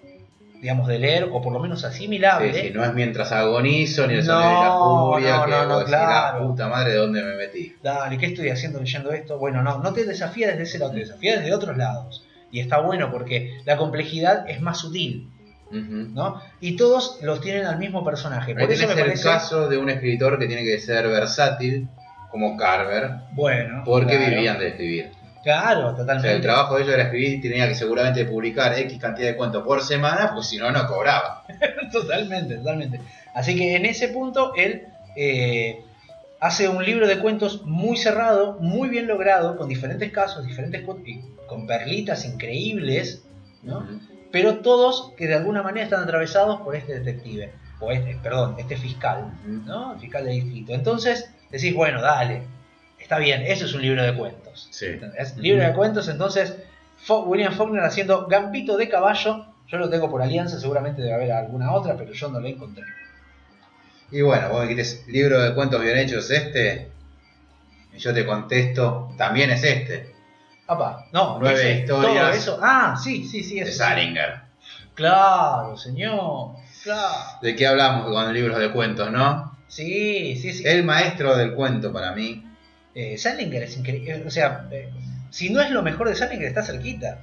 digamos, 0.63 0.87
de 0.87 0.99
leer, 1.01 1.25
o 1.31 1.43
por 1.43 1.53
lo 1.53 1.59
menos 1.59 1.85
asimilable. 1.85 2.55
Sí, 2.55 2.61
sí, 2.69 2.71
no 2.73 2.85
es 2.85 2.95
mientras 2.95 3.33
agonizo 3.33 4.07
ni 4.07 4.15
el 4.15 4.25
No, 4.25 4.39
de 4.39 4.45
la 4.45 4.73
furia 4.79 5.37
no, 5.39 5.45
que 5.45 5.51
no, 5.51 5.67
no, 5.67 5.79
decís, 5.81 5.89
claro. 5.91 6.39
la 6.39 6.47
puta 6.47 6.69
madre 6.69 6.93
de 6.93 6.97
dónde 6.99 7.23
me 7.23 7.35
metí. 7.35 7.75
Dale, 7.83 8.17
¿qué 8.17 8.27
estoy 8.27 8.49
haciendo 8.49 8.79
leyendo 8.79 9.13
esto? 9.13 9.39
Bueno, 9.39 9.61
no, 9.63 9.79
no 9.81 9.93
te 9.93 10.05
desafía 10.05 10.47
desde 10.49 10.63
ese 10.63 10.79
lado, 10.79 10.93
te 10.93 11.01
desafía 11.01 11.37
desde 11.39 11.53
otros 11.53 11.77
lados. 11.77 12.25
Y 12.53 12.61
está 12.61 12.79
bueno 12.79 13.11
porque 13.11 13.61
la 13.65 13.77
complejidad 13.77 14.49
es 14.49 14.61
más 14.61 14.79
sutil. 14.79 15.29
¿no? 15.73 16.41
Y 16.61 16.77
todos 16.77 17.19
los 17.23 17.41
tienen 17.41 17.65
al 17.65 17.79
mismo 17.79 18.05
personaje. 18.05 18.55
Por 18.55 18.71
eso 18.71 18.87
me 18.87 18.95
parece. 18.95 19.15
el 19.15 19.35
caso 19.35 19.69
de 19.69 19.79
un 19.79 19.89
escritor 19.91 20.39
que 20.39 20.47
tiene 20.47 20.63
que 20.65 20.79
ser 20.79 21.09
versátil, 21.09 21.89
como 22.31 22.57
Carver, 22.57 23.11
Bueno. 23.33 23.83
porque 23.85 24.17
claro. 24.17 24.31
vivían 24.35 24.59
de 24.59 24.69
escribir. 24.69 25.11
Claro, 25.43 25.81
O 25.81 25.89
sea, 25.89 25.97
totalmente. 25.97 26.33
el 26.37 26.41
trabajo 26.43 26.77
de 26.77 26.83
ellos 26.83 26.95
era 26.95 27.05
escribir 27.05 27.35
y 27.35 27.41
tenía 27.41 27.69
que 27.69 27.75
seguramente 27.75 28.25
publicar 28.25 28.79
X 28.79 28.99
cantidad 28.99 29.29
de 29.29 29.37
cuentos 29.37 29.65
por 29.65 29.83
semana, 29.83 30.33
pues 30.35 30.47
si 30.49 30.57
no, 30.57 30.71
no 30.71 30.87
cobraba. 30.87 31.45
totalmente, 31.93 32.57
totalmente. 32.57 33.01
Así 33.35 33.57
que 33.57 33.77
en 33.77 33.87
ese 33.87 34.09
punto 34.09 34.53
él 34.55 34.87
eh, 35.17 35.83
hace 36.41 36.69
un 36.69 36.85
libro 36.85 37.07
de 37.07 37.19
cuentos 37.19 37.63
muy 37.65 37.97
cerrado, 37.97 38.59
muy 38.61 38.89
bien 38.89 39.07
logrado, 39.07 39.57
con 39.57 39.69
diferentes 39.69 40.11
casos, 40.13 40.47
diferentes 40.47 40.83
con 41.47 41.67
perlitas 41.67 42.25
increíbles, 42.25 43.23
¿no? 43.63 43.87
Pero 44.31 44.59
todos 44.59 45.13
que 45.17 45.27
de 45.27 45.35
alguna 45.35 45.63
manera 45.63 45.85
están 45.85 46.03
atravesados 46.03 46.61
por 46.63 46.75
este 46.75 46.99
detective, 46.99 47.53
o 47.81 47.91
este, 47.91 48.17
perdón, 48.23 48.57
este 48.59 48.77
fiscal. 48.77 49.31
¿no? 49.45 49.99
Fiscal 49.99 50.25
de 50.25 50.31
distrito. 50.33 50.73
Entonces 50.73 51.31
decís, 51.51 51.75
bueno, 51.75 52.01
dale, 52.01 52.43
está 53.03 53.19
bien, 53.19 53.43
eso 53.43 53.67
es 53.67 53.75
un 53.75 53.83
libro 53.83 54.03
de 54.03 54.15
cuentos. 54.15 54.69
Sí. 54.71 54.87
Es 55.19 55.37
libro 55.37 55.63
de 55.65 55.73
cuentos, 55.75 56.09
entonces 56.09 56.55
Fo- 57.07 57.27
William 57.27 57.53
Faulkner 57.53 57.85
haciendo 57.85 58.27
Gambito 58.27 58.77
de 58.77 58.89
caballo. 58.89 59.47
Yo 59.69 59.79
lo 59.79 59.89
tengo 59.89 60.11
por 60.11 60.21
alianza, 60.23 60.59
seguramente 60.61 61.01
debe 61.03 61.15
haber 61.15 61.33
alguna 61.33 61.73
otra, 61.73 61.97
pero 61.97 62.13
yo 62.13 62.29
no 62.29 62.41
la 62.41 62.49
encontré. 62.49 62.85
Y 64.11 64.21
bueno, 64.21 64.51
vos 64.51 64.69
dijiste, 64.69 65.11
libro 65.11 65.41
de 65.41 65.55
cuentos 65.55 65.81
bien 65.81 65.97
hechos 65.99 66.31
es 66.31 66.43
este. 66.43 66.91
Y 67.95 67.99
yo 67.99 68.13
te 68.13 68.25
contesto, 68.27 69.15
también 69.17 69.51
es 69.51 69.65
este. 69.65 70.13
Papá, 70.67 71.07
no, 71.13 71.39
Nueve 71.41 71.81
historias. 71.81 72.15
todo 72.25 72.31
eso. 72.33 72.59
Ah, 72.63 72.95
sí, 73.03 73.25
sí, 73.27 73.43
sí, 73.43 73.57
De 73.57 73.63
eso. 73.63 73.73
sí. 73.73 73.79
Salinger. 73.79 74.41
Claro, 74.95 75.77
señor. 75.77 76.51
Claro. 76.83 77.15
¿De 77.41 77.57
qué 77.57 77.67
hablamos 77.67 78.07
con 78.11 78.33
libros 78.33 78.59
de 78.59 78.71
cuentos, 78.73 79.11
no? 79.11 79.57
Sí, 79.69 80.37
sí, 80.37 80.53
sí. 80.53 80.63
El 80.67 80.85
maestro 80.85 81.37
del 81.37 81.55
cuento 81.55 81.93
para 81.93 82.13
mí. 82.13 82.47
Eh, 82.95 83.17
Salinger 83.19 83.63
es 83.63 83.77
increíble. 83.77 84.25
O 84.27 84.31
sea, 84.31 84.67
eh, 84.71 84.91
si 85.31 85.51
no 85.51 85.61
es 85.61 85.71
lo 85.71 85.83
mejor 85.83 86.09
de 86.09 86.15
Salinger, 86.15 86.47
está 86.47 86.63
cerquita. 86.63 87.19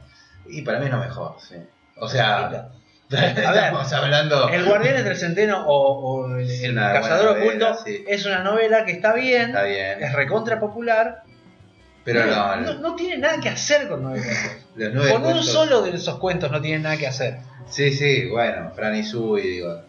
Y 0.48 0.62
para 0.64 0.80
mí 0.80 0.86
es 0.86 0.92
lo 0.92 0.98
mejor, 1.00 1.36
sí. 1.40 1.56
O 1.98 2.08
sea, 2.08 2.70
estamos 3.10 3.94
hablando. 3.94 4.50
El 4.50 4.66
Guardián 4.66 5.04
del 5.04 5.18
Centeno 5.18 5.66
o, 5.68 6.28
o 6.28 6.38
el, 6.38 6.50
el 6.50 6.76
Cazador 6.76 7.38
Oculto 7.38 7.78
sí. 7.86 8.04
es 8.08 8.26
una 8.26 8.44
novela 8.44 8.86
que 8.86 8.94
está 8.94 9.14
bien, 9.14 9.50
Está 9.50 9.64
bien. 9.64 10.04
es 10.04 10.14
recontra 10.14 10.60
popular, 10.60 11.24
Pero 12.04 12.26
no, 12.26 12.56
no, 12.56 12.74
no, 12.74 12.80
no 12.80 12.96
tiene 12.96 13.18
nada 13.18 13.40
que 13.40 13.50
hacer 13.50 13.88
con 13.88 14.04
nueve 14.04 14.22
cuentos. 14.76 15.12
Con 15.12 15.26
un 15.26 15.44
solo 15.44 15.82
de 15.82 15.96
esos 15.96 16.20
cuentos 16.20 16.52
no 16.52 16.62
tiene 16.62 16.80
nada 16.80 16.98
que 16.98 17.08
hacer. 17.08 17.40
Sí, 17.70 17.92
sí, 17.92 18.28
bueno, 18.28 18.72
Fran 18.76 18.96
y 18.96 19.04
Sui, 19.04 19.42
digo. 19.42 19.82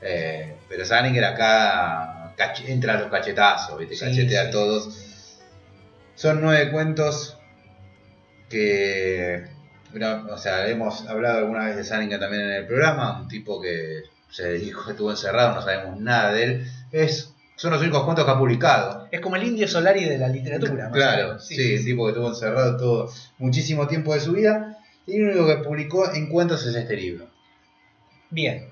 Eh, 0.00 0.56
pero 0.68 0.84
Salinger 0.84 1.24
acá 1.24 2.34
entra 2.66 2.94
a 2.94 3.00
los 3.00 3.10
cachetazos, 3.10 3.78
¿viste? 3.78 3.94
Sí, 3.94 4.04
Cachetea 4.04 4.42
sí, 4.42 4.48
a 4.48 4.50
todos. 4.50 5.01
Son 6.14 6.40
nueve 6.40 6.70
cuentos 6.70 7.38
que. 8.48 9.44
o 10.30 10.36
sea, 10.38 10.66
hemos 10.68 11.06
hablado 11.08 11.38
alguna 11.38 11.66
vez 11.66 11.76
de 11.76 11.84
Salinger 11.84 12.20
también 12.20 12.42
en 12.42 12.52
el 12.52 12.66
programa, 12.66 13.20
un 13.20 13.28
tipo 13.28 13.60
que 13.60 14.02
se 14.30 14.52
dijo 14.54 14.84
que 14.84 14.92
estuvo 14.92 15.10
encerrado, 15.10 15.54
no 15.54 15.62
sabemos 15.62 16.00
nada 16.00 16.32
de 16.32 16.44
él. 16.44 16.66
Es, 16.90 17.34
son 17.56 17.70
los 17.72 17.80
únicos 17.80 18.04
cuentos 18.04 18.24
que 18.24 18.30
ha 18.30 18.38
publicado. 18.38 19.08
Es 19.10 19.20
como 19.20 19.36
el 19.36 19.44
indio 19.44 19.68
Solari 19.68 20.04
de 20.04 20.18
la 20.18 20.28
literatura. 20.28 20.84
más 20.84 20.92
Claro, 20.92 21.26
menos. 21.28 21.46
sí, 21.46 21.76
un 21.76 21.84
tipo 21.84 22.04
que 22.04 22.10
estuvo 22.12 22.28
encerrado 22.28 22.76
todo 22.76 23.12
muchísimo 23.38 23.86
tiempo 23.86 24.14
de 24.14 24.20
su 24.20 24.32
vida. 24.32 24.78
Y 25.06 25.18
lo 25.18 25.26
único 25.32 25.46
que 25.46 25.56
publicó 25.64 26.12
en 26.14 26.28
cuentos 26.28 26.64
es 26.66 26.74
este 26.74 26.96
libro. 26.96 27.26
Bien. 28.30 28.68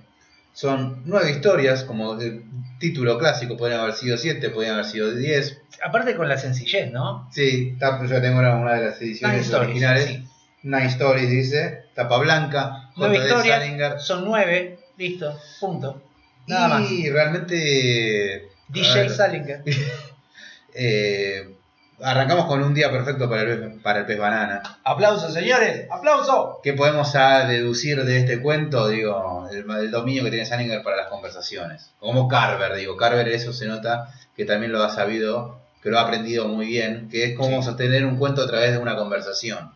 Son 0.53 1.03
nueve 1.05 1.31
historias, 1.31 1.85
como 1.85 2.19
el 2.21 2.45
título 2.81 3.17
clásico, 3.19 3.57
podrían 3.57 3.81
haber 3.83 3.95
sido 3.95 4.17
siete, 4.19 4.51
podrían 4.51 4.75
haber 4.75 4.87
sido 4.87 5.15
diez. 5.15 5.61
Aparte 5.85 6.17
con 6.17 6.29
la 6.29 6.37
sencillez, 6.37 6.91
¿no? 6.91 7.29
Sí, 7.33 7.77
yo 7.81 8.21
tengo 8.21 8.41
una, 8.41 8.57
una 8.57 8.75
de 8.75 8.87
las 8.87 9.01
ediciones 9.01 9.37
Nine 9.37 9.45
stories, 9.47 9.69
originales. 9.71 10.05
sí. 10.07 10.27
Nine 10.63 10.87
Stories 10.87 11.31
dice, 11.31 11.85
tapa 11.95 12.19
blanca, 12.19 12.91
Nueve 12.97 13.17
historias, 13.19 13.61
Salinger. 13.61 13.99
son 14.01 14.25
nueve 14.27 14.79
Listo, 14.99 15.39
punto. 15.59 16.03
Nada 16.47 16.69
más. 16.69 16.91
y 16.91 17.09
realmente. 17.09 18.49
a 18.69 18.73
DJ 18.73 19.09
Salinger. 19.09 19.63
eh, 20.75 21.55
arrancamos 22.03 22.47
con 22.47 22.63
un 22.63 22.75
día 22.75 22.91
perfecto 22.91 23.29
para 23.29 23.43
el, 23.43 23.49
pez- 23.63 23.83
para 23.83 24.01
el 24.01 24.07
pez 24.07 24.19
banana. 24.19 24.63
¡Aplausos, 24.85 25.33
señores! 25.35 25.87
¡Aplauso! 25.91 26.61
¿Qué 26.63 26.73
podemos 26.73 27.15
ah, 27.17 27.47
deducir 27.47 28.05
de 28.05 28.19
este 28.19 28.41
cuento? 28.41 28.89
Digo, 28.89 29.49
el, 29.51 29.71
el 29.71 29.91
dominio 29.91 30.25
que 30.25 30.31
tiene 30.31 30.47
Salinger 30.47 30.83
para 30.83 30.97
las 30.97 31.07
conversaciones. 31.09 31.91
Como 31.99 32.29
Carver, 32.29 32.75
digo, 32.77 32.97
Carver 32.97 33.29
eso 33.29 33.53
se 33.53 33.67
nota 33.67 34.13
que 34.37 34.45
también 34.45 34.73
lo 34.73 34.83
ha 34.83 34.91
sabido, 34.91 35.59
que 35.83 35.91
lo 35.91 35.99
ha 35.99 36.03
aprendido 36.03 36.49
muy 36.49 36.67
bien, 36.67 37.09
que 37.11 37.25
es 37.25 37.37
cómo 37.37 37.61
Sí. 37.61 37.69
sostener 37.69 38.05
un 38.07 38.17
cuento 38.17 38.43
a 38.43 38.47
través 38.47 38.73
de 38.73 38.79
una 38.79 38.97
conversación. 38.97 39.71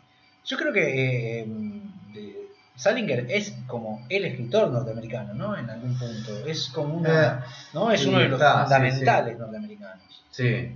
Yo 0.47 0.57
creo 0.59 0.73
que 0.73 1.41
eh, 1.41 1.47
Salinger 2.77 3.27
es 3.29 3.55
como 3.67 4.05
el 4.09 4.25
escritor 4.25 4.71
norteamericano, 4.71 5.35
¿no? 5.35 5.57
En 5.57 5.71
algún 5.71 5.97
punto. 5.97 6.45
Es 6.47 6.69
como 6.69 6.95
una. 6.95 7.45
¿no? 7.73 7.93
Es 7.93 8.01
sí, 8.01 8.09
uno 8.09 8.19
de 8.19 8.29
los 8.29 8.41
está, 8.41 8.55
sí, 8.55 8.63
fundamentales 8.63 9.39
norteamericanos. 9.39 10.03
Sí, 10.31 10.73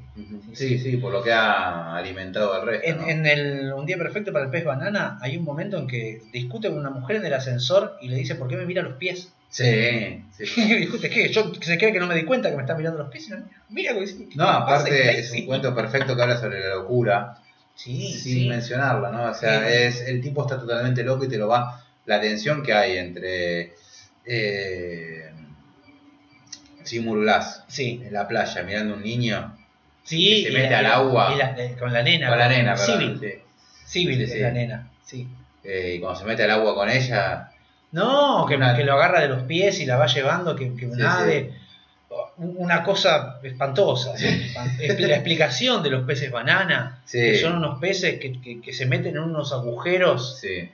sí, 0.52 0.78
sí, 0.78 0.96
por 0.98 1.12
lo 1.12 1.20
que 1.20 1.32
ha 1.32 1.96
alimentado 1.96 2.54
al 2.54 2.64
resto. 2.64 2.86
En, 2.86 2.96
¿no? 2.98 3.08
en 3.08 3.26
el 3.26 3.72
Un 3.72 3.86
día 3.86 3.98
perfecto 3.98 4.32
para 4.32 4.44
el 4.44 4.50
pez 4.52 4.64
banana 4.64 5.18
hay 5.20 5.36
un 5.36 5.42
momento 5.42 5.76
en 5.78 5.88
que 5.88 6.22
discute 6.32 6.68
con 6.68 6.78
una 6.78 6.90
mujer 6.90 7.16
en 7.16 7.26
el 7.26 7.34
ascensor 7.34 7.98
y 8.00 8.08
le 8.08 8.16
dice, 8.16 8.36
¿por 8.36 8.46
qué 8.46 8.56
me 8.56 8.66
mira 8.66 8.82
los 8.82 8.94
pies? 8.94 9.32
Sí, 9.50 10.22
sí. 10.36 10.44
Y 10.56 10.74
discute, 10.76 11.10
¿qué? 11.10 11.32
Yo 11.32 11.52
se 11.60 11.78
cree 11.78 11.92
que 11.92 11.98
no 11.98 12.06
me 12.06 12.14
di 12.14 12.24
cuenta 12.24 12.50
que 12.50 12.56
me 12.56 12.62
está 12.62 12.76
mirando 12.76 13.00
los 13.00 13.10
pies 13.10 13.26
y 13.26 13.30
no, 13.30 13.38
mira, 13.70 13.92
dice, 13.94 14.28
¿qué 14.28 14.36
No, 14.36 14.48
aparte 14.48 15.18
es 15.18 15.32
un 15.32 15.46
cuento 15.46 15.74
perfecto 15.74 16.14
que 16.14 16.22
habla 16.22 16.36
sobre 16.36 16.60
la 16.60 16.76
locura, 16.76 17.38
Sí, 17.78 18.12
sin 18.12 18.48
mencionarla, 18.48 19.12
¿no? 19.12 19.30
O 19.30 19.34
sea, 19.34 19.68
es 19.68 20.00
el 20.00 20.20
tipo 20.20 20.42
está 20.42 20.58
totalmente 20.58 21.04
loco 21.04 21.24
y 21.24 21.28
te 21.28 21.38
lo 21.38 21.46
va. 21.46 21.80
La 22.08 22.20
tensión 22.20 22.62
que 22.62 22.72
hay 22.72 22.96
entre 22.98 23.74
eh, 24.24 25.30
Seymour 26.84 27.20
Glass 27.20 27.64
Sí, 27.68 28.00
en 28.04 28.12
la 28.12 28.26
playa 28.26 28.62
mirando 28.62 28.94
a 28.94 28.96
un 28.96 29.02
niño 29.02 29.56
sí. 30.04 30.42
que 30.44 30.48
se 30.50 30.54
mete 30.56 30.70
la- 30.70 30.78
al 30.78 30.86
agua. 30.86 31.34
la- 31.36 31.54
eh, 31.62 31.76
con 31.78 31.92
la 31.92 32.02
nena. 32.02 32.28
con 32.28 32.38
la 32.38 32.48
nena, 32.48 32.74
perdón, 32.74 33.20
sí. 33.20 33.28
Civil 33.84 34.16
Sí, 34.18 34.22
es 34.24 34.32
sí. 34.32 34.38
la 34.40 34.50
nena, 34.50 34.90
sí. 35.04 35.28
Eh, 35.64 35.94
y 35.96 36.00
cuando 36.00 36.18
se 36.18 36.24
mete 36.26 36.44
al 36.44 36.50
agua 36.52 36.74
con 36.74 36.88
ella, 36.90 37.50
No, 37.90 38.44
que, 38.46 38.56
Una- 38.56 38.76
que 38.76 38.84
lo 38.84 38.92
agarra 38.94 39.20
de 39.22 39.28
los 39.28 39.44
pies 39.44 39.80
y 39.80 39.86
la 39.86 39.96
va 39.96 40.06
llevando, 40.06 40.54
que, 40.54 40.74
que 40.76 40.86
Sí, 40.90 40.92
nade. 40.94 41.54
Una 42.36 42.82
cosa 42.84 43.38
espantosa. 43.42 44.14
Esp- 44.14 44.98
La 45.00 45.14
explicación 45.14 45.82
de 45.82 45.88
los 45.90 46.04
peces 46.06 46.30
banana, 46.30 47.00
Sí. 47.06 47.18
que 47.18 47.38
son 47.38 47.56
unos 47.56 47.78
peces 47.80 48.18
que, 48.20 48.40
que- 48.42 48.60
que 48.60 48.72
se 48.74 48.84
meten 48.84 49.16
en 49.16 49.22
unos 49.22 49.52
agujeros 49.54 50.38
sí. 50.38 50.70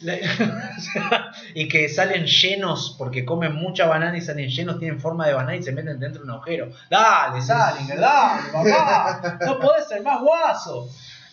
y 1.54 1.68
que 1.68 1.88
salen 1.88 2.24
llenos 2.26 2.94
porque 2.98 3.24
comen 3.24 3.54
mucha 3.54 3.86
banana 3.86 4.16
y 4.16 4.20
salen 4.20 4.48
llenos, 4.48 4.78
tienen 4.78 5.00
forma 5.00 5.26
de 5.26 5.34
banana 5.34 5.56
y 5.56 5.62
se 5.62 5.72
meten 5.72 5.98
dentro 5.98 6.22
de 6.22 6.28
un 6.28 6.34
agujero. 6.34 6.70
Dale, 6.90 7.40
salen, 7.42 7.86
dale, 7.88 8.42
papá. 8.52 9.38
No 9.46 9.58
podés 9.58 9.88
ser 9.88 10.02
más 10.02 10.20
guaso. 10.20 10.88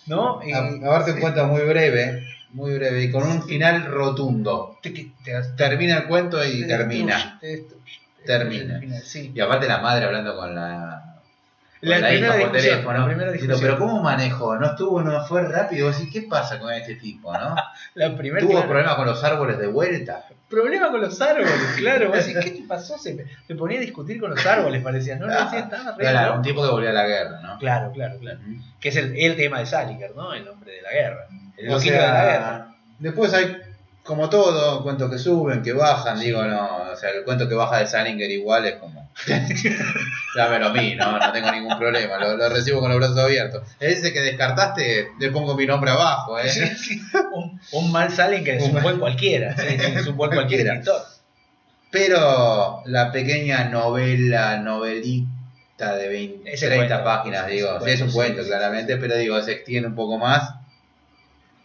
¿No? 0.07 0.39
Y- 0.43 0.51
A- 0.51 0.88
Aparte 0.88 1.11
un 1.13 1.20
cuento 1.20 1.45
muy 1.47 1.61
breve, 1.63 2.26
muy 2.51 2.74
breve 2.76 3.03
y 3.03 3.11
con 3.11 3.24
un 3.24 3.43
final 3.43 3.86
rotundo. 3.86 4.78
te- 4.82 4.91
te- 4.91 5.11
te- 5.24 5.41
Termina 5.55 5.97
el 5.97 6.07
cuento 6.07 6.43
y 6.43 6.61
te 6.61 6.68
termina. 6.68 7.38
te 7.41 7.57
te 7.57 7.76
Termina. 8.26 8.80
Y 9.13 9.39
aparte 9.39 9.68
la 9.68 9.80
madre 9.80 10.05
hablando 10.05 10.36
con 10.36 10.55
la, 10.55 11.14
La 11.89 11.99
la 11.99 12.07
primera 12.09 12.36
discusión, 12.36 12.51
teléfono, 12.71 12.99
la 12.99 13.05
primera 13.05 13.31
diciendo, 13.31 13.55
discusión. 13.55 13.77
pero 13.79 13.91
¿cómo 13.91 14.03
manejó? 14.03 14.55
No 14.57 14.65
estuvo, 14.67 15.01
no 15.01 15.25
fue 15.25 15.41
rápido. 15.43 15.91
¿qué 16.11 16.21
pasa 16.23 16.59
con 16.59 16.73
este 16.73 16.95
tipo? 16.95 17.31
¿no? 17.38 17.55
La 17.95 18.15
primera 18.15 18.41
Tuvo 18.41 18.51
claro, 18.51 18.67
problemas 18.67 18.95
con 18.95 19.05
los 19.05 19.23
árboles 19.23 19.57
de 19.57 19.67
vuelta. 19.67 20.25
problema 20.49 20.91
con 20.91 21.01
los 21.01 21.21
árboles, 21.21 21.51
claro. 21.77 22.11
¿qué 22.41 22.51
te 22.51 22.63
pasó? 22.67 22.97
Se, 22.97 23.25
se 23.47 23.55
ponía 23.55 23.77
a 23.77 23.81
discutir 23.81 24.19
con 24.19 24.31
los 24.31 24.45
árboles, 24.45 24.81
parecía. 24.83 25.15
No, 25.15 25.27
no, 25.27 25.49
sí, 25.49 25.55
estaba 25.57 25.91
re 25.91 25.97
Claro, 25.99 26.36
un 26.36 26.41
tipo 26.41 26.63
que 26.63 26.69
volvió 26.71 26.89
a 26.89 26.93
la 26.93 27.07
guerra, 27.07 27.39
¿no? 27.41 27.57
Claro, 27.59 27.91
claro, 27.91 28.17
claro. 28.19 28.39
Que 28.79 28.89
es 28.89 28.95
el, 28.97 29.15
el 29.17 29.36
tema 29.36 29.59
de 29.59 29.65
Salinger, 29.65 30.15
¿no? 30.15 30.33
El 30.33 30.47
hombre 30.47 30.73
de 30.73 30.81
la 30.81 30.91
guerra. 30.91 31.27
El 31.57 31.69
O 31.69 31.79
sea, 31.79 31.91
de 31.93 32.07
la 32.07 32.25
guerra. 32.25 32.75
Después 32.99 33.33
hay, 33.33 33.57
como 34.06 34.30
todo, 34.30 34.84
cuentos 34.84 35.10
que 35.12 35.18
suben, 35.18 35.62
que 35.64 35.74
bajan, 35.74 36.20
digo, 36.20 36.43
no, 36.43 36.91
o 36.93 36.95
sea, 36.95 37.10
el 37.10 37.24
cuento 37.24 37.49
que 37.49 37.56
baja 37.56 37.80
de 37.80 37.88
Salinger 37.88 38.30
igual 38.30 38.66
es 38.66 38.76
como, 38.76 39.10
dámelo 40.36 40.68
a 40.68 40.74
mí, 40.74 40.95
¿no? 40.95 41.18
No 41.20 41.32
tengo 41.32 41.51
ningún 41.51 41.78
problema, 41.78 42.18
lo, 42.20 42.38
lo 42.38 42.49
recibo 42.49 42.80
con 42.80 42.89
los 42.91 42.99
brazos 42.99 43.18
abiertos. 43.18 43.64
Ese 43.80 44.14
que 44.14 44.22
descartaste, 44.22 45.10
le 45.20 45.32
pongo 45.32 45.56
mi 45.56 45.66
nombre 45.66 45.89
abajo, 45.91 46.38
¿eh? 46.39 46.47
Sí, 46.49 46.68
sí. 46.78 47.01
Un, 47.34 47.60
un 47.72 47.91
mal 47.91 48.12
Salinger 48.12 48.56
es 48.56 48.64
Un 48.64 48.82
buen 48.82 48.99
cualquiera. 48.99 49.51
es 49.53 50.08
un 50.08 50.16
buen 50.16 50.32
cualquier 50.32 50.64
Cualquiera. 50.66 50.74
escritor. 50.76 51.01
Pero 51.91 52.82
la 52.86 53.12
pequeña 53.12 53.66
novela, 53.66 54.58
novelita 54.58 55.95
de 55.95 56.08
20, 56.10 56.53
Ese 56.53 56.68
30 56.68 56.88
cuento, 56.88 57.03
páginas, 57.06 57.45
ese 57.47 57.56
digo, 57.56 57.86
es 57.86 58.01
un 58.01 58.12
cuento 58.12 58.43
claramente, 58.43 58.97
pero 58.97 59.16
digo, 59.18 59.41
se 59.41 59.53
extiende 59.53 59.88
un 59.89 59.95
poco 59.95 60.18
más. 60.18 60.56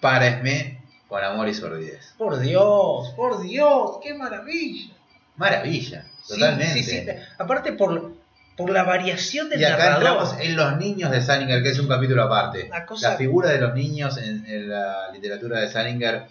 Para 0.01 0.27
Esme, 0.29 0.80
con 1.11 1.23
amor 1.23 1.47
y 1.49 1.55
sordidez. 1.55 2.15
Por 2.17 2.39
Dios, 2.39 3.11
por 3.17 3.43
Dios, 3.43 3.99
qué 4.03 4.15
maravilla. 4.15 4.95
Maravilla, 5.37 6.07
Sí, 6.23 6.35
totalmente. 6.35 6.83
sí, 6.83 6.85
sí. 6.85 7.07
Aparte 7.39 7.73
por, 7.73 8.13
por 8.57 8.71
la 8.71 8.85
variación 8.85 9.49
del 9.49 9.61
Y 9.61 9.65
acá 9.65 9.77
narrador. 9.91 10.03
entramos 10.03 10.37
en 10.41 10.57
los 10.57 10.77
niños 10.79 11.11
de 11.11 11.21
Salinger, 11.21 11.63
que 11.63 11.71
es 11.71 11.79
un 11.79 11.89
capítulo 11.89 12.23
aparte. 12.23 12.71
Cosa- 12.87 13.11
La 13.11 13.17
figura 13.17 13.51
de 13.51 13.61
los 13.61 13.75
niños 13.75 14.17
en, 14.19 14.47
en 14.47 14.69
la 14.71 15.11
literatura 15.13 15.61
de 15.61 15.69
Salinger, 15.69 16.27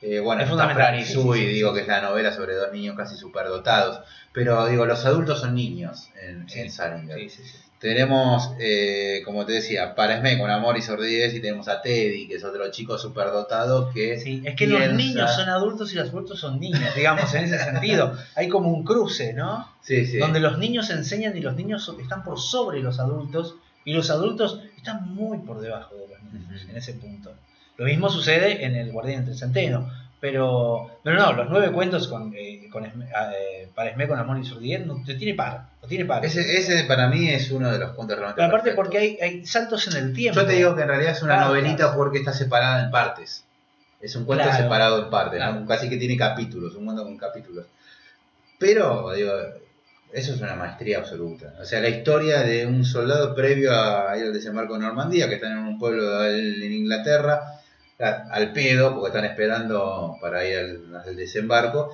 eh, 0.00 0.18
bueno, 0.20 0.42
Es 0.42 0.48
fundamental, 0.48 0.98
y 0.98 1.04
sí, 1.04 1.12
Sui, 1.12 1.38
sí, 1.40 1.46
sí, 1.46 1.52
digo 1.52 1.70
sí, 1.70 1.74
que 1.76 1.80
es 1.82 1.88
la 1.88 2.00
novela 2.00 2.32
sobre 2.32 2.54
dos 2.54 2.72
niños 2.72 2.96
casi 2.96 3.16
superdotados. 3.16 4.00
Pero 4.32 4.66
digo, 4.66 4.86
los 4.86 5.04
adultos 5.04 5.40
son 5.40 5.54
niños 5.54 6.08
en, 6.20 6.48
Sí, 6.48 6.60
en 6.60 6.70
Salinger. 6.72 7.18
Tenemos, 7.82 8.52
eh, 8.60 9.22
como 9.24 9.44
te 9.44 9.54
decía, 9.54 9.96
Paresme 9.96 10.38
con 10.38 10.48
amor 10.48 10.78
y 10.78 10.82
sordidez, 10.82 11.34
y 11.34 11.40
tenemos 11.40 11.66
a 11.66 11.82
Teddy, 11.82 12.28
que 12.28 12.36
es 12.36 12.44
otro 12.44 12.70
chico 12.70 12.96
superdotado 12.96 13.90
que. 13.92 14.20
Sí, 14.20 14.40
es 14.44 14.54
que 14.54 14.68
los 14.68 14.92
niños 14.92 15.34
son 15.34 15.48
adultos 15.48 15.92
y 15.92 15.96
los 15.96 16.08
adultos 16.10 16.38
son 16.38 16.60
niños, 16.60 16.94
digamos, 16.94 17.34
en 17.34 17.42
ese 17.42 17.58
sentido. 17.58 18.16
Hay 18.36 18.48
como 18.48 18.70
un 18.70 18.84
cruce, 18.84 19.32
¿no? 19.32 19.68
Sí, 19.80 20.06
sí. 20.06 20.18
Donde 20.18 20.38
los 20.38 20.58
niños 20.58 20.90
enseñan 20.90 21.36
y 21.36 21.40
los 21.40 21.56
niños 21.56 21.92
están 22.00 22.22
por 22.22 22.38
sobre 22.38 22.78
los 22.78 23.00
adultos 23.00 23.56
y 23.84 23.94
los 23.94 24.10
adultos 24.10 24.60
están 24.76 25.12
muy 25.12 25.38
por 25.38 25.60
debajo 25.60 25.96
de 25.96 26.06
los 26.06 26.22
niños 26.32 26.64
en 26.70 26.76
ese 26.76 26.92
punto. 26.92 27.32
Lo 27.78 27.86
mismo 27.86 28.08
sucede 28.10 28.64
en 28.64 28.76
el 28.76 28.92
Guardián 28.92 29.18
entre 29.18 29.32
el 29.32 29.38
Centeno. 29.40 29.90
Pero, 30.22 30.98
pero 31.02 31.16
no, 31.16 31.32
los 31.32 31.50
nueve 31.50 31.72
cuentos 31.72 32.06
con, 32.06 32.32
eh, 32.32 32.68
con 32.70 32.84
Esme- 32.84 33.08
eh, 33.36 33.68
para 33.74 33.90
Esme 33.90 34.06
con 34.06 34.20
amor 34.20 34.38
y 34.38 34.44
sordidez 34.44 34.86
no 34.86 34.94
no 34.98 35.04
tiene 35.04 35.34
par, 35.34 35.64
no 35.82 35.88
tiene 35.88 36.04
par. 36.04 36.24
Ese, 36.24 36.40
ese 36.58 36.84
para 36.84 37.08
mí 37.08 37.28
es 37.28 37.50
uno 37.50 37.72
de 37.72 37.78
los 37.80 37.90
puntos 37.90 38.16
realmente. 38.16 38.36
Pero 38.36 38.46
aparte 38.46 38.70
perfectos. 38.70 38.84
porque 38.84 38.98
hay, 38.98 39.18
hay 39.20 39.44
saltos 39.46 39.88
en 39.88 39.96
el 39.96 40.12
tiempo. 40.14 40.40
Yo 40.40 40.46
te 40.46 40.52
digo 40.52 40.76
que 40.76 40.82
en 40.82 40.88
realidad 40.88 41.10
es 41.10 41.22
una 41.24 41.34
Claro, 41.34 41.48
novelita 41.48 41.76
claro. 41.76 41.96
porque 41.96 42.18
está 42.18 42.32
separada 42.32 42.84
en 42.84 42.92
partes. 42.92 43.44
Es 44.00 44.14
un 44.14 44.24
cuento 44.24 44.44
Claro, 44.44 44.62
separado 44.62 45.02
en 45.02 45.10
partes, 45.10 45.40
¿no? 45.40 45.66
casi 45.66 45.88
que 45.90 45.96
tiene 45.96 46.16
capítulos, 46.16 46.76
un 46.76 46.84
cuento 46.84 47.02
con 47.02 47.16
capítulos. 47.18 47.66
Pero, 48.60 49.12
digo, 49.14 49.32
eso 50.12 50.34
es 50.34 50.40
una 50.40 50.54
maestría 50.54 50.98
absoluta. 50.98 51.54
O 51.60 51.64
sea, 51.64 51.80
la 51.80 51.88
historia 51.88 52.42
de 52.42 52.64
un 52.64 52.84
soldado 52.84 53.34
previo 53.34 53.72
a 53.72 54.16
ir 54.16 54.26
al 54.26 54.32
desembarco 54.32 54.74
de 54.74 54.80
Normandía, 54.84 55.28
que 55.28 55.34
están 55.34 55.52
en 55.52 55.58
un 55.64 55.78
pueblo 55.80 56.24
en 56.24 56.72
Inglaterra, 56.72 57.58
al 58.02 58.52
pedo, 58.52 58.94
porque 58.94 59.08
están 59.08 59.24
esperando 59.24 60.16
para 60.20 60.44
ir 60.44 60.58
al, 60.58 61.02
al 61.06 61.16
desembarco, 61.16 61.90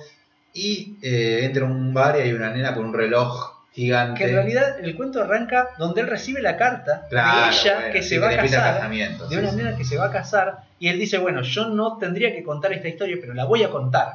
y 0.53 0.97
eh, 1.01 1.41
entra 1.43 1.63
a 1.63 1.69
un 1.69 1.93
bar 1.93 2.15
y 2.17 2.21
hay 2.21 2.33
una 2.33 2.49
nena 2.51 2.73
con 2.73 2.85
un 2.85 2.93
reloj 2.93 3.55
gigante. 3.71 4.17
Que 4.23 4.29
en 4.29 4.35
realidad 4.35 4.79
el 4.79 4.95
cuento 4.95 5.21
arranca 5.21 5.69
donde 5.77 6.01
él 6.01 6.07
recibe 6.07 6.41
la 6.41 6.57
carta 6.57 7.05
Claro, 7.09 7.45
de 7.51 7.51
ella 7.55 7.75
bueno, 7.75 7.93
que 7.93 8.01
se 8.03 8.17
va 8.19 8.29
a 8.29 8.35
casar. 8.37 8.89
de 8.89 9.37
una 9.37 9.51
sí. 9.51 9.55
nena 9.57 9.77
que 9.77 9.85
se 9.85 9.97
va 9.97 10.05
a 10.07 10.11
casar 10.11 10.57
y 10.79 10.87
él 10.89 10.97
dice, 10.99 11.19
bueno, 11.19 11.43
yo 11.43 11.67
no 11.67 11.97
tendría 11.97 12.33
que 12.33 12.41
contar 12.43 12.73
esta 12.73 12.87
historia, 12.87 13.17
pero 13.21 13.33
la 13.35 13.45
voy 13.45 13.61
a 13.63 13.69
contar. 13.69 14.13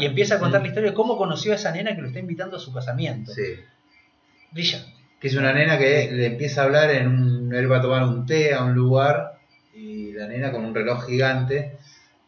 Y 0.00 0.06
empieza 0.06 0.36
a 0.36 0.38
contar 0.38 0.60
Mm. 0.60 0.64
la 0.64 0.68
historia 0.68 0.90
de 0.90 0.94
cómo 0.96 1.18
conoció 1.18 1.52
a 1.52 1.56
esa 1.56 1.70
nena 1.70 1.94
que 1.94 2.00
lo 2.00 2.06
está 2.08 2.18
invitando 2.20 2.56
a 2.56 2.60
su 2.60 2.72
casamiento. 2.72 3.32
Sí. 3.34 3.42
Brillante. 4.50 4.88
Que 5.20 5.28
es 5.28 5.34
una 5.34 5.52
nena 5.52 5.76
que 5.78 6.08
le 6.10 6.26
empieza 6.26 6.62
a 6.62 6.64
hablar 6.64 6.90
en 6.90 7.08
un. 7.08 7.54
Él 7.54 7.70
va 7.70 7.78
a 7.78 7.82
tomar 7.82 8.02
un 8.04 8.24
té 8.24 8.54
a 8.54 8.62
un 8.62 8.72
lugar 8.74 9.37
la 10.18 10.26
nena 10.28 10.50
con 10.52 10.64
un 10.64 10.74
reloj 10.74 11.06
gigante 11.06 11.76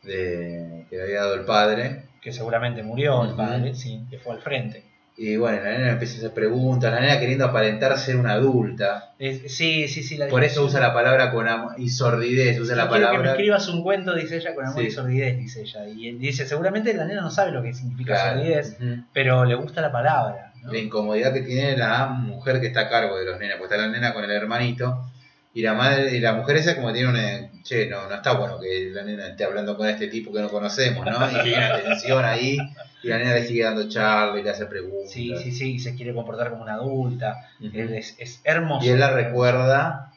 de, 0.02 0.86
que 0.88 0.96
le 0.96 1.02
había 1.02 1.20
dado 1.20 1.34
el 1.34 1.44
padre. 1.44 2.02
Que 2.20 2.32
seguramente 2.32 2.82
murió 2.82 3.24
el 3.24 3.34
padre, 3.34 3.74
sí, 3.74 4.00
que 4.10 4.18
fue 4.18 4.34
al 4.34 4.40
frente. 4.40 4.84
Y 5.16 5.36
bueno, 5.36 5.62
la 5.62 5.72
nena 5.72 5.90
empieza 5.90 6.14
a 6.14 6.18
hacer 6.18 6.30
preguntas, 6.32 6.90
la 6.92 7.00
nena 7.00 7.18
queriendo 7.20 7.44
aparentar 7.44 7.98
ser 7.98 8.16
una 8.16 8.32
adulta. 8.32 9.12
Es- 9.18 9.54
sí, 9.54 9.86
sí, 9.88 10.02
sí. 10.02 10.16
La 10.16 10.28
Por 10.28 10.42
eso 10.44 10.64
usa 10.64 10.80
la 10.80 10.94
palabra 10.94 11.30
con 11.30 11.46
am- 11.46 11.74
y 11.76 11.90
sordidez, 11.90 12.58
usa 12.58 12.74
la 12.74 12.84
quiero 12.88 12.94
que 12.94 13.00
me 13.00 13.06
palabra. 13.18 13.30
escribas 13.32 13.68
un 13.68 13.82
cuento, 13.82 14.14
dice 14.14 14.36
ella, 14.36 14.54
con 14.54 14.64
amor 14.66 14.80
Sí. 14.80 14.86
y 14.86 14.90
sordidez, 14.90 15.36
dice 15.36 15.60
ella. 15.62 15.86
Y 15.88 16.12
dice, 16.12 16.46
seguramente 16.46 16.94
la 16.94 17.04
nena 17.04 17.20
no 17.20 17.30
sabe 17.30 17.50
lo 17.52 17.62
que 17.62 17.74
significa 17.74 18.14
Claro. 18.14 18.38
sordidez, 18.40 18.78
pero 19.12 19.44
le 19.44 19.54
gusta 19.56 19.82
la 19.82 19.92
palabra. 19.92 20.52
¿no? 20.62 20.72
La 20.72 20.78
incomodidad 20.78 21.34
que 21.34 21.40
tiene 21.42 21.76
la 21.76 22.06
mujer 22.06 22.60
que 22.60 22.68
está 22.68 22.82
a 22.82 22.88
cargo 22.88 23.18
de 23.18 23.26
los 23.26 23.38
nenas, 23.38 23.56
porque 23.58 23.74
está 23.74 23.86
la 23.86 23.92
nena 23.92 24.14
con 24.14 24.24
el 24.24 24.30
hermanito 24.30 25.04
Y 25.52 25.62
la 25.62 25.74
madre, 25.74 26.16
y 26.16 26.20
la 26.20 26.34
mujer 26.34 26.58
esa 26.58 26.76
como 26.76 26.92
tiene 26.92 27.08
una, 27.08 27.62
che, 27.64 27.86
no, 27.86 28.08
no 28.08 28.14
está 28.14 28.34
bueno 28.34 28.60
que 28.60 28.90
la 28.92 29.02
nena 29.02 29.28
esté 29.28 29.44
hablando 29.44 29.76
con 29.76 29.88
este 29.88 30.06
tipo 30.06 30.32
que 30.32 30.40
no 30.40 30.48
conocemos, 30.48 31.04
¿no? 31.04 31.30
Y 31.30 31.34
hay 31.36 31.54
una 31.54 31.82
tensión 31.82 32.24
ahí, 32.24 32.56
y 33.02 33.08
la 33.08 33.18
nena 33.18 33.34
le 33.34 33.46
sigue 33.46 33.64
dando 33.64 33.88
charla 33.88 34.38
y 34.38 34.44
le 34.44 34.50
hace 34.50 34.66
preguntas. 34.66 35.10
Sí, 35.10 35.34
sí, 35.42 35.50
sí, 35.50 35.72
y 35.74 35.78
se 35.80 35.96
quiere 35.96 36.14
comportar 36.14 36.50
como 36.50 36.62
una 36.62 36.74
adulta. 36.74 37.48
Él 37.60 37.94
es, 37.94 38.14
es 38.18 38.40
hermoso. 38.44 38.86
Y 38.86 38.90
él 38.90 39.00
la 39.00 39.10
recuerda 39.10 40.12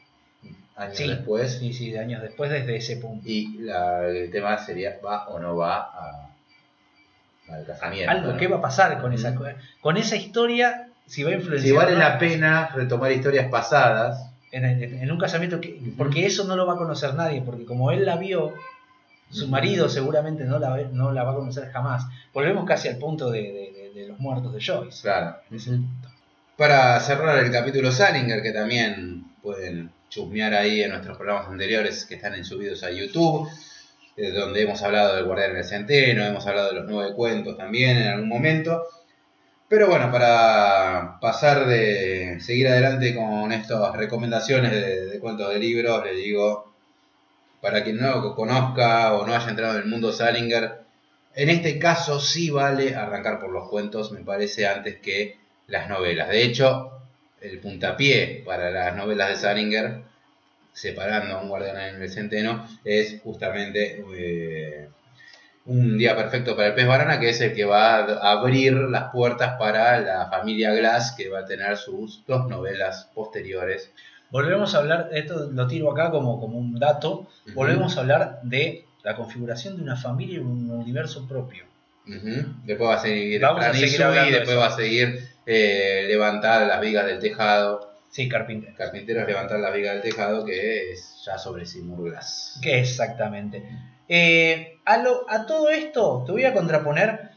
años 0.76 0.96
Sí, 0.96 1.08
después. 1.08 1.58
Sí, 1.58 1.72
sí, 1.72 1.90
de 1.90 1.98
años 1.98 2.22
después 2.22 2.50
desde 2.50 2.76
ese 2.76 2.96
punto. 2.98 3.26
Y 3.28 3.58
la- 3.58 4.06
el 4.06 4.30
tema 4.30 4.56
sería, 4.58 4.98
¿va 5.04 5.26
o 5.28 5.40
no 5.40 5.56
va 5.56 5.78
a, 5.78 6.30
al 7.48 7.66
casamiento? 7.66 8.10
Algo, 8.10 8.32
¿no? 8.32 8.36
¿qué 8.38 8.46
va 8.46 8.58
a 8.58 8.62
pasar 8.62 9.00
con 9.00 9.12
esa, 9.12 9.34
con 9.80 9.96
esa 9.96 10.16
historia? 10.16 10.88
Si 11.06 11.22
va 11.22 11.30
a 11.30 11.34
influenciar. 11.34 11.68
Si 11.68 11.72
vale 11.76 11.96
la 11.96 12.18
pena 12.18 12.70
retomar 12.74 13.12
historias 13.12 13.48
pasadas, 13.50 14.30
en, 14.54 15.10
un 15.10 15.18
casamiento, 15.18 15.60
que, 15.60 15.80
porque 15.96 16.26
eso 16.26 16.44
no 16.44 16.56
lo 16.56 16.66
va 16.66 16.74
a 16.74 16.78
conocer 16.78 17.14
nadie, 17.14 17.42
porque 17.42 17.64
como 17.64 17.90
él 17.90 18.04
la 18.04 18.16
vio, 18.16 18.52
su 19.30 19.48
marido 19.48 19.88
seguramente 19.88 20.44
no 20.44 20.58
la, 20.58 20.76
no 20.92 21.10
la 21.12 21.24
va 21.24 21.32
a 21.32 21.34
conocer 21.36 21.70
jamás. 21.72 22.04
Volvemos 22.32 22.64
casi 22.66 22.88
al 22.88 22.98
punto 22.98 23.30
de, 23.30 23.40
de- 23.42 23.72
de- 23.72 24.00
de 24.00 24.08
los 24.08 24.18
muertos 24.18 24.52
de 24.52 24.60
Joyce. 24.64 25.02
claro. 25.02 25.36
Para 26.56 27.00
cerrar 27.00 27.42
el 27.44 27.50
capítulo 27.50 27.90
Salinger, 27.90 28.42
que 28.42 28.52
también 28.52 29.24
pueden 29.42 29.90
chusmear 30.08 30.54
ahí 30.54 30.82
en 30.82 30.90
nuestros 30.90 31.16
programas 31.16 31.48
anteriores 31.48 32.04
que 32.04 32.14
están 32.14 32.34
en 32.34 32.44
subidos 32.44 32.84
a 32.84 32.90
YouTube, 32.92 33.48
eh, 34.16 34.30
donde 34.30 34.62
hemos 34.62 34.80
hablado 34.82 35.16
del 35.16 35.24
Guardián 35.24 35.54
del 35.54 35.64
Centeno, 35.64 36.24
hemos 36.24 36.46
hablado 36.46 36.68
de 36.68 36.74
los 36.80 36.84
nueve 36.88 37.12
cuentos 37.16 37.56
también 37.56 37.96
en 37.96 38.06
algún 38.08 38.28
momento. 38.28 38.84
Pero 39.74 39.88
bueno, 39.88 40.12
para 40.12 41.18
pasar 41.20 41.66
de 41.66 42.38
seguir 42.38 42.68
adelante 42.68 43.12
con 43.12 43.50
estas 43.50 43.96
recomendaciones 43.96 44.70
de, 44.70 45.18
cuentos 45.18 45.52
de 45.52 45.58
libros, 45.58 46.04
le 46.04 46.14
digo, 46.14 46.72
para 47.60 47.82
quien 47.82 47.96
no 47.96 48.20
lo 48.20 48.36
conozca 48.36 49.14
o 49.14 49.26
no 49.26 49.34
haya 49.34 49.50
entrado 49.50 49.74
en 49.74 49.82
el 49.82 49.88
mundo 49.88 50.12
Salinger, 50.12 50.84
en 51.34 51.50
este 51.50 51.80
caso 51.80 52.20
sí 52.20 52.50
vale 52.50 52.94
arrancar 52.94 53.40
por 53.40 53.50
los 53.50 53.68
cuentos, 53.68 54.12
me 54.12 54.20
parece, 54.20 54.68
antes 54.68 55.00
que 55.00 55.38
las 55.66 55.88
novelas. 55.88 56.28
De 56.28 56.44
hecho, 56.44 56.92
el 57.40 57.58
puntapié 57.58 58.44
para 58.46 58.70
las 58.70 58.94
novelas 58.94 59.30
de 59.30 59.36
Salinger, 59.38 60.02
separando 60.72 61.34
a 61.34 61.42
un 61.42 61.48
guardián 61.48 61.80
en 61.80 62.00
el 62.00 62.10
centeno, 62.12 62.64
es 62.84 63.20
justamente 63.24 64.04
eh, 64.16 64.88
Un 65.66 65.96
día 65.96 66.14
perfecto 66.14 66.56
para 66.56 66.68
el 66.68 66.74
pez 66.74 66.86
banana, 66.86 67.18
que 67.18 67.30
es 67.30 67.40
el 67.40 67.54
que 67.54 67.64
va 67.64 67.96
a 67.96 68.32
abrir 68.32 68.74
las 68.74 69.10
puertas 69.10 69.56
para 69.58 69.98
la 70.00 70.26
familia 70.28 70.74
Glass, 70.74 71.14
que 71.16 71.30
va 71.30 71.40
a 71.40 71.44
tener 71.46 71.76
sus 71.78 72.22
dos 72.26 72.48
novelas 72.48 73.08
posteriores. 73.14 73.90
Volvemos 74.30 74.74
a 74.74 74.78
hablar, 74.78 75.08
esto 75.12 75.50
lo 75.50 75.66
tiro 75.66 75.90
acá 75.90 76.10
como, 76.10 76.38
como 76.40 76.58
un 76.58 76.78
dato, 76.78 77.28
volvemos 77.54 77.96
a 77.96 78.00
hablar 78.00 78.40
de 78.42 78.84
la 79.02 79.14
configuración 79.14 79.76
de 79.76 79.82
una 79.82 79.96
familia 79.96 80.36
y 80.36 80.40
un 80.40 80.70
universo 80.70 81.26
propio. 81.26 81.64
Después 82.04 82.90
va 82.90 82.94
a 82.96 83.00
seguir 83.00 83.40
Vamos 83.40 83.64
a 83.64 83.70
y 83.70 83.88
seguir 83.88 84.06
de 84.06 84.30
después 84.38 84.58
va 84.58 84.66
a 84.66 84.76
seguir 84.76 85.28
eh, 85.46 86.04
levantar 86.08 86.66
las 86.66 86.80
vigas 86.80 87.06
del 87.06 87.18
tejado. 87.18 87.94
Sí, 88.10 88.28
Carpintero. 88.28 88.74
Carpinteros 88.76 89.26
levantar 89.26 89.60
las 89.60 89.74
vigas 89.74 89.94
del 89.94 90.02
tejado, 90.02 90.44
que 90.44 90.92
es 90.92 91.22
ya 91.24 91.38
sobre 91.38 91.64
Seymour 91.64 92.10
Glass. 92.10 92.58
Que 92.62 92.80
exactamente. 92.80 93.62
Eh, 94.08 94.78
a, 94.84 94.98
lo- 94.98 95.24
a 95.28 95.46
todo 95.46 95.70
esto 95.70 96.22
te 96.26 96.32
voy 96.32 96.44
a 96.44 96.52
contraponer. 96.54 97.30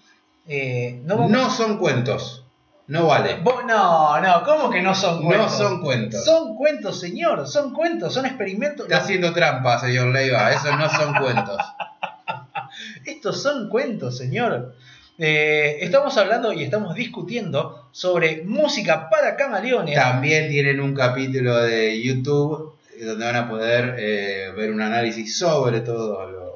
eh, 0.48 1.02
no, 1.04 1.28
No 1.30 1.50
son 1.50 1.78
cuentos. 1.78 2.44
No 2.88 3.08
vale. 3.08 3.36
Vos- 3.44 3.66
no, 3.66 4.20
no, 4.22 4.44
¿cómo 4.44 4.70
que 4.70 4.82
no 4.82 4.96
son 4.96 5.20
No 5.22 5.26
cuentos? 5.28 5.58
son 5.58 5.82
cuentos. 5.82 6.24
Son 6.24 6.56
cuentos, 6.56 7.00
señor, 7.00 7.46
son 7.48 7.74
cuentos, 7.74 8.14
son 8.14 8.26
experimentos. 8.26 8.86
Está 8.86 9.00
haciendo 9.00 9.34
trampa, 9.34 9.78
señor 9.80 10.08
Leiva. 10.08 10.52
Esos 10.54 10.78
no 10.78 10.90
son 10.90 11.14
cuentos. 11.16 11.58
Estos 13.06 13.42
son 13.42 13.70
cuentos, 13.70 14.18
señor. 14.18 14.76
Eh, 15.18 15.78
estamos 15.82 16.16
hablando 16.18 16.54
y 16.54 16.64
estamos 16.64 16.94
discutiendo 16.96 17.90
sobre 17.92 18.44
música 18.46 19.10
para 19.10 19.36
camaleones. 19.36 19.96
También 19.96 20.48
tienen 20.50 20.80
un 20.80 20.94
capítulo 20.94 21.58
de 21.58 22.02
YouTube 22.02 22.76
donde 23.04 23.26
van 23.26 23.36
a 23.36 23.50
poder 23.50 23.96
eh, 24.00 24.52
ver 24.56 24.72
un 24.72 24.82
análisis 24.82 25.38
sobre 25.38 25.82
todos 25.82 26.32
lo- 26.32 26.47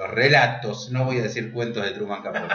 los 0.00 0.10
relatos. 0.10 0.90
No 0.90 1.04
voy 1.04 1.18
a 1.18 1.22
decir 1.22 1.52
cuentos 1.52 1.84
de 1.84 1.92
Truman 1.92 2.22
Capote. 2.22 2.54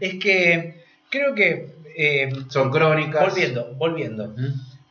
Es 0.00 0.14
que 0.20 0.84
creo 1.10 1.34
que, 1.34 1.74
eh, 1.96 2.30
Son 2.48 2.70
crónicas. 2.70 3.20
volviendo, 3.28 3.74
volviendo, 3.74 4.34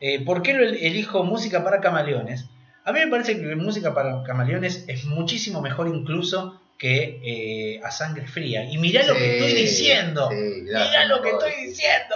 eh, 0.00 0.22
¿por 0.24 0.42
qué 0.42 0.52
elijo 0.52 1.24
música 1.24 1.64
para 1.64 1.80
camaleones? 1.80 2.44
A 2.84 2.92
mí 2.92 3.00
me 3.00 3.06
parece 3.08 3.40
que 3.40 3.56
música 3.56 3.94
para 3.94 4.22
camaleones 4.22 4.84
es 4.86 5.06
muchísimo 5.06 5.62
mejor 5.62 5.88
incluso 5.88 6.60
que 6.78 7.20
eh, 7.24 7.80
a 7.82 7.90
sangre 7.90 8.26
fría. 8.26 8.64
Y 8.64 8.76
mirá 8.76 9.04
lo 9.06 9.14
que 9.14 9.38
estoy 9.38 9.62
diciendo. 9.62 10.28
sí, 10.30 10.62
mirá 10.66 11.06
lo 11.06 11.22
que 11.22 11.30
estoy 11.30 11.52
diciendo. 11.66 12.14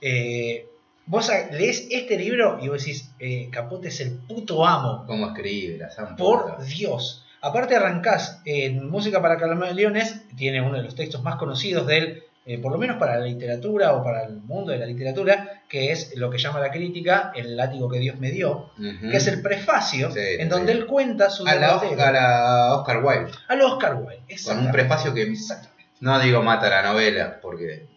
Eh, 0.00 0.68
vos 1.06 1.28
lees 1.50 1.88
este 1.90 2.16
libro 2.16 2.60
y 2.62 2.68
vos 2.68 2.84
decís, 2.84 3.10
eh, 3.18 3.48
Capote 3.50 3.88
es 3.88 4.00
el 4.00 4.12
puto 4.12 4.64
amo. 4.64 5.04
¿Cómo 5.06 5.26
escribe 5.26 5.76
la 5.76 5.90
san 5.90 6.14
Por? 6.16 6.64
Dios. 6.64 7.26
Aparte 7.42 7.74
arrancás 7.76 8.40
en 8.44 8.88
Música 8.90 9.22
para 9.22 9.36
Camaleones, 9.38 10.22
tiene 10.36 10.60
uno 10.60 10.76
de 10.76 10.82
los 10.82 10.94
textos 10.94 11.22
más 11.22 11.36
conocidos 11.36 11.86
de 11.86 11.98
él, 11.98 12.22
eh, 12.46 12.58
por 12.58 12.72
lo 12.72 12.78
menos 12.78 12.96
para 12.96 13.18
la 13.18 13.26
literatura 13.26 13.92
o 13.94 14.02
para 14.02 14.24
el 14.24 14.38
mundo 14.42 14.72
de 14.72 14.78
la 14.78 14.86
literatura, 14.86 15.62
que 15.68 15.92
es 15.92 16.16
lo 16.16 16.30
que 16.30 16.38
llama 16.38 16.58
la 16.60 16.70
crítica, 16.70 17.32
el 17.34 17.56
látigo 17.56 17.88
que 17.88 17.98
Dios 17.98 18.18
me 18.18 18.30
dio, 18.30 18.70
que 18.78 19.16
es 19.16 19.26
el 19.26 19.40
prefacio, 19.42 20.10
Sí, 20.10 20.18
en 20.20 20.42
sí. 20.42 20.48
donde 20.48 20.72
él 20.72 20.86
cuenta 20.86 21.30
su 21.30 21.46
a 21.46 21.54
la, 21.54 21.78
a 21.78 22.12
la 22.12 22.74
Oscar 22.76 23.04
Wilde. 23.04 23.30
Al 23.48 23.60
Oscar 23.62 23.94
Wilde. 23.96 24.22
Con 24.44 24.58
un 24.58 24.72
prefacio 24.72 25.14
que 25.14 25.22
Exactamente. 25.22 25.84
no 26.00 26.18
digo 26.20 26.42
mata 26.42 26.68
la 26.68 26.82
novela, 26.82 27.38
porque 27.40 27.86
la 27.88 27.89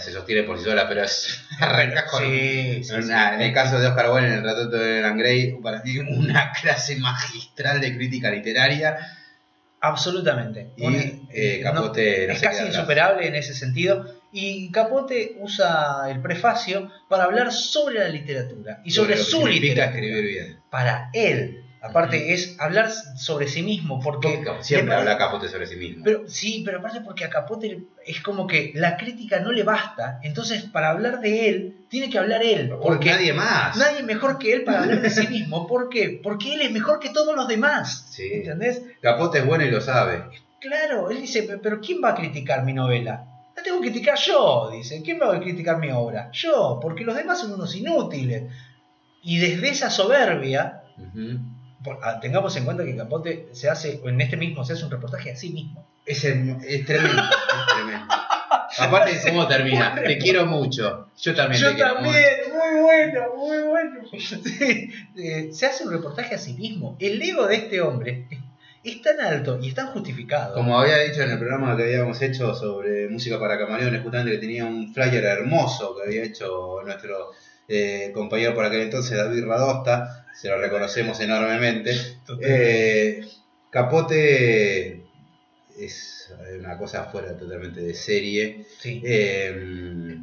se 0.00 0.12
sostiene 0.12 0.42
por 0.44 0.58
sí 0.58 0.64
sola, 0.64 0.88
pero 0.88 1.02
es 1.04 1.40
arrancas 1.60 2.04
con 2.10 2.22
Sí, 2.22 2.82
sí, 2.84 2.92
una- 2.94 3.30
sí. 3.30 3.34
en 3.36 3.40
el 3.42 3.52
caso 3.52 3.78
de 3.78 3.86
Oscar 3.86 4.10
Wilde 4.10 4.28
en 4.28 4.34
el 4.34 4.42
retrato 4.44 4.70
de 4.76 4.96
Dorian 4.96 5.18
Gray, 5.18 5.52
para 5.62 5.82
mí 5.82 5.98
una 6.16 6.52
clase 6.52 6.96
magistral 6.96 7.80
de 7.80 7.96
crítica 7.96 8.30
literaria 8.30 8.96
Absolutamente. 9.80 10.70
y 10.76 10.86
eh, 11.30 11.60
no- 11.62 11.72
Capote 11.72 12.26
no, 12.26 12.32
es 12.32 12.40
casi 12.40 12.56
atrás. 12.58 12.74
insuperable 12.74 13.26
en 13.26 13.34
ese 13.34 13.54
sentido. 13.54 14.06
Y 14.32 14.70
Capote 14.70 15.36
usa 15.38 16.10
el 16.10 16.20
prefacio 16.20 16.90
para 17.08 17.24
hablar 17.24 17.52
sobre 17.52 18.00
la 18.00 18.08
literatura 18.08 18.80
y 18.84 18.90
sobre, 18.90 19.16
lo 19.16 19.22
su 19.22 19.46
literatura. 19.46 19.86
escribir 19.86 20.24
bien. 20.24 20.60
Para 20.70 21.08
él. 21.12 21.62
Aparte 21.88 22.32
es 22.32 22.56
hablar 22.58 22.90
sobre 22.90 23.48
sí 23.48 23.62
mismo. 23.62 24.00
Porque 24.00 24.42
siempre 24.60 24.94
habla 24.94 25.16
Capote 25.18 25.48
sobre 25.48 25.66
sí 25.66 25.76
mismo. 25.76 26.04
Pero, 26.04 26.28
sí, 26.28 26.62
pero 26.64 26.78
aparte 26.78 27.00
porque 27.00 27.24
a 27.24 27.30
Capote 27.30 27.78
es 28.06 28.20
como 28.20 28.46
que 28.46 28.72
la 28.74 28.96
crítica 28.96 29.40
no 29.40 29.52
le 29.52 29.62
basta. 29.62 30.18
Entonces, 30.22 30.62
para 30.64 30.90
hablar 30.90 31.20
de 31.20 31.48
él, 31.48 31.86
tiene 31.88 32.10
que 32.10 32.18
hablar 32.18 32.42
él. 32.42 32.68
porque 32.70 32.82
Porque 32.86 33.10
nadie 33.10 33.32
más. 33.32 33.76
nadie 33.76 34.02
mejor 34.02 34.38
que 34.38 34.52
él 34.52 34.64
para 34.64 34.82
hablar 34.82 35.00
de 35.02 35.10
sí 35.10 35.26
mismo. 35.28 35.66
¿Por 35.66 35.88
qué? 35.88 36.20
Porque 36.22 36.54
él 36.54 36.60
es 36.62 36.70
mejor 36.70 36.98
que 37.00 37.10
todos 37.10 37.34
los 37.36 37.46
demás. 37.48 38.06
Sí. 38.10 38.28
¿Entendés? 38.32 38.82
Capote 39.00 39.38
es 39.38 39.46
bueno 39.46 39.64
y 39.64 39.70
lo 39.70 39.80
sabe. 39.80 40.24
Claro, 40.60 41.10
él 41.10 41.20
dice, 41.20 41.42
"Pe- 41.44 41.58
pero 41.58 41.80
¿quién 41.80 42.00
va 42.02 42.10
a 42.10 42.14
criticar 42.14 42.64
mi 42.64 42.72
novela? 42.72 43.24
La 43.56 43.62
tengo 43.62 43.80
que 43.80 43.90
criticar 43.90 44.18
yo, 44.18 44.70
dice. 44.72 45.00
¿Quién 45.02 45.18
va 45.20 45.34
a 45.34 45.40
criticar 45.40 45.78
mi 45.78 45.90
obra? 45.90 46.30
Yo, 46.32 46.78
porque 46.82 47.04
los 47.04 47.14
demás 47.16 47.40
son 47.40 47.52
unos 47.54 47.74
inútiles. 47.76 48.44
Y 49.22 49.38
desde 49.38 49.68
esa 49.70 49.90
soberbia, 49.90 50.82
tengamos 52.20 52.56
en 52.56 52.64
cuenta 52.64 52.84
que 52.84 52.96
Capote 52.96 53.48
se 53.52 53.68
hace, 53.68 54.00
en 54.04 54.20
este 54.20 54.36
mismo, 54.36 54.64
se 54.64 54.74
hace 54.74 54.84
un 54.84 54.90
reportaje 54.90 55.30
a 55.32 55.36
sí 55.36 55.50
mismo. 55.50 55.84
Es, 56.04 56.24
el- 56.24 56.56
es 56.66 56.84
tremendo, 56.86 57.22
es 57.22 57.74
tremendo. 57.74 58.06
Aparte, 58.78 59.18
¿cómo 59.26 59.46
termina? 59.46 59.94
Te 59.94 60.18
quiero 60.18 60.44
mucho. 60.46 61.08
Yo 61.20 61.34
también 61.34 61.62
te 61.62 61.74
quiero 61.74 61.94
mucho. 61.96 62.10
muy 62.10 62.80
bueno, 62.82 63.20
muy 63.36 63.62
bueno. 63.62 64.00
Sí, 64.18 64.90
eh, 65.16 65.48
se 65.52 65.66
hace 65.66 65.84
un 65.84 65.92
reportaje 65.92 66.34
a 66.34 66.38
sí 66.38 66.54
mismo. 66.54 66.96
El 67.00 67.20
ego 67.22 67.46
de 67.46 67.56
este 67.56 67.80
hombre 67.80 68.26
es 68.84 69.02
tan 69.02 69.20
alto 69.20 69.58
y 69.60 69.68
es 69.68 69.74
tan 69.74 69.88
justificado. 69.88 70.54
Como 70.54 70.78
había 70.78 70.98
dicho 70.98 71.22
en 71.22 71.30
el 71.32 71.38
programa 71.38 71.76
que 71.76 71.84
habíamos 71.84 72.20
hecho 72.22 72.54
sobre 72.54 73.08
música 73.08 73.38
para 73.40 73.58
camaleones, 73.58 74.02
justamente 74.02 74.32
que 74.32 74.38
tenía 74.38 74.64
un 74.64 74.92
flyer 74.94 75.24
hermoso 75.24 75.96
que 75.96 76.02
había 76.08 76.22
hecho 76.24 76.80
nuestro 76.84 77.32
eh, 77.68 78.10
compañero 78.14 78.54
por 78.54 78.64
aquel 78.64 78.82
entonces, 78.82 79.16
David 79.16 79.44
Radosta, 79.44 80.26
se 80.34 80.48
lo 80.48 80.58
reconocemos 80.58 81.18
enormemente. 81.20 81.94
Eh, 82.40 83.26
Capote 83.70 85.04
es 85.78 86.32
una 86.58 86.76
cosa 86.78 87.04
fuera 87.04 87.36
totalmente 87.36 87.80
de 87.80 87.94
serie. 87.94 88.66
Sí. 88.80 89.02
Eh, 89.04 90.18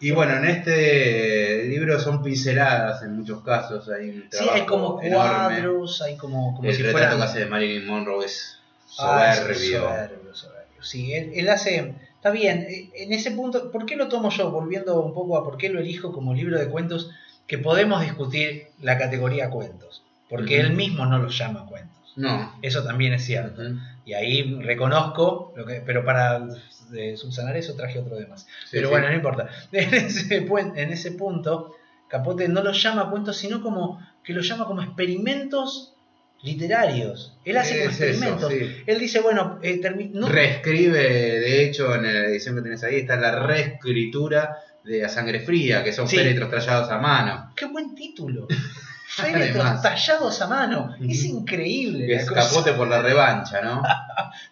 y 0.00 0.10
bueno, 0.12 0.36
en 0.36 0.44
este 0.44 1.64
libro 1.64 1.98
son 1.98 2.22
pinceladas 2.22 3.02
en 3.02 3.16
muchos 3.16 3.42
casos. 3.42 3.88
Hay 3.88 4.10
un 4.10 4.28
Sí, 4.30 4.44
hay 4.50 4.64
como 4.64 5.00
enorme. 5.02 5.60
cuadros, 5.60 6.02
hay 6.02 6.16
como, 6.16 6.54
como 6.54 6.68
El 6.68 6.74
si 6.76 6.82
retrato 6.82 6.98
fueran... 7.06 7.18
que 7.18 7.24
hace 7.24 7.38
de 7.40 7.46
Marilyn 7.46 7.86
Monroe 7.86 8.24
es 8.24 8.54
Ah, 9.00 9.34
soberbio. 9.36 9.80
soberbio, 9.80 10.34
soberbio. 10.34 10.82
Sí, 10.82 11.12
él, 11.14 11.32
él 11.34 11.48
hace... 11.48 11.94
Está 12.28 12.38
bien, 12.38 12.66
eh, 12.68 12.90
en 12.94 13.12
ese 13.14 13.30
punto, 13.30 13.70
¿por 13.70 13.86
qué 13.86 13.96
lo 13.96 14.08
tomo 14.08 14.28
yo? 14.28 14.50
Volviendo 14.50 15.00
un 15.00 15.14
poco 15.14 15.38
a 15.38 15.44
por 15.44 15.56
qué 15.56 15.70
lo 15.70 15.80
elijo 15.80 16.12
como 16.12 16.34
libro 16.34 16.58
de 16.58 16.68
cuentos, 16.68 17.10
que 17.46 17.56
podemos 17.56 18.02
discutir 18.02 18.66
la 18.82 18.98
categoría 18.98 19.48
cuentos, 19.48 20.02
porque 20.28 20.60
él 20.60 20.74
mismo 20.74 21.06
no 21.06 21.16
los 21.16 21.38
llama 21.38 21.64
cuentos. 21.64 21.96
No. 22.16 22.52
Eso 22.60 22.84
también 22.84 23.14
es 23.14 23.24
cierto. 23.24 23.62
Y 24.04 24.12
ahí 24.12 24.60
reconozco, 24.60 25.54
lo 25.56 25.64
que, 25.64 25.80
pero 25.80 26.04
para 26.04 26.46
eh, 26.94 27.16
subsanar 27.16 27.56
eso 27.56 27.74
traje 27.74 27.98
otro 27.98 28.16
de 28.16 28.26
más. 28.26 28.42
Sí, 28.42 28.72
pero 28.72 28.88
sí. 28.88 28.90
bueno, 28.90 29.08
no 29.08 29.14
importa. 29.14 29.48
En 29.72 29.94
ese, 29.94 30.36
en 30.36 30.92
ese 30.92 31.12
punto, 31.12 31.76
Capote 32.08 32.46
no 32.48 32.62
los 32.62 32.82
llama 32.82 33.08
cuentos, 33.08 33.38
sino 33.38 33.62
como 33.62 34.06
que 34.22 34.34
los 34.34 34.46
llama 34.46 34.66
como 34.66 34.82
experimentos 34.82 35.94
literarios. 36.42 37.36
Él 37.44 37.56
hace 37.56 37.74
Es 37.74 37.80
eso, 37.80 38.04
experimentos. 38.04 38.52
sí. 38.52 38.58
Él 38.86 38.98
dice, 38.98 39.20
bueno, 39.20 39.58
eh, 39.62 39.80
no- 40.12 40.28
Reescribe, 40.28 40.98
de 40.98 41.64
hecho, 41.64 41.94
en 41.94 42.04
la 42.04 42.26
edición 42.26 42.56
que 42.56 42.62
tenés 42.62 42.82
ahí, 42.84 42.96
está 42.96 43.16
la 43.16 43.44
reescritura 43.46 44.56
de 44.84 45.04
A 45.04 45.08
Sangre 45.08 45.40
Fría, 45.40 45.82
que 45.84 45.92
son 45.92 46.08
Sí. 46.08 46.16
féretros 46.16 46.50
tallados 46.50 46.90
a 46.90 46.98
mano. 46.98 47.52
qué 47.56 47.66
buen 47.66 47.94
título. 47.94 48.46
Féretros 49.08 49.82
tallados 49.82 50.40
a 50.42 50.46
mano. 50.46 50.94
Es 51.08 51.24
increíble. 51.24 52.14
Es 52.14 52.30
capote 52.30 52.72
por 52.72 52.88
la 52.88 53.02
revancha, 53.02 53.60
¿no? 53.62 53.82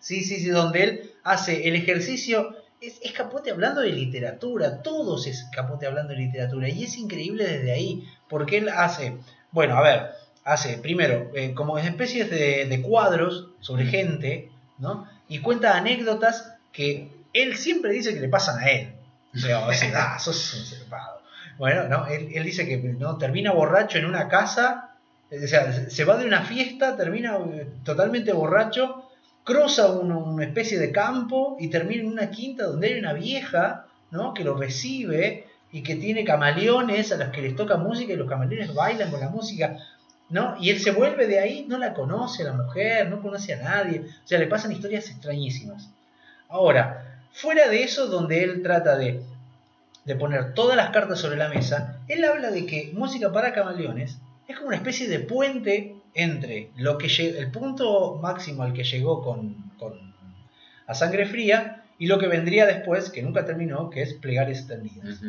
Sí, 0.00 0.24
sí, 0.24 0.36
sí, 0.40 0.48
donde 0.48 0.82
él 0.82 1.10
hace 1.22 1.68
el 1.68 1.76
ejercicio. 1.76 2.54
Es, 2.80 2.98
es 3.02 3.12
Capote 3.12 3.50
hablando 3.50 3.80
de 3.80 3.90
literatura, 3.90 4.82
todos 4.82 5.26
es 5.26 5.46
Capote 5.54 5.86
hablando 5.86 6.12
de 6.12 6.18
literatura. 6.20 6.68
Y 6.68 6.84
es 6.84 6.96
increíble 6.98 7.44
desde 7.46 7.72
ahí, 7.72 8.04
porque 8.28 8.58
él 8.58 8.68
hace, 8.68 9.16
bueno, 9.50 9.76
a 9.76 9.82
ver, 9.82 10.06
hace 10.46 10.78
primero 10.78 11.30
eh, 11.34 11.52
como 11.54 11.76
especies 11.76 12.30
de, 12.30 12.64
de 12.66 12.80
cuadros 12.80 13.48
sobre 13.60 13.84
gente, 13.86 14.50
¿no? 14.78 15.06
Y 15.28 15.40
cuenta 15.40 15.76
anécdotas 15.76 16.54
que 16.72 17.10
él 17.34 17.56
siempre 17.56 17.90
dice 17.92 18.14
que 18.14 18.20
le 18.20 18.28
pasan 18.28 18.58
a 18.60 18.70
él. 18.70 18.92
O 19.34 19.38
sea, 19.38 19.66
o 19.66 19.72
sea, 19.72 20.14
ah, 20.14 20.18
sos 20.18 20.54
un 20.54 20.64
zarpado. 20.64 21.20
Bueno, 21.58 21.88
¿no? 21.88 22.06
Él, 22.06 22.28
él 22.34 22.44
dice 22.44 22.66
que 22.66 22.76
¿no? 22.78 23.18
termina 23.18 23.52
borracho 23.52 23.98
en 23.98 24.06
una 24.06 24.28
casa, 24.28 24.90
eh, 25.30 25.44
o 25.44 25.48
sea, 25.48 25.72
se 25.90 26.04
va 26.04 26.16
de 26.16 26.24
una 26.26 26.42
fiesta, 26.42 26.96
termina 26.96 27.36
eh, 27.52 27.66
totalmente 27.84 28.32
borracho, 28.32 29.10
cruza 29.44 29.90
un- 29.90 30.12
una 30.12 30.44
especie 30.44 30.78
de 30.78 30.92
campo 30.92 31.56
y 31.58 31.68
termina 31.68 32.02
en 32.02 32.08
una 32.08 32.30
quinta 32.30 32.64
donde 32.64 32.88
hay 32.94 32.98
una 32.98 33.12
vieja, 33.12 33.86
¿no? 34.10 34.32
Que 34.32 34.44
lo 34.44 34.56
recibe 34.56 35.46
y 35.72 35.82
que 35.82 35.96
tiene 35.96 36.24
camaleones 36.24 37.10
a 37.12 37.16
los 37.16 37.28
que 37.30 37.42
les 37.42 37.56
toca 37.56 37.76
música 37.76 38.12
y 38.12 38.16
los 38.16 38.28
camaleones 38.28 38.72
bailan 38.74 39.10
con 39.10 39.20
la 39.20 39.28
música, 39.28 39.76
¿no? 40.28 40.56
Y 40.60 40.70
él 40.70 40.80
se 40.80 40.90
vuelve 40.90 41.26
de 41.26 41.38
ahí, 41.38 41.66
no 41.68 41.78
la 41.78 41.94
conoce 41.94 42.42
a 42.42 42.46
la 42.46 42.52
mujer, 42.52 43.08
no 43.08 43.22
conoce 43.22 43.54
a 43.54 43.62
nadie, 43.62 44.00
o 44.00 44.26
sea, 44.26 44.38
le 44.38 44.46
pasan 44.46 44.72
historias 44.72 45.08
extrañísimas. 45.10 45.90
Ahora, 46.48 47.20
fuera 47.32 47.68
de 47.68 47.82
eso, 47.82 48.06
donde 48.06 48.42
él 48.42 48.62
trata 48.62 48.96
de, 48.96 49.22
de 50.04 50.16
poner 50.16 50.54
todas 50.54 50.76
las 50.76 50.90
cartas 50.90 51.20
sobre 51.20 51.36
la 51.36 51.48
mesa, 51.48 52.00
él 52.08 52.24
habla 52.24 52.50
de 52.50 52.66
que 52.66 52.92
música 52.94 53.32
para 53.32 53.52
camaleones 53.52 54.18
es 54.48 54.56
como 54.56 54.68
una 54.68 54.76
especie 54.76 55.08
de 55.08 55.20
puente 55.20 55.96
entre 56.14 56.70
lo 56.76 56.98
que 56.98 57.08
el 57.08 57.50
punto 57.50 58.18
máximo 58.22 58.62
al 58.62 58.72
que 58.72 58.84
llegó 58.84 59.22
con, 59.22 59.72
con 59.78 60.14
a 60.86 60.94
sangre 60.94 61.26
fría 61.26 61.82
y 61.98 62.06
lo 62.06 62.18
que 62.18 62.28
vendría 62.28 62.66
después, 62.66 63.10
que 63.10 63.22
nunca 63.22 63.44
terminó, 63.44 63.90
que 63.90 64.02
es 64.02 64.14
plegares 64.14 64.58
extendidas. 64.58 65.20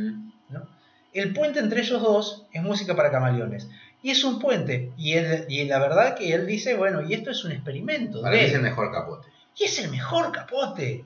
¿no? 0.50 0.68
El 1.14 1.34
puente 1.34 1.60
entre 1.60 1.82
ellos 1.82 2.02
dos 2.02 2.46
es 2.52 2.62
música 2.62 2.96
para 2.96 3.12
camaleones. 3.12 3.70
Y 4.04 4.12
es 4.12 4.24
un 4.24 4.40
puente. 4.40 4.92
Y, 4.98 5.14
él, 5.14 5.46
y 5.50 5.66
la 5.66 5.80
verdad 5.80 6.16
que 6.16 6.34
él 6.34 6.46
dice, 6.46 6.76
bueno, 6.76 7.02
y 7.02 7.14
esto 7.14 7.32
es 7.32 7.44
un 7.44 7.52
experimento. 7.52 8.22
Para 8.22 8.36
mí 8.36 8.44
es 8.44 8.54
el 8.54 8.62
mejor 8.62 8.92
capote. 8.92 9.28
Y 9.58 9.64
es 9.64 9.80
el 9.80 9.90
mejor 9.90 10.32
capote. 10.32 11.04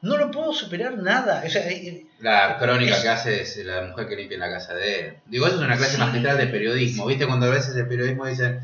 No 0.00 0.16
lo 0.16 0.30
puedo 0.30 0.52
superar 0.52 0.96
nada. 0.96 1.42
O 1.44 1.50
sea, 1.50 1.68
eh, 1.68 2.06
La 2.20 2.56
crónica 2.58 2.94
Es- 2.96 3.02
que 3.02 3.08
hace 3.08 3.42
es 3.42 3.56
la 3.64 3.82
mujer 3.82 4.06
que 4.08 4.16
limpia 4.16 4.36
en 4.36 4.40
la 4.40 4.50
casa 4.50 4.74
de 4.74 5.00
él. 5.00 5.14
Digo, 5.26 5.46
eso 5.46 5.56
es 5.56 5.62
una 5.62 5.76
clase 5.76 5.94
Sí. 5.96 5.98
magistral 6.00 6.38
de 6.38 6.46
periodismo. 6.46 7.06
¿Viste? 7.06 7.26
Cuando 7.26 7.46
a 7.46 7.50
veces 7.50 7.74
el 7.76 7.88
periodismo 7.88 8.26
dice, 8.26 8.60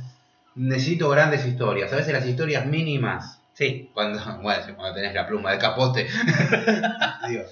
necesito 0.54 1.08
grandes 1.10 1.44
historias. 1.44 1.92
A 1.92 1.96
veces 1.96 2.12
las 2.12 2.24
historias 2.26 2.64
mínimas, 2.66 3.40
sí. 3.52 3.90
cuando, 3.94 4.18
bueno, 4.42 4.62
cuando 4.76 4.94
tenés 4.94 5.12
la 5.12 5.26
pluma 5.26 5.50
de 5.52 5.58
capote. 5.58 6.06
Digo, 7.28 7.42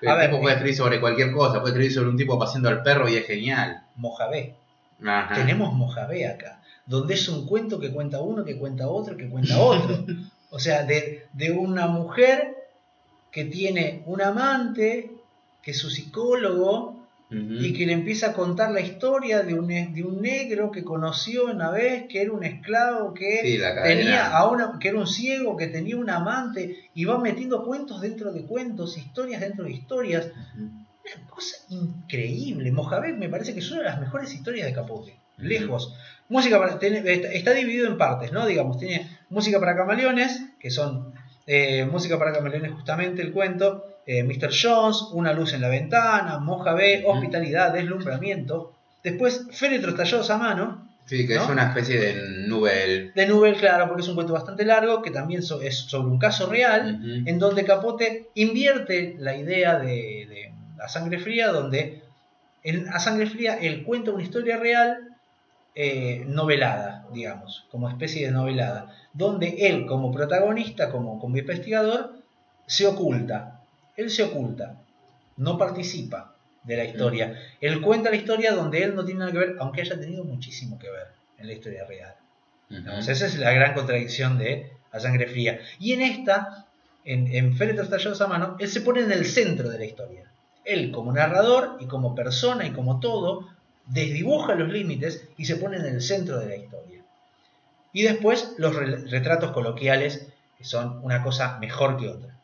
el 0.00 0.08
A 0.08 0.14
ver, 0.16 0.30
tipo 0.30 0.40
puede 0.40 0.54
escribir 0.56 0.76
sobre 0.76 1.00
cualquier 1.00 1.30
cosa, 1.32 1.60
puede 1.60 1.72
escribir 1.72 1.92
sobre 1.94 2.08
un 2.08 2.16
tipo 2.16 2.38
paseando 2.38 2.68
al 2.68 2.82
perro 2.82 3.08
y 3.08 3.16
es 3.16 3.26
genial. 3.26 3.82
Mojave. 3.96 4.56
Ajá. 5.06 5.34
Tenemos 5.34 5.72
Mojave 5.72 6.26
acá. 6.26 6.60
Donde 6.86 7.14
es 7.14 7.28
un 7.28 7.46
cuento 7.46 7.78
que 7.78 7.92
cuenta 7.92 8.20
uno, 8.20 8.44
que 8.44 8.58
cuenta 8.58 8.88
otro, 8.88 9.16
que 9.16 9.28
cuenta 9.28 9.58
otro. 9.58 10.04
O 10.52 10.58
sea, 10.58 10.82
de, 10.82 11.28
de 11.32 11.52
una 11.52 11.86
mujer 11.86 12.56
que 13.30 13.44
tiene 13.44 14.02
un 14.06 14.20
amante, 14.20 15.12
que 15.62 15.70
es 15.70 15.78
su 15.78 15.90
psicólogo, 15.90 17.00
y 17.32 17.72
que 17.74 17.86
le 17.86 17.92
empieza 17.92 18.30
a 18.30 18.32
contar 18.32 18.72
la 18.72 18.80
historia 18.80 19.44
de 19.44 19.54
un, 19.54 19.68
de 19.68 20.02
un 20.02 20.20
negro 20.20 20.72
que 20.72 20.82
conoció 20.82 21.44
una 21.44 21.70
vez, 21.70 22.06
que 22.08 22.22
era 22.22 22.32
un 22.32 22.42
esclavo, 22.42 23.14
que 23.14 23.40
Sí, 23.42 23.60
tenía 23.84 24.36
a 24.36 24.50
una, 24.50 24.80
que 24.80 24.88
era 24.88 24.98
un 24.98 25.06
ciego, 25.06 25.56
que 25.56 25.68
tenía 25.68 25.96
un 25.96 26.10
amante, 26.10 26.90
y 26.92 27.04
va 27.04 27.20
metiendo 27.20 27.64
cuentos 27.64 28.00
dentro 28.00 28.32
de 28.32 28.42
cuentos, 28.42 28.98
historias 28.98 29.40
dentro 29.42 29.64
de 29.64 29.70
historias. 29.70 30.26
Una 31.18 31.30
cosa 31.30 31.56
increíble. 31.68 32.70
Mojave 32.72 33.12
me 33.12 33.28
parece 33.28 33.52
que 33.54 33.60
es 33.60 33.70
una 33.70 33.80
de 33.80 33.86
las 33.86 34.00
mejores 34.00 34.32
historias 34.32 34.66
de 34.66 34.72
Capote. 34.72 35.16
Lejos. 35.38 35.94
Música 36.28 36.58
para, 36.58 36.72
está, 36.74 37.52
dividido 37.54 37.86
en 37.88 37.96
partes, 37.98 38.30
¿no? 38.32 38.46
Digamos, 38.46 38.78
tiene 38.78 39.08
música 39.30 39.58
para 39.58 39.74
camaleones, 39.76 40.40
que 40.60 40.70
son 40.70 41.12
eh, 41.46 41.84
música 41.86 42.18
para 42.18 42.32
camaleones 42.32 42.72
justamente 42.72 43.22
el 43.22 43.32
cuento, 43.32 43.86
eh, 44.06 44.22
Mr. 44.22 44.50
Jones, 44.52 45.02
Una 45.12 45.32
luz 45.32 45.52
en 45.54 45.62
la 45.62 45.68
ventana, 45.68 46.38
Mojave. 46.38 47.02
Hospitalidad, 47.06 47.72
Deslumbramiento. 47.72 48.74
Después, 49.02 49.46
Féretros 49.50 49.96
tallados 49.96 50.30
a 50.30 50.36
mano, 50.36 50.86
Sí, 51.06 51.26
que 51.26 51.34
es 51.34 51.48
una 51.48 51.64
especie 51.68 51.98
de 51.98 52.46
nubel. 52.46 53.10
de 53.16 53.26
Nubel, 53.26 53.56
claro, 53.56 53.88
porque 53.88 54.02
es 54.02 54.08
un 54.08 54.14
cuento 54.14 54.32
bastante 54.32 54.64
largo, 54.64 55.02
que 55.02 55.10
también 55.10 55.42
so- 55.42 55.60
es 55.60 55.76
sobre 55.76 56.06
un 56.08 56.18
caso 56.20 56.48
real, 56.48 57.00
en 57.26 57.38
donde 57.40 57.64
Capote 57.64 58.28
invierte 58.34 59.16
la 59.18 59.34
idea 59.34 59.76
de, 59.80 59.86
de 59.86 60.19
A 60.80 60.88
Sangre 60.88 61.18
Fría, 61.18 61.48
donde 61.48 62.02
en 62.62 62.88
A 62.88 62.98
Sangre 63.00 63.26
Fría 63.26 63.56
él 63.56 63.84
cuenta 63.84 64.10
una 64.10 64.22
historia 64.22 64.56
real 64.56 65.10
eh, 65.74 66.24
novelada, 66.26 67.06
digamos, 67.12 67.66
como 67.70 67.88
especie 67.88 68.26
de 68.26 68.32
novelada, 68.32 68.94
donde 69.12 69.68
él 69.68 69.86
como 69.86 70.12
protagonista, 70.12 70.90
como, 70.90 71.18
como 71.18 71.36
investigador, 71.36 72.14
se 72.66 72.86
oculta. 72.86 73.60
Él 73.96 74.10
se 74.10 74.22
oculta, 74.22 74.80
no 75.36 75.58
participa 75.58 76.34
de 76.64 76.76
la 76.76 76.84
historia. 76.84 77.36
Él 77.60 77.80
cuenta 77.80 78.10
la 78.10 78.16
historia 78.16 78.52
donde 78.52 78.82
él 78.82 78.94
no 78.94 79.04
tiene 79.04 79.20
nada 79.20 79.32
que 79.32 79.38
ver, 79.38 79.56
aunque 79.58 79.82
haya 79.82 79.98
tenido 79.98 80.24
muchísimo 80.24 80.78
que 80.78 80.90
ver 80.90 81.08
en 81.38 81.46
la 81.46 81.52
historia 81.52 81.84
real. 81.84 82.14
Digamos, 82.68 83.08
esa 83.08 83.26
es 83.26 83.38
la 83.38 83.52
gran 83.52 83.74
contradicción 83.74 84.38
de 84.38 84.72
A 84.92 85.00
Sangre 85.00 85.26
Fría. 85.26 85.60
Y 85.78 85.92
en 85.92 86.02
esta, 86.02 86.66
en, 87.04 87.34
en 87.34 87.56
Féretros 87.56 87.90
Tallados 87.90 88.20
a 88.20 88.26
Mano, 88.28 88.56
él 88.60 88.68
se 88.68 88.80
pone 88.80 89.00
en 89.00 89.12
el 89.12 89.26
centro 89.26 89.68
de 89.68 89.78
la 89.78 89.84
historia. 89.84 90.29
Él, 90.64 90.90
como 90.92 91.12
narrador 91.12 91.76
y 91.80 91.86
como 91.86 92.14
persona 92.14 92.66
y 92.66 92.72
como 92.72 93.00
todo, 93.00 93.48
desdibuja 93.86 94.54
los 94.54 94.68
límites 94.68 95.24
y 95.36 95.44
se 95.46 95.56
pone 95.56 95.76
en 95.78 95.86
el 95.86 96.00
centro 96.02 96.38
de 96.38 96.48
la 96.48 96.56
historia. 96.56 97.02
Y 97.92 98.02
después 98.02 98.54
los 98.58 98.74
re- 98.76 99.04
retratos 99.08 99.50
coloquiales, 99.52 100.28
que 100.58 100.64
son 100.64 101.00
una 101.02 101.22
cosa 101.22 101.58
mejor 101.58 101.96
que 101.98 102.08
otra. 102.08 102.36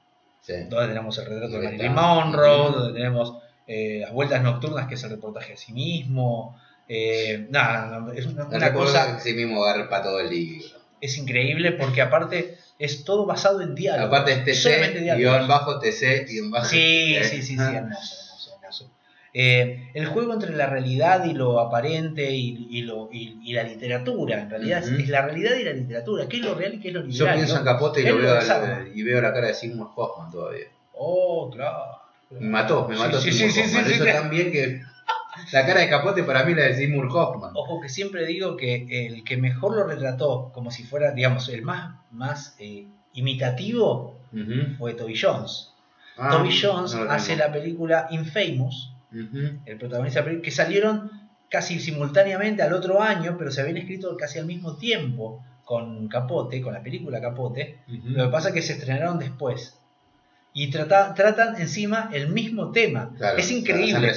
Sí. 0.43 0.55
Donde 0.69 0.89
tenemos 0.89 1.19
el 1.19 1.27
retrato 1.27 1.59
de 1.59 1.65
Marilyn. 1.65 1.93
Monroe, 1.95 2.73
donde 2.73 2.93
tenemos 2.95 3.35
eh, 3.67 3.99
las 4.01 4.13
vueltas 4.13 4.43
nocturnas, 4.43 4.87
que 4.89 4.95
es 4.95 5.03
el 5.05 5.11
reportaje 5.11 5.53
a 5.55 5.57
sí 5.57 5.73
mismo. 5.73 6.59
Eh, 6.89 7.47
nada, 7.51 8.13
es 8.15 8.27
una, 8.27 8.45
una 8.45 8.73
cosa 8.73 9.19
sí 9.21 9.35
mismo 9.35 9.65
agarra 9.65 10.03
todo 10.03 10.21
el 10.21 10.31
libro. 10.31 10.67
es 11.01 11.19
increíble 11.19 11.73
porque 11.73 12.01
aparte 12.01 12.57
es 12.79 13.05
todo 13.05 13.25
basado 13.27 13.61
en 13.63 13.75
diálogo. 13.75 14.07
Aparte 14.09 14.33
es 14.33 14.45
TC, 14.45 15.17
guion 15.17 15.49
bajo 15.49 15.79
TC, 15.79 16.25
guion 16.29 16.51
bajo 16.51 16.67
Sí, 16.67 17.17
sí, 17.23 17.43
sí, 17.43 17.57
sí, 17.57 17.63
hermoso, 17.63 18.15
hermoso, 18.25 18.51
hermoso. 18.61 18.91
Eh, 19.39 19.91
el 19.95 20.07
juego 20.07 20.33
entre 20.33 20.55
la 20.57 20.67
realidad 20.67 21.25
y 21.27 21.35
lo 21.35 21.61
aparente 21.61 22.31
y, 22.31 22.69
y 22.71 22.83
lo, 22.83 23.11
y, 23.13 23.39
y 23.45 23.53
la 23.53 23.63
literatura, 23.65 24.41
en 24.41 24.49
realidad 24.51 24.79
es- 24.83 24.91
Ujú. 24.91 25.01
es, 25.03 25.09
la 25.11 25.23
realidad 25.23 25.57
y 25.57 25.65
la 25.65 25.73
literatura, 25.73 26.27
qué 26.27 26.37
es 26.39 26.43
lo 26.43 26.55
real 26.55 26.75
y 26.75 26.81
qué 26.81 26.89
es 26.89 26.95
lo 26.95 27.01
Yo 27.01 27.07
literario. 27.07 27.37
pienso 27.41 27.59
en 27.59 27.65
Capote 27.65 28.01
y, 28.01 28.05
lo 28.07 28.17
veo, 28.17 28.39
al- 28.39 28.91
y 28.95 29.03
veo 29.03 29.21
la 29.21 29.33
cara 29.35 29.49
de 29.49 29.55
Sigmund 29.55 29.91
Hoffman 29.95 30.31
todavía. 30.31 30.67
Oh, 30.95 31.51
claro. 31.53 31.79
Me 32.31 32.41
mató, 32.49 32.89
me 32.89 32.97
mató 32.97 33.21
Sí, 33.21 33.31
Sigmund 33.31 33.53
sí, 33.53 33.63
sí, 33.63 33.77
Hoffman. 34.01 34.13
tan 34.15 34.31
bien 34.31 34.51
que 34.51 34.81
la 35.53 35.67
cara 35.67 35.81
de 35.81 35.89
Capote 35.89 36.23
para 36.25 36.45
mí 36.45 36.55
la 36.55 36.65
de 36.65 36.75
Sigmund 36.77 37.11
Hoffman. 37.13 37.51
Ojo 37.55 37.81
que 37.81 37.89
siempre 37.89 38.25
digo 38.27 38.57
que 38.57 39.07
el 39.07 39.25
que 39.25 39.37
mejor 39.37 39.75
lo 39.77 39.85
retrató 39.87 40.51
como 40.53 40.71
si 40.71 40.83
fuera, 40.85 41.13
digamos, 41.13 41.49
el 41.49 41.63
más, 41.63 41.95
más 42.11 42.57
eh, 42.59 42.87
imitativo 43.15 44.19
fue 44.79 44.95
Toby 44.95 45.15
Jones. 45.19 45.73
Ah, 46.19 46.31
Toby 46.33 46.49
Jones 46.61 46.95
no 46.95 47.11
hace 47.11 47.37
la 47.37 47.53
película 47.53 48.07
Infamous, 48.11 48.93
el 49.67 49.79
protagonista 49.79 50.21
de 50.21 50.23
la 50.23 50.25
película, 50.27 50.45
que 50.45 50.51
salieron 50.51 51.11
casi 51.49 51.79
simultáneamente 51.79 52.63
al 52.63 52.73
otro 52.73 53.01
año, 53.03 53.37
pero 53.39 53.51
se 53.51 53.61
habían 53.61 53.77
escrito 53.77 54.17
casi 54.17 54.39
al 54.39 54.47
mismo 54.47 54.77
tiempo 54.77 55.45
con 55.65 56.09
Capote, 56.09 56.61
con 56.61 56.75
la 56.75 56.83
película 56.83 57.21
Capote. 57.21 57.79
Lo 57.87 58.25
que 58.27 58.31
pasa 58.31 58.49
es 58.49 58.55
que 58.55 58.63
se 58.63 58.75
estrenaron 58.75 59.19
después. 59.19 59.79
Y 60.53 60.71
trata- 60.71 61.13
tratan 61.15 61.61
encima 61.61 62.11
el 62.13 62.29
mismo 62.29 62.73
tema. 62.73 63.13
Claro, 63.17 63.37
es 63.39 63.51
increíble. 63.51 64.09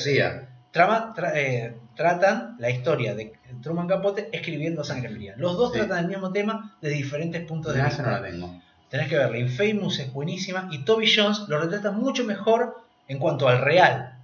Trama- 0.71 1.13
tra- 1.15 1.31
eh, 1.35 1.73
tratan 1.95 2.55
la 2.59 2.69
historia 2.69 3.15
de 3.15 3.33
Truman 3.63 3.87
Capote 3.87 4.29
escribiendo 4.31 4.83
Sangre 4.83 5.09
Fría. 5.09 5.33
Los 5.37 5.57
dos 5.57 5.71
Sí. 5.73 5.79
tratan 5.79 5.99
el 5.99 6.07
mismo 6.07 6.31
tema 6.31 6.75
desde 6.81 6.95
diferentes 6.95 7.43
puntos 7.45 7.73
de 7.73 7.79
No, 7.81 7.87
vista. 7.87 8.03
no 8.03 8.11
la 8.11 8.21
tengo. 8.21 8.61
Tenés 8.89 9.07
que 9.07 9.17
verla. 9.17 9.37
Infamous 9.37 9.99
es 9.99 10.13
buenísima 10.13 10.67
y 10.71 10.79
Toby 10.85 11.11
Jones 11.13 11.41
lo 11.47 11.59
retrata 11.59 11.91
mucho 11.91 12.23
mejor 12.23 12.77
en 13.07 13.17
cuanto 13.19 13.47
al 13.47 13.61
real. 13.61 14.15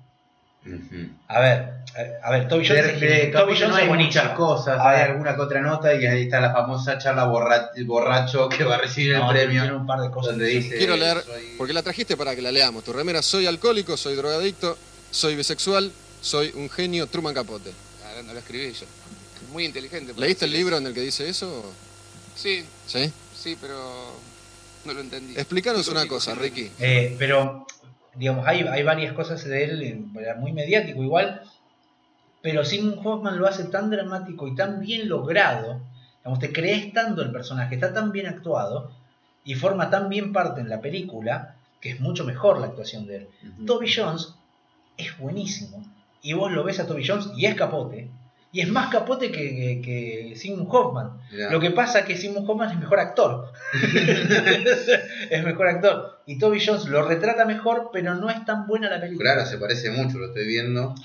A 1.28 1.40
ver, 1.40 1.74
a 2.24 2.32
ver, 2.32 2.48
Toby 2.48 2.68
Jones, 2.68 2.86
De, 2.86 2.94
es 2.94 3.00
de 3.00 3.32
Toby 3.32 3.54
Jones 3.54 3.70
no 3.70 3.76
hay 3.76 3.88
muchas 4.06 4.30
cosas, 4.32 4.80
hay 4.82 5.02
alguna 5.04 5.36
que 5.36 5.42
otra 5.42 5.62
nota 5.62 5.94
y 5.94 6.04
ahí 6.08 6.24
está 6.24 6.40
la 6.42 6.52
famosa 6.52 6.98
charla 6.98 7.26
borra- 7.26 7.70
borracho 7.86 8.50
que 8.50 8.64
va 8.64 8.76
a 8.76 8.78
recibir 8.80 9.16
No, 9.18 9.30
el 9.32 9.38
premio. 9.38 9.62
tiene 9.62 9.78
un 9.78 9.86
par 9.86 10.00
de 10.02 10.10
cosas. 10.10 10.32
donde 10.32 10.48
dice, 10.48 10.76
Quiero 10.78 10.96
leer, 10.98 11.22
soy- 11.22 11.54
porque 11.58 11.74
la 11.74 11.84
trajiste 11.84 12.18
para 12.18 12.36
que 12.36 12.42
la 12.42 12.52
leamos. 12.52 12.84
Tu 12.84 12.94
remera, 12.94 13.22
soy 13.22 13.46
alcohólico, 13.46 13.96
soy 13.96 14.16
drogadicto, 14.16 14.76
soy 15.12 15.36
bisexual, 15.36 15.92
soy 16.26 16.52
un 16.56 16.70
genio, 16.72 17.06
Truman 17.06 17.36
Capote. 17.36 17.72
Ah, 18.04 18.22
no 18.26 18.34
lo 18.34 18.40
escribí 18.40 18.74
yo. 18.74 18.88
Muy 19.54 19.66
inteligente. 19.66 20.12
¿Leíste 20.18 20.46
el 20.46 20.52
libro 20.52 20.76
eso. 20.76 20.82
en 20.82 20.88
el 20.88 20.94
que 20.96 21.02
dice 21.02 21.30
eso? 21.30 21.72
Sí, 22.36 22.66
¿Sí? 22.88 23.12
sí, 23.36 23.56
pero 23.62 24.12
no 24.86 24.94
lo 24.94 25.02
entendí. 25.02 25.34
Explícanos 25.36 25.88
una 25.88 26.08
cosa, 26.08 26.34
Ricky. 26.34 26.72
Eh, 26.80 27.16
pero, 27.20 27.68
digamos, 28.16 28.48
hay, 28.48 28.62
hay 28.62 28.82
varias 28.82 29.14
cosas 29.14 29.44
de 29.46 29.64
él, 29.64 30.06
muy 30.40 30.52
mediático 30.52 31.04
igual, 31.04 31.44
pero 32.42 32.66
Simon 32.66 33.00
Hoffman 33.04 33.38
lo 33.38 33.46
hace 33.46 33.66
tan 33.66 33.92
dramático 33.92 34.48
y 34.48 34.56
tan 34.56 34.80
bien 34.80 35.08
logrado, 35.08 35.82
digamos, 36.20 36.40
te 36.40 36.52
crees 36.52 36.92
tanto 36.92 37.22
el 37.22 37.32
personaje, 37.32 37.76
está 37.76 37.94
tan 37.94 38.12
bien 38.12 38.26
actuado 38.26 38.92
y 39.44 39.54
forma 39.54 39.92
tan 39.92 40.10
bien 40.10 40.34
parte 40.34 40.60
en 40.60 40.70
la 40.70 40.82
película, 40.82 41.56
que 41.80 41.92
es 41.92 42.00
mucho 42.00 42.24
mejor 42.24 42.60
la 42.60 42.66
actuación 42.66 43.06
de 43.06 43.16
él. 43.18 43.28
Toby 43.68 43.94
Jones 43.96 44.34
es 44.98 45.16
buenísimo, 45.20 45.86
y 46.26 46.34
vos 46.34 46.52
lo 46.52 46.64
ves 46.64 46.80
a 46.80 46.88
Toby 46.88 47.06
Jones 47.08 47.30
y 47.38 47.46
es 47.46 47.56
capote, 47.56 48.10
y 48.52 48.62
es 48.62 48.70
más 48.70 48.90
capote 48.90 49.32
que, 49.32 49.56
que, 49.56 49.82
que 49.82 50.36
Simon 50.36 50.68
Hoffman. 50.70 51.20
Lo 51.52 51.60
que 51.60 51.72
pasa 51.72 52.00
es 52.00 52.06
que 52.06 52.16
Simon 52.18 52.46
Hoffman 52.48 52.72
es 52.72 52.80
mejor 52.80 53.00
actor. 53.00 53.52
es 55.30 55.44
mejor 55.44 55.68
actor. 55.68 56.22
Y 56.26 56.38
Toby 56.38 56.64
Jones 56.66 56.86
lo 56.86 57.08
retrata 57.08 57.46
mejor, 57.46 57.90
pero 57.92 58.16
no 58.16 58.30
es 58.30 58.44
tan 58.46 58.66
buena 58.68 58.90
la 58.90 59.00
película. 59.02 59.34
Claro, 59.34 59.48
se 59.50 59.58
parece 59.58 59.92
mucho, 59.92 60.18
lo 60.18 60.28
estoy 60.28 60.48
viendo. 60.48 60.96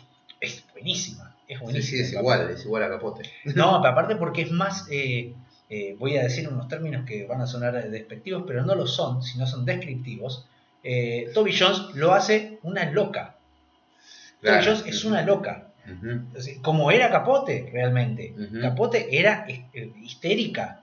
Es 0.40 0.64
buenísima. 0.72 1.34
Es 1.48 1.58
Sí, 1.58 1.64
buenísima. 1.64 1.96
sí, 1.98 2.00
es 2.02 2.12
igual, 2.12 2.50
es 2.50 2.64
igual 2.64 2.82
a 2.84 2.88
Capote. 2.88 3.28
No, 3.44 3.78
pero 3.82 3.92
aparte 3.92 4.16
porque 4.16 4.42
es 4.42 4.50
más. 4.52 4.86
eh, 4.90 5.34
eh, 5.68 5.94
voy 5.98 6.16
a 6.16 6.22
decir 6.24 6.48
unos 6.48 6.66
términos 6.68 7.04
que 7.06 7.26
van 7.26 7.40
a 7.40 7.46
sonar 7.46 7.90
despectivos, 7.90 8.42
pero 8.46 8.64
no 8.64 8.74
lo 8.74 8.86
son, 8.88 9.22
sino 9.22 9.46
son 9.46 9.64
descriptivos. 9.64 10.46
Eh, 10.82 11.30
Toby 11.34 11.56
Jones 11.56 11.94
lo 11.94 12.12
hace 12.12 12.58
una 12.62 12.90
loca. 12.90 13.36
Claro. 14.40 14.62
Jones 14.64 14.84
es 14.86 15.04
una 15.04 15.22
loca. 15.22 15.66
Como 16.62 16.90
era 16.90 17.10
Capote, 17.10 17.68
realmente. 17.72 18.34
Capote 18.60 19.08
era 19.18 19.44
eh, 19.48 19.92
histérica. 20.02 20.80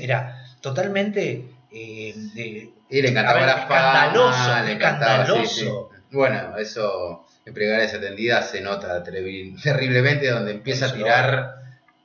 Era 0.00 0.44
totalmente. 0.60 1.48
eh, 1.72 2.14
de- 2.34 2.70
Y 2.88 3.02
le 3.02 3.08
encantaba 3.10 3.38
ver, 3.40 3.46
la 3.48 3.56
fama, 3.66 3.76
escandaloso, 4.06 4.64
le 4.66 4.72
encantaba, 4.72 5.22
escandaloso. 5.22 5.90
sí. 5.90 5.96
Bueno, 6.12 6.56
eso 6.56 7.26
en 7.44 7.52
plegarias 7.54 7.92
atendidas 7.94 8.50
se 8.50 8.60
nota 8.60 9.02
terri- 9.04 9.54
terriblemente 9.62 10.30
donde 10.30 10.52
empieza 10.52 10.86
a 10.86 10.92
tirar 10.94 11.56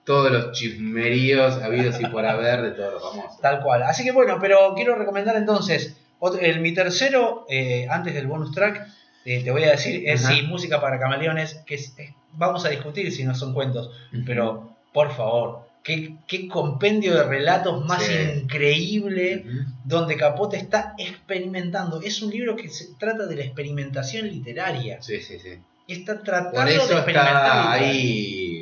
todos 0.04 0.32
los 0.32 0.52
chismeríos 0.54 1.62
habidos 1.62 2.00
y 2.02 2.06
por 2.08 2.26
haber 2.26 2.62
de 2.64 2.72
todos 2.72 2.94
los 2.94 3.04
famosos. 3.04 3.40
Tal 3.40 3.62
cual. 3.62 3.84
Así 3.84 4.04
que 4.04 4.12
bueno, 4.12 4.38
pero 4.42 4.74
quiero 4.76 4.96
recomendar 4.96 5.36
entonces, 5.36 5.96
otro- 6.20 6.42
el, 6.42 6.60
mi 6.60 6.74
tercero, 6.74 7.46
eh, 7.50 7.88
antes 7.90 8.14
del 8.16 8.28
bonus 8.28 8.52
track, 8.52 8.88
eh, 9.26 9.44
te 9.44 9.52
voy 9.52 9.64
a 9.64 9.72
decir, 9.72 10.04
es 10.08 10.26
Ajá. 10.26 10.34
sí, 10.36 10.42
música 10.44 10.82
para 10.82 11.00
camaleones, 11.00 11.62
que 11.66 11.76
es- 11.76 11.94
es- 11.98 12.14
vamos 12.34 12.66
a 12.66 12.70
discutir 12.70 13.12
si 13.12 13.24
no 13.24 13.36
son 13.36 13.54
cuentos, 13.54 13.90
pero 14.26 14.76
por 14.94 15.14
favor, 15.16 15.68
qué, 15.84 16.16
qué 16.28 16.48
compendio 16.48 17.16
de 17.16 17.24
relatos 17.24 17.86
más 17.86 18.04
Sí. 18.04 18.14
increíble, 18.44 19.46
donde 19.84 20.16
Capote 20.18 20.58
está 20.58 20.94
experimentando. 20.98 22.02
Es 22.02 22.22
un 22.22 22.32
libro 22.32 22.56
que 22.56 22.70
se 22.70 22.94
trata 23.00 23.26
de 23.26 23.36
la 23.36 23.44
experimentación 23.44 24.28
literaria. 24.28 25.02
Sí, 25.02 25.22
sí, 25.22 25.40
sí. 25.40 25.50
Está 25.88 26.22
tratando 26.24 26.52
Por 26.60 26.66
de 26.68 26.76
experimentar 26.76 27.26
está 27.36 27.72
ahí. 27.74 28.61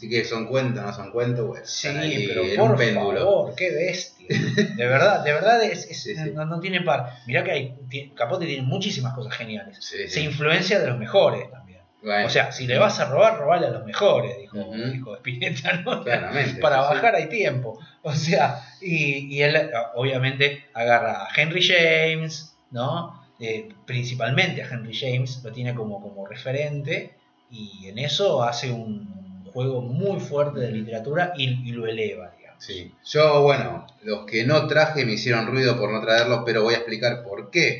Así 0.00 0.08
que 0.08 0.24
son 0.24 0.46
cuentos, 0.46 0.82
no 0.82 0.92
son 0.94 1.10
cuentos, 1.10 1.46
bueno, 1.46 1.66
Sí, 1.66 1.88
ahí 1.88 2.24
pero 2.26 2.42
en 2.42 2.56
por 2.58 2.70
un 2.70 2.76
péndulo. 2.78 3.20
favor, 3.20 3.54
qué 3.54 3.70
bestia. 3.70 4.28
De 4.30 4.86
verdad, 4.86 5.22
de 5.22 5.30
verdad 5.34 5.62
es, 5.62 5.84
es- 5.90 6.02
Sí, 6.02 6.14
sí. 6.16 6.30
No, 6.32 6.46
no 6.46 6.58
tiene 6.58 6.80
par. 6.80 7.18
Mirá 7.26 7.44
que 7.44 7.50
hay, 7.50 7.74
Capote 8.16 8.46
tiene 8.46 8.62
muchísimas 8.62 9.12
cosas 9.12 9.34
geniales. 9.34 9.76
Sí, 9.80 10.08
Se 10.08 10.22
influencia 10.22 10.80
de 10.80 10.86
los 10.86 10.96
mejores 10.98 11.50
también. 11.50 11.80
Bueno, 12.02 12.26
O 12.26 12.30
sea, 12.30 12.50
si 12.50 12.66
le 12.66 12.78
vas 12.78 12.98
a 12.98 13.10
robar, 13.10 13.38
robale 13.38 13.66
a 13.66 13.70
los 13.72 13.84
mejores, 13.84 14.38
dijo, 14.38 14.56
Ujú. 14.58 14.90
dijo 14.90 15.16
Spinetta, 15.16 15.74
¿no? 15.84 16.02
Claramente, 16.02 16.62
Para 16.62 16.78
bajar 16.80 17.14
hay 17.16 17.28
tiempo. 17.28 17.78
O 18.00 18.14
sea, 18.14 18.62
y, 18.80 19.36
y 19.36 19.42
él 19.42 19.70
obviamente 19.96 20.64
agarra 20.72 21.24
a 21.26 21.28
Henry 21.36 21.60
James, 21.62 22.56
¿no? 22.70 23.22
Eh, 23.38 23.68
principalmente 23.84 24.62
a 24.62 24.68
Henry 24.70 24.96
James, 24.98 25.42
lo 25.44 25.52
tiene 25.52 25.74
como, 25.74 26.00
como 26.00 26.26
referente 26.26 27.16
y 27.50 27.86
en 27.88 27.98
eso 27.98 28.42
hace 28.42 28.70
un 28.70 29.20
juego 29.52 29.82
muy 29.82 30.20
fuerte 30.20 30.60
de 30.60 30.72
literatura 30.72 31.32
y, 31.36 31.68
y 31.68 31.72
lo 31.72 31.86
eleva, 31.86 32.32
digamos. 32.36 32.64
Sí. 32.64 32.92
Yo, 33.04 33.42
bueno, 33.42 33.86
los 34.02 34.26
que 34.26 34.44
no 34.44 34.66
traje 34.66 35.04
me 35.04 35.12
hicieron 35.12 35.46
ruido 35.46 35.78
por 35.78 35.92
no 35.92 36.00
traerlos, 36.00 36.42
pero 36.44 36.62
voy 36.62 36.74
a 36.74 36.78
explicar 36.78 37.22
por 37.22 37.50
qué 37.50 37.78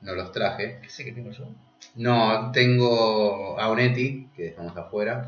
no 0.00 0.14
los 0.14 0.32
traje. 0.32 0.78
¿Qué 0.82 0.88
sé 0.88 1.04
que 1.04 1.12
tengo 1.12 1.30
yo? 1.30 1.48
No, 1.96 2.50
tengo 2.52 3.58
a 3.58 3.68
Onetti, 3.68 4.28
que 4.36 4.44
dejamos 4.44 4.76
afuera. 4.76 5.26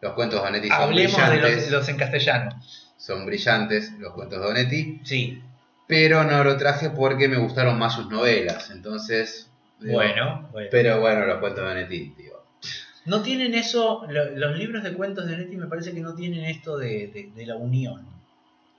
Los 0.00 0.12
cuentos 0.12 0.42
de 0.42 0.48
Onetti 0.48 0.68
son 0.68 0.82
Hablemos 0.82 1.30
de 1.30 1.36
los, 1.38 1.70
los 1.70 1.88
en 1.88 1.96
castellano. 1.96 2.60
Son 2.96 3.24
brillantes 3.26 3.92
los 3.98 4.12
cuentos 4.12 4.40
de 4.40 4.46
Onetti. 4.46 5.00
Sí, 5.04 5.42
Pero 5.86 6.24
no 6.24 6.44
lo 6.44 6.56
traje 6.56 6.90
porque 6.90 7.28
me 7.28 7.38
gustaron 7.38 7.78
más 7.78 7.94
sus 7.94 8.08
novelas. 8.08 8.70
Entonces. 8.70 9.50
digo, 9.80 9.94
bueno, 9.94 10.48
bueno. 10.52 10.68
Pero 10.70 11.00
bueno, 11.00 11.24
los 11.26 11.38
cuentos 11.38 11.64
de 11.64 11.70
Onetti, 11.70 12.14
digo. 12.16 12.33
No 13.06 13.22
tienen 13.22 13.54
eso, 13.54 14.04
lo- 14.08 14.30
los 14.30 14.56
libros 14.58 14.82
de 14.82 14.92
cuentos 14.94 15.26
de 15.26 15.36
Netti 15.36 15.56
me 15.56 15.66
parece 15.66 15.92
que 15.92 16.00
no 16.00 16.14
tienen 16.14 16.44
esto 16.44 16.76
de, 16.78 17.08
de- 17.08 17.30
de 17.34 17.46
la 17.46 17.56
unión. 17.56 18.06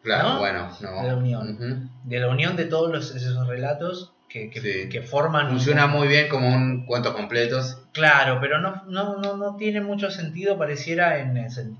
Claro, 0.01 0.33
¿No? 0.33 0.39
bueno, 0.39 0.69
no. 0.81 1.01
De 1.01 1.07
la 1.07 1.15
unión. 1.15 1.89
De 2.03 2.19
la 2.19 2.29
unión 2.29 2.55
de 2.55 2.65
todos 2.65 2.91
los, 2.91 3.15
esos 3.15 3.47
relatos 3.47 4.11
que, 4.29 4.49
que, 4.49 4.59
Sí. 4.61 4.89
que 4.89 5.01
forman... 5.01 5.45
un- 5.45 5.51
Funciona 5.53 5.87
muy 5.87 6.07
bien 6.07 6.27
como 6.27 6.47
un 6.53 6.85
cuentos 6.85 7.13
completos. 7.13 7.77
Claro, 7.93 8.39
pero 8.41 8.59
no, 8.59 8.83
no, 8.87 9.17
no, 9.17 9.37
no 9.37 9.55
tiene 9.55 9.79
mucho 9.81 10.11
sentido, 10.11 10.57
pareciera, 10.57 11.19
en, 11.19 11.37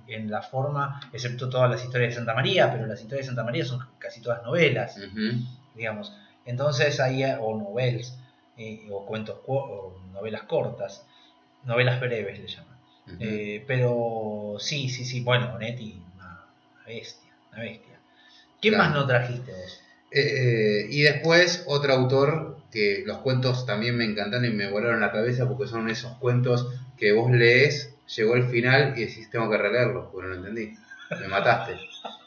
en 0.08 0.32
la 0.32 0.42
forma, 0.42 1.02
excepto 1.14 1.50
todas 1.50 1.70
las 1.70 1.84
historias 1.84 2.12
de 2.12 2.16
Santa 2.16 2.34
María, 2.34 2.72
pero 2.72 2.86
las 2.88 3.02
historias 3.02 3.26
de 3.26 3.30
Santa 3.30 3.44
María 3.44 3.66
son 3.66 3.80
casi 4.00 4.22
todas 4.22 4.42
novelas, 4.44 4.98
digamos. 5.76 6.14
Entonces 6.46 7.00
ahí, 7.00 7.24
o 7.40 7.58
novelas, 7.58 8.18
eh, 8.58 8.88
o 8.92 9.06
cuentos, 9.06 9.40
cu- 9.46 9.58
o 9.58 10.00
novelas 10.14 10.44
cortas, 10.44 11.06
novelas 11.66 12.00
breves 12.00 12.40
le 12.40 12.48
llaman. 12.48 12.76
Eh, 13.20 13.64
pero 13.68 14.56
sí, 14.60 14.90
sí, 14.90 15.06
sí, 15.06 15.22
bueno, 15.22 15.54
Onetti, 15.56 16.02
una, 16.16 16.46
bestia, 16.86 17.32
una 17.52 17.62
bestia. 17.62 18.00
¿Qué 18.62 18.70
Claro. 18.70 18.84
más 18.84 18.94
no 18.94 19.06
trajiste 19.08 19.52
vos? 19.52 19.82
Eh, 20.12 20.88
y 20.90 21.02
después 21.02 21.64
otro 21.68 21.94
autor 21.94 22.58
que 22.72 23.04
los 23.06 23.20
cuentos 23.20 23.66
también 23.66 23.96
me 23.98 24.06
encantan 24.06 24.44
y 24.46 24.50
me 24.50 24.70
volaron 24.70 25.02
la 25.02 25.12
cabeza 25.12 25.48
porque 25.48 25.68
son 25.68 25.90
esos 25.90 26.18
cuentos 26.18 26.68
que 26.98 27.12
vos 27.12 27.32
lees, 27.32 27.94
llegó 28.16 28.36
el 28.36 28.46
final 28.46 28.94
y 28.98 29.06
decís 29.06 29.30
tengo 29.30 29.50
que 29.50 29.58
releerlo, 29.58 30.10
porque 30.12 30.28
no 30.28 30.34
lo 30.34 30.40
entendí. 30.40 30.76
Me 31.22 31.28
mataste. 31.28 31.74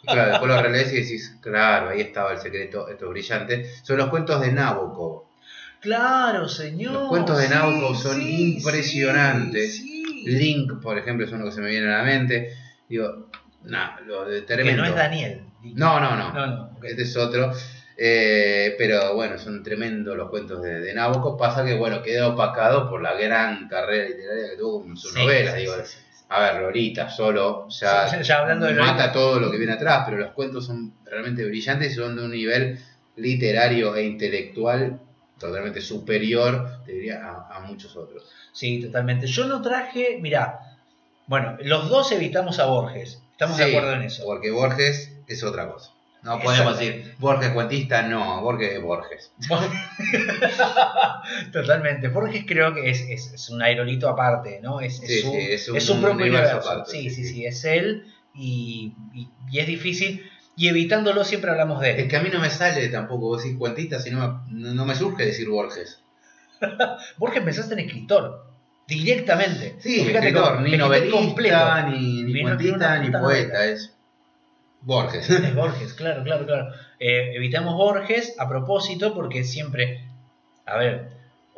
Y 0.03 0.07
claro, 0.07 0.31
después 0.31 0.49
lo 0.51 0.63
relees 0.63 0.93
y 0.93 0.97
decís, 1.03 1.37
claro, 1.41 1.91
ahí 1.91 2.01
estaba 2.01 2.33
el 2.33 2.39
secreto, 2.39 2.89
esto 2.89 3.07
es 3.07 3.11
brillante. 3.11 3.71
Son 3.83 3.97
los 3.97 4.09
cuentos 4.09 4.41
de 4.41 4.53
Nabokov. 4.53 5.25
Claro, 5.81 6.49
señor. 6.49 6.93
Los 6.93 7.09
cuentos 7.09 7.39
de 7.39 7.45
sí, 7.47 7.51
Nabokov 7.55 7.97
son 7.97 8.21
sí, 8.21 8.55
impresionantes. 8.57 9.77
sí. 9.77 10.25
Link, 10.27 10.81
por 10.83 10.99
ejemplo, 10.99 11.25
es 11.27 11.33
uno 11.33 11.45
que 11.47 11.53
se 11.53 11.61
me 11.61 11.71
viene 11.71 11.87
a 11.93 11.99
la 11.99 12.03
mente. 12.05 12.53
Digo, 12.89 13.29
nada, 13.65 14.01
lo 14.07 14.25
de 14.25 14.41
Que 14.41 14.47
tremendo. 14.55 14.83
no 14.83 14.89
es 14.89 14.95
Daniel. 14.95 15.43
No, 15.75 16.01
no, 16.01 16.17
no. 16.17 16.33
No, 16.33 16.47
no. 16.47 16.71
Este 16.83 17.03
es 17.03 17.17
otro. 17.17 17.53
Eh, 17.97 18.75
pero 18.79 19.15
bueno, 19.15 19.39
son 19.39 19.63
tremendos 19.63 20.17
los 20.17 20.31
cuentos 20.31 20.63
de, 20.63 20.81
de 20.81 20.95
Nabokov. 20.95 21.39
Pasa 21.39 21.65
que, 21.65 21.75
bueno, 21.75 22.03
queda 22.03 22.29
opacado 22.29 22.89
por 22.89 23.01
la 23.03 23.15
gran 23.15 23.69
carrera 23.69 24.09
literaria 24.09 24.51
que 24.51 24.57
tuvo 24.57 24.83
con 24.83 24.97
sus 24.97 25.15
novelas. 25.15 25.57
digo. 25.57 25.75
A 26.31 26.41
ver, 26.41 26.61
Lolita 26.63 27.09
solo 27.09 27.67
ya, 27.71 28.07
Sí, 28.07 28.17
ya 28.23 28.41
hablando 28.41 28.67
de 28.67 28.75
mata 28.75 28.93
Lolita. 28.93 29.13
todo 29.13 29.41
lo 29.41 29.51
que 29.51 29.57
viene 29.57 29.73
atrás, 29.73 30.03
pero 30.05 30.19
los 30.19 30.33
cuentos 30.33 30.67
son 30.67 30.93
realmente 31.07 31.43
brillantes 31.45 31.93
y 31.93 31.95
son 31.95 32.17
de 32.17 32.23
un 32.25 32.31
nivel 32.31 32.79
literario 33.17 33.97
e 33.97 34.05
intelectual 34.05 35.01
totalmente 35.39 35.81
superior, 35.81 36.83
te 36.85 36.93
diría, 36.93 37.23
a, 37.25 37.57
a 37.57 37.61
muchos 37.61 37.97
otros. 37.97 38.25
Sí, 38.53 38.83
totalmente. 38.83 39.27
Yo 39.27 39.47
no 39.47 39.63
traje, 39.63 40.19
mirá, 40.21 40.77
bueno, 41.27 41.57
los 41.61 41.89
dos 41.89 42.11
evitamos 42.13 42.59
a 42.59 42.67
Borges. 42.67 43.23
Estamos 43.33 43.57
de 43.57 43.65
acuerdo 43.65 43.93
en 43.93 44.03
eso. 44.03 44.25
Porque 44.25 44.51
Borges 44.51 45.13
es 45.27 45.43
otra 45.45 45.71
cosa. 45.71 45.93
No 46.23 46.41
podemos 46.41 46.79
decir 46.79 47.15
Borges 47.19 47.51
cuentista, 47.51 48.03
no, 48.03 48.43
Borges 48.43 48.73
es 48.73 48.83
Borges. 48.83 49.33
Totalmente. 51.53 52.09
Borges 52.09 52.45
creo 52.47 52.75
que 52.75 52.91
es, 52.91 53.01
es, 53.03 53.33
es 53.33 53.49
un 53.51 53.63
aerolito 53.63 54.09
aparte, 54.09 54.61
¿no? 54.61 54.81
Es, 54.81 55.01
es 55.03 55.09
Sí, 55.09 55.21
su, 55.21 55.31
sí, 55.31 55.37
es 55.39 55.69
un 55.69 55.81
su 55.81 56.01
propio 56.01 56.27
universo 56.27 56.57
aparte, 56.57 56.91
sí, 56.91 57.11
sí, 57.11 57.13
sí, 57.23 57.25
sí, 57.25 57.35
sí. 57.35 57.47
es 57.47 57.65
él 57.65 58.13
y, 58.35 58.95
y, 59.15 59.29
y 59.51 59.59
es 59.61 59.67
difícil. 59.67 60.29
Y 60.59 60.69
evitándolo 60.69 61.25
siempre 61.25 61.51
hablamos 61.51 61.81
de 61.81 61.93
Es 61.93 61.99
él. 62.01 62.09
que 62.09 62.17
a 62.17 62.21
mí 62.21 62.29
no 62.33 62.41
me 62.41 62.51
sale 62.51 62.89
tampoco 62.89 63.37
decir 63.37 63.57
cuentista, 63.57 64.01
sino 64.01 64.43
me, 64.51 64.73
no 64.75 64.85
me 64.85 64.95
surge 64.95 65.25
decir 65.25 65.49
Borges. 65.49 66.03
Borges 67.17 67.43
pensaste 67.45 67.75
en 67.75 67.81
escritor, 67.81 68.45
directamente. 68.87 69.77
Sí, 69.79 70.01
Fíjate 70.05 70.29
escritor, 70.29 70.61
ni 70.63 70.77
novelista, 70.77 71.83
ni, 71.89 72.25
ni 72.25 72.33
Ni 72.33 72.43
no- 72.43 72.57
cuentista, 72.57 73.21
poeta, 73.21 73.65
es 73.67 73.95
Borges. 74.83 75.31
Es 75.31 75.55
Borges, 75.55 75.95
claro, 75.95 76.25
claro, 76.25 76.45
claro. 76.47 76.73
Eh, 76.99 77.33
evitamos 77.37 77.75
Borges 77.75 78.35
a 78.39 78.49
propósito 78.49 79.15
porque 79.15 79.45
siempre, 79.45 80.05
a 80.67 80.77
ver, 80.77 81.11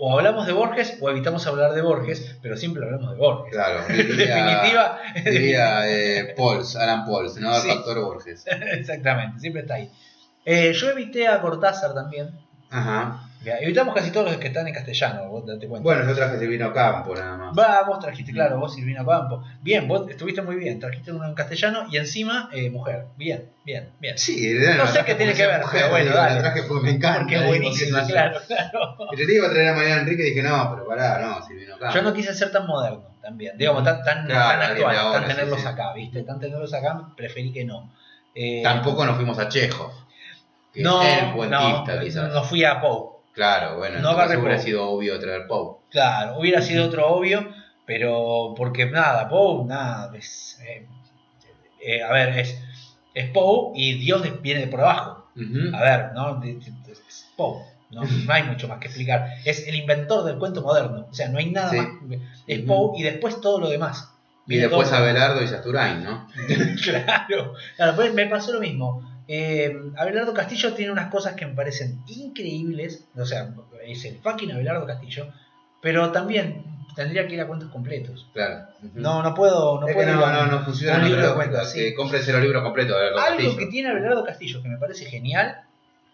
o 0.03 0.17
hablamos 0.19 0.47
de 0.47 0.53
Borges 0.55 0.97
o 1.01 1.11
evitamos 1.11 1.47
hablar 1.47 1.73
de 1.75 1.83
Borges, 1.83 2.37
pero 2.41 2.57
siempre 2.57 2.85
hablamos 2.85 3.11
de 3.13 3.17
Borges. 3.19 3.53
Claro, 3.53 3.81
En 3.89 3.97
diría, 4.09 4.35
definitiva, 4.47 4.99
diría 5.25 5.89
eh, 5.91 6.35
Pauls, 6.37 6.75
Alan 6.77 7.05
Pauls, 7.05 7.37
¿no? 7.37 7.55
El 7.55 7.61
Sí. 7.63 7.69
factor 7.69 8.01
Borges. 8.03 8.45
exactamente, 8.73 9.39
siempre 9.41 9.63
está 9.63 9.75
ahí. 9.75 9.91
Eh, 10.47 10.73
yo 10.73 10.89
evité 10.91 11.29
a 11.29 11.41
Cortázar 11.43 11.93
también. 11.95 12.31
Ajá. 12.71 13.29
Evitamos 13.43 13.95
casi 13.95 14.11
todos 14.11 14.27
los 14.27 14.37
que 14.37 14.49
están 14.49 14.69
en 14.69 14.75
castellano, 14.75 15.29
vos 15.29 15.47
date 15.47 15.67
cuenta. 15.67 15.83
Bueno, 15.83 16.07
yo 16.07 16.15
traje 16.15 16.39
Silvino 16.39 16.73
Campo 16.75 17.15
nada 17.15 17.37
más. 17.39 17.59
Va, 17.59 17.83
vos 17.85 17.99
trajiste, 17.99 18.33
claro, 18.33 18.59
vos 18.59 18.75
Silvino 18.75 19.05
Campo. 19.07 19.43
Bien, 19.63 19.89
vos 19.89 20.09
estuviste 20.11 20.43
muy 20.43 20.57
bien, 20.57 20.79
trajiste 20.79 21.11
uno 21.11 21.27
en 21.27 21.35
castellano 21.35 21.87
y 21.91 21.97
encima 21.97 22.51
eh, 22.53 22.69
mujer. 22.69 23.07
Bien, 23.17 23.49
bien, 23.65 23.93
bien. 23.99 24.19
Sí, 24.19 24.53
No 24.77 24.87
sé 24.87 25.05
qué 25.07 25.15
tiene 25.15 25.33
que 25.33 25.47
ver, 25.47 25.63
pero 25.73 25.89
bueno, 25.89 26.11
La 26.11 26.27
dale. 26.29 26.41
traje 26.41 26.65
porque 26.65 26.85
me 26.85 26.91
encanta. 26.91 27.21
Porque 27.21 27.69
es 27.69 27.79
sé 27.79 27.91
yo. 27.91 27.97
claro, 28.09 28.41
claro. 28.47 28.97
Y 29.13 29.17
le 29.25 29.35
iba 29.35 29.47
a 29.47 29.51
traer 29.51 29.69
a 29.69 29.75
Mariano 29.75 30.03
Enrique 30.03 30.23
y 30.23 30.31
dije, 30.35 30.43
no, 30.43 30.71
pero 30.75 30.87
pará, 30.87 31.19
no, 31.21 31.43
Silvino 31.47 31.79
Campo. 31.79 31.95
Yo 31.95 32.03
no 32.03 32.13
quise 32.13 32.35
ser 32.35 32.53
tan 32.53 32.67
moderno 32.67 33.05
también, 33.23 33.57
digamos, 33.57 33.85
tan, 33.85 34.03
tan, 34.05 34.27
Claro, 34.27 34.61
tan 34.61 34.71
actual, 34.73 34.97
ahora, 34.97 35.19
tan 35.21 35.29
tenerlos 35.29 35.61
sí. 35.61 35.67
acá, 35.67 35.95
¿viste? 35.95 36.23
Tan 36.25 36.39
tenerlos 36.41 36.75
acá, 36.75 37.09
preferí 37.17 37.53
que 37.53 37.65
no. 37.65 37.91
Eh, 38.35 38.61
Tampoco 38.63 39.07
nos 39.07 39.17
fuimos 39.17 39.39
a 39.39 39.49
Chejo. 39.49 39.93
No, 40.75 41.03
no, 41.49 41.85
no 41.85 42.45
fui 42.45 42.65
a 42.65 42.81
Poe. 42.81 43.10
Claro, 43.33 43.77
bueno, 43.79 43.97
en 43.97 44.03
No 44.03 44.11
agarré 44.11 44.37
hubiera 44.37 44.59
sido 44.59 44.89
obvio 44.89 45.19
traer 45.19 45.47
Poe. 45.47 45.77
Claro, 45.91 46.39
hubiera 46.39 46.61
sido 46.63 46.87
otro 46.87 47.07
obvio, 47.09 47.49
pero 47.87 48.55
porque 48.57 48.87
nada, 48.87 49.29
Poe, 49.29 49.65
nada, 49.67 50.11
es, 50.17 50.59
eh, 50.67 50.87
eh, 51.81 52.03
a 52.03 52.13
ver, 52.13 52.39
es, 52.39 52.61
es 53.15 53.31
Poe 53.31 53.73
y 53.75 53.95
Dios 53.99 54.23
viene 54.43 54.61
de 54.61 54.67
por 54.67 54.81
abajo. 54.81 55.27
A 55.73 55.81
ver, 55.83 56.13
¿no? 56.15 56.43
Es 56.45 57.27
Poe, 57.37 57.63
¿no? 57.91 58.03
No 58.03 58.33
hay 58.33 58.43
mucho 58.43 58.69
más 58.69 58.79
que 58.79 58.89
explicar. 58.89 59.29
Es 59.45 59.67
el 59.67 59.75
inventor 59.75 60.25
del 60.25 60.39
cuento 60.39 60.61
moderno, 60.61 61.07
o 61.11 61.15
sea, 61.15 61.29
no 61.29 61.39
hay 61.39 61.51
nada 61.51 61.71
Sí. 61.71 61.77
más. 61.79 62.21
Es. 62.47 62.61
Poe 62.63 62.99
y 62.99 63.03
después 63.03 63.41
todo 63.41 63.61
lo 63.61 63.71
demás. 63.71 64.09
Y 64.47 64.55
Viene 64.55 64.67
después 64.67 64.91
Abelardo 64.93 65.43
y 65.43 65.47
Sasturain, 65.47 66.03
¿no? 66.03 66.27
claro, 66.85 67.55
claro, 67.77 67.95
pues 67.95 68.13
me 68.13 68.27
pasó 68.27 68.53
lo 68.53 68.61
mismo. 68.61 69.09
Eh, 69.33 69.73
Abelardo 69.97 70.35
Castillo 70.35 70.73
tiene 70.75 70.91
unas 70.91 71.09
cosas 71.09 71.35
que 71.35 71.47
me 71.47 71.55
parecen 71.55 72.01
increíbles, 72.09 73.05
o 73.17 73.25
sea, 73.25 73.55
es 73.87 74.05
el 74.05 74.19
fucking 74.19 74.51
Abelardo 74.51 74.87
Castillo, 74.87 75.33
pero 75.81 76.11
también 76.11 76.65
tendría 76.97 77.29
que 77.29 77.35
ir 77.35 77.41
a 77.41 77.47
cuentos 77.47 77.71
completos. 77.71 78.27
Claro. 78.33 78.67
No, 78.95 79.23
no 79.23 79.33
puedo, 79.35 79.81
no 79.81 79.87
Es 79.87 79.95
puedo. 79.95 80.13
no, 80.15 80.25
a- 80.25 80.33
no, 80.33 80.47
no 80.47 80.65
funciona. 80.65 80.99
un 80.99 81.05
libro 81.05 81.29
de 81.29 81.35
cuentos, 81.35 81.71
sí. 81.71 81.95
cómprense 81.95 82.33
los 82.33 82.43
libros 82.43 82.63
completos 82.65 82.97
Algo 82.97 83.17
Castillo. 83.17 83.57
que 83.57 83.67
tiene 83.67 83.91
Abelardo 83.91 84.25
Castillo 84.25 84.63
que 84.63 84.69
me 84.69 84.79
parece 84.79 85.05
genial 85.05 85.63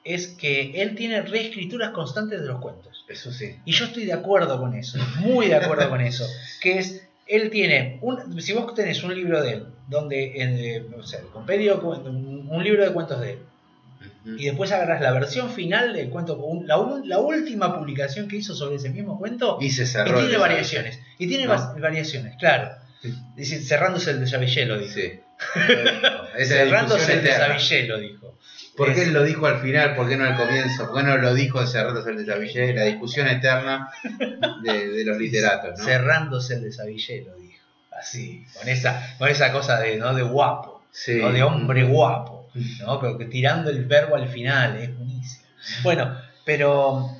es 0.04 0.28
que 0.28 0.82
él 0.82 0.94
tiene 0.94 1.22
reescrituras 1.22 1.90
constantes 1.92 2.40
de 2.42 2.46
los 2.46 2.60
cuentos. 2.60 3.04
Eso 3.08 3.32
sí. 3.32 3.56
Y 3.64 3.72
yo 3.72 3.86
estoy 3.86 4.04
de 4.04 4.12
acuerdo 4.12 4.58
con 4.60 4.74
eso, 4.74 4.98
muy 5.20 5.46
de 5.46 5.54
acuerdo 5.56 5.88
con 5.88 6.00
eso. 6.02 6.26
Que 6.60 6.78
es, 6.78 7.05
él 7.26 7.50
tiene, 7.50 7.98
un, 8.02 8.40
si 8.40 8.52
vos 8.52 8.74
tenés 8.74 9.02
un 9.02 9.14
libro 9.14 9.42
de 9.42 9.52
él, 9.54 9.66
donde, 9.88 10.42
en, 10.42 10.58
eh, 10.58 10.86
o 10.96 11.02
sea, 11.02 11.20
el 11.20 11.26
compendio, 11.26 11.80
un, 11.80 12.62
libro 12.62 12.84
de 12.84 12.92
cuentos 12.92 13.20
de 13.20 13.32
él, 13.32 13.38
y 14.38 14.46
después 14.46 14.72
agarras 14.72 15.00
la 15.00 15.12
versión 15.12 15.50
final 15.50 15.92
del 15.92 16.10
cuento, 16.10 16.38
la, 16.64 17.18
última 17.18 17.78
publicación 17.78 18.26
que 18.28 18.36
hizo 18.36 18.54
sobre 18.54 18.76
ese 18.76 18.90
mismo 18.90 19.18
cuento, 19.18 19.58
Y 19.60 19.70
se 19.70 19.84
y 19.84 19.86
cerró. 19.86 20.18
tiene 20.18 20.34
el 20.34 20.40
variaciones. 20.40 21.00
Y 21.18 21.28
tiene 21.28 21.46
No. 21.46 21.74
variaciones, 21.80 22.36
claro. 22.36 22.70
Dice, 23.36 23.60
cerrándose 23.60 24.10
el 24.10 24.20
de 24.20 24.26
Savillelo, 24.26 24.78
dijo. 24.78 24.92
Sí. 24.92 25.20
Cerrándose 26.44 27.12
el 27.12 27.22
de 27.22 27.30
eterna. 27.30 27.58
Savillelo, 27.58 27.98
dijo. 27.98 28.38
¿Por 28.76 28.94
qué 28.94 29.06
lo 29.06 29.22
dijo 29.24 29.46
al 29.46 29.60
final? 29.60 29.94
¿Por 29.96 30.08
qué 30.08 30.16
no 30.16 30.24
al 30.24 30.36
comienzo? 30.36 30.86
¿Por 30.86 30.96
qué 30.98 31.02
no 31.02 31.16
lo 31.16 31.34
dijo 31.34 31.60
en 31.60 31.66
Cerratos 31.66 32.06
el 32.06 32.18
de 32.18 32.26
Savillé? 32.26 32.74
La 32.74 32.84
discusión 32.84 33.26
eterna 33.28 33.88
de, 34.62 34.88
de 34.88 35.04
los 35.04 35.16
literatos, 35.18 35.78
¿no? 35.78 35.84
Cerrándose 35.84 36.54
el 36.54 36.62
de 36.62 36.72
Savillelo, 36.72 37.34
dijo. 37.36 37.64
Así, 37.98 38.44
con 38.58 38.68
esa, 38.68 39.16
con 39.18 39.28
esa 39.28 39.50
cosa 39.52 39.80
de, 39.80 39.96
¿no? 39.96 40.12
de 40.14 40.22
guapo, 40.22 40.82
Sí. 40.90 41.18
¿no? 41.20 41.32
de 41.32 41.42
hombre 41.42 41.84
guapo, 41.84 42.50
¿no? 42.80 43.00
Pero 43.00 43.16
que 43.16 43.24
tirando 43.24 43.70
el 43.70 43.84
verbo 43.86 44.16
al 44.16 44.28
final, 44.28 44.76
es 44.76 44.94
buenísimo. 44.96 45.44
Bueno, 45.82 46.14
pero 46.44 47.10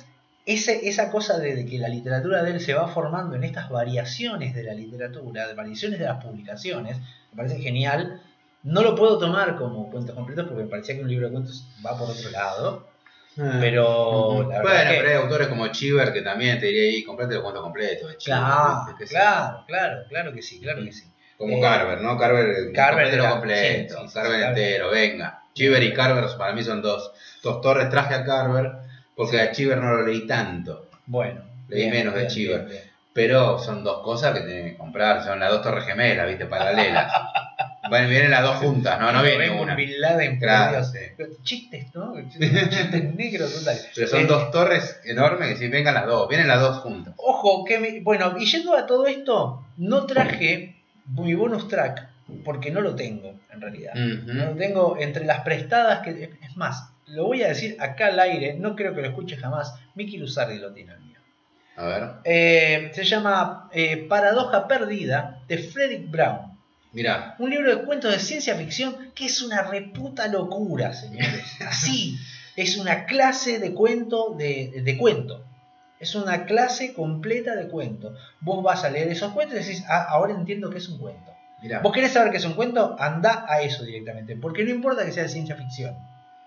ese, 0.45 0.87
esa 0.87 1.09
cosa 1.09 1.39
de, 1.39 1.55
de 1.55 1.65
que 1.65 1.79
la 1.79 1.89
literatura 1.89 2.43
de 2.43 2.51
él 2.51 2.61
se 2.61 2.75
va 2.75 2.87
formando 2.87 3.35
en 3.35 3.43
estas 3.43 3.69
variaciones 3.69 4.53
de 4.53 4.63
la 4.63 4.73
literatura, 4.73 5.47
de 5.47 5.55
variaciones 5.55 5.97
de 5.99 6.05
las 6.05 6.23
publicaciones, 6.23 6.97
me 7.31 7.37
parece 7.37 7.59
genial. 7.59 8.21
No 8.67 8.81
lo 8.83 8.95
puedo 8.95 9.17
tomar 9.17 9.55
como 9.55 9.89
cuentos 9.89 10.13
completos 10.13 10.45
porque 10.47 10.63
me 10.63 10.69
parecía 10.69 10.95
que 10.95 11.01
un 11.01 11.07
libro 11.09 11.27
de 11.27 11.31
cuentos 11.33 11.65
va 11.85 11.97
por 11.97 12.09
otro 12.09 12.29
lado. 12.29 12.87
Ah. 13.39 13.57
Pero 13.61 14.47
la 14.49 14.61
bueno, 14.61 14.89
que- 14.91 14.97
pero 14.97 15.09
hay 15.09 15.15
autores 15.15 15.47
como 15.47 15.67
Chiver 15.67 16.11
que 16.11 16.21
también 16.21 16.59
te 16.59 16.65
diría 16.65 16.83
ahí, 16.83 17.03
comprate 17.03 17.33
los 17.35 17.43
cuentos 17.43 17.63
completos 17.63 18.09
de 18.09 18.17
Chiver. 18.17 18.39
Claro, 18.39 18.95
claro, 19.07 19.63
claro, 19.67 19.97
claro 20.09 20.33
que 20.33 20.41
sí, 20.41 20.59
claro 20.59 20.83
que 20.83 20.91
sí. 20.91 21.03
Como 21.37 21.57
Eh, 21.57 21.61
Carver, 21.61 22.01
¿no? 22.01 22.17
Carver, 22.17 22.71
Carver 22.73 23.03
completo 23.05 23.23
era- 23.23 23.29
completo. 23.31 23.93
sí, 23.95 24.01
sí, 24.01 24.07
sí, 24.07 24.13
Carver 24.15 24.31
Carver. 24.41 24.49
entero, 24.49 24.89
venga. 24.89 25.43
Chiver 25.53 25.83
y 25.83 25.93
Carver 25.93 26.25
para 26.37 26.53
mí 26.53 26.63
son 26.63 26.81
dos, 26.81 27.11
dos 27.43 27.61
torres. 27.61 27.89
Traje 27.89 28.15
a 28.15 28.25
Carver 28.25 28.71
porque 29.15 29.39
a 29.39 29.51
Chiver 29.51 29.77
no 29.77 29.93
lo 29.95 30.05
leí 30.05 30.25
tanto. 30.27 30.87
Bueno. 31.05 31.41
Leí 31.69 31.89
menos 31.89 32.15
de 32.15 32.27
Chiver. 32.27 32.65
bien. 32.65 32.81
Pero 33.13 33.59
son 33.59 33.83
dos 33.83 34.01
cosas 34.03 34.33
que 34.33 34.41
tienen 34.45 34.71
que 34.71 34.77
comprar. 34.77 35.23
Son 35.23 35.39
las 35.39 35.51
dos 35.51 35.61
torres 35.61 35.85
gemelas, 35.85 36.27
¿viste? 36.27 36.45
Paralelas. 36.47 37.11
Bueno, 37.89 38.09
vienen 38.09 38.31
las 38.31 38.43
dos 38.43 38.57
juntas, 38.57 38.99
no, 38.99 39.11
no 39.11 39.21
viene 39.23 39.49
una. 39.49 39.71
un 39.73 39.77
Bin 39.77 39.99
Laden, 40.01 40.39
Claro, 40.39 40.83
sí. 40.83 40.99
Pero 41.15 41.29
Chistes, 41.43 41.93
¿no? 41.95 42.13
Chistes 42.29 43.15
negros 43.15 43.53
total. 43.53 43.77
Pero 43.95 44.07
son 44.07 44.19
Eh, 44.21 44.25
dos 44.25 44.51
torres 44.51 44.99
enormes 45.05 45.49
que 45.49 45.55
si 45.57 45.67
vengan 45.69 45.93
las 45.95 46.05
dos, 46.05 46.27
vienen 46.29 46.47
las 46.47 46.59
dos 46.61 46.77
juntas. 46.79 47.13
Ojo, 47.17 47.63
que 47.65 47.79
me- 47.79 47.99
bueno, 48.01 48.35
y 48.39 48.45
yendo 48.45 48.75
a 48.75 48.85
todo 48.85 49.07
esto, 49.07 49.65
no 49.77 50.05
traje 50.05 50.75
mi 51.15 51.33
bonus 51.33 51.67
track 51.67 52.07
porque 52.43 52.71
no 52.71 52.81
lo 52.81 52.95
tengo, 52.95 53.39
en 53.53 53.61
realidad. 53.61 53.93
No 53.95 54.45
lo 54.47 54.55
tengo 54.55 54.97
entre 54.99 55.25
las 55.25 55.41
prestadas 55.41 55.99
que. 55.99 56.37
Es 56.41 56.57
más, 56.57 56.89
lo 57.07 57.23
voy 57.25 57.41
a 57.43 57.47
decir 57.47 57.77
acá 57.79 58.07
al 58.07 58.19
aire, 58.19 58.55
no 58.59 58.75
creo 58.75 58.93
que 58.93 59.01
lo 59.01 59.07
escuche 59.07 59.37
jamás. 59.37 59.73
Miki 59.95 60.17
Luzardi 60.17 60.57
lo 60.59 60.73
tiene 60.73 60.91
el 60.93 60.99
mío. 60.99 61.19
A 61.77 61.85
ver, 61.85 62.03
Eh, 62.25 62.91
se 62.93 63.03
llama 63.05 63.69
eh, 63.71 64.05
Paradoja 64.09 64.67
Perdida 64.67 65.41
de 65.47 65.57
Frederick 65.59 66.09
Brown. 66.09 66.46
Mirá. 66.97 67.35
Un 67.39 67.49
libro 67.51 67.75
de 67.75 67.83
cuentos 67.85 68.11
de 68.11 68.19
ciencia 68.19 68.55
ficción 68.55 69.11
que 69.15 69.25
es 69.27 69.41
una 69.41 69.61
reputa 69.63 70.27
locura, 70.27 70.93
señores. 70.93 71.45
Así, 71.67 72.17
es 72.55 72.77
una 72.77 73.05
clase 73.05 73.59
de 73.59 73.73
cuento 73.73 74.35
de, 74.37 74.81
de 74.83 74.97
cuento. 74.97 75.43
Es 75.99 76.13
una 76.15 76.45
clase 76.45 76.93
completa 76.93 77.55
de 77.55 77.67
cuento. 77.69 78.13
Vos 78.41 78.63
vas 78.63 78.83
a 78.83 78.89
leer 78.89 79.07
esos 79.09 79.31
cuentos 79.33 79.55
y 79.59 79.63
decís, 79.63 79.83
ah, 79.89 80.05
ahora 80.09 80.33
entiendo 80.33 80.69
que 80.69 80.77
es 80.79 80.89
un 80.89 80.97
cuento. 80.99 81.31
Mirá, 81.61 81.79
¿Vos 81.79 81.91
querés 81.91 82.11
saber 82.13 82.29
qué 82.31 82.37
es 82.37 82.45
un 82.45 82.53
cuento? 82.53 82.95
Anda 82.99 83.45
a 83.47 83.61
eso 83.61 83.83
directamente. 83.83 84.35
Porque 84.35 84.63
no 84.63 84.69
importa 84.69 85.05
que 85.05 85.11
sea 85.11 85.23
de 85.23 85.29
ciencia 85.29 85.55
ficción. 85.55 85.95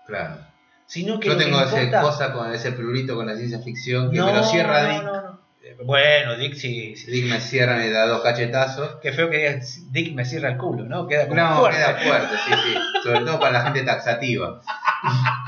claro. 0.05 0.49
Sino 0.87 1.21
que 1.21 1.29
Yo 1.29 1.37
que 1.37 1.45
tengo 1.45 1.57
importa- 1.63 2.01
cosa 2.01 2.33
con 2.33 2.53
ese 2.53 2.73
plurito 2.73 3.15
con 3.15 3.25
la 3.25 3.35
ciencia 3.37 3.59
ficción 3.59 4.11
que 4.11 4.17
No, 4.17 4.25
me 4.25 4.33
lo 4.33 4.43
cierra 4.43 5.01
no, 5.01 5.21
no. 5.21 5.39
Bueno, 5.85 6.35
Dick 6.37 6.55
sí. 6.55 6.95
sí. 6.95 7.11
Dick 7.11 7.25
me 7.25 7.39
cierra 7.39 7.75
y 7.77 7.87
me 7.87 7.93
da 7.93 8.05
dos 8.07 8.21
cachetazos. 8.21 8.97
Qué 9.01 9.11
feo 9.11 9.29
que 9.29 9.37
digas, 9.37 9.91
Dick 9.91 10.13
me 10.13 10.25
cierra 10.25 10.49
el 10.49 10.57
culo, 10.57 10.83
¿no? 10.85 11.07
Queda 11.07 11.27
como 11.27 11.35
No, 11.41 11.59
fuerte. 11.59 11.77
queda 11.77 11.95
fuerte, 11.97 12.35
sí, 12.45 12.53
sí. 12.65 12.79
Sobre 13.03 13.19
todo 13.21 13.39
para 13.39 13.51
la 13.53 13.63
gente 13.65 13.83
taxativa. 13.83 14.61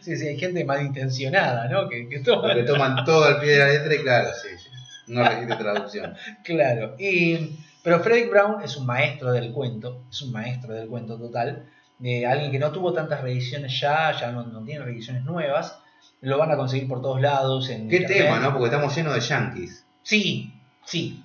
Sí, 0.00 0.16
sí, 0.16 0.26
hay 0.26 0.38
gente 0.38 0.64
malintencionada, 0.64 1.68
¿no? 1.68 1.88
Que, 1.88 2.08
que 2.08 2.20
toma- 2.20 2.42
Porque 2.42 2.62
toman 2.62 3.04
todo 3.04 3.24
al 3.24 3.40
pie 3.40 3.50
de 3.52 3.58
la 3.58 3.66
letra 3.68 3.94
y 3.94 3.98
claro, 3.98 4.30
sí, 4.40 4.48
sí. 4.56 4.68
No 5.08 5.22
registra 5.28 5.58
traducción. 5.58 6.14
Claro. 6.44 6.94
Y, 6.98 7.58
pero 7.82 8.00
Frederick 8.00 8.30
Brown 8.30 8.62
es 8.62 8.76
un 8.76 8.86
maestro 8.86 9.32
del 9.32 9.52
cuento, 9.52 10.04
es 10.10 10.22
un 10.22 10.32
maestro 10.32 10.72
del 10.72 10.88
cuento 10.88 11.18
total. 11.18 11.66
eh, 12.02 12.24
alguien 12.24 12.50
que 12.52 12.58
no 12.58 12.70
tuvo 12.72 12.92
tantas 12.92 13.20
reediciones 13.22 13.78
ya, 13.80 14.12
ya 14.18 14.30
no, 14.30 14.44
no 14.44 14.62
tiene 14.64 14.84
reediciones 14.84 15.24
nuevas. 15.24 15.78
Lo 16.22 16.38
van 16.38 16.50
a 16.50 16.56
conseguir 16.56 16.88
por 16.88 17.02
todos 17.02 17.20
lados. 17.20 17.68
En 17.68 17.88
Qué 17.88 17.96
internet. 17.98 18.24
tema, 18.24 18.38
¿no? 18.40 18.52
Porque 18.52 18.66
estamos 18.66 18.94
llenos 18.96 19.14
de 19.14 19.20
yankees. 19.20 19.84
Sí, 20.02 20.52
sí. 20.84 21.22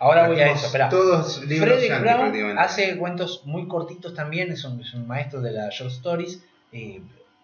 Ahora 0.00 0.28
voy 0.28 0.40
a 0.40 0.52
eso, 0.52 0.66
espera. 0.66 0.88
Todos 0.88 1.44
libros 1.44 1.78
Frederick 1.78 2.00
Brown 2.00 2.58
hace 2.58 2.96
cuentos 2.96 3.42
muy 3.44 3.66
cortitos 3.66 4.14
también, 4.14 4.52
es 4.52 4.64
un, 4.64 4.80
es 4.80 4.94
un 4.94 5.06
maestro 5.06 5.40
de 5.40 5.52
las 5.52 5.74
short 5.74 5.90
stories. 5.92 6.40
eh, 6.72 7.00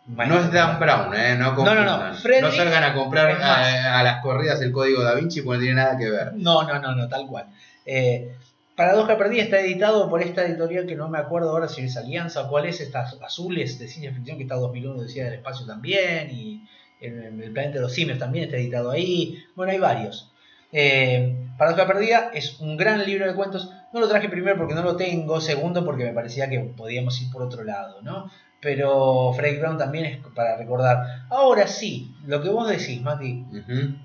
No 0.06 0.38
es 0.38 0.52
Dan 0.52 0.78
Brown, 0.78 1.14
¿eh? 1.14 1.34
No, 1.36 1.52
No, 1.54 1.74
no, 1.74 1.84
no. 1.84 2.14
salgan 2.52 2.84
a 2.84 2.94
comprar 2.94 3.30
a 3.42 4.02
las 4.02 4.22
corridas 4.22 4.60
el 4.62 4.70
código 4.72 5.02
Da 5.02 5.14
Vinci 5.14 5.42
porque 5.42 5.58
no 5.58 5.62
tiene 5.62 5.76
nada 5.82 5.98
que 5.98 6.08
ver. 6.10 6.32
No, 6.34 6.62
no, 6.62 6.78
no, 6.78 6.94
no, 6.94 7.08
tal 7.08 7.26
cual. 7.26 7.46
Eh, 7.86 8.36
Paradoja 8.76 9.16
Perdida 9.18 9.42
está 9.42 9.60
editado 9.60 10.08
por 10.08 10.22
esta 10.22 10.44
editorial 10.44 10.86
que 10.86 10.96
no 10.96 11.08
me 11.08 11.18
acuerdo 11.18 11.50
ahora 11.50 11.68
si 11.68 11.82
es 11.82 11.96
Alianza 11.96 12.42
o 12.42 12.48
cuál 12.48 12.66
es, 12.66 12.80
estas 12.80 13.16
azules 13.22 13.78
de 13.78 13.88
ciencia 13.88 14.12
ficción 14.12 14.36
que 14.36 14.44
está 14.44 14.54
2001 14.56 15.02
decía 15.02 15.24
del 15.24 15.34
espacio 15.34 15.64
también, 15.66 16.30
y 16.30 16.66
en 17.06 17.42
el 17.42 17.52
planeta 17.52 17.76
de 17.76 17.82
los 17.82 17.92
simios 17.92 18.18
también 18.18 18.44
está 18.44 18.56
editado 18.56 18.90
ahí. 18.90 19.44
Bueno, 19.54 19.72
hay 19.72 19.78
varios. 19.78 20.30
Eh, 20.76 21.36
Paradoja 21.56 21.86
Perdida 21.86 22.30
es 22.34 22.58
un 22.58 22.76
gran 22.76 23.04
libro 23.04 23.26
de 23.26 23.34
cuentos. 23.34 23.70
No 23.92 24.00
lo 24.00 24.08
traje 24.08 24.28
primero 24.28 24.56
porque 24.56 24.74
no 24.74 24.82
lo 24.82 24.96
tengo, 24.96 25.40
segundo 25.40 25.84
porque 25.84 26.04
me 26.04 26.12
parecía 26.12 26.50
que 26.50 26.58
podíamos 26.58 27.20
ir 27.22 27.30
por 27.30 27.42
otro 27.42 27.62
lado, 27.62 28.02
¿no? 28.02 28.28
Pero 28.60 29.32
Frank 29.34 29.60
Brown 29.60 29.78
también 29.78 30.06
es 30.06 30.18
para 30.34 30.56
recordar. 30.56 31.26
Ahora 31.30 31.68
sí, 31.68 32.16
lo 32.26 32.42
que 32.42 32.48
vos 32.48 32.68
decís, 32.68 33.00
Mati, 33.02 33.44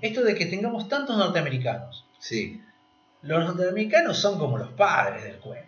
esto 0.00 0.22
de 0.22 0.34
que 0.34 0.46
tengamos 0.46 0.88
tantos 0.88 1.16
norteamericanos. 1.16 2.04
Sí. 2.18 2.62
Los 3.22 3.44
norteamericanos 3.44 4.18
son 4.18 4.38
como 4.38 4.58
los 4.58 4.68
padres 4.72 5.24
del 5.24 5.38
cuento. 5.38 5.66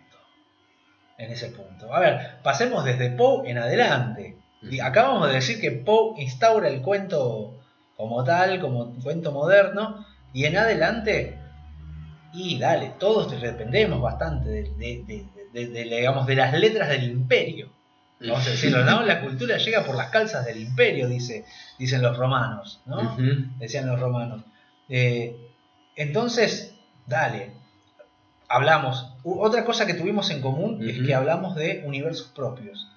En 1.17 1.31
ese 1.31 1.49
punto. 1.49 1.93
A 1.93 1.99
ver, 1.99 2.37
pasemos 2.43 2.85
desde 2.85 3.09
Poe 3.11 3.49
en 3.49 3.57
adelante. 3.57 4.37
Acabamos 4.81 5.27
de 5.27 5.35
decir 5.35 5.59
que 5.59 5.71
Poe 5.71 6.21
instaura 6.21 6.67
el 6.69 6.81
cuento 6.81 7.55
como 7.97 8.23
tal, 8.23 8.59
como 8.59 8.83
un 8.83 9.01
cuento 9.01 9.31
moderno. 9.31 10.05
Y 10.33 10.45
en 10.45 10.57
adelante, 10.57 11.37
y 12.33 12.57
dale, 12.57 12.93
todos 12.99 13.39
dependemos 13.41 14.01
bastante 14.01 14.49
de, 14.49 14.63
de- 14.77 15.67
de- 15.67 15.83
digamos, 15.83 16.25
de 16.25 16.35
las 16.35 16.53
letras 16.53 16.89
del 16.89 17.03
imperio. 17.03 17.69
Vamos 18.19 18.47
a 18.47 18.51
decirlo, 18.51 18.83
¿no? 18.85 19.03
La 19.03 19.21
cultura 19.21 19.57
llega 19.57 19.83
por 19.85 19.95
las 19.95 20.09
calzas 20.09 20.45
del 20.45 20.59
imperio, 20.61 21.07
dice, 21.09 21.45
dicen 21.77 22.01
los 22.01 22.17
romanos, 22.17 22.79
¿no? 22.85 23.01
Decían 23.59 23.85
los 23.87 23.99
romanos. 23.99 24.41
Eh, 24.89 25.35
entonces, 25.95 26.73
dale, 27.05 27.51
hablamos. 28.47 29.09
U- 29.23 29.41
otra 29.41 29.65
cosa 29.65 29.85
que 29.85 29.93
tuvimos 29.93 30.29
en 30.31 30.41
común 30.41 30.79
es 30.89 31.05
que 31.05 31.13
hablamos 31.13 31.55
de 31.55 31.83
universos 31.85 32.27
propios. 32.29 32.87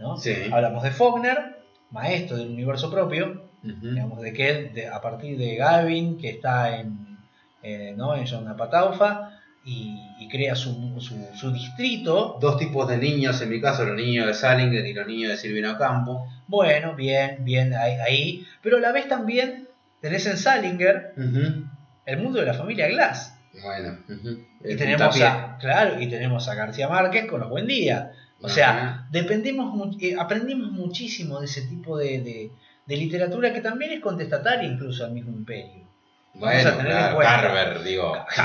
¿No? 0.00 0.16
Sí. 0.16 0.34
Hablamos 0.52 0.82
de 0.82 0.90
Faulkner, 0.90 1.58
maestro 1.90 2.36
del 2.38 2.48
universo 2.48 2.90
propio, 2.90 3.44
digamos 3.62 4.20
de 4.22 4.32
que 4.32 4.48
él, 4.48 4.72
de- 4.74 4.88
a 4.88 5.00
partir 5.00 5.36
de 5.38 5.56
Gavin, 5.56 6.16
que 6.18 6.30
está 6.30 6.78
en, 6.80 7.18
eh, 7.62 7.94
¿no? 7.96 8.14
en 8.16 8.26
John 8.26 8.48
Apataufa, 8.48 9.36
y, 9.62 10.00
y 10.18 10.28
crea 10.28 10.54
su, 10.54 10.98
su, 11.00 11.22
su 11.34 11.52
distrito. 11.52 12.38
Dos 12.40 12.56
tipos 12.56 12.88
de 12.88 12.96
niños, 12.96 13.42
en 13.42 13.50
mi 13.50 13.60
caso 13.60 13.84
los 13.84 13.94
niños 13.94 14.26
de 14.26 14.32
Salinger 14.32 14.86
y 14.86 14.94
los 14.94 15.06
niños 15.06 15.30
de 15.32 15.36
Silvino 15.36 15.76
Campo. 15.76 16.26
Bueno, 16.48 16.94
bien, 16.96 17.44
bien, 17.44 17.74
ahí, 17.74 17.92
ahí. 18.00 18.46
Pero 18.62 18.78
a 18.78 18.80
la 18.80 18.90
vez 18.92 19.06
también 19.08 19.68
tenés 20.00 20.24
en 20.26 20.38
Salinger 20.38 21.12
el 22.06 22.18
mundo 22.18 22.40
de 22.40 22.46
la 22.46 22.54
familia 22.54 22.88
Glass. 22.88 23.36
Bueno. 23.62 23.98
Y 24.64 24.76
tenemos 24.76 25.20
a, 25.20 25.58
claro, 25.60 26.00
y 26.00 26.08
tenemos 26.08 26.48
a 26.48 26.54
García 26.54 26.88
Márquez 26.88 27.26
con 27.26 27.40
los 27.40 27.50
Buen 27.50 27.66
Día. 27.66 28.12
O 28.42 28.48
sea, 28.48 29.06
dependemos, 29.10 29.96
eh, 30.00 30.16
aprendimos 30.18 30.70
muchísimo 30.72 31.40
de 31.40 31.46
ese 31.46 31.62
tipo 31.62 31.96
de, 31.98 32.20
de- 32.20 32.50
de 32.86 32.96
literatura 32.96 33.52
que 33.52 33.60
también 33.60 33.92
es 33.92 34.00
contestataria 34.00 34.68
incluso 34.68 35.04
al 35.04 35.12
mismo 35.12 35.30
imperio. 35.32 35.86
Vamos 36.34 36.54
Bueno, 36.54 36.68
a 36.70 36.76
tener 36.76 36.92
en 36.92 36.98
claro, 36.98 37.14
cuenta. 37.16 37.40
Carver, 37.42 37.82
digo. 37.84 38.16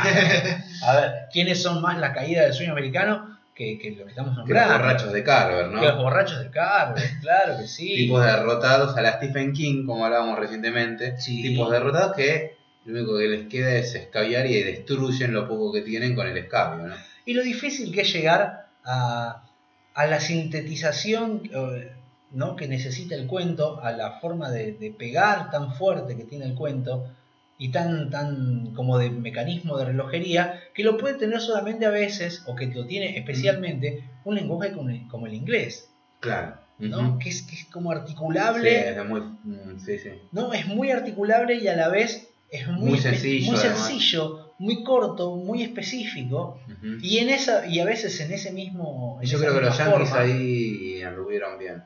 A 0.83 0.95
ver, 0.95 1.11
¿quiénes 1.31 1.61
son 1.61 1.81
más 1.81 1.97
la 1.99 2.13
caída 2.13 2.43
del 2.43 2.53
sueño 2.53 2.71
americano 2.73 3.37
que, 3.55 3.79
que 3.79 3.91
lo 3.91 4.03
que 4.03 4.09
estamos 4.09 4.31
Que 4.33 4.37
los 4.39 4.47
nombrando? 4.47 4.73
borrachos 4.77 5.13
de 5.13 5.23
Carver, 5.23 5.69
Que 5.69 5.75
los 5.75 5.95
¿no? 5.95 6.01
borrachos 6.03 6.39
de 6.43 6.49
Carver, 6.51 7.03
claro 7.21 7.57
que 7.59 7.67
sí. 7.67 7.95
Tipos 7.95 8.23
derrotados 8.25 8.97
a 8.97 9.01
la 9.01 9.13
Stephen 9.13 9.53
King, 9.53 9.85
como 9.85 10.05
hablábamos 10.05 10.37
recientemente. 10.39 11.17
Sí. 11.19 11.41
Tipos 11.41 11.71
derrotados 11.71 12.15
que 12.15 12.57
lo 12.85 12.93
único 12.99 13.17
que 13.17 13.27
les 13.27 13.47
queda 13.47 13.71
es 13.75 13.95
escabiar 13.95 14.45
y 14.45 14.61
destruyen 14.61 15.33
lo 15.33 15.47
poco 15.47 15.71
que 15.71 15.81
tienen 15.81 16.15
con 16.15 16.27
el 16.27 16.37
escabio, 16.37 16.87
¿no? 16.87 16.95
Y 17.25 17.33
lo 17.33 17.41
difícil 17.41 17.91
que 17.93 18.01
es 18.01 18.13
llegar 18.13 18.67
a, 18.83 19.43
a 19.95 20.05
la 20.07 20.19
sintetización 20.19 21.43
eh, 21.53 21.91
¿no? 22.31 22.55
que 22.55 22.67
necesita 22.67 23.15
el 23.15 23.27
cuento, 23.27 23.79
a 23.81 23.91
la 23.91 24.19
forma 24.19 24.51
de, 24.51 24.73
de 24.73 24.91
pegar 24.91 25.49
tan 25.51 25.73
fuerte 25.73 26.15
que 26.15 26.23
tiene 26.25 26.45
el 26.45 26.55
cuento 26.55 27.05
y 27.57 27.69
tan, 27.69 28.09
tan 28.09 28.73
como 28.73 28.97
de 28.97 29.09
mecanismo 29.09 29.77
de 29.77 29.85
relojería, 29.85 30.59
que 30.73 30.83
lo 30.83 30.97
puede 30.97 31.15
tener 31.15 31.39
solamente 31.39 31.85
a 31.85 31.89
veces, 31.89 32.43
o 32.47 32.55
que 32.55 32.67
lo 32.67 32.85
tiene 32.85 33.17
especialmente, 33.17 34.03
un 34.25 34.35
lenguaje 34.35 34.73
como 34.73 34.89
el, 34.89 35.07
como 35.07 35.27
el 35.27 35.33
inglés, 35.33 35.89
Claro. 36.19 36.57
¿no? 36.79 37.17
Que, 37.19 37.29
es, 37.29 37.43
que 37.43 37.55
es 37.55 37.65
como 37.65 37.91
Sí, 37.93 37.97
articulable, 37.99 38.89
es 38.89 39.05
muy, 39.05 39.21
mm, 39.21 39.79
sí, 39.79 39.97
sí. 39.99 40.09
¿no? 40.33 40.51
es 40.51 40.67
muy 40.67 40.91
articulable 40.91 41.55
y 41.55 41.67
a 41.69 41.75
la 41.77 41.87
vez 41.87 42.27
es 42.51 42.67
muy, 42.67 42.89
Muy 42.89 42.99
espe- 42.99 43.01
sencillo, 43.11 43.51
muy, 43.53 43.59
además. 43.61 43.87
sencillo, 43.87 44.44
muy 44.57 44.83
corto, 44.83 45.35
muy 45.35 45.63
específico. 45.63 46.59
Y 47.01 47.17
en 47.19 47.29
esa, 47.29 47.65
y 47.65 47.79
a 47.79 47.85
veces 47.85 48.19
en 48.21 48.31
ese 48.31 48.51
mismo. 48.51 49.19
en 49.21 49.27
Yo 49.27 49.39
creo 49.39 49.53
que 49.55 49.61
los 49.61 49.77
yankees 49.77 50.09
forma, 50.09 50.21
ahí 50.23 51.01
anduvieron 51.03 51.57
bien. 51.59 51.83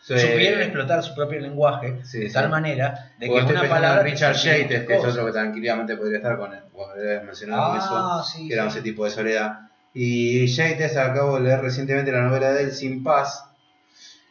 Supieron 0.00 0.62
explotar 0.62 1.02
su 1.02 1.14
propio 1.14 1.38
lenguaje 1.38 2.00
Sí, 2.02 2.20
de 2.20 2.28
sí. 2.28 2.32
tal 2.32 2.48
manera 2.48 3.10
de 3.18 3.26
que 3.26 3.32
Porque 3.32 3.52
una 3.52 3.68
palabra. 3.68 4.02
Richard 4.02 4.36
Yates, 4.36 4.86
que 4.86 4.94
es 4.96 5.04
otro 5.04 5.26
que 5.26 5.32
tranquilamente 5.32 5.96
podría 5.98 6.16
estar 6.16 6.38
con 6.38 6.54
él, 6.54 6.60
cuando 6.72 6.96
le 6.96 7.02
habías 7.10 7.24
mencionado 7.24 7.76
eso, 7.76 7.88
Ah, 7.90 8.24
sí. 8.24 8.48
que 8.48 8.54
era 8.54 8.66
ese 8.68 8.80
tipo 8.80 9.04
de 9.04 9.10
soledad. 9.10 9.68
Y 9.92 10.46
Yates 10.46 10.96
acabo 10.96 11.36
de 11.36 11.42
leer 11.44 11.60
recientemente 11.60 12.10
la 12.10 12.22
novela 12.22 12.52
de 12.52 12.62
él, 12.64 12.72
Sin 12.72 13.02
Paz, 13.02 13.44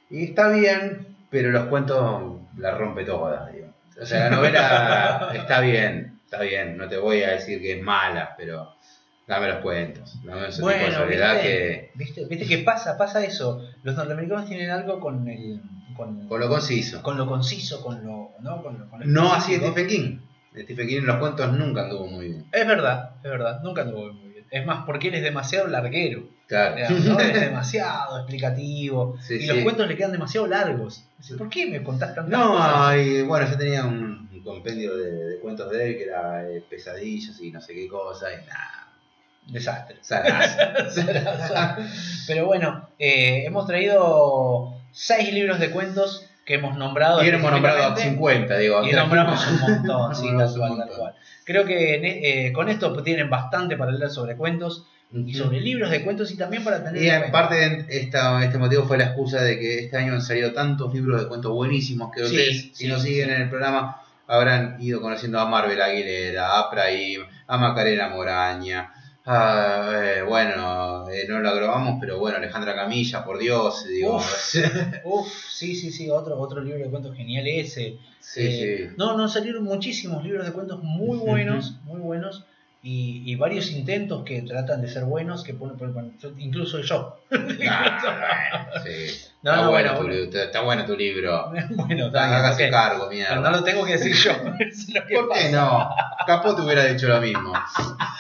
y 0.10 0.24
está 0.24 0.50
bien, 0.50 1.16
pero 1.30 1.52
los 1.52 1.66
cuentos 1.66 2.38
la 2.58 2.72
rompe 2.76 3.04
toda. 3.06 3.48
digo. 3.52 3.68
O 4.02 4.06
sea, 4.06 4.30
la 4.32 4.36
novela 4.36 5.30
está 5.36 5.60
bien, 5.62 6.17
está 6.28 6.42
bien, 6.42 6.78
no 6.78 6.88
te 6.90 6.98
voy 6.98 7.24
a 7.24 7.32
decir 7.32 7.62
que 7.62 7.78
es 7.78 7.82
mala, 7.82 8.36
pero 8.38 8.74
dame 9.26 9.48
los 9.48 9.58
cuentos, 9.62 10.20
dame 10.24 10.48
ese 10.48 10.58
tipo 10.58 10.68
de 10.70 10.76
Bueno, 10.76 10.98
soledad 10.98 11.34
¿viste? 11.36 11.48
que... 11.48 11.92
¿Viste? 11.96 12.26
¿Viste 12.26 12.46
que 12.48 12.58
pasa? 12.60 12.98
Pasa 12.98 13.24
eso. 13.26 13.64
Los 13.84 13.96
norteamericanos 13.96 14.46
tienen 14.48 14.70
algo 14.70 15.00
con 15.00 15.28
el. 15.28 15.62
Con, 15.96 16.28
Con 16.28 16.40
lo 16.40 16.48
conciso. 16.48 17.02
con 17.02 17.18
lo 17.18 17.26
conciso, 17.26 17.82
con 17.82 18.06
lo. 18.06 18.32
No, 18.42 18.62
con 18.62 18.78
lo, 18.78 18.90
con 18.90 19.02
No 19.12 19.34
así 19.34 19.54
específico. 19.56 19.72
Stephen 19.72 19.88
King. 19.88 20.20
Stephen 20.64 20.88
King 20.88 20.98
en 20.98 21.06
los 21.08 21.18
cuentos 21.18 21.54
nunca 21.54 21.84
anduvo 21.84 22.08
muy 22.08 22.28
bien. 22.28 22.46
Es 22.52 22.68
verdad, 22.68 23.12
es 23.24 23.32
verdad. 23.32 23.62
Nunca 23.64 23.82
anduvo 23.84 24.12
muy 24.14 24.22
bien. 24.22 24.27
Es 24.52 24.66
más, 24.66 24.86
porque 24.86 25.10
él 25.10 25.16
es 25.16 25.24
demasiado 25.24 25.68
larguero. 25.68 26.24
Claro. 26.48 26.76
digamos, 26.76 27.04
¿no? 27.06 27.20
Es 27.20 27.40
demasiado 27.42 28.18
explicativo. 28.20 29.18
Sí, 29.22 29.36
y 29.36 29.40
sí. 29.42 29.48
los 29.48 29.58
cuentos 29.60 29.88
le 29.88 29.96
quedan 29.98 30.12
demasiado 30.14 30.48
largos. 30.48 31.04
¿Por 31.38 31.50
qué 31.50 31.66
me 31.68 31.84
contás 31.84 32.16
tantas 32.16 32.32
No, 32.32 32.52
cosas? 32.54 32.98
y 32.98 33.22
bueno, 33.24 33.50
yo 33.50 33.58
tenía 33.58 33.86
un, 33.86 34.30
un 34.32 34.44
compendio 34.44 34.96
de, 34.96 35.12
de 35.12 35.40
cuentos 35.40 35.70
de 35.72 35.88
él 35.90 35.98
que 35.98 36.04
era 36.06 36.48
eh, 36.50 36.64
pesadillas 36.70 37.40
y 37.42 37.52
no 37.52 37.60
sé 37.62 37.74
qué 37.74 37.88
cosa, 37.88 38.28
y 38.32 38.46
nada, 38.46 38.88
Desastre. 39.48 39.98
Pero 42.28 42.46
bueno, 42.46 42.90
eh, 43.00 43.44
hemos 43.46 43.66
traído 43.66 44.74
seis 44.92 45.34
libros 45.34 45.60
de 45.60 45.72
cuentos 45.72 46.26
que 46.46 46.56
hemos 46.56 46.78
nombrado. 46.78 47.24
y 47.24 47.28
hemos 47.28 47.52
nombrado 47.52 47.78
a 47.80 47.88
específicamente, 47.90 48.56
50, 48.56 48.58
digo. 48.58 48.88
Y 48.88 48.92
nombramos 48.94 49.46
un 49.48 49.60
montón, 49.60 50.16
sí, 50.16 50.28
tal 50.38 50.54
cual, 50.56 50.78
tal 50.78 50.90
cual. 50.98 51.16
Creo 51.48 51.64
que 51.66 51.96
en- 51.96 52.04
eh, 52.06 52.52
con 52.54 52.68
esto 52.68 53.02
tienen 53.04 53.30
bastante 53.30 53.78
para 53.78 53.94
leer 53.94 54.12
sobre 54.12 54.36
cuentos 54.36 54.86
y 55.14 55.34
sobre 55.34 55.62
libros 55.62 55.90
de 55.90 56.04
cuentos 56.04 56.30
y 56.34 56.36
también 56.38 56.66
para 56.66 56.84
tener 56.84 57.02
Y 57.02 57.10
en 57.10 57.32
parte 57.32 57.86
esta, 57.88 58.44
este 58.44 58.58
motivo 58.58 58.84
fue 58.84 58.98
la 58.98 59.06
excusa 59.06 59.42
de 59.42 59.58
que 59.58 59.80
este 59.86 59.96
año 59.96 60.12
han 60.14 60.22
salido 60.22 60.52
tantos 60.52 60.94
libros 60.94 61.22
de 61.22 61.30
cuentos 61.30 61.54
buenísimos 61.54 62.12
que 62.14 62.20
Sí, 62.26 62.26
ustedes, 62.36 62.62
si 62.74 62.76
sí, 62.76 62.88
nos 62.90 63.02
siguen 63.02 63.30
en 63.30 63.44
el 63.44 63.50
programa, 63.50 64.02
habrán 64.28 64.76
ido 64.82 65.00
conociendo 65.00 65.40
a 65.40 65.46
Marvel 65.48 65.82
Aguilera, 65.82 66.60
a 66.60 66.70
Praim, 66.70 67.22
a 67.48 67.58
Macarena 67.58 68.10
Moraña, 68.10 68.92
a, 69.28 69.92
eh, 69.94 70.24
bueno, 70.24 71.10
eh, 71.10 71.26
no 71.28 71.40
lo 71.40 71.54
grabamos, 71.54 71.98
pero 72.00 72.18
bueno, 72.18 72.38
Alejandra 72.38 72.74
Camilla, 72.76 73.26
por 73.26 73.38
Dios, 73.38 73.86
digo. 73.86 74.18
Uf, 75.04 75.28
sí, 75.50 75.76
sí, 75.76 75.92
sí, 75.92 76.10
otro, 76.10 76.40
otro 76.40 76.62
libro 76.62 76.80
de 76.84 76.90
cuentos 76.90 77.16
genial 77.16 77.46
ese. 77.46 77.98
sí, 78.22 78.42
Eh, 78.42 78.88
sí. 78.90 78.96
No, 78.98 79.18
no 79.18 79.28
salieron 79.28 79.66
muchísimos 79.66 80.24
libros 80.24 80.46
de 80.46 80.54
cuentos 80.54 80.82
muy 80.82 81.18
buenos, 81.18 81.74
muy 81.84 82.00
buenos. 82.00 82.46
Y, 82.84 83.24
y 83.26 83.36
varios 83.36 83.72
intentos 83.72 84.24
que 84.24 84.42
tratan 84.44 84.82
de 84.82 84.88
ser 84.88 85.04
buenos, 85.04 85.44
que 85.44 85.54
ponen, 85.54 85.78
ponen- 85.78 86.14
incluso 86.38 86.80
yo. 86.82 87.18
Bueno, 87.30 87.60
sí. 88.84 89.08
No, 89.44 89.52
está, 89.54 89.64
no, 89.66 89.70
bueno 89.72 89.96
bueno, 90.02 90.30
tu, 90.32 90.38
está 90.38 90.62
bueno 90.62 90.86
tu 90.86 90.98
libro. 90.98 91.52
bueno, 91.70 92.08
está 92.08 92.70
cargo, 92.70 93.08
Pero 93.08 93.10
mierda. 93.12 93.40
no 93.40 93.52
lo 93.52 93.64
tengo 93.64 93.86
que 93.86 93.94
decir 93.94 94.14
yo. 94.14 94.32
es 94.60 94.90
lo 94.94 95.06
que 95.06 95.16
¿Por 95.16 95.32
qué 95.32 95.50
no? 95.52 95.88
Capó 96.26 96.56
te 96.56 96.64
hubiera 96.64 96.84
dicho 96.86 97.08
lo 97.08 97.22
mismo. 97.22 97.54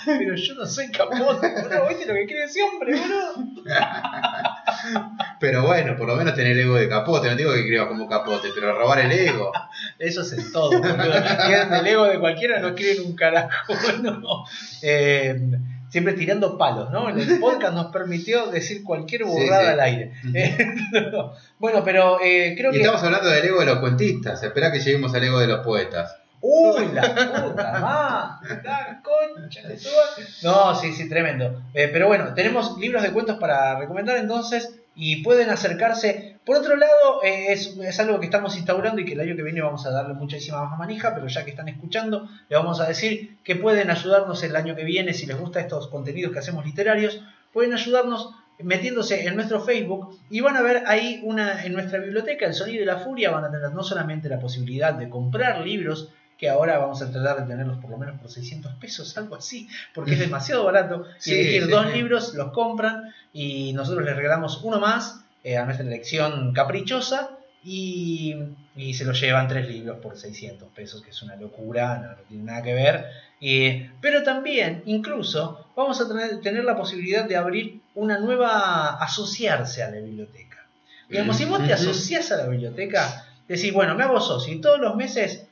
Pero 0.06 0.36
yo 0.36 0.54
no 0.54 0.66
soy 0.66 0.90
capote, 0.92 1.54
boludo. 1.62 1.88
¿Viste 1.90 2.06
lo 2.06 2.14
que 2.14 2.26
quiere 2.28 2.44
ese 2.46 2.62
hombre, 2.64 2.96
boludo? 3.00 3.64
Pero 5.40 5.66
bueno, 5.66 5.96
por 5.96 6.08
lo 6.08 6.16
menos 6.16 6.34
tener 6.34 6.54
el 6.54 6.60
ego 6.62 6.76
de 6.76 6.90
capote. 6.90 7.30
No 7.30 7.36
digo 7.36 7.54
que 7.54 7.60
escribas 7.60 7.88
como 7.88 8.08
capote, 8.08 8.50
pero 8.54 8.78
robar 8.78 9.00
el 9.00 9.12
ego. 9.12 9.52
Eso 10.00 10.22
es 10.22 10.34
en 10.34 10.52
todo, 10.52 10.72
el 10.74 11.88
ego 11.88 12.06
de 12.06 12.20
cualquiera, 12.20 12.60
no 12.60 12.76
quieren 12.76 13.06
un 13.06 13.16
carajo. 13.16 13.74
No. 14.02 14.46
Eh, 14.82 15.40
siempre 15.90 16.14
tirando 16.14 16.58
palos, 16.58 16.92
¿no? 16.92 17.10
El 17.10 17.40
podcast 17.40 17.74
nos 17.74 17.92
permitió 17.92 18.48
decir 18.48 18.84
cualquier 18.84 19.24
burrada 19.24 19.64
sí. 19.64 19.68
al 19.70 19.80
aire. 19.80 20.12
Eh, 20.34 20.58
bueno, 21.60 21.84
pero 21.84 22.20
eh, 22.22 22.56
creo 22.58 22.72
Y 22.72 22.76
que... 22.76 22.82
estamos 22.82 23.04
hablando 23.04 23.30
del 23.30 23.46
ego 23.46 23.60
de 23.60 23.66
los 23.66 23.80
cuentistas. 23.80 24.44
Espera 24.44 24.72
que 24.72 24.80
lleguemos 24.80 25.14
al 25.14 25.24
ego 25.24 25.40
de 25.40 25.48
los 25.48 25.60
poetas. 25.60 26.16
¡Uy, 26.42 26.92
la 26.94 27.44
puta 27.44 27.80
madre! 27.80 28.62
¡La 28.64 29.02
concha 29.02 29.68
de! 29.68 29.78
No, 30.44 30.76
sí, 30.76 30.94
sí, 30.94 31.10
tremendo. 31.10 31.64
Eh, 31.74 31.90
pero 31.92 32.08
bueno, 32.08 32.34
tenemos 32.34 32.78
libros 32.78 33.04
de 33.04 33.12
cuentos 33.12 33.38
para 33.38 33.78
recomendar 33.80 34.18
entonces 34.18 34.80
y 34.96 35.24
pueden 35.24 35.50
acercarse. 35.50 36.38
Por 36.46 36.58
otro 36.58 36.76
lado, 36.76 37.24
eh, 37.24 37.52
es, 37.54 37.78
es 37.78 38.00
algo 38.00 38.20
que 38.20 38.26
estamos 38.26 38.56
instaurando 38.56 39.02
y 39.02 39.06
que 39.06 39.14
el 39.14 39.20
año 39.20 39.36
que 39.36 39.44
viene 39.44 39.62
vamos 39.62 39.86
a 39.86 39.92
darle 39.92 40.14
muchísima 40.14 40.66
más 40.66 40.80
manija, 40.80 41.14
pero 41.14 41.28
ya 41.28 41.44
que 41.44 41.52
están 41.52 41.70
escuchando, 41.70 42.28
le 42.50 42.56
vamos 42.56 42.80
a 42.80 42.88
decir 42.88 43.38
que 43.44 43.56
pueden 43.56 43.90
ayudarnos 43.90 44.42
el 44.44 44.56
año 44.56 44.76
que 44.76 44.84
viene 44.84 45.14
si 45.14 45.26
les 45.26 45.38
gustan 45.38 45.64
estos 45.64 45.88
contenidos 45.88 46.34
que 46.34 46.40
hacemos 46.40 46.66
literarios, 46.66 47.22
pueden 47.52 47.74
ayudarnos 47.74 48.34
metiéndose 48.60 49.28
en 49.28 49.36
nuestro 49.36 49.62
Facebook 49.62 50.18
y 50.30 50.42
van 50.42 50.58
a 50.58 50.62
ver 50.62 50.84
ahí 50.88 51.22
una 51.24 51.64
en 51.64 51.74
nuestra 51.74 52.00
biblioteca, 52.00 52.46
el 52.46 52.54
sonido 52.54 52.80
de 52.80 52.86
la 52.86 52.98
furia, 52.98 53.32
van 53.32 53.46
a 53.46 53.52
tener 53.52 53.72
no 53.72 53.84
solamente 53.84 54.30
la 54.30 54.40
posibilidad 54.40 54.94
de 54.94 55.10
comprar 55.10 55.60
libros, 55.62 56.12
que 56.38 56.50
ahora 56.50 56.78
vamos 56.78 57.02
a 57.02 57.12
tratar 57.12 57.38
de 57.42 57.48
tenerlos 57.48 57.78
por 57.80 57.90
lo 57.92 57.98
menos 57.98 58.20
por 58.20 58.30
600 58.30 58.74
pesos, 58.76 59.18
algo 59.18 59.36
así, 59.36 59.68
porque 59.94 60.14
es 60.14 60.20
demasiado 60.20 60.64
barato. 60.64 61.06
Y 61.18 61.22
Sí, 61.22 61.34
elegir 61.34 61.66
sí, 61.66 61.72
dos 61.72 61.88
sí. 61.88 61.94
libros, 61.94 62.34
los 62.36 62.52
compran 62.52 63.14
y 63.34 63.74
nosotros 63.74 64.06
les 64.06 64.16
regalamos 64.16 64.62
uno 64.64 64.80
más 64.80 65.22
eh, 65.44 65.58
a 65.58 65.66
nuestra 65.66 65.86
elección 65.86 66.54
caprichosa 66.54 67.32
y, 67.64 68.36
y 68.76 68.94
se 68.94 69.04
lo 69.06 69.14
llevan 69.14 69.48
tres 69.48 69.68
libros 69.68 69.98
por 70.00 70.18
600 70.18 70.70
pesos, 70.74 71.02
que 71.02 71.10
es 71.10 71.22
una 71.24 71.36
locura, 71.36 71.98
no, 71.98 72.10
no 72.10 72.24
tiene 72.28 72.44
nada 72.44 72.62
que 72.62 72.74
ver. 72.74 73.06
Y- 73.40 73.86
pero 74.02 74.24
también, 74.24 74.84
incluso, 74.86 75.72
vamos 75.76 76.00
a 76.02 76.08
tener, 76.08 76.40
tener 76.42 76.64
la 76.64 76.76
posibilidad 76.78 77.26
de 77.28 77.36
abrir 77.36 77.82
una 77.96 78.20
nueva, 78.20 78.90
asociarse 79.04 79.84
a 79.84 79.90
la 79.90 80.00
biblioteca. 80.00 80.58
Digamos, 81.10 81.38
si 81.38 81.46
vos 81.46 81.60
te 81.60 81.74
Ujú. 81.74 81.74
asociás 81.74 82.32
a 82.32 82.38
la 82.38 82.48
biblioteca, 82.48 83.26
decís, 83.48 83.74
bueno, 83.74 83.96
me 83.96 84.04
hago 84.04 84.20
socio 84.20 84.54
y 84.54 84.62
todos 84.62 84.80
los 84.80 84.96
meses 84.96 85.47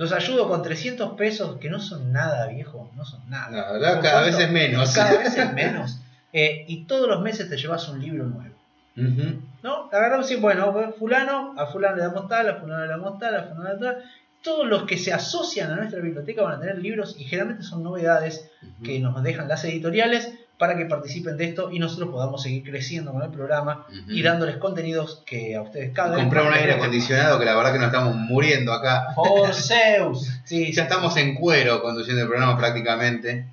los 0.00 0.12
ayudo 0.12 0.48
con 0.48 0.62
300 0.62 1.12
pesos, 1.12 1.58
que 1.58 1.68
no 1.68 1.78
son 1.78 2.10
nada, 2.10 2.46
viejo, 2.46 2.90
no 2.96 3.04
son 3.04 3.20
nada. 3.28 3.50
La 3.50 3.72
verdad, 3.72 3.92
¿Con 3.96 4.02
cada 4.02 4.20
cuánto? 4.22 4.36
vez 4.38 4.46
es 4.46 4.50
menos. 4.50 4.94
Cada 4.94 5.18
vez 5.18 5.36
es 5.36 5.52
menos. 5.52 6.00
Eh, 6.32 6.64
y 6.68 6.84
todos 6.84 7.06
los 7.06 7.20
meses 7.20 7.50
te 7.50 7.58
llevas 7.58 7.86
un 7.86 8.00
libro 8.00 8.24
nuevo. 8.24 8.54
Ujú. 8.96 9.42
¿No? 9.62 9.90
Agarramos 9.92 10.30
y 10.30 10.36
bueno, 10.36 10.94
fulano, 10.98 11.54
a 11.58 11.66
fulano 11.66 11.96
le 11.96 12.02
damos 12.02 12.28
tal, 12.28 12.48
a 12.48 12.54
fulano 12.54 12.82
le 12.82 12.88
damos 12.88 13.18
tal, 13.18 13.36
a 13.36 13.42
fulano 13.42 13.62
le 13.62 13.68
damos 13.68 13.80
tal. 13.80 14.10
Todos 14.42 14.66
los 14.66 14.84
que 14.84 14.96
se 14.96 15.12
asocian 15.12 15.70
a 15.70 15.76
nuestra 15.76 16.00
biblioteca 16.00 16.40
van 16.40 16.54
a 16.54 16.60
tener 16.60 16.78
libros 16.78 17.14
y 17.18 17.24
generalmente 17.24 17.62
son 17.62 17.82
novedades 17.82 18.50
que 18.82 18.98
nos 19.00 19.22
dejan 19.22 19.48
las 19.48 19.62
editoriales 19.64 20.32
para 20.60 20.76
que 20.76 20.84
participen 20.84 21.38
de 21.38 21.46
esto 21.46 21.72
y 21.72 21.78
nosotros 21.78 22.10
podamos 22.10 22.42
seguir 22.42 22.62
creciendo 22.62 23.12
con 23.12 23.22
el 23.22 23.30
programa 23.30 23.86
y 24.06 24.20
dándoles 24.20 24.58
contenidos 24.58 25.22
que 25.24 25.56
a 25.56 25.62
ustedes 25.62 25.90
cada 25.94 26.10
vez 26.10 26.20
Comprar 26.20 26.46
un 26.46 26.52
aire 26.52 26.74
acondicionado 26.74 27.38
que 27.38 27.46
la 27.46 27.56
verdad 27.56 27.72
que 27.72 27.78
nos 27.78 27.86
estamos 27.86 28.14
muriendo 28.14 28.74
acá. 28.74 29.06
Por 29.16 29.54
Zeus. 29.54 30.28
Sí, 30.44 30.70
Ya 30.72 30.82
estamos 30.82 31.16
en 31.16 31.34
cuero 31.34 31.80
conduciendo 31.80 32.22
el 32.22 32.28
programa 32.28 32.58
prácticamente. 32.58 33.46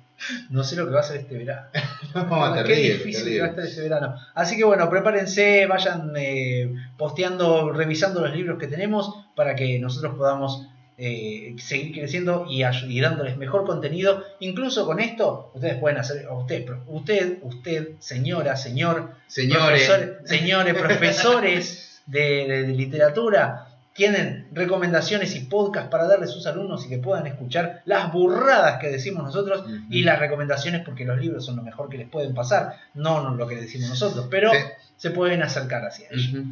No 0.50 0.64
sé 0.64 0.76
lo 0.76 0.84
que 0.84 0.92
va 0.92 0.98
a 0.98 1.00
hacer 1.00 1.20
este 1.20 1.38
verano. 1.38 1.68
No, 2.14 2.54
Qué 2.54 2.62
terrible, 2.62 2.94
difícil 2.94 3.12
terrible. 3.12 3.32
que 3.32 3.40
va 3.40 3.46
a 3.46 3.50
estar 3.50 3.64
este 3.64 3.80
verano. 3.80 4.14
Así 4.34 4.56
que 4.58 4.64
bueno, 4.64 4.90
prepárense, 4.90 5.66
vayan 5.66 6.12
eh, 6.14 6.74
posteando, 6.98 7.72
revisando 7.72 8.20
los 8.20 8.36
libros 8.36 8.58
que 8.58 8.66
tenemos 8.66 9.14
para 9.34 9.54
que 9.54 9.78
nosotros 9.78 10.14
podamos 10.14 10.66
eh, 10.98 11.54
seguir 11.58 11.94
creciendo 11.94 12.44
y, 12.48 12.64
y 12.64 13.00
dándoles 13.00 13.36
mejor 13.36 13.64
contenido. 13.64 14.24
Incluso 14.40 14.84
con 14.84 14.98
esto, 15.00 15.52
ustedes 15.54 15.76
pueden 15.78 15.98
hacer, 15.98 16.26
usted, 16.30 16.66
usted, 16.88 17.38
usted, 17.42 17.88
señora, 18.00 18.56
señor, 18.56 19.12
Señores, 19.28 19.86
profesor- 19.88 20.22
señores, 20.24 20.74
profesores 20.74 22.00
de, 22.06 22.20
de- 22.48 22.62
de 22.64 22.72
literatura, 22.74 23.64
tienen 23.92 24.46
recomendaciones 24.52 25.34
y 25.34 25.40
podcasts 25.40 25.90
para 25.90 26.06
darles 26.06 26.30
a 26.30 26.32
sus 26.32 26.46
alumnos 26.46 26.86
y 26.86 26.88
que 26.88 26.98
puedan 26.98 27.26
escuchar 27.26 27.82
las 27.84 28.12
burradas 28.12 28.78
que 28.80 28.88
decimos 28.88 29.24
nosotros 29.24 29.64
y 29.90 30.02
las 30.02 30.20
recomendaciones 30.20 30.82
porque 30.84 31.04
los 31.04 31.18
libros 31.20 31.44
son 31.44 31.56
lo 31.56 31.62
mejor 31.62 31.88
que 31.88 31.98
les 31.98 32.08
pueden 32.08 32.32
pasar, 32.32 32.76
no 32.94 33.22
no 33.24 33.34
lo 33.34 33.48
que 33.48 33.56
decimos 33.56 33.88
nosotros, 33.88 34.28
pero 34.30 34.52
Sí. 34.52 34.58
se 34.96 35.10
pueden 35.10 35.42
acercar 35.42 35.84
hacia 35.84 36.08
ello. 36.12 36.40
Ujú. 36.42 36.48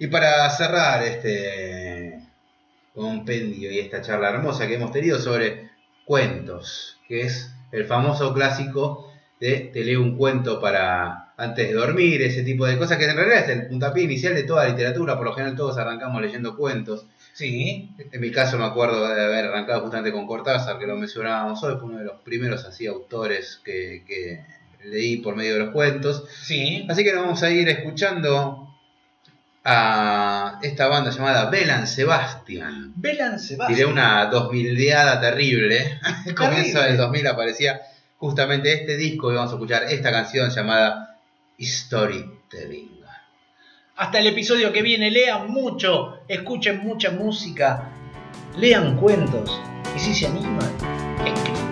Y 0.00 0.06
para 0.08 0.50
cerrar 0.50 1.04
este 1.04 2.18
compendio 2.94 3.70
y 3.70 3.78
esta 3.78 4.02
charla 4.02 4.30
hermosa 4.30 4.66
que 4.66 4.74
hemos 4.74 4.92
tenido 4.92 5.18
sobre 5.18 5.70
cuentos, 6.04 6.98
que 7.08 7.22
es 7.22 7.54
el 7.70 7.86
famoso 7.86 8.34
clásico 8.34 9.10
de 9.40 9.70
te 9.72 9.84
leo 9.84 10.02
un 10.02 10.16
cuento 10.16 10.60
para 10.60 11.32
antes 11.36 11.68
de 11.68 11.74
dormir, 11.74 12.22
ese 12.22 12.42
tipo 12.42 12.66
de 12.66 12.78
cosas 12.78 12.98
que 12.98 13.04
en 13.04 13.16
realidad 13.16 13.38
es 13.40 13.48
el 13.48 13.66
puntapié 13.66 14.04
inicial 14.04 14.34
de 14.34 14.44
toda 14.44 14.68
literatura, 14.68 15.16
por 15.16 15.26
lo 15.26 15.32
general 15.32 15.56
todos 15.56 15.78
arrancamos 15.78 16.22
leyendo 16.22 16.56
cuentos. 16.56 17.06
Sí, 17.32 17.90
En 18.12 18.20
mi 18.20 18.30
caso 18.30 18.58
me 18.58 18.64
acuerdo 18.64 19.08
de 19.08 19.20
haber 19.20 19.46
arrancado 19.46 19.80
justamente 19.80 20.12
con 20.12 20.26
Cortázar, 20.26 20.78
que 20.78 20.86
lo 20.86 20.96
mencionábamos 20.96 21.62
hoy, 21.64 21.74
fue 21.76 21.84
uno 21.84 21.98
de 21.98 22.04
los 22.04 22.20
primeros 22.20 22.64
así 22.66 22.86
autores 22.86 23.60
que, 23.64 24.04
que 24.06 24.44
leí 24.84 25.16
por 25.16 25.34
medio 25.34 25.54
de 25.54 25.60
los 25.60 25.70
cuentos. 25.70 26.24
sí. 26.42 26.86
Así 26.88 27.02
que 27.02 27.12
nos 27.12 27.22
vamos 27.22 27.42
a 27.42 27.50
ir 27.50 27.68
escuchando 27.68 28.71
a 29.64 30.58
esta 30.62 30.88
banda 30.88 31.10
llamada 31.10 31.50
Belan 31.50 31.86
Sebastian. 31.86 32.92
Belan 32.96 33.38
Sebastián. 33.38 33.76
Tiré 33.76 33.86
una 33.86 34.30
2000deada 34.30 35.20
terrible. 35.20 36.00
Al 36.26 36.34
comienzo 36.34 36.80
del 36.80 36.96
2000 36.96 37.26
aparecía 37.28 37.80
justamente 38.18 38.72
este 38.72 38.96
disco 38.96 39.32
y 39.32 39.36
vamos 39.36 39.52
a 39.52 39.54
escuchar 39.54 39.84
esta 39.84 40.10
canción 40.10 40.50
llamada 40.50 41.18
Storytelling. 41.60 43.02
Hasta 43.96 44.18
el 44.18 44.26
episodio 44.26 44.72
que 44.72 44.82
viene, 44.82 45.10
lean 45.10 45.48
mucho, 45.50 46.20
escuchen 46.26 46.80
mucha 46.80 47.10
música, 47.10 47.90
lean 48.56 48.96
cuentos 48.96 49.60
y 49.94 50.00
si 50.00 50.14
se 50.14 50.26
animan, 50.26 50.58
escriban. 51.24 51.71